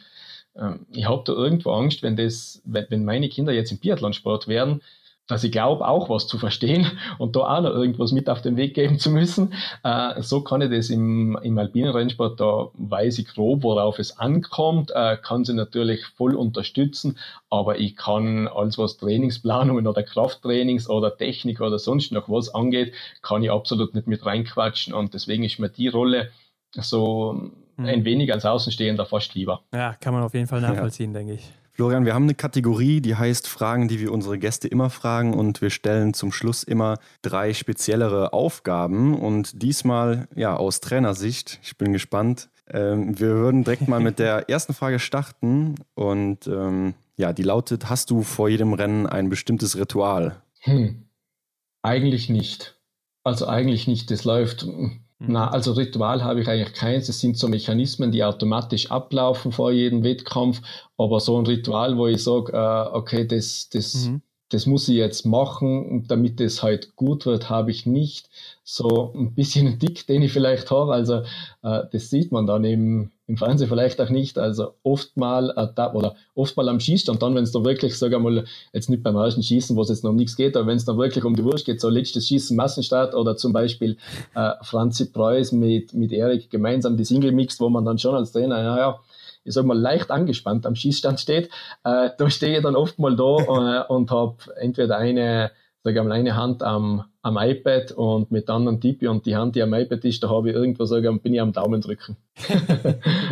ähm, 0.59 0.87
ich 0.93 1.09
habe 1.09 1.23
da 1.25 1.33
irgendwo 1.33 1.71
Angst, 1.71 2.03
wenn, 2.03 2.17
das, 2.17 2.61
wenn, 2.65 3.05
meine 3.05 3.29
Kinder 3.29 3.53
jetzt 3.53 3.73
im 3.73 3.79
Biathlonsport 3.79 4.49
werden, 4.49 4.83
dass 5.29 5.45
ich 5.45 5.53
glaube, 5.53 5.87
auch 5.87 6.09
was 6.09 6.27
zu 6.27 6.39
verstehen 6.39 6.91
und 7.19 7.37
da 7.37 7.41
auch 7.41 7.61
noch 7.61 7.71
irgendwas 7.71 8.13
mit 8.13 8.31
auf 8.31 8.41
den 8.41 8.57
Weg 8.57 8.75
geben 8.75 8.99
zu 8.99 9.11
müssen. 9.11 9.53
Äh, 9.85 10.23
so 10.23 10.41
kann 10.41 10.63
ich 10.63 10.71
das 10.71 10.91
im, 10.91 11.39
im 11.43 11.59
alpinen 11.59 11.93
Rennsport, 11.93 12.41
da 12.41 12.69
weiß 12.73 13.19
ich 13.19 13.29
grob, 13.29 13.63
worauf 13.63 13.99
es 13.99 14.19
ankommt, 14.19 14.91
äh, 14.95 15.17
kann 15.19 15.45
sie 15.45 15.55
natürlich 15.55 16.07
voll 16.07 16.35
unterstützen, 16.35 17.19
aber 17.51 17.79
ich 17.79 17.97
kann 17.97 18.49
alles, 18.49 18.79
was 18.79 18.97
Trainingsplanungen 18.97 19.87
oder 19.87 20.03
Krafttrainings 20.03 20.89
oder 20.89 21.17
Technik 21.17 21.61
oder 21.61 21.79
sonst 21.79 22.11
noch 22.11 22.29
was 22.29 22.55
angeht, 22.55 22.95
kann 23.21 23.43
ich 23.43 23.51
absolut 23.51 23.95
nicht 23.95 24.07
mit 24.07 24.25
reinquatschen 24.25 24.95
und 24.95 25.13
deswegen 25.15 25.45
ist 25.45 25.59
mir 25.59 25.69
die 25.69 25.89
Rolle 25.89 26.31
so 26.75 27.51
mhm. 27.79 27.87
ein 27.87 28.05
wenig 28.05 28.33
als 28.33 28.45
Außenstehender 28.45 29.07
fast 29.07 29.35
lieber. 29.35 29.63
Ja, 29.73 29.95
kann 29.95 30.13
man 30.13 30.23
auf 30.23 30.35
jeden 30.35 30.47
Fall 30.47 30.61
nachvollziehen, 30.61 31.13
ja. 31.13 31.19
denke 31.19 31.35
ich. 31.35 31.51
Florian, 31.73 32.05
wir 32.05 32.13
haben 32.13 32.25
eine 32.25 32.35
Kategorie, 32.35 33.01
die 33.01 33.15
heißt 33.15 33.47
Fragen, 33.47 33.87
die 33.87 34.01
wir 34.01 34.11
unsere 34.11 34.37
Gäste 34.37 34.67
immer 34.67 34.91
fragen 34.91 35.33
und 35.33 35.63
wir 35.63 35.71
stellen 35.71 36.13
zum 36.13 36.33
Schluss 36.33 36.65
immer 36.65 36.99
drei 37.23 37.55
speziellere 37.55 38.33
Aufgaben 38.33 39.15
und 39.15 39.63
diesmal 39.63 40.27
ja 40.35 40.57
aus 40.57 40.81
Trainersicht. 40.81 41.61
Ich 41.63 41.79
bin 41.79 41.93
gespannt. 41.93 42.51
Ähm, 42.69 43.19
wir 43.21 43.29
würden 43.29 43.63
direkt 43.63 43.87
mal 43.87 44.01
mit 44.01 44.19
der 44.19 44.49
ersten 44.51 44.75
Frage 44.75 44.99
starten 44.99 45.77
und 45.95 46.49
ähm, 46.49 46.95
ja, 47.17 47.33
die 47.33 47.45
lautet: 47.45 47.89
Hast 47.89 48.11
du 48.11 48.23
vor 48.23 48.49
jedem 48.49 48.73
Rennen 48.73 49.07
ein 49.07 49.29
bestimmtes 49.29 49.77
Ritual? 49.77 50.43
Hm. 50.63 51.05
Eigentlich 51.83 52.29
nicht. 52.29 52.77
Also 53.23 53.47
eigentlich 53.47 53.87
nicht. 53.87 54.11
Das 54.11 54.25
läuft 54.25 54.67
Mhm. 54.67 55.01
Na, 55.21 55.51
also 55.51 55.73
Ritual 55.73 56.23
habe 56.23 56.41
ich 56.41 56.49
eigentlich 56.49 56.75
keins. 56.75 57.09
Es 57.09 57.19
sind 57.19 57.37
so 57.37 57.49
Mechanismen, 57.49 58.13
die 58.13 58.23
automatisch 58.23 58.91
ablaufen 58.91 59.51
vor 59.51 59.73
jedem 59.73 60.05
Wettkampf. 60.05 60.63
Aber 60.97 61.19
so 61.19 61.37
ein 61.39 61.47
Ritual, 61.47 61.97
wo 61.97 62.07
ich 62.07 62.23
sage, 62.23 62.53
äh, 62.53 62.97
okay, 62.97 63.27
das, 63.27 63.69
das, 63.69 64.07
mhm. 64.07 64.23
das 64.51 64.67
muss 64.67 64.89
ich 64.89 64.95
jetzt 64.95 65.27
machen, 65.27 66.07
damit 66.07 66.41
es 66.41 66.63
halt 66.63 66.95
gut 66.95 67.27
wird, 67.27 67.51
habe 67.51 67.73
ich 67.73 67.85
nicht. 67.85 68.31
So 68.63 69.13
ein 69.15 69.35
bisschen 69.35 69.67
ein 69.67 69.79
Dick, 69.81 70.07
den 70.07 70.23
ich 70.23 70.33
vielleicht 70.33 70.71
habe. 70.71 70.93
Also 70.93 71.23
äh, 71.63 71.83
das 71.91 72.11
sieht 72.11 72.31
man 72.31 72.47
dann 72.47 72.65
im, 72.65 73.11
im 73.29 73.37
Fernsehen 73.37 73.69
vielleicht 73.69 74.01
auch 74.01 74.09
nicht. 74.09 74.39
Also 74.39 74.75
oft 74.83 75.17
mal 75.17 75.51
äh, 75.55 75.83
oder 75.95 76.17
oft 76.35 76.57
mal 76.57 76.69
am 76.69 76.81
Schießstand, 76.81 77.23
dann, 77.23 77.35
wenn 77.35 77.45
es 77.45 77.53
da 77.53 77.63
wirklich, 77.63 77.97
sag 77.97 78.19
mal, 78.19 78.45
jetzt 78.73 78.89
nicht 78.89 79.03
beim 79.03 79.17
ersten 79.17 79.43
Schießen, 79.43 79.77
wo 79.77 79.83
es 79.83 79.91
jetzt 79.91 80.03
noch 80.03 80.11
um 80.11 80.17
nichts 80.17 80.35
geht, 80.35 80.57
aber 80.57 80.67
wenn 80.67 80.79
es 80.79 80.87
dann 80.87 80.97
wirklich 80.97 81.25
um 81.25 81.37
die 81.37 81.45
Wurst 81.45 81.67
geht, 81.67 81.81
so 81.81 81.91
letztes 81.91 82.27
Schießen 82.27 82.57
Massenstart 82.57 83.15
oder 83.15 83.37
zum 83.37 83.53
Beispiel 83.53 83.99
äh, 84.35 84.53
Franzi 84.63 85.13
Preuß 85.13 85.53
mit, 85.53 85.93
mit 85.93 86.11
Erik 86.13 86.51
gemeinsam 86.51 86.97
die 86.97 87.05
Single 87.05 87.33
mixt, 87.33 87.61
wo 87.61 87.69
man 87.69 87.85
dann 87.85 87.99
schon 87.99 88.15
als 88.15 88.33
Trainer, 88.33 88.63
naja, 88.63 88.99
ich 89.45 89.53
sag 89.53 89.67
mal, 89.67 89.79
leicht 89.79 90.11
angespannt 90.11 90.65
am 90.67 90.75
Schießstand 90.75 91.21
steht, 91.21 91.51
äh, 91.85 92.11
da 92.19 92.31
stehe 92.31 92.57
ich 92.57 92.63
dann 92.63 92.77
oft 92.77 92.99
mal 92.99 93.15
da 93.15 93.85
äh, 93.85 93.93
und 93.93 94.11
habe 94.11 94.37
entweder 94.57 94.97
eine 94.97 95.51
sage 95.85 96.03
mal, 96.03 96.13
eine 96.13 96.37
Hand 96.37 96.63
am, 96.63 97.05
am 97.29 97.37
iPad 97.37 97.93
und 97.93 98.31
mit 98.31 98.49
anderen 98.49 98.81
tippe 98.81 99.11
und 99.11 99.27
die 99.27 99.37
Hand, 99.37 99.55
die 99.55 99.63
am 99.63 99.75
iPad 99.75 100.05
ist, 100.05 100.23
da 100.23 100.31
habe 100.31 100.51
ich 100.51 100.57
irgendwo, 100.57 100.85
sage 100.85 101.13
bin 101.13 101.35
ich 101.35 101.41
am 101.41 101.53
Daumen 101.53 101.81
drücken. 101.81 102.17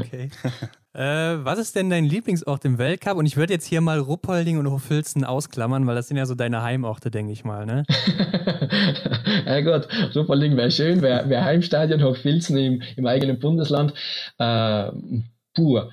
okay. 0.00 0.30
äh, 0.92 1.44
was 1.44 1.58
ist 1.58 1.74
denn 1.74 1.90
dein 1.90 2.04
Lieblingsort 2.04 2.64
im 2.64 2.78
Weltcup? 2.78 3.16
Und 3.16 3.26
ich 3.26 3.36
würde 3.36 3.54
jetzt 3.54 3.66
hier 3.66 3.80
mal 3.80 3.98
Ruppolding 3.98 4.58
und 4.58 4.70
Hofilzen 4.70 5.24
ausklammern, 5.24 5.86
weil 5.86 5.94
das 5.94 6.08
sind 6.08 6.16
ja 6.16 6.26
so 6.26 6.34
deine 6.34 6.62
Heimorte, 6.62 7.10
denke 7.10 7.32
ich 7.32 7.44
mal, 7.44 7.64
ne? 7.64 7.84
ja 9.46 9.60
gut, 9.62 9.88
Ruppolding 10.14 10.56
wäre 10.56 10.70
schön, 10.70 11.00
wäre 11.02 11.28
wär 11.28 11.44
Heimstadion, 11.44 12.04
Hochfilzen 12.04 12.56
im, 12.58 12.82
im 12.96 13.06
eigenen 13.06 13.38
Bundesland. 13.38 13.94
Äh, 14.38 14.90
pur. 15.54 15.90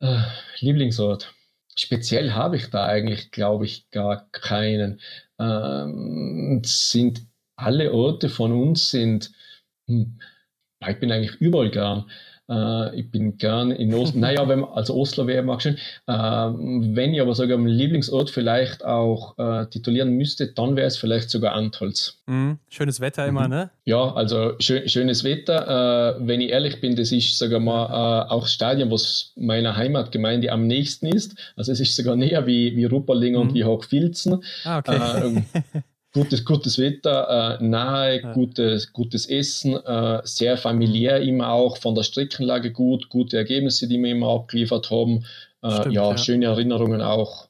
Äh, 0.00 0.18
Lieblingsort. 0.60 1.32
Speziell 1.78 2.32
habe 2.32 2.56
ich 2.56 2.70
da 2.70 2.86
eigentlich, 2.86 3.30
glaube 3.30 3.66
ich, 3.66 3.90
gar 3.90 4.26
keinen 4.32 5.00
ähm, 5.38 6.62
sind 6.64 7.26
alle 7.56 7.92
Orte 7.92 8.28
von 8.28 8.52
uns 8.52 8.90
sind, 8.90 9.32
hm, 9.88 10.18
ich 10.88 11.00
bin 11.00 11.12
eigentlich 11.12 11.36
überall 11.40 11.70
gern. 11.70 12.10
Äh, 12.48 13.00
ich 13.00 13.10
bin 13.10 13.38
gern 13.38 13.70
in 13.70 13.94
Oslo. 13.94 14.20
naja, 14.20 14.48
wenn, 14.48 14.64
also 14.64 14.94
Oslo 14.94 15.26
wäre 15.26 15.42
mag 15.42 15.62
schön. 15.62 15.76
Äh, 16.06 16.12
wenn 16.12 17.14
ich 17.14 17.20
aber 17.20 17.34
sogar 17.34 17.56
am 17.56 17.66
Lieblingsort 17.66 18.30
vielleicht 18.30 18.84
auch 18.84 19.38
äh, 19.38 19.66
titulieren 19.66 20.10
müsste, 20.10 20.48
dann 20.52 20.76
wäre 20.76 20.86
es 20.86 20.96
vielleicht 20.96 21.30
sogar 21.30 21.54
Antholz. 21.54 22.18
Mhm. 22.26 22.58
Schönes 22.68 23.00
Wetter 23.00 23.22
mhm. 23.24 23.28
immer, 23.28 23.48
ne? 23.48 23.70
Ja, 23.84 24.12
also 24.14 24.54
schön, 24.60 24.88
schönes 24.88 25.24
Wetter. 25.24 26.16
Äh, 26.18 26.26
wenn 26.26 26.40
ich 26.40 26.50
ehrlich 26.50 26.80
bin, 26.80 26.96
das 26.96 27.12
ist 27.12 27.38
sogar 27.38 27.60
mal 27.60 27.86
äh, 27.86 28.30
auch 28.30 28.46
Stadion, 28.46 28.90
was 28.90 29.32
meiner 29.36 29.76
Heimatgemeinde 29.76 30.52
am 30.52 30.66
nächsten 30.66 31.06
ist. 31.06 31.36
Also 31.56 31.72
es 31.72 31.80
ist 31.80 31.96
sogar 31.96 32.16
näher 32.16 32.46
wie, 32.46 32.76
wie 32.76 32.84
Rupperling 32.84 33.34
mhm. 33.34 33.40
und 33.40 33.54
wie 33.54 33.64
Hochfilzen. 33.64 34.42
Ah, 34.64 34.78
okay. 34.78 35.42
Gutes, 36.16 36.44
gutes 36.46 36.78
Wetter, 36.78 37.58
äh, 37.60 37.62
nahe, 37.62 38.22
ja. 38.22 38.32
gutes, 38.32 38.90
gutes 38.92 39.26
Essen, 39.26 39.74
äh, 39.74 40.20
sehr 40.24 40.56
familiär 40.56 41.20
immer 41.20 41.50
auch, 41.50 41.76
von 41.76 41.94
der 41.94 42.04
Streckenlage 42.04 42.72
gut, 42.72 43.10
gute 43.10 43.36
Ergebnisse, 43.36 43.86
die 43.86 43.98
wir 44.02 44.12
immer 44.12 44.30
abgeliefert 44.30 44.90
haben. 44.90 45.26
Äh, 45.62 45.72
Stimmt, 45.72 45.94
ja, 45.94 46.10
ja, 46.10 46.16
schöne 46.16 46.46
Erinnerungen 46.46 47.02
auch. 47.02 47.48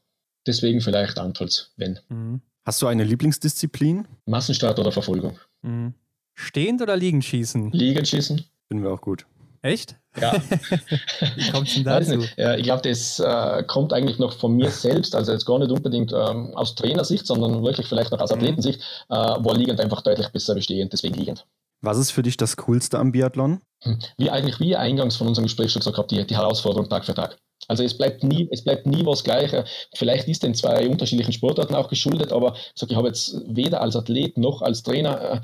Deswegen 0.48 0.80
vielleicht 0.80 1.16
Antholz, 1.18 1.70
wenn. 1.76 2.00
Mhm. 2.08 2.40
Hast 2.64 2.82
du 2.82 2.88
eine 2.88 3.04
Lieblingsdisziplin? 3.04 4.08
Massenstart 4.24 4.80
oder 4.80 4.90
Verfolgung. 4.90 5.38
Mhm. 5.62 5.94
Stehend 6.34 6.82
oder 6.82 6.96
liegend 6.96 7.24
schießen? 7.24 7.70
Liegend 7.70 8.08
schießen. 8.08 8.44
Finden 8.68 8.82
wir 8.82 8.90
auch 8.90 9.00
gut. 9.00 9.26
Echt? 9.66 9.96
Ja. 10.20 10.32
Wie 11.36 11.50
kommt 11.50 11.66
es 11.66 11.74
denn 11.74 11.84
dazu? 11.84 12.24
Ja, 12.36 12.54
ich 12.54 12.62
glaube, 12.62 12.88
das 12.88 13.18
äh, 13.18 13.64
kommt 13.64 13.92
eigentlich 13.92 14.18
noch 14.18 14.32
von 14.32 14.54
mir 14.54 14.70
selbst, 14.70 15.14
also 15.16 15.32
jetzt 15.32 15.44
gar 15.44 15.58
nicht 15.58 15.72
unbedingt 15.72 16.12
ähm, 16.12 16.54
aus 16.54 16.76
Trainersicht, 16.76 17.26
sondern 17.26 17.64
wirklich 17.64 17.88
vielleicht 17.88 18.12
auch 18.12 18.20
aus 18.20 18.30
mhm. 18.30 18.36
Athletensicht, 18.36 18.80
äh, 19.08 19.14
war 19.14 19.56
liegend 19.56 19.80
einfach 19.80 20.02
deutlich 20.02 20.28
besser 20.28 20.54
bestehend, 20.54 20.92
deswegen 20.92 21.14
liegend. 21.14 21.44
Was 21.80 21.98
ist 21.98 22.12
für 22.12 22.22
dich 22.22 22.36
das 22.36 22.56
Coolste 22.56 22.98
am 22.98 23.12
Biathlon? 23.12 23.60
Hm. 23.82 23.98
Wie 24.16 24.30
eigentlich, 24.30 24.60
wie 24.60 24.76
eingangs 24.76 25.16
von 25.16 25.28
unserem 25.28 25.44
Gespräch 25.44 25.72
schon 25.72 25.80
gesagt 25.80 25.98
habe, 25.98 26.08
die, 26.08 26.26
die 26.26 26.36
Herausforderung 26.36 26.88
Tag 26.88 27.04
für 27.04 27.14
Tag. 27.14 27.36
Also 27.68 27.82
es 27.82 27.98
bleibt 27.98 28.22
nie, 28.22 28.48
es 28.50 28.64
bleibt 28.64 28.86
nie 28.86 29.04
was 29.04 29.24
Gleiche. 29.24 29.64
Vielleicht 29.94 30.28
ist 30.28 30.42
den 30.42 30.54
zwei 30.54 30.88
unterschiedlichen 30.88 31.32
Sportarten 31.32 31.74
auch 31.74 31.88
geschuldet, 31.88 32.32
aber 32.32 32.54
ich, 32.54 32.72
sag, 32.76 32.90
ich 32.90 32.96
habe 32.96 33.08
jetzt 33.08 33.36
weder 33.46 33.80
als 33.80 33.96
Athlet 33.96 34.38
noch 34.38 34.62
als 34.62 34.82
Trainer 34.82 35.20
äh, 35.20 35.40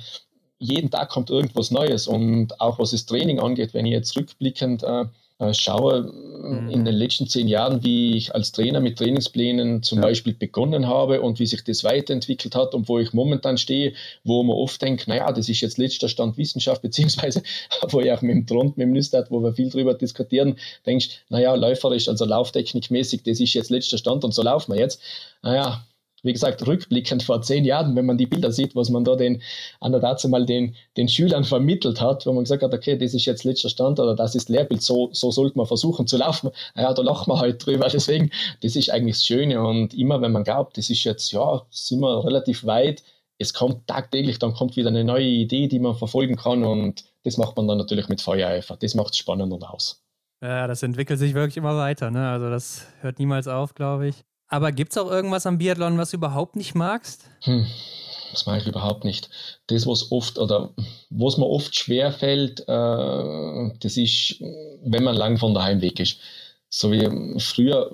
jeden 0.63 0.91
Tag 0.91 1.11
kommt 1.11 1.31
irgendwas 1.31 1.71
Neues. 1.71 2.07
Und 2.07 2.61
auch 2.61 2.79
was 2.79 2.93
das 2.93 3.07
Training 3.07 3.41
angeht, 3.41 3.75
wenn 3.75 3.87
ich 3.87 3.93
jetzt 3.93 4.17
rückblickend 4.17 4.83
äh, 4.85 5.05
äh 5.39 5.53
schaue, 5.55 6.13
mhm. 6.43 6.71
in 6.71 6.85
den 6.85 6.95
letzten 6.95 7.27
zehn 7.27 7.49
Jahren, 7.49 7.83
wie 7.83 8.17
ich 8.17 8.35
als 8.35 8.53
Trainer 8.53 8.81
mit 8.81 8.99
Trainingsplänen 8.99 9.83
zum 9.83 9.99
ja. 9.99 10.03
Beispiel 10.03 10.35
begonnen 10.35 10.87
habe 10.87 11.21
und 11.21 11.39
wie 11.41 11.47
sich 11.47 11.65
das 11.65 11.85
weiterentwickelt 11.85 12.55
hat 12.55 12.75
und 12.75 12.89
wo 12.89 12.99
ich 12.99 13.13
momentan 13.13 13.59
stehe, 13.59 13.95
wo 14.25 14.43
man 14.43 14.57
oft 14.57 14.81
denkt, 14.81 15.09
naja, 15.09 15.31
das 15.33 15.49
ist 15.49 15.61
jetzt 15.61 15.79
letzter 15.79 16.09
Stand 16.09 16.39
Wissenschaft, 16.39 16.83
beziehungsweise 16.83 17.43
wo 17.89 18.01
ich 18.01 18.13
auch 18.13 18.23
mit 18.23 18.35
dem 18.35 18.47
Trond, 18.47 18.77
mit 18.77 18.87
dem 18.87 18.93
Nüstert, 18.93 19.31
wo 19.31 19.41
wir 19.41 19.53
viel 19.53 19.71
drüber 19.71 19.95
diskutieren, 19.95 20.57
denkst, 20.87 21.23
naja, 21.29 21.55
läuferisch, 21.55 22.09
also 22.09 22.25
lauftechnikmäßig, 22.25 23.23
das 23.25 23.41
ist 23.41 23.55
jetzt 23.55 23.71
letzter 23.71 23.99
Stand 23.99 24.25
und 24.25 24.33
so 24.33 24.43
laufen 24.43 24.73
wir 24.73 24.81
jetzt. 24.81 25.01
Naja, 25.43 25.85
wie 26.23 26.33
gesagt, 26.33 26.67
rückblickend 26.67 27.23
vor 27.23 27.43
zehn 27.43 27.65
Jahren, 27.65 27.97
wenn 27.97 28.07
man 28.07 28.19
die 28.19 28.27
Bilder 28.27 28.53
sieht, 28.53 28.77
was 28.77 28.91
man 28.91 29.05
da 29.05 29.17
den, 29.17 29.43
an 29.81 29.93
der 29.93 30.01
dazu 30.01 30.29
mal 30.29 30.47
den, 30.47 30.75
den 30.97 31.09
Schülern 31.09 31.45
vermittelt 31.45 32.01
hat, 32.01 32.27
wo 32.27 32.33
man 32.33 32.45
gesagt 32.45 32.63
hat, 32.63 32.73
okay, 32.73 32.97
das 32.97 33.15
ist 33.15 33.27
jetzt 33.27 33.45
letzter 33.45 33.69
Stand 33.69 33.99
oder 33.99 34.15
das 34.15 34.35
ist 34.35 34.49
Lehrbild, 34.49 34.83
so, 34.83 35.11
so 35.13 35.31
sollte 35.31 35.59
man 35.59 35.67
versuchen 35.67 36.07
zu 36.07 36.17
laufen. 36.17 36.51
Ja, 36.77 36.95
da 36.95 37.03
lachen 37.03 37.33
wir 37.33 37.41
halt 37.41 37.65
drüber. 37.65 37.89
Deswegen, 37.93 38.31
das 38.63 38.77
ist 38.77 38.91
eigentlich 38.91 39.17
das 39.17 39.25
Schöne. 39.25 39.63
Und 39.63 39.95
immer, 39.95 40.21
wenn 40.21 40.33
man 40.33 40.45
glaubt, 40.45 40.79
das 40.79 40.91
ist 40.91 41.05
jetzt, 41.05 41.33
ja, 41.33 41.63
sind 41.71 42.01
wir 42.01 42.25
relativ 42.25 42.65
weit, 42.65 43.03
es 43.39 43.53
kommt 43.53 43.89
tagtäglich, 43.89 44.39
dann 44.39 44.55
kommt 44.55 44.77
wieder 44.77 44.89
eine 44.89 45.05
neue 45.05 45.27
Idee, 45.27 45.67
die 45.67 45.81
man 45.81 45.97
verfolgen 45.97 46.37
kann. 46.37 46.63
Und 46.63 47.05
das 47.25 47.37
macht 47.37 47.57
man 47.57 47.67
dann 47.67 47.79
natürlich 47.79 48.09
mit 48.09 48.21
Feuereifer. 48.21 48.77
Das 48.77 48.95
macht 48.95 49.15
es 49.15 49.19
spannend 49.19 49.53
und 49.53 49.65
aus. 49.65 50.03
Ja, 50.41 50.67
das 50.67 50.83
entwickelt 50.83 51.19
sich 51.19 51.35
wirklich 51.35 51.57
immer 51.57 51.77
weiter. 51.77 52.11
Ne? 52.11 52.29
Also 52.29 52.51
das 52.51 52.87
hört 53.01 53.19
niemals 53.19 53.49
auf, 53.49 53.75
glaube 53.75 54.09
ich. 54.09 54.25
Aber 54.53 54.71
gibt 54.71 54.93
es 54.93 54.99
auch 54.99 55.11
irgendwas 55.11 55.47
am 55.47 55.57
Biathlon, 55.57 55.97
was 55.97 56.11
du 56.11 56.19
überhaupt 56.19 56.57
nicht 56.57 56.75
magst? 56.75 57.25
Hm, 57.41 57.67
das 58.33 58.45
mag 58.45 58.61
ich 58.61 58.69
überhaupt 58.69 59.03
nicht. 59.03 59.31
Das, 59.69 59.87
was 59.87 60.13
oft 60.13 60.39
oder 60.39 60.75
was 61.09 61.39
mir 61.39 61.47
oft 61.47 61.75
schwer 61.75 62.13
fällt, 62.13 62.61
äh, 62.69 63.71
das 63.81 63.97
ist, 63.97 64.43
wenn 64.85 65.05
man 65.05 65.17
lang 65.17 65.39
von 65.39 65.55
daheim 65.55 65.81
weg 65.81 65.99
ist. 65.99 66.19
So 66.69 66.93
wie 66.93 67.41
früher, 67.41 67.91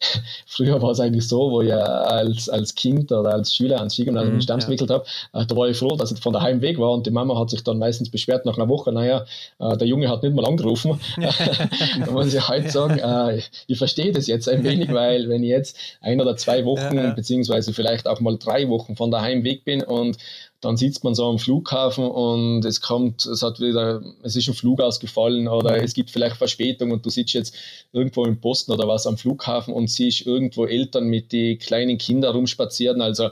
früher 0.46 0.80
war 0.80 0.90
es 0.90 1.00
eigentlich 1.00 1.26
so, 1.28 1.50
wo 1.50 1.62
ich 1.62 1.72
als, 1.72 2.48
als 2.48 2.74
Kind 2.74 3.12
oder 3.12 3.32
als 3.32 3.54
Schüler 3.54 3.78
ans 3.78 3.94
Skigymnasium 3.94 4.36
mhm, 4.36 4.40
Stamms 4.40 4.64
ja. 4.64 4.68
gewickelt 4.68 4.90
habe, 4.90 5.04
äh, 5.32 5.46
da 5.46 5.56
war 5.56 5.68
ich 5.68 5.76
froh, 5.76 5.96
dass 5.96 6.12
ich 6.12 6.20
von 6.20 6.32
daheim 6.32 6.60
weg 6.60 6.78
war 6.78 6.92
und 6.92 7.06
die 7.06 7.10
Mama 7.10 7.38
hat 7.38 7.50
sich 7.50 7.62
dann 7.62 7.78
meistens 7.78 8.10
beschwert 8.10 8.46
nach 8.46 8.56
einer 8.56 8.68
Woche, 8.68 8.92
naja, 8.92 9.24
äh, 9.58 9.76
der 9.76 9.86
Junge 9.86 10.08
hat 10.08 10.22
nicht 10.22 10.34
mal 10.34 10.46
angerufen. 10.46 11.00
da 11.16 12.10
muss 12.10 12.32
ich 12.32 12.48
heute 12.48 12.70
sagen, 12.70 12.98
äh, 12.98 13.42
ich 13.66 13.78
verstehe 13.78 14.12
das 14.12 14.26
jetzt 14.26 14.48
ein 14.48 14.64
wenig, 14.64 14.90
weil 14.92 15.28
wenn 15.28 15.42
ich 15.42 15.50
jetzt 15.50 15.76
ein 16.00 16.20
oder 16.20 16.36
zwei 16.36 16.64
Wochen, 16.64 16.96
ja, 16.96 17.04
ja. 17.04 17.10
beziehungsweise 17.12 17.72
vielleicht 17.72 18.06
auch 18.06 18.20
mal 18.20 18.36
drei 18.38 18.68
Wochen 18.68 18.96
von 18.96 19.10
daheim 19.10 19.44
weg 19.44 19.64
bin 19.64 19.82
und 19.82 20.16
dann 20.60 20.76
sitzt 20.76 21.04
man 21.04 21.14
so 21.14 21.28
am 21.28 21.38
Flughafen 21.38 22.04
und 22.04 22.64
es 22.64 22.80
kommt, 22.80 23.24
es 23.24 23.42
hat 23.42 23.60
wieder, 23.60 24.02
es 24.22 24.36
ist 24.36 24.48
ein 24.48 24.54
Flug 24.54 24.80
ausgefallen 24.80 25.48
oder 25.48 25.82
es 25.82 25.94
gibt 25.94 26.10
vielleicht 26.10 26.36
Verspätung 26.36 26.90
und 26.90 27.04
du 27.04 27.10
sitzt 27.10 27.32
jetzt 27.32 27.54
irgendwo 27.92 28.24
im 28.24 28.40
Posten 28.40 28.72
oder 28.72 28.86
was 28.86 29.06
am 29.06 29.16
Flughafen 29.16 29.72
und 29.72 29.90
siehst 29.90 30.26
irgendwo 30.26 30.66
Eltern 30.66 31.04
mit 31.06 31.32
die 31.32 31.56
kleinen 31.56 31.96
Kindern 31.96 32.34
rumspazieren. 32.34 33.00
Also 33.00 33.30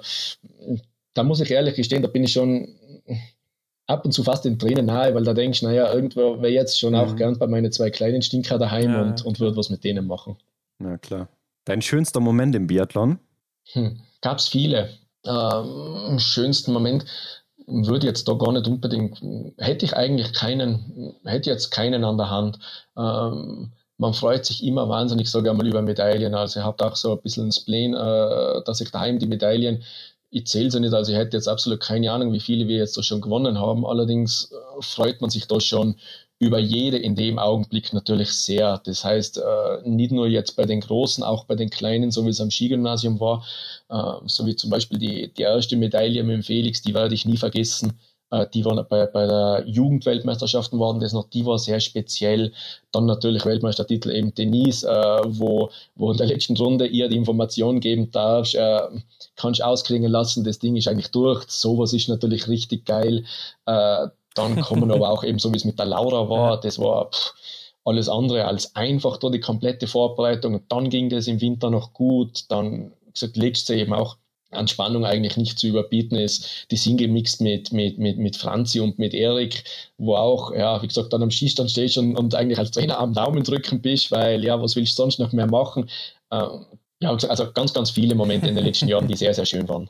da 1.13 1.23
muss 1.23 1.41
ich 1.41 1.51
ehrlich 1.51 1.75
gestehen, 1.75 2.03
da 2.03 2.09
bin 2.09 2.25
ich 2.25 2.33
schon 2.33 2.75
ab 3.87 4.05
und 4.05 4.13
zu 4.13 4.23
fast 4.23 4.47
den 4.47 4.59
Tränen 4.59 4.87
nahe, 4.87 5.15
weil 5.15 5.25
da 5.25 5.35
denkst 5.35 5.61
du, 5.61 5.67
naja, 5.67 5.93
irgendwo 5.93 6.41
wäre 6.41 6.53
jetzt 6.53 6.79
schon 6.79 6.95
auch 6.95 7.13
mhm. 7.13 7.17
gern 7.17 7.39
bei 7.39 7.47
meinen 7.47 7.73
zwei 7.73 7.91
kleinen 7.91 8.23
Stinker 8.23 8.59
daheim 8.59 8.93
ja, 8.93 9.03
und, 9.03 9.25
und 9.25 9.39
würde 9.39 9.57
was 9.57 9.69
mit 9.69 9.85
denen 9.85 10.07
machen. 10.07 10.37
Na 10.79 10.97
klar. 10.97 11.29
Dein 11.65 11.83
schönster 11.83 12.21
Moment 12.21 12.55
im 12.55 12.67
Biathlon? 12.67 13.19
Hm, 13.73 14.01
Gab 14.23 14.39
es 14.39 14.49
viele 14.49 14.89
äh, 15.25 16.19
schönsten 16.19 16.73
Moment 16.73 17.05
würde 17.67 18.07
jetzt 18.07 18.27
da 18.29 18.35
gar 18.35 18.53
nicht 18.53 18.67
unbedingt, 18.67 19.21
hätte 19.59 19.85
ich 19.85 19.95
eigentlich 19.95 20.33
keinen, 20.33 21.15
hätte 21.25 21.51
jetzt 21.51 21.71
keinen 21.71 22.05
an 22.05 22.17
der 22.17 22.31
Hand. 22.31 22.59
Ähm, 22.97 23.73
man 23.99 24.15
freut 24.15 24.47
sich 24.47 24.65
immer 24.65 24.89
wahnsinnig 24.89 25.29
sogar 25.29 25.55
mal 25.55 25.67
über 25.67 25.83
Medaillen. 25.83 26.35
Also 26.35 26.61
ich 26.61 26.67
habe 26.67 26.85
auch 26.87 26.97
so 26.97 27.13
ein 27.13 27.21
bisschen 27.21 27.49
ein 27.49 27.53
Spleen, 27.53 27.95
äh, 27.95 28.63
dass 28.65 28.81
ich 28.81 28.91
daheim 28.91 29.19
die 29.19 29.27
Medaillen, 29.27 29.83
ich 30.31 30.47
zähle 30.47 30.71
sie 30.71 30.81
nicht, 30.81 30.95
also 30.95 31.11
ich 31.13 31.19
hätte 31.19 31.37
jetzt 31.37 31.49
absolut 31.49 31.81
keine 31.81 32.13
Ahnung, 32.13 32.33
wie 32.33 32.41
viele 32.41 32.69
wir 32.69 32.77
jetzt 32.77 32.97
da 32.97 33.03
schon 33.03 33.21
gewonnen 33.21 33.59
haben. 33.59 33.85
Allerdings 33.87 34.53
äh, 34.53 34.83
freut 34.83 35.21
man 35.21 35.31
sich 35.31 35.47
da 35.47 35.61
schon 35.61 35.97
über 36.41 36.59
jede 36.59 36.99
in 36.99 37.17
dem 37.17 37.39
Augenblick 37.39 37.93
natürlich 37.93 38.33
sehr. 38.33 38.81
Das 38.85 39.05
heißt, 39.05 39.39
äh, 39.39 39.89
nicht 39.89 40.13
nur 40.13 40.29
jetzt 40.29 40.57
bei 40.57 40.65
den 40.67 40.81
Großen, 40.81 41.25
auch 41.25 41.45
bei 41.45 41.57
den 41.57 41.71
Kleinen, 41.71 42.11
so 42.11 42.25
wie 42.25 42.31
es 42.31 42.41
am 42.41 42.51
Skigymnasium 42.51 43.19
war, 43.21 43.45
äh, 43.89 44.27
so 44.27 44.47
wie 44.47 44.55
zum 44.55 44.71
Beispiel 44.71 44.99
die, 44.99 45.33
die 45.35 45.43
erste 45.43 45.77
Medaille 45.77 46.23
mit 46.23 46.37
dem 46.37 46.43
Felix, 46.43 46.83
die 46.83 46.95
werde 46.95 47.15
ich 47.15 47.27
nie 47.27 47.37
vergessen. 47.37 47.99
Äh, 48.31 48.47
die 48.55 48.65
war 48.65 48.83
bei, 48.85 49.07
bei 49.07 49.27
der 49.27 49.65
Jugendweltmeisterschaften 49.67 50.79
waren 50.79 51.01
das 51.01 51.13
noch, 51.13 51.29
die 51.31 51.45
war 51.45 51.59
sehr 51.59 51.81
speziell. 51.81 52.53
Dann 52.93 53.07
natürlich 53.07 53.45
Weltmeistertitel 53.45 54.11
eben 54.11 54.35
Denise, 54.35 54.85
äh, 54.85 55.23
wo, 55.27 55.71
wo 55.97 56.13
in 56.13 56.19
der 56.19 56.27
letzten 56.27 56.57
Runde 56.57 56.87
ihr 56.87 57.09
die 57.09 57.17
Information 57.17 57.81
geben 57.81 58.11
darfst, 58.13 58.55
äh, 58.55 58.81
kannst 59.37 59.63
ausklingen 59.63 60.11
lassen, 60.11 60.45
das 60.45 60.59
Ding 60.59 60.77
ist 60.77 60.89
eigentlich 60.89 61.11
durch. 61.11 61.45
Sowas 61.49 61.93
ist 61.93 62.09
natürlich 62.09 62.49
richtig 62.49 62.85
geil. 62.85 63.25
Äh, 64.39 64.55
dann 64.55 64.61
kommen 64.61 64.91
aber 64.93 65.11
auch 65.11 65.25
eben 65.25 65.39
so, 65.39 65.53
wie 65.53 65.57
es 65.57 65.65
mit 65.65 65.79
der 65.79 65.87
Laura 65.87 66.29
war, 66.29 66.61
das 66.61 66.79
war 66.79 67.11
pff, 67.11 67.35
alles 67.85 68.09
andere 68.09 68.45
als 68.45 68.75
einfach 68.77 69.17
da 69.17 69.31
die 69.31 69.41
komplette 69.41 69.87
Vorbereitung. 69.87 70.55
Und 70.55 70.71
dann 70.71 70.91
ging 70.91 71.09
das 71.09 71.27
im 71.27 71.41
Winter 71.41 71.71
noch 71.71 71.93
gut. 71.93 72.45
Dann, 72.49 72.93
gesagt, 73.13 73.37
letzte 73.37 73.75
eben 73.75 73.93
auch 73.93 74.17
an 74.51 74.69
Spannung 74.69 75.05
eigentlich 75.05 75.37
nicht 75.37 75.59
zu 75.59 75.67
überbieten 75.67 76.17
ist. 76.17 76.67
Die 76.71 76.77
Single 76.77 77.09
mixed 77.09 77.41
mit, 77.41 77.73
mit, 77.73 77.99
mit, 77.99 78.19
mit 78.19 78.37
Franzi 78.37 78.81
und 78.81 78.99
mit 78.99 79.13
Erik, 79.13 79.65
wo 79.99 80.17
auch, 80.17 80.55
ja, 80.55 80.81
wie 80.83 80.89
gesagt, 80.89 81.13
dann 81.13 81.23
am 81.23 81.31
Schießstand 81.31 81.71
stehst 81.71 81.99
und, 81.99 82.17
und 82.17 82.35
eigentlich 82.35 82.59
als 82.59 82.71
Trainer 82.71 82.99
am 82.99 83.13
Daumen 83.13 83.43
drücken 83.43 83.83
bist, 83.83 84.11
weil, 84.11 84.43
ja, 84.45 84.61
was 84.61 84.77
willst 84.77 84.99
du 84.99 85.03
sonst 85.03 85.19
noch 85.19 85.33
mehr 85.33 85.47
machen? 85.47 85.91
Ähm, 86.31 86.65
ja, 87.01 87.11
also 87.11 87.53
ganz, 87.53 87.73
ganz 87.75 87.91
viele 87.91 88.15
Momente 88.15 88.49
in 88.49 88.55
den 88.55 88.65
letzten 88.65 88.89
Jahren, 88.89 89.07
die 89.07 89.17
sehr, 89.17 89.35
sehr 89.35 89.47
schön 89.47 89.69
waren. 89.69 89.89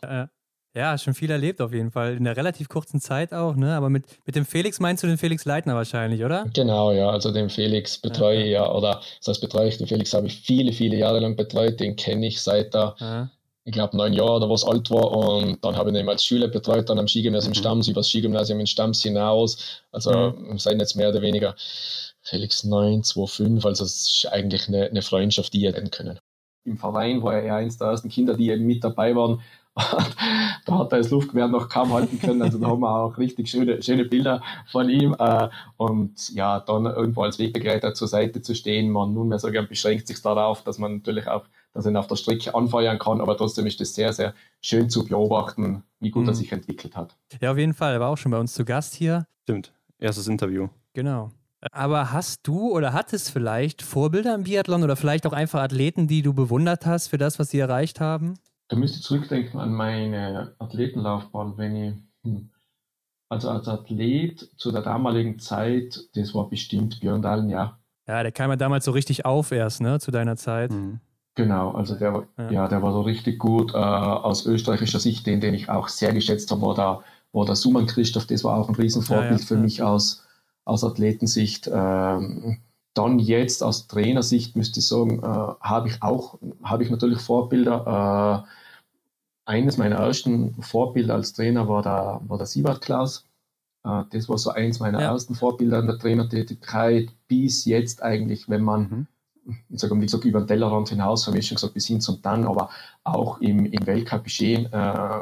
Ja, 0.75 0.99
schon 0.99 1.15
viel 1.15 1.31
erlebt 1.31 1.61
auf 1.61 1.73
jeden 1.73 1.91
Fall. 1.91 2.17
In 2.17 2.27
einer 2.27 2.37
relativ 2.37 2.69
kurzen 2.69 3.01
Zeit 3.01 3.33
auch, 3.33 3.57
ne? 3.57 3.75
Aber 3.75 3.89
mit, 3.89 4.05
mit 4.27 4.37
dem 4.37 4.45
Felix 4.45 4.79
meinst 4.81 5.03
du 5.03 5.07
den 5.07 5.19
Felix 5.19 5.45
Leitner 5.45 5.75
wahrscheinlich, 5.75 6.23
oder? 6.25 6.45
Genau, 6.53 6.93
ja. 6.93 7.09
Also 7.11 7.33
den 7.33 7.49
Felix 7.49 7.99
betreue 7.99 8.43
ich 8.43 8.51
ja, 8.51 8.65
ja, 8.65 8.73
oder 8.73 9.01
das 9.19 9.29
heißt 9.29 9.41
betreue 9.41 9.69
ich, 9.69 9.79
den 9.79 9.87
Felix 9.87 10.13
habe 10.13 10.27
ich 10.27 10.41
viele, 10.41 10.73
viele 10.73 10.97
Jahre 10.97 11.21
lang 11.21 11.37
betreut. 11.37 11.81
Den 11.81 11.97
kenne 11.97 12.27
ich 12.27 12.43
seit 12.43 12.75
er, 12.75 12.97
ja. 13.01 13.31
ich 13.65 13.73
glaube, 13.73 13.97
neun 13.97 14.13
Jahre 14.13 14.35
oder 14.35 14.51
was 14.51 14.65
alt 14.65 14.91
war. 14.91 15.11
Und 15.11 15.65
dann 15.65 15.77
habe 15.77 15.91
ich 15.91 15.97
ihn 15.97 16.09
als 16.09 16.25
Schüler 16.25 16.49
betreut, 16.49 16.91
dann 16.91 16.99
am 16.99 17.09
Skigymnasium 17.09 17.53
mhm. 17.53 17.59
Stamms, 17.59 17.89
über 17.89 18.01
das 18.01 18.09
Skigymnasium 18.09 18.61
in 18.61 18.67
Stamms 18.67 19.03
hinaus. 19.03 19.83
Also 19.91 20.35
mhm. 20.39 20.59
seien 20.59 20.79
jetzt 20.79 20.97
mehr 20.97 21.09
oder 21.09 21.23
weniger 21.23 21.57
Felix 22.21 22.63
9, 22.65 23.03
2, 23.03 23.27
5. 23.27 23.65
Also 23.65 23.85
es 23.85 24.23
ist 24.23 24.29
eigentlich 24.31 24.69
eine, 24.69 24.85
eine 24.85 25.03
Freundschaft, 25.03 25.55
die 25.55 25.63
ihr 25.63 25.73
denn 25.73 25.91
können. 25.91 26.19
Im 26.65 26.77
Verein 26.77 27.23
war 27.23 27.35
er 27.35 27.45
ja 27.45 27.57
eins 27.57 27.79
der 27.79 27.89
ersten 27.89 28.11
Kinder, 28.11 28.35
die 28.35 28.51
eben 28.51 28.67
mit 28.67 28.85
dabei 28.85 29.17
waren 29.17 29.41
da 30.67 30.79
hat 30.79 30.93
er 30.93 30.99
das 30.99 31.11
Luftgewehr 31.11 31.49
noch 31.49 31.69
kaum 31.69 31.93
halten 31.93 32.19
können. 32.19 32.43
Also 32.43 32.59
da 32.59 32.67
haben 32.67 32.81
wir 32.81 32.91
auch 32.91 33.17
richtig 33.17 33.49
schöne, 33.49 33.81
schöne 33.83 34.05
Bilder 34.05 34.43
von 34.67 34.89
ihm. 34.89 35.15
Äh, 35.19 35.49
und 35.77 36.31
ja, 36.31 36.61
dann 36.61 36.87
irgendwo 36.87 37.23
als 37.23 37.39
Wegbegleiter 37.39 37.95
zur 37.95 38.09
Seite 38.09 38.43
zu 38.43 38.55
stehen. 38.55 38.91
Man 38.91 39.15
nunmehr 39.15 39.39
so 39.39 39.51
gern 39.51 39.69
beschränkt 39.69 40.07
sich 40.07 40.21
darauf, 40.21 40.65
dass 40.65 40.79
man 40.79 40.97
natürlich 40.97 41.29
auch, 41.29 41.45
dass 41.75 41.87
er 41.87 41.93
ihn 41.93 41.97
auf 41.97 42.09
der 42.09 42.17
Strecke 42.17 42.55
anfeuern 42.55 42.99
kann. 42.99 43.21
Aber 43.21 43.37
trotzdem 43.37 43.67
ist 43.67 43.81
es 43.81 43.95
sehr, 43.95 44.13
sehr 44.13 44.35
schön 44.61 44.91
zu 44.91 45.05
beobachten, 45.05 45.85
wie 46.01 46.11
gut 46.11 46.25
mhm. 46.25 46.31
er 46.31 46.35
sich 46.35 46.51
entwickelt 46.51 46.97
hat. 46.97 47.17
Ja, 47.41 47.53
auf 47.53 47.59
jeden 47.59 47.75
Fall. 47.75 47.95
Er 47.95 48.01
war 48.01 48.09
auch 48.09 48.19
schon 48.19 48.33
bei 48.33 48.39
uns 48.39 48.55
zu 48.55 48.65
Gast 48.65 48.95
hier. 48.95 49.27
Stimmt. 49.45 49.73
Erstes 49.99 50.27
Interview. 50.27 50.69
Genau. 50.95 51.31
Aber 51.73 52.13
hast 52.13 52.47
du 52.47 52.71
oder 52.71 52.93
hattest 52.93 53.31
vielleicht 53.31 53.83
Vorbilder 53.83 54.35
im 54.35 54.45
Biathlon 54.45 54.85
oder 54.85 54.97
vielleicht 54.97 55.27
auch 55.27 55.33
einfach 55.33 55.61
Athleten, 55.61 56.07
die 56.07 56.23
du 56.23 56.33
bewundert 56.33 56.87
hast 56.87 57.09
für 57.09 57.19
das, 57.19 57.39
was 57.39 57.51
sie 57.51 57.59
erreicht 57.59 58.01
haben? 58.01 58.35
Da 58.69 58.77
müsste 58.77 58.99
ich 58.99 59.05
zurückdenken 59.05 59.59
an 59.59 59.73
meine 59.73 60.55
Athletenlaufbahn, 60.59 61.57
wenn 61.57 61.77
ich, 61.77 61.95
hm, 62.23 62.51
also 63.31 63.49
als 63.51 63.67
Athlet 63.67 64.51
zu 64.57 64.73
der 64.73 64.83
damaligen 64.83 65.39
Zeit, 65.39 66.09
das 66.15 66.35
war 66.35 66.49
bestimmt 66.49 67.01
Björn 67.01 67.23
Dahlen, 67.23 67.49
ja. 67.49 67.79
Ja, 68.07 68.23
der 68.23 68.33
kam 68.33 68.51
ja 68.51 68.57
damals 68.57 68.85
so 68.85 68.91
richtig 68.91 69.25
auf 69.25 69.53
erst, 69.53 69.81
ne, 69.81 69.99
zu 70.01 70.11
deiner 70.11 70.37
Zeit. 70.37 70.71
Mhm. 70.71 71.01
Genau, 71.35 71.71
also 71.71 71.95
der, 71.95 72.27
ja. 72.37 72.51
ja. 72.51 72.69
der 72.69 72.83
war 72.83 72.93
so 72.93 73.03
richtig 73.03 73.39
gut. 73.39 73.73
Äh, 73.73 73.77
aus 73.77 74.45
österreichischer 74.45 74.99
Sicht, 74.99 75.27
den, 75.27 75.41
den 75.41 75.55
ich 75.55 75.69
auch 75.69 75.89
sehr 75.89 76.13
geschätzt 76.13 76.51
habe, 76.51 76.63
war 76.63 76.75
der, 76.75 77.01
war 77.33 77.47
der 77.47 77.55
Suman 77.55 77.87
Christoph, 77.87 78.27
das 78.27 78.43
war 78.45 78.57
auch 78.57 78.69
ein 78.69 78.75
Riesenvorbild 78.75 79.31
ja, 79.31 79.37
ja, 79.37 79.47
für 79.47 79.57
mich 79.57 79.83
aus, 79.83 80.27
aus 80.65 80.83
Athletensicht. 80.83 81.71
Ähm, 81.73 82.59
dann 82.95 83.19
jetzt 83.21 83.63
aus 83.63 83.87
Trainersicht 83.87 84.57
müsste 84.57 84.81
ich 84.81 84.89
sagen, 84.89 85.23
äh, 85.23 85.55
habe 85.61 85.89
ich 85.89 86.03
auch, 86.03 86.39
habe 86.65 86.83
ich 86.83 86.91
natürlich 86.91 87.21
Vorbilder. 87.21 88.45
Äh, 88.45 88.58
eines 89.49 89.79
meiner 89.79 89.97
ersten 89.97 90.55
Vorbilder 90.63 91.15
als 91.15 91.33
Trainer 91.33 91.69
war 91.69 91.83
der, 91.83 92.21
war 92.29 92.37
der 92.37 92.47
Siebert 92.47 92.83
Klaus. 92.83 93.27
Äh, 93.85 94.03
das 94.11 94.29
war 94.29 94.37
so 94.37 94.51
eins 94.51 94.79
meiner 94.79 95.01
ja. 95.01 95.13
ersten 95.13 95.35
Vorbilder 95.35 95.81
in 95.81 95.87
der 95.87 95.99
Trainertätigkeit 95.99 97.09
bis 97.29 97.65
jetzt 97.65 98.03
eigentlich, 98.03 98.49
wenn 98.49 98.63
man, 98.63 99.07
mhm. 99.45 99.57
ich 99.71 99.81
sage, 99.81 99.97
wie 99.97 100.01
gesagt, 100.05 100.25
über 100.27 100.41
den 100.41 100.49
Tellerrand 100.49 100.91
hinaus, 100.91 101.27
haben 101.27 101.35
wir 101.35 101.43
schon 101.43 101.57
gesagt, 101.57 101.75
bis 101.75 101.87
hin 101.87 102.03
zum 102.03 102.21
Dann, 102.21 102.45
aber 102.45 102.69
auch 103.05 103.41
im, 103.41 103.65
im 103.65 103.87
Weltcup 103.87 104.25
geschehen, 104.25 104.71
äh, 104.71 105.19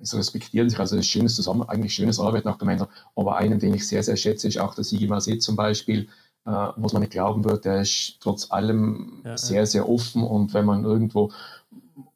es 0.00 0.16
respektieren 0.16 0.68
sich, 0.68 0.78
also 0.80 0.96
das 0.96 1.06
schönes 1.06 1.36
Zusammen, 1.36 1.62
eigentlich 1.68 1.94
schönes 1.94 2.18
Arbeiten 2.18 2.48
auch 2.48 2.58
gemeinsam. 2.58 2.88
Aber 3.14 3.36
einen, 3.36 3.60
den 3.60 3.74
ich 3.74 3.86
sehr, 3.86 4.02
sehr 4.02 4.16
schätze, 4.16 4.48
ist 4.48 4.58
auch 4.58 4.74
der 4.74 4.82
Sigi 4.82 5.06
Marset 5.06 5.40
zum 5.40 5.54
Beispiel, 5.54 6.08
äh, 6.44 6.50
was 6.76 6.92
man 6.92 7.02
nicht 7.02 7.12
glauben 7.12 7.44
wird, 7.44 7.64
der 7.64 7.82
ist 7.82 8.16
trotz 8.20 8.50
allem 8.50 9.22
ja, 9.24 9.38
sehr, 9.38 9.64
sehr 9.66 9.88
offen 9.88 10.24
und 10.24 10.54
wenn 10.54 10.64
man 10.64 10.84
irgendwo 10.84 11.30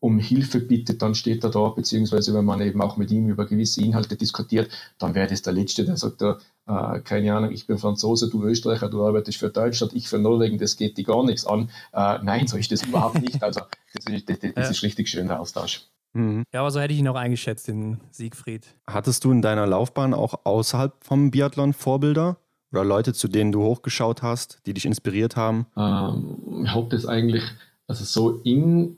um 0.01 0.18
Hilfe 0.18 0.61
bittet, 0.61 1.03
dann 1.03 1.14
steht 1.14 1.45
er 1.45 1.51
da, 1.51 1.68
beziehungsweise 1.68 2.35
wenn 2.35 2.45
man 2.45 2.61
eben 2.61 2.80
auch 2.80 2.97
mit 2.97 3.11
ihm 3.11 3.28
über 3.28 3.47
gewisse 3.47 3.83
Inhalte 3.83 4.16
diskutiert, 4.16 4.70
dann 4.99 5.14
wäre 5.14 5.28
das 5.28 5.43
der 5.43 5.53
Letzte, 5.53 5.85
der 5.85 5.97
sagt, 5.97 6.22
äh, 6.22 7.01
keine 7.01 7.35
Ahnung, 7.35 7.51
ich 7.51 7.66
bin 7.66 7.78
Franzose, 7.78 8.30
du 8.30 8.45
Österreicher, 8.45 8.89
du 8.89 9.05
arbeitest 9.05 9.39
für 9.39 9.51
Deutschland, 9.51 9.95
ich 9.95 10.09
für 10.09 10.18
Norwegen, 10.18 10.59
das 10.59 10.76
geht 10.76 10.97
dir 10.97 11.05
gar 11.05 11.24
nichts 11.24 11.47
an. 11.47 11.70
Äh, 11.93 12.18
nein, 12.22 12.47
so 12.47 12.57
ist 12.57 12.70
das 12.70 12.83
überhaupt 12.83 13.20
nicht. 13.20 13.43
Also 13.43 13.61
das 13.95 14.14
ist, 14.14 14.28
das, 14.28 14.39
das 14.55 14.70
ist 14.70 14.83
richtig 14.83 15.09
schön, 15.09 15.28
der 15.28 15.41
Austausch. 15.41 15.87
Mhm. 16.14 16.45
Ja, 16.53 16.61
aber 16.61 16.70
so 16.70 16.80
hätte 16.80 16.93
ich 16.93 17.01
ihn 17.01 17.09
auch 17.09 17.16
eingeschätzt, 17.16 17.68
den 17.68 18.01
Siegfried. 18.11 18.66
Hattest 18.87 19.24
du 19.24 19.33
in 19.33 19.43
deiner 19.43 19.66
Laufbahn 19.66 20.14
auch 20.14 20.41
außerhalb 20.45 20.93
vom 21.01 21.30
Biathlon 21.30 21.72
Vorbilder? 21.72 22.37
Oder 22.70 22.85
Leute, 22.85 23.12
zu 23.12 23.28
denen 23.28 23.53
du 23.53 23.62
hochgeschaut 23.62 24.22
hast, 24.22 24.61
die 24.64 24.72
dich 24.72 24.87
inspiriert 24.87 25.37
haben? 25.37 25.66
Ähm, 25.76 26.64
ich 26.64 26.74
habe 26.74 26.89
das 26.89 27.05
eigentlich, 27.05 27.43
also 27.87 28.05
so 28.05 28.41
in 28.45 28.97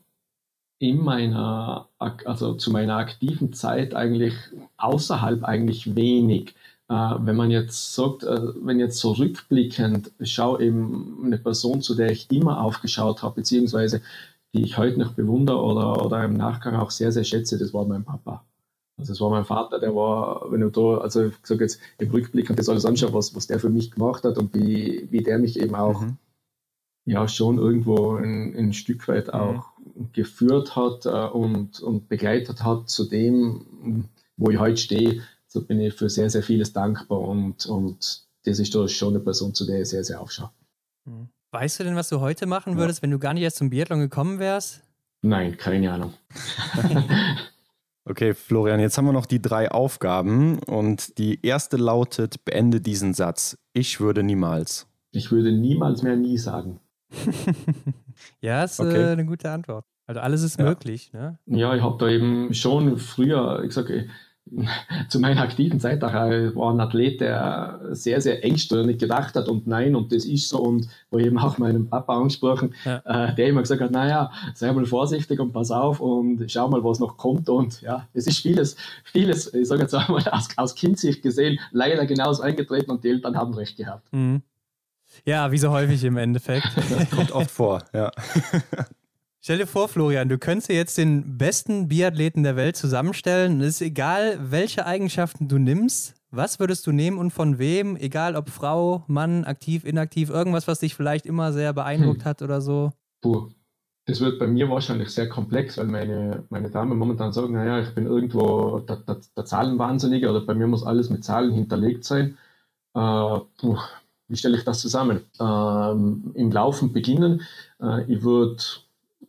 in 0.79 1.03
meiner, 1.03 1.89
also 1.99 2.55
zu 2.55 2.71
meiner 2.71 2.97
aktiven 2.97 3.53
Zeit 3.53 3.95
eigentlich 3.95 4.35
außerhalb 4.77 5.45
eigentlich 5.45 5.95
wenig. 5.95 6.55
Äh, 6.89 7.15
wenn 7.21 7.37
man 7.37 7.51
jetzt 7.51 7.95
sagt, 7.95 8.25
äh, 8.25 8.41
wenn 8.63 8.79
jetzt 8.79 8.99
so 8.99 9.13
rückblickend 9.13 10.13
schau 10.21 10.59
eben 10.59 11.23
eine 11.25 11.39
Person, 11.39 11.81
zu 11.81 11.95
der 11.95 12.11
ich 12.11 12.31
immer 12.31 12.61
aufgeschaut 12.63 13.23
habe, 13.23 13.37
beziehungsweise 13.37 14.03
die 14.53 14.63
ich 14.63 14.79
heute 14.79 15.01
noch 15.01 15.13
bewundere 15.13 15.63
oder, 15.63 16.05
oder 16.05 16.25
im 16.25 16.35
Nachgang 16.35 16.77
auch 16.77 16.91
sehr, 16.91 17.13
sehr 17.13 17.25
schätze, 17.25 17.59
das 17.59 17.73
war 17.75 17.85
mein 17.87 18.05
Papa. 18.05 18.45
Also 18.99 19.13
es 19.13 19.21
war 19.21 19.31
mein 19.31 19.45
Vater, 19.45 19.81
der 19.81 19.95
war, 19.97 20.53
wenn 20.53 20.61
du 20.61 20.71
da, 20.71 20.99
also 20.99 21.27
ich 21.27 21.35
sage 21.43 21.65
jetzt, 21.65 21.81
im 21.99 22.11
Rückblick 22.11 22.51
und 22.51 22.59
das 22.59 22.69
alles 22.69 22.85
anschaue, 22.85 23.13
was, 23.13 23.35
was 23.35 23.49
der 23.49 23.59
für 23.59 23.71
mich 23.71 23.91
gemacht 23.91 24.23
hat 24.25 24.39
und 24.39 24.55
wie, 24.55 25.09
wie 25.11 25.23
der 25.23 25.39
mich 25.39 25.59
eben 25.59 25.75
auch 25.75 26.01
mhm 26.03 26.19
ja 27.05 27.29
schon 27.29 27.59
irgendwo 27.59 28.17
ein, 28.17 28.55
ein 28.57 28.73
Stück 28.73 29.07
weit 29.09 29.29
mhm. 29.29 29.35
auch 29.35 29.74
mhm. 29.74 29.74
Geführt 30.13 30.77
hat 30.77 31.07
äh, 31.07 31.29
und, 31.29 31.81
und 31.81 32.09
begleitet 32.09 32.63
hat 32.65 32.89
zu 32.89 33.05
dem, 33.05 34.09
wo 34.37 34.51
ich 34.51 34.59
heute 34.59 34.77
stehe. 34.77 35.23
So 35.47 35.63
bin 35.65 35.81
ich 35.81 35.95
für 35.95 36.11
sehr, 36.11 36.31
sehr 36.31 36.43
vieles 36.43 36.73
dankbar 36.73 37.21
und, 37.21 37.67
und 37.67 38.25
das 38.45 38.59
ist 38.59 38.75
doch 38.75 38.89
schon 38.89 39.15
eine 39.15 39.21
Person, 39.21 39.55
zu 39.55 39.67
der 39.67 39.83
ich 39.83 39.89
sehr, 39.89 40.05
sehr 40.05 40.21
aufschaue. 40.21 40.51
Mhm. 41.05 41.29
Weißt 41.53 41.79
du 41.79 41.85
denn, 41.85 41.95
was 41.95 42.09
du 42.09 42.21
heute 42.21 42.47
machen 42.47 42.77
würdest, 42.77 42.99
ja. 42.99 43.03
wenn 43.05 43.13
du 43.13 43.21
gar 43.21 43.33
nicht 43.33 43.45
erst 43.45 43.59
zum 43.59 43.71
Biathlon 43.71 44.01
gekommen 44.01 44.41
wärst? 44.41 44.83
Nein, 45.23 45.57
keine 45.57 45.93
Ahnung. 45.93 46.15
okay, 48.05 48.35
Florian, 48.35 48.81
jetzt 48.81 48.99
haben 48.99 49.05
wir 49.05 49.13
noch 49.13 49.27
die 49.27 49.41
drei 49.41 49.71
Aufgaben 49.71 50.59
und 50.59 51.17
die 51.19 51.47
erste 51.47 51.77
lautet, 51.77 52.45
beende 52.45 52.81
diesen 52.81 53.15
Satz. 53.15 53.57
Ich 53.73 54.01
würde 54.01 54.25
niemals. 54.25 54.89
Ich 55.13 55.31
würde 55.31 55.53
niemals 55.53 56.03
mehr 56.03 56.17
nie 56.17 56.39
sagen. 56.39 56.81
ja, 58.41 58.65
ist 58.65 58.81
okay. 58.81 59.03
äh, 59.03 59.13
eine 59.13 59.25
gute 59.25 59.51
Antwort. 59.51 59.85
Also 60.07 60.21
alles 60.21 60.43
ist 60.43 60.59
ja. 60.59 60.67
möglich. 60.67 61.13
Ne? 61.13 61.39
Ja, 61.47 61.75
ich 61.75 61.83
habe 61.83 61.97
da 61.99 62.09
eben 62.09 62.53
schon 62.53 62.99
früher, 62.99 63.63
ich 63.65 63.73
sage, 63.73 64.09
zu 65.09 65.21
meiner 65.21 65.41
aktiven 65.41 65.81
Zeit 65.81 66.03
war 66.03 66.71
ein 66.71 66.81
Athlet, 66.81 67.21
der 67.21 67.81
sehr, 67.93 68.21
sehr 68.21 68.45
engstirnig 68.45 68.99
gedacht 68.99 69.35
hat 69.35 69.49
und 69.49 69.67
nein, 69.67 69.97
und 69.97 70.13
das 70.13 70.27
ist 70.27 70.49
so. 70.49 70.59
Und 70.59 70.89
wo 71.11 71.19
eben 71.19 71.39
auch 71.39 71.59
meinen 71.59 71.89
Papa 71.89 72.17
angesprochen, 72.17 72.75
ja. 72.85 72.99
äh, 73.05 73.35
der 73.35 73.49
immer 73.49 73.63
gesagt 73.63 73.81
hat, 73.81 73.91
naja, 73.91 74.31
sei 74.55 74.71
mal 74.73 74.85
vorsichtig 74.85 75.41
und 75.41 75.53
pass 75.53 75.71
auf 75.71 76.01
und 76.01 76.45
schau 76.51 76.69
mal, 76.69 76.85
was 76.85 77.01
noch 77.01 77.17
kommt. 77.17 77.49
Und 77.49 77.81
ja, 77.81 78.07
es 78.13 78.27
ist 78.27 78.41
vieles, 78.41 78.77
vieles, 79.05 79.53
ich 79.55 79.67
sage 79.67 79.83
jetzt 79.83 79.95
einmal 79.95 80.23
aus, 80.29 80.49
aus 80.57 80.75
Kindsicht 80.75 81.23
gesehen, 81.23 81.59
leider 81.73 82.05
genauso 82.07 82.43
eingetreten 82.43 82.91
und 82.91 83.03
die 83.03 83.09
Eltern 83.09 83.37
haben 83.37 83.55
recht 83.55 83.77
gehabt. 83.77 84.13
Mhm. 84.13 84.43
Ja, 85.25 85.53
wie 85.53 85.59
so 85.59 85.71
häufig 85.71 86.03
im 86.05 86.17
Endeffekt. 86.17 86.69
Das 86.91 87.11
kommt 87.11 87.33
oft 87.33 87.51
vor, 87.51 87.83
ja. 87.93 88.11
Stell 89.41 89.59
dir 89.59 89.67
vor, 89.67 89.89
Florian, 89.89 90.31
du 90.31 90.39
könntest 90.39 90.71
jetzt 90.71 90.97
den 90.97 91.37
besten 91.37 91.89
Biathleten 91.89 92.43
der 92.43 92.57
Welt 92.57 92.77
zusammenstellen. 92.77 93.61
Es 93.61 93.75
ist 93.75 93.83
egal, 93.83 94.39
welche 94.41 94.87
Eigenschaften 94.87 95.49
du 95.49 95.59
nimmst. 95.59 96.15
Was 96.31 96.59
würdest 96.61 96.87
du 96.87 96.93
nehmen 96.93 97.19
und 97.19 97.31
von 97.31 97.59
wem? 97.59 97.97
Egal 97.97 98.37
ob 98.37 98.49
Frau, 98.49 99.05
Mann, 99.07 99.45
aktiv, 99.45 99.85
inaktiv, 99.85 100.31
irgendwas, 100.31 100.67
was 100.67 100.81
dich 100.81 100.95
vielleicht 100.95 101.27
immer 101.27 101.53
sehr 101.53 101.75
beeindruckt 101.75 102.23
hm. 102.23 102.25
hat 102.25 102.41
oder 102.41 102.61
so? 102.61 102.93
Puh. 103.21 103.51
Das 104.07 104.21
wird 104.21 104.39
bei 104.39 104.47
mir 104.47 104.69
wahrscheinlich 104.69 105.11
sehr 105.11 105.29
komplex, 105.29 105.79
weil 105.79 105.87
meine, 105.87 106.45
meine 106.51 106.71
Damen 106.71 106.99
momentan 106.99 107.33
sagen, 107.33 107.53
naja, 107.53 107.81
ich 107.81 107.95
bin 107.95 108.07
irgendwo 108.07 108.81
der, 108.81 108.97
der, 108.97 109.21
der 109.37 109.45
Zahlenwahnsinnige 109.45 110.29
oder 110.29 110.41
bei 110.41 110.55
mir 110.55 110.67
muss 110.67 110.85
alles 110.85 111.09
mit 111.09 111.25
Zahlen 111.25 111.53
hinterlegt 111.53 112.05
sein. 112.05 112.37
Äh, 112.95 113.39
puh, 113.59 113.79
wie 114.29 114.37
stelle 114.37 114.57
ich 114.57 114.65
das 114.65 114.81
zusammen? 114.81 115.21
Ähm, 115.41 116.33
Im 116.35 116.51
Laufen 116.51 116.93
beginnen. 116.93 117.43
Äh, 117.81 118.05
ich 118.13 118.23
würde 118.23 118.63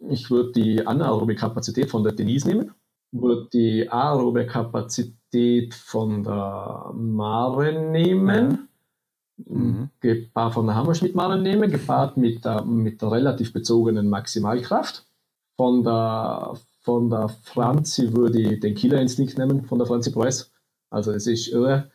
ich 0.09 0.29
würde 0.29 0.51
die 0.51 0.85
anaerobe 0.85 1.35
Kapazität 1.35 1.89
von 1.89 2.03
der 2.03 2.13
Denise 2.13 2.47
nehmen, 2.47 2.71
würde 3.11 3.47
die 3.53 3.89
aerobe 3.89 4.45
Kapazität 4.45 5.73
von 5.73 6.23
der 6.23 6.91
Maren 6.93 7.91
nehmen, 7.91 8.67
mhm. 9.37 9.89
gepaart 9.99 10.53
von 10.53 10.67
der 10.67 10.75
Hammerschmidt-Maren 10.75 11.41
nehmen, 11.41 11.71
gepaart 11.71 12.17
mit 12.17 12.43
der, 12.45 12.63
mit 12.63 13.01
der 13.01 13.11
relativ 13.11 13.53
bezogenen 13.53 14.09
Maximalkraft. 14.09 15.05
Von 15.57 15.83
der, 15.83 16.53
von 16.81 17.09
der 17.09 17.29
Franzi 17.29 18.13
würde 18.13 18.41
ich 18.41 18.59
den 18.59 18.75
Killer 18.75 19.01
Instinct 19.01 19.37
nehmen, 19.37 19.63
von 19.65 19.77
der 19.77 19.87
Franzi 19.87 20.11
Preuß. 20.11 20.51
Also 20.89 21.11
es 21.11 21.27
ist 21.27 21.47
irre. 21.47 21.89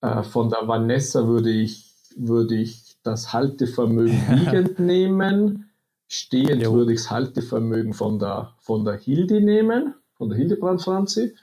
Äh, 0.00 0.22
von 0.24 0.50
der 0.50 0.66
Vanessa 0.66 1.26
würde 1.26 1.50
ich, 1.50 1.93
würde 2.16 2.56
ich 2.56 2.96
das 3.02 3.32
Haltevermögen 3.32 4.20
liegend 4.34 4.78
nehmen. 4.78 5.70
Stehend 6.06 6.62
jo. 6.62 6.74
würde 6.74 6.92
ich 6.92 7.00
das 7.00 7.10
Haltevermögen 7.10 7.94
von 7.94 8.18
der, 8.18 8.52
von 8.58 8.84
der 8.84 8.96
Hildi 8.96 9.40
nehmen, 9.40 9.94
von 10.14 10.28
der 10.28 10.38
Hildebrand 10.38 10.82
Franzi. 10.82 11.34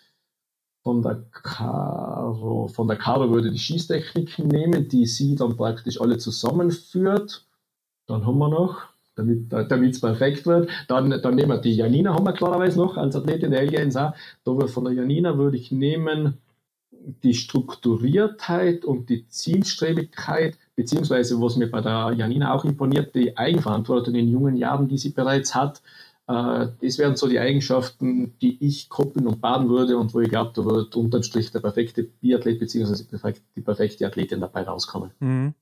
Von 0.83 1.03
der 1.03 1.23
Caro, 1.31 2.67
von 2.67 2.87
der 2.87 2.97
Caro 2.97 3.29
würde 3.29 3.49
ich 3.49 3.53
die 3.53 3.59
Schießtechnik 3.59 4.39
nehmen, 4.39 4.87
die 4.87 5.05
sie 5.05 5.35
dann 5.35 5.55
praktisch 5.55 6.01
alle 6.01 6.17
zusammenführt. 6.17 7.45
Dann 8.07 8.25
haben 8.25 8.39
wir 8.39 8.49
noch, 8.49 8.81
damit 9.15 9.93
es 9.93 10.01
perfekt 10.01 10.47
wird, 10.47 10.69
dann, 10.87 11.11
dann 11.11 11.35
nehmen 11.35 11.49
wir 11.49 11.59
die 11.59 11.75
Janina, 11.75 12.15
haben 12.15 12.25
wir 12.25 12.33
klarerweise 12.33 12.79
noch 12.79 12.97
als 12.97 13.15
Athletin 13.15 13.51
der 13.51 13.63
LGNSA. 13.63 14.15
Da 14.43 14.67
von 14.67 14.85
der 14.85 14.93
Janina 14.93 15.37
würde 15.37 15.57
ich 15.57 15.71
nehmen 15.71 16.39
die 17.23 17.33
Strukturiertheit 17.33 18.85
und 18.85 19.09
die 19.09 19.27
Zielstrebigkeit 19.27 20.57
beziehungsweise 20.75 21.41
was 21.41 21.55
mir 21.57 21.69
bei 21.69 21.81
der 21.81 22.13
Janina 22.15 22.53
auch 22.53 22.65
imponiert, 22.65 23.13
die 23.15 23.37
Eigenverantwortung 23.37 24.15
in 24.15 24.29
jungen 24.29 24.55
Jahren, 24.55 24.87
die 24.87 24.97
sie 24.97 25.09
bereits 25.09 25.55
hat. 25.55 25.81
Äh, 26.27 26.67
das 26.81 26.97
wären 26.97 27.15
so 27.15 27.27
die 27.27 27.39
Eigenschaften, 27.39 28.33
die 28.41 28.57
ich 28.65 28.89
koppeln 28.89 29.27
und 29.27 29.41
baden 29.41 29.69
würde 29.69 29.97
und 29.97 30.13
wo 30.13 30.19
ich 30.19 30.29
glaube, 30.29 30.51
da 30.55 30.65
wird 30.65 30.95
unterm 30.95 31.23
Strich 31.23 31.51
der 31.51 31.59
perfekte 31.59 32.03
Biathlet 32.03 32.59
beziehungsweise 32.59 33.05
die 33.55 33.61
perfekte 33.61 34.05
Athletin 34.05 34.39
dabei 34.39 34.63
rauskommen. 34.63 35.11
Mhm. 35.19 35.53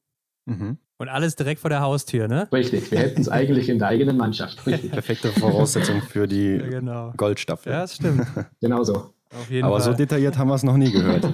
Mhm. 0.46 0.78
Und 0.98 1.08
alles 1.08 1.36
direkt 1.38 1.62
vor 1.62 1.70
der 1.70 1.80
Haustür, 1.80 2.28
ne? 2.28 2.50
Richtig, 2.52 2.92
wir 2.92 3.00
hätten 3.00 3.22
es 3.22 3.30
eigentlich 3.30 3.70
in 3.70 3.80
der 3.80 3.88
eigenen 3.88 4.18
Mannschaft. 4.18 4.66
Richtig. 4.66 4.92
Perfekte 4.92 5.30
Voraussetzung 5.30 6.02
für 6.02 6.28
die 6.28 6.58
ja, 6.58 6.68
genau. 6.68 7.14
Goldstaffel. 7.16 7.72
Ja, 7.72 7.82
das 7.82 7.96
stimmt. 7.96 8.28
genau 8.62 8.84
so. 8.84 9.14
Aber 9.32 9.80
Fall. 9.80 9.82
so 9.82 9.94
detailliert 9.94 10.38
haben 10.38 10.48
wir 10.48 10.56
es 10.56 10.64
noch 10.64 10.78
nie 10.78 10.92
gehört. 10.92 11.28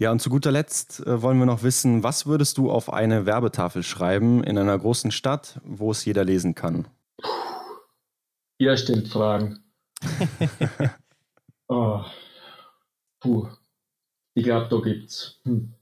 Ja, 0.00 0.12
und 0.12 0.22
zu 0.22 0.30
guter 0.30 0.52
Letzt 0.52 1.04
äh, 1.04 1.22
wollen 1.22 1.40
wir 1.40 1.46
noch 1.46 1.64
wissen, 1.64 2.04
was 2.04 2.24
würdest 2.24 2.56
du 2.56 2.70
auf 2.70 2.92
eine 2.92 3.26
Werbetafel 3.26 3.82
schreiben 3.82 4.44
in 4.44 4.56
einer 4.56 4.78
großen 4.78 5.10
Stadt, 5.10 5.60
wo 5.64 5.90
es 5.90 6.04
jeder 6.04 6.22
lesen 6.22 6.54
kann? 6.54 6.86
Ihr 8.58 8.76
stellt 8.76 9.08
Fragen. 9.08 9.58
oh. 11.68 12.04
Puh. 13.18 13.48
Ich 14.34 14.44
glaube, 14.44 14.68
da 14.70 14.80
gibt 14.88 15.10
es 15.10 15.40
hm. 15.42 15.74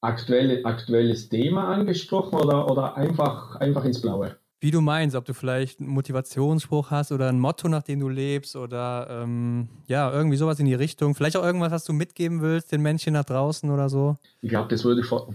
Aktuelle, 0.00 0.64
aktuelles 0.64 1.28
Thema 1.28 1.74
angesprochen 1.74 2.38
oder, 2.38 2.70
oder 2.70 2.96
einfach, 2.96 3.56
einfach 3.56 3.84
ins 3.84 4.00
Blaue 4.00 4.38
wie 4.64 4.70
du 4.70 4.80
meinst, 4.80 5.14
ob 5.14 5.26
du 5.26 5.34
vielleicht 5.34 5.78
einen 5.78 5.90
Motivationsspruch 5.90 6.90
hast 6.90 7.12
oder 7.12 7.28
ein 7.28 7.38
Motto, 7.38 7.68
nach 7.68 7.82
dem 7.82 8.00
du 8.00 8.08
lebst 8.08 8.56
oder 8.56 9.06
ähm, 9.10 9.68
ja, 9.88 10.10
irgendwie 10.10 10.38
sowas 10.38 10.58
in 10.58 10.64
die 10.64 10.72
Richtung. 10.72 11.14
Vielleicht 11.14 11.36
auch 11.36 11.44
irgendwas, 11.44 11.70
was 11.70 11.84
du 11.84 11.92
mitgeben 11.92 12.40
willst, 12.40 12.72
den 12.72 12.80
Menschen 12.80 13.12
nach 13.12 13.26
draußen 13.26 13.70
oder 13.70 13.90
so. 13.90 14.16
Ich 14.40 14.48
glaube, 14.48 14.70
das 14.70 14.82
würde 14.82 15.02
ich 15.02 15.06
vor. 15.06 15.34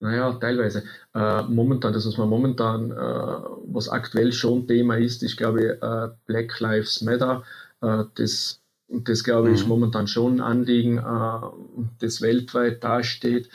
Naja, 0.00 0.32
teilweise. 0.32 0.82
Äh, 1.14 1.42
momentan, 1.44 1.92
das, 1.92 2.04
was 2.04 2.18
man 2.18 2.28
momentan, 2.28 2.90
äh, 2.90 2.94
was 2.96 3.88
aktuell 3.88 4.32
schon 4.32 4.66
Thema 4.66 4.96
ist, 4.96 5.22
ich 5.22 5.36
glaube, 5.36 5.80
äh, 5.80 6.08
Black 6.26 6.58
Lives 6.58 7.00
Matter, 7.00 7.44
äh, 7.80 8.02
das, 8.16 8.60
das 8.88 9.22
glaube 9.22 9.50
ich, 9.50 9.58
mhm. 9.58 9.60
ist 9.60 9.68
momentan 9.68 10.08
schon 10.08 10.40
ein 10.40 10.40
Anliegen, 10.40 10.98
äh, 10.98 11.92
das 12.00 12.20
weltweit 12.20 12.82
dasteht. 12.82 13.48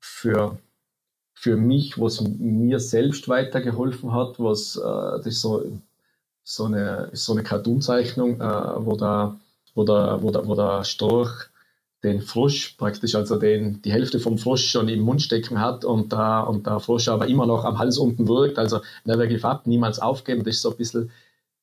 Für 0.00 0.56
für 1.44 1.58
mich, 1.58 2.00
was 2.00 2.22
mir 2.22 2.80
selbst 2.80 3.28
weitergeholfen 3.28 4.14
hat, 4.14 4.38
was 4.38 4.76
äh, 4.76 4.80
das 4.80 5.26
ist 5.26 5.42
so, 5.42 5.62
so 6.42 6.64
eine, 6.64 7.10
so 7.12 7.34
eine 7.34 7.42
Cartoonzeichnung, 7.42 8.40
äh, 8.40 8.86
wo, 8.86 8.96
der, 8.96 9.36
wo, 9.74 9.84
der, 9.84 10.22
wo, 10.22 10.30
der, 10.30 10.46
wo 10.46 10.54
der 10.54 10.84
Storch 10.84 11.50
den 12.02 12.22
Frosch 12.22 12.76
praktisch, 12.78 13.14
also 13.14 13.36
den, 13.36 13.82
die 13.82 13.92
Hälfte 13.92 14.20
vom 14.20 14.38
Frosch 14.38 14.70
schon 14.70 14.88
im 14.88 15.00
Mund 15.00 15.20
stecken 15.20 15.60
hat 15.60 15.84
und, 15.84 16.14
da, 16.14 16.40
und 16.40 16.66
der 16.66 16.80
Frosch 16.80 17.08
aber 17.08 17.26
immer 17.26 17.44
noch 17.44 17.66
am 17.66 17.78
Hals 17.78 17.98
unten 17.98 18.26
wirkt, 18.26 18.58
also 18.58 18.80
never 19.04 19.26
give 19.26 19.46
up, 19.46 19.66
niemals 19.66 19.98
aufgeben, 19.98 20.44
das 20.44 20.54
ist 20.54 20.62
so 20.62 20.70
ein 20.70 20.78
bisschen, 20.78 21.10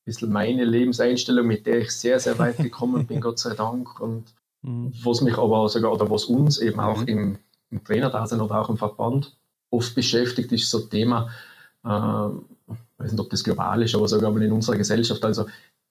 bisschen 0.04 0.30
meine 0.30 0.64
Lebenseinstellung, 0.64 1.44
mit 1.44 1.66
der 1.66 1.80
ich 1.80 1.90
sehr, 1.90 2.20
sehr 2.20 2.38
weit 2.38 2.56
gekommen 2.68 3.08
bin, 3.08 3.20
Gott 3.20 3.40
sei 3.40 3.54
Dank 3.54 3.98
und 4.00 4.26
mhm. 4.62 4.92
was 5.02 5.22
mich 5.22 5.36
aber 5.36 5.68
sogar, 5.68 5.92
oder 5.92 6.08
was 6.08 6.26
uns 6.26 6.58
eben 6.58 6.78
auch 6.78 7.00
mhm. 7.00 7.08
im, 7.08 7.38
im 7.72 7.82
Trainerdasein 7.82 8.40
oder 8.40 8.60
auch 8.60 8.70
im 8.70 8.76
Verband 8.76 9.32
oft 9.72 9.94
beschäftigt, 9.94 10.52
ist 10.52 10.70
so 10.70 10.84
ein 10.84 10.90
Thema, 10.90 11.30
äh, 11.84 12.28
ich 12.72 12.98
weiß 12.98 13.12
nicht, 13.12 13.20
ob 13.20 13.30
das 13.30 13.42
global 13.42 13.82
ist, 13.82 13.94
aber 13.94 14.06
sogar 14.06 14.30
mal 14.30 14.42
in 14.42 14.52
unserer 14.52 14.76
Gesellschaft. 14.76 15.24
Also 15.24 15.46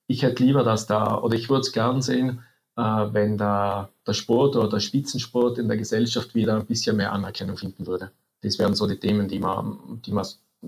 ich 0.08 0.24
hätte 0.24 0.44
lieber, 0.44 0.64
dass 0.64 0.88
da, 0.88 1.18
oder 1.20 1.36
ich 1.36 1.50
würde 1.50 1.62
es 1.62 1.72
gern 1.72 2.02
sehen, 2.02 2.44
äh, 2.78 2.82
wenn 2.82 3.38
da 3.38 3.90
der 4.08 4.14
Sport 4.14 4.56
oder 4.56 4.70
der 4.70 4.80
Spitzensport 4.80 5.58
in 5.58 5.68
der 5.68 5.78
Gesellschaft 5.78 6.36
wieder 6.36 6.56
ein 6.56 6.66
bisschen 6.66 6.98
mehr 6.98 7.12
Anerkennung 7.12 7.58
finden 7.58 7.88
würde. 7.88 8.12
Das 8.42 8.58
wären 8.60 8.76
so 8.76 8.88
die 8.88 9.00
Themen, 9.00 9.28
die 9.28 9.40
man, 9.40 10.02
die 10.06 10.12
man 10.12 10.26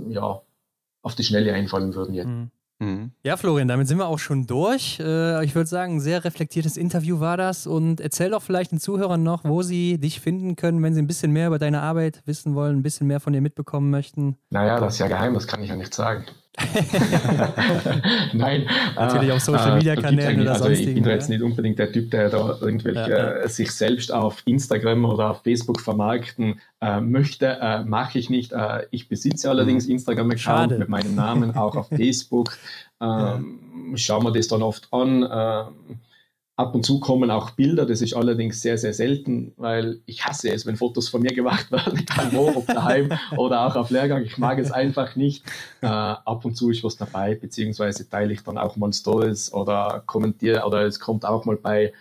ja, 0.09 0.41
auf 1.01 1.15
die 1.15 1.23
Schnelle 1.23 1.53
einfallen 1.53 1.95
würden 1.95 2.13
jetzt. 2.13 2.27
Mhm. 2.27 2.51
Mhm. 2.79 3.11
Ja, 3.23 3.37
Florian, 3.37 3.67
damit 3.67 3.87
sind 3.87 3.97
wir 3.97 4.07
auch 4.07 4.19
schon 4.19 4.45
durch. 4.45 4.99
Äh, 4.99 5.43
ich 5.45 5.55
würde 5.55 5.67
sagen, 5.67 5.95
ein 5.95 5.99
sehr 5.99 6.25
reflektiertes 6.25 6.77
Interview 6.77 7.19
war 7.19 7.37
das. 7.37 7.67
Und 7.67 8.01
erzähl 8.01 8.31
doch 8.31 8.41
vielleicht 8.41 8.71
den 8.71 8.79
Zuhörern 8.79 9.23
noch, 9.23 9.43
wo 9.43 9.61
sie 9.61 9.97
dich 9.97 10.19
finden 10.19 10.55
können, 10.55 10.81
wenn 10.83 10.93
sie 10.93 11.01
ein 11.01 11.07
bisschen 11.07 11.31
mehr 11.31 11.47
über 11.47 11.59
deine 11.59 11.81
Arbeit 11.81 12.21
wissen 12.25 12.55
wollen, 12.55 12.77
ein 12.77 12.83
bisschen 12.83 13.07
mehr 13.07 13.19
von 13.19 13.33
dir 13.33 13.41
mitbekommen 13.41 13.89
möchten. 13.89 14.37
Naja, 14.49 14.79
das 14.79 14.93
ist 14.93 14.99
ja 14.99 15.07
geheim, 15.07 15.33
das 15.33 15.47
kann 15.47 15.61
ich 15.63 15.69
ja 15.69 15.75
nicht 15.75 15.93
sagen. 15.93 16.25
Nein. 18.33 18.67
Natürlich 18.95 19.31
auf 19.31 19.39
Social 19.39 19.77
Media 19.77 19.95
Kanälen 19.95 20.41
oder 20.41 20.53
also 20.53 20.65
sonstigen. 20.65 20.97
Ich 20.97 21.03
bin 21.03 21.11
jetzt 21.11 21.29
nicht 21.29 21.41
unbedingt 21.41 21.79
der 21.79 21.91
Typ, 21.91 22.11
der 22.11 22.29
da 22.29 22.57
irgendwelche 22.61 23.09
ja, 23.09 23.39
ja. 23.39 23.47
sich 23.47 23.71
selbst 23.71 24.13
auf 24.13 24.43
Instagram 24.45 25.05
oder 25.05 25.31
auf 25.31 25.41
Facebook 25.41 25.81
vermarkten 25.81 26.61
äh, 26.81 27.01
möchte. 27.01 27.57
Äh, 27.59 27.83
Mache 27.83 28.19
ich 28.19 28.29
nicht. 28.29 28.51
Äh, 28.51 28.85
ich 28.91 29.09
besitze 29.09 29.49
allerdings 29.49 29.87
mhm. 29.87 29.93
Instagram-Account 29.93 30.77
mit 30.77 30.89
meinem 30.89 31.15
Namen, 31.15 31.55
auch 31.55 31.75
auf 31.75 31.87
Facebook. 31.95 32.55
Ähm, 33.01 33.93
schauen 33.95 34.23
wir 34.23 34.31
das 34.31 34.47
dann 34.47 34.61
oft 34.61 34.87
an. 34.91 35.23
Ab 36.55 36.75
und 36.75 36.85
zu 36.85 36.99
kommen 36.99 37.31
auch 37.31 37.51
Bilder, 37.51 37.87
das 37.87 38.01
ist 38.01 38.13
allerdings 38.13 38.61
sehr, 38.61 38.77
sehr 38.77 38.93
selten, 38.93 39.53
weil 39.57 40.01
ich 40.05 40.23
hasse 40.23 40.51
es, 40.51 40.67
wenn 40.67 40.75
Fotos 40.75 41.09
von 41.09 41.23
mir 41.23 41.33
gemacht 41.33 41.71
werden, 41.71 41.97
egal 42.01 42.31
wo, 42.31 42.47
ob 42.49 42.67
daheim 42.67 43.11
oder 43.37 43.65
auch 43.65 43.75
auf 43.75 43.89
Lehrgang. 43.89 44.23
Ich 44.23 44.37
mag 44.37 44.59
es 44.59 44.71
einfach 44.71 45.15
nicht. 45.15 45.43
Äh, 45.81 45.87
ab 45.87 46.45
und 46.45 46.55
zu 46.55 46.69
ist 46.69 46.83
was 46.83 46.95
dabei, 46.95 47.33
beziehungsweise 47.33 48.07
teile 48.07 48.33
ich 48.33 48.43
dann 48.43 48.59
auch 48.59 48.75
mal 48.75 48.93
Stories 48.93 49.51
oder 49.51 50.03
kommentiere, 50.05 50.63
oder 50.63 50.83
es 50.83 50.99
kommt 50.99 51.25
auch 51.25 51.45
mal 51.45 51.55
bei, 51.55 51.91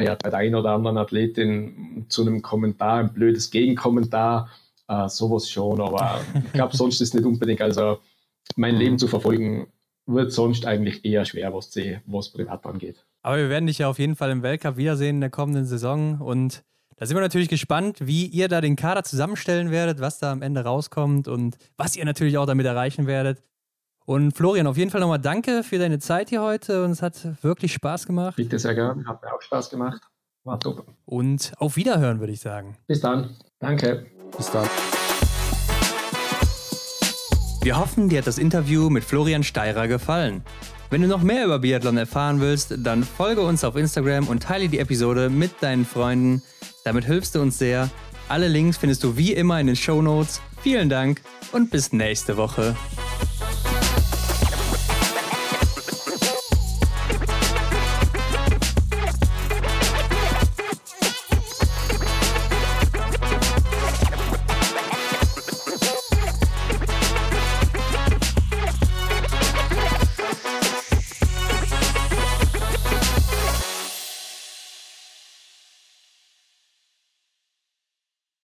ja, 0.00 0.14
bei 0.14 0.30
der 0.30 0.38
einen 0.38 0.54
oder 0.54 0.70
anderen 0.70 0.96
Athletin 0.96 2.06
zu 2.08 2.22
einem 2.22 2.40
Kommentar, 2.40 3.00
ein 3.00 3.12
blödes 3.12 3.50
Gegenkommentar, 3.50 4.48
äh, 4.88 5.06
sowas 5.10 5.50
schon, 5.50 5.82
aber 5.82 6.22
ich 6.46 6.52
glaube, 6.54 6.74
sonst 6.74 7.02
ist 7.02 7.14
nicht 7.14 7.26
unbedingt, 7.26 7.60
also 7.60 7.98
mein 8.56 8.76
Leben 8.76 8.98
zu 8.98 9.06
verfolgen, 9.06 9.66
wird 10.06 10.32
sonst 10.32 10.64
eigentlich 10.64 11.04
eher 11.04 11.26
schwer, 11.26 11.52
was, 11.52 11.68
die, 11.68 11.98
was 12.06 12.30
privat 12.30 12.64
angeht. 12.64 13.04
Aber 13.28 13.36
wir 13.36 13.50
werden 13.50 13.66
dich 13.66 13.76
ja 13.76 13.88
auf 13.88 13.98
jeden 13.98 14.16
Fall 14.16 14.30
im 14.30 14.42
Weltcup 14.42 14.78
wiedersehen 14.78 15.16
in 15.16 15.20
der 15.20 15.28
kommenden 15.28 15.66
Saison 15.66 16.18
und 16.18 16.64
da 16.96 17.04
sind 17.04 17.14
wir 17.14 17.20
natürlich 17.20 17.50
gespannt, 17.50 17.98
wie 18.00 18.24
ihr 18.24 18.48
da 18.48 18.62
den 18.62 18.74
Kader 18.74 19.04
zusammenstellen 19.04 19.70
werdet, 19.70 20.00
was 20.00 20.18
da 20.18 20.32
am 20.32 20.40
Ende 20.40 20.64
rauskommt 20.64 21.28
und 21.28 21.58
was 21.76 21.94
ihr 21.94 22.06
natürlich 22.06 22.38
auch 22.38 22.46
damit 22.46 22.64
erreichen 22.64 23.06
werdet. 23.06 23.42
Und 24.06 24.34
Florian, 24.34 24.66
auf 24.66 24.78
jeden 24.78 24.90
Fall 24.90 25.02
nochmal 25.02 25.18
danke 25.18 25.62
für 25.62 25.78
deine 25.78 25.98
Zeit 25.98 26.30
hier 26.30 26.40
heute 26.40 26.82
und 26.86 26.92
es 26.92 27.02
hat 27.02 27.44
wirklich 27.44 27.74
Spaß 27.74 28.06
gemacht. 28.06 28.36
Bitte 28.36 28.58
sehr 28.58 28.74
gerne, 28.74 29.04
hat 29.06 29.20
mir 29.20 29.30
auch 29.30 29.42
Spaß 29.42 29.68
gemacht. 29.68 30.00
War 30.44 30.58
top. 30.58 30.86
Und 31.04 31.52
auf 31.58 31.76
Wiederhören, 31.76 32.20
würde 32.20 32.32
ich 32.32 32.40
sagen. 32.40 32.78
Bis 32.86 33.02
dann. 33.02 33.36
Danke. 33.58 34.06
Bis 34.34 34.50
dann. 34.50 34.66
Wir 37.60 37.78
hoffen, 37.78 38.08
dir 38.08 38.20
hat 38.20 38.26
das 38.26 38.38
Interview 38.38 38.88
mit 38.88 39.04
Florian 39.04 39.42
Steirer 39.42 39.86
gefallen. 39.86 40.44
Wenn 40.90 41.02
du 41.02 41.08
noch 41.08 41.22
mehr 41.22 41.44
über 41.44 41.58
Biathlon 41.58 41.98
erfahren 41.98 42.40
willst, 42.40 42.74
dann 42.78 43.04
folge 43.04 43.42
uns 43.42 43.62
auf 43.62 43.76
Instagram 43.76 44.26
und 44.26 44.42
teile 44.42 44.68
die 44.68 44.78
Episode 44.78 45.28
mit 45.28 45.50
deinen 45.60 45.84
Freunden. 45.84 46.42
Damit 46.82 47.04
hilfst 47.04 47.34
du 47.34 47.40
uns 47.42 47.58
sehr. 47.58 47.90
Alle 48.28 48.48
Links 48.48 48.78
findest 48.78 49.04
du 49.04 49.16
wie 49.16 49.34
immer 49.34 49.60
in 49.60 49.66
den 49.66 49.76
Show 49.76 50.00
Notes. 50.00 50.40
Vielen 50.62 50.88
Dank 50.88 51.20
und 51.52 51.70
bis 51.70 51.92
nächste 51.92 52.38
Woche. 52.38 52.74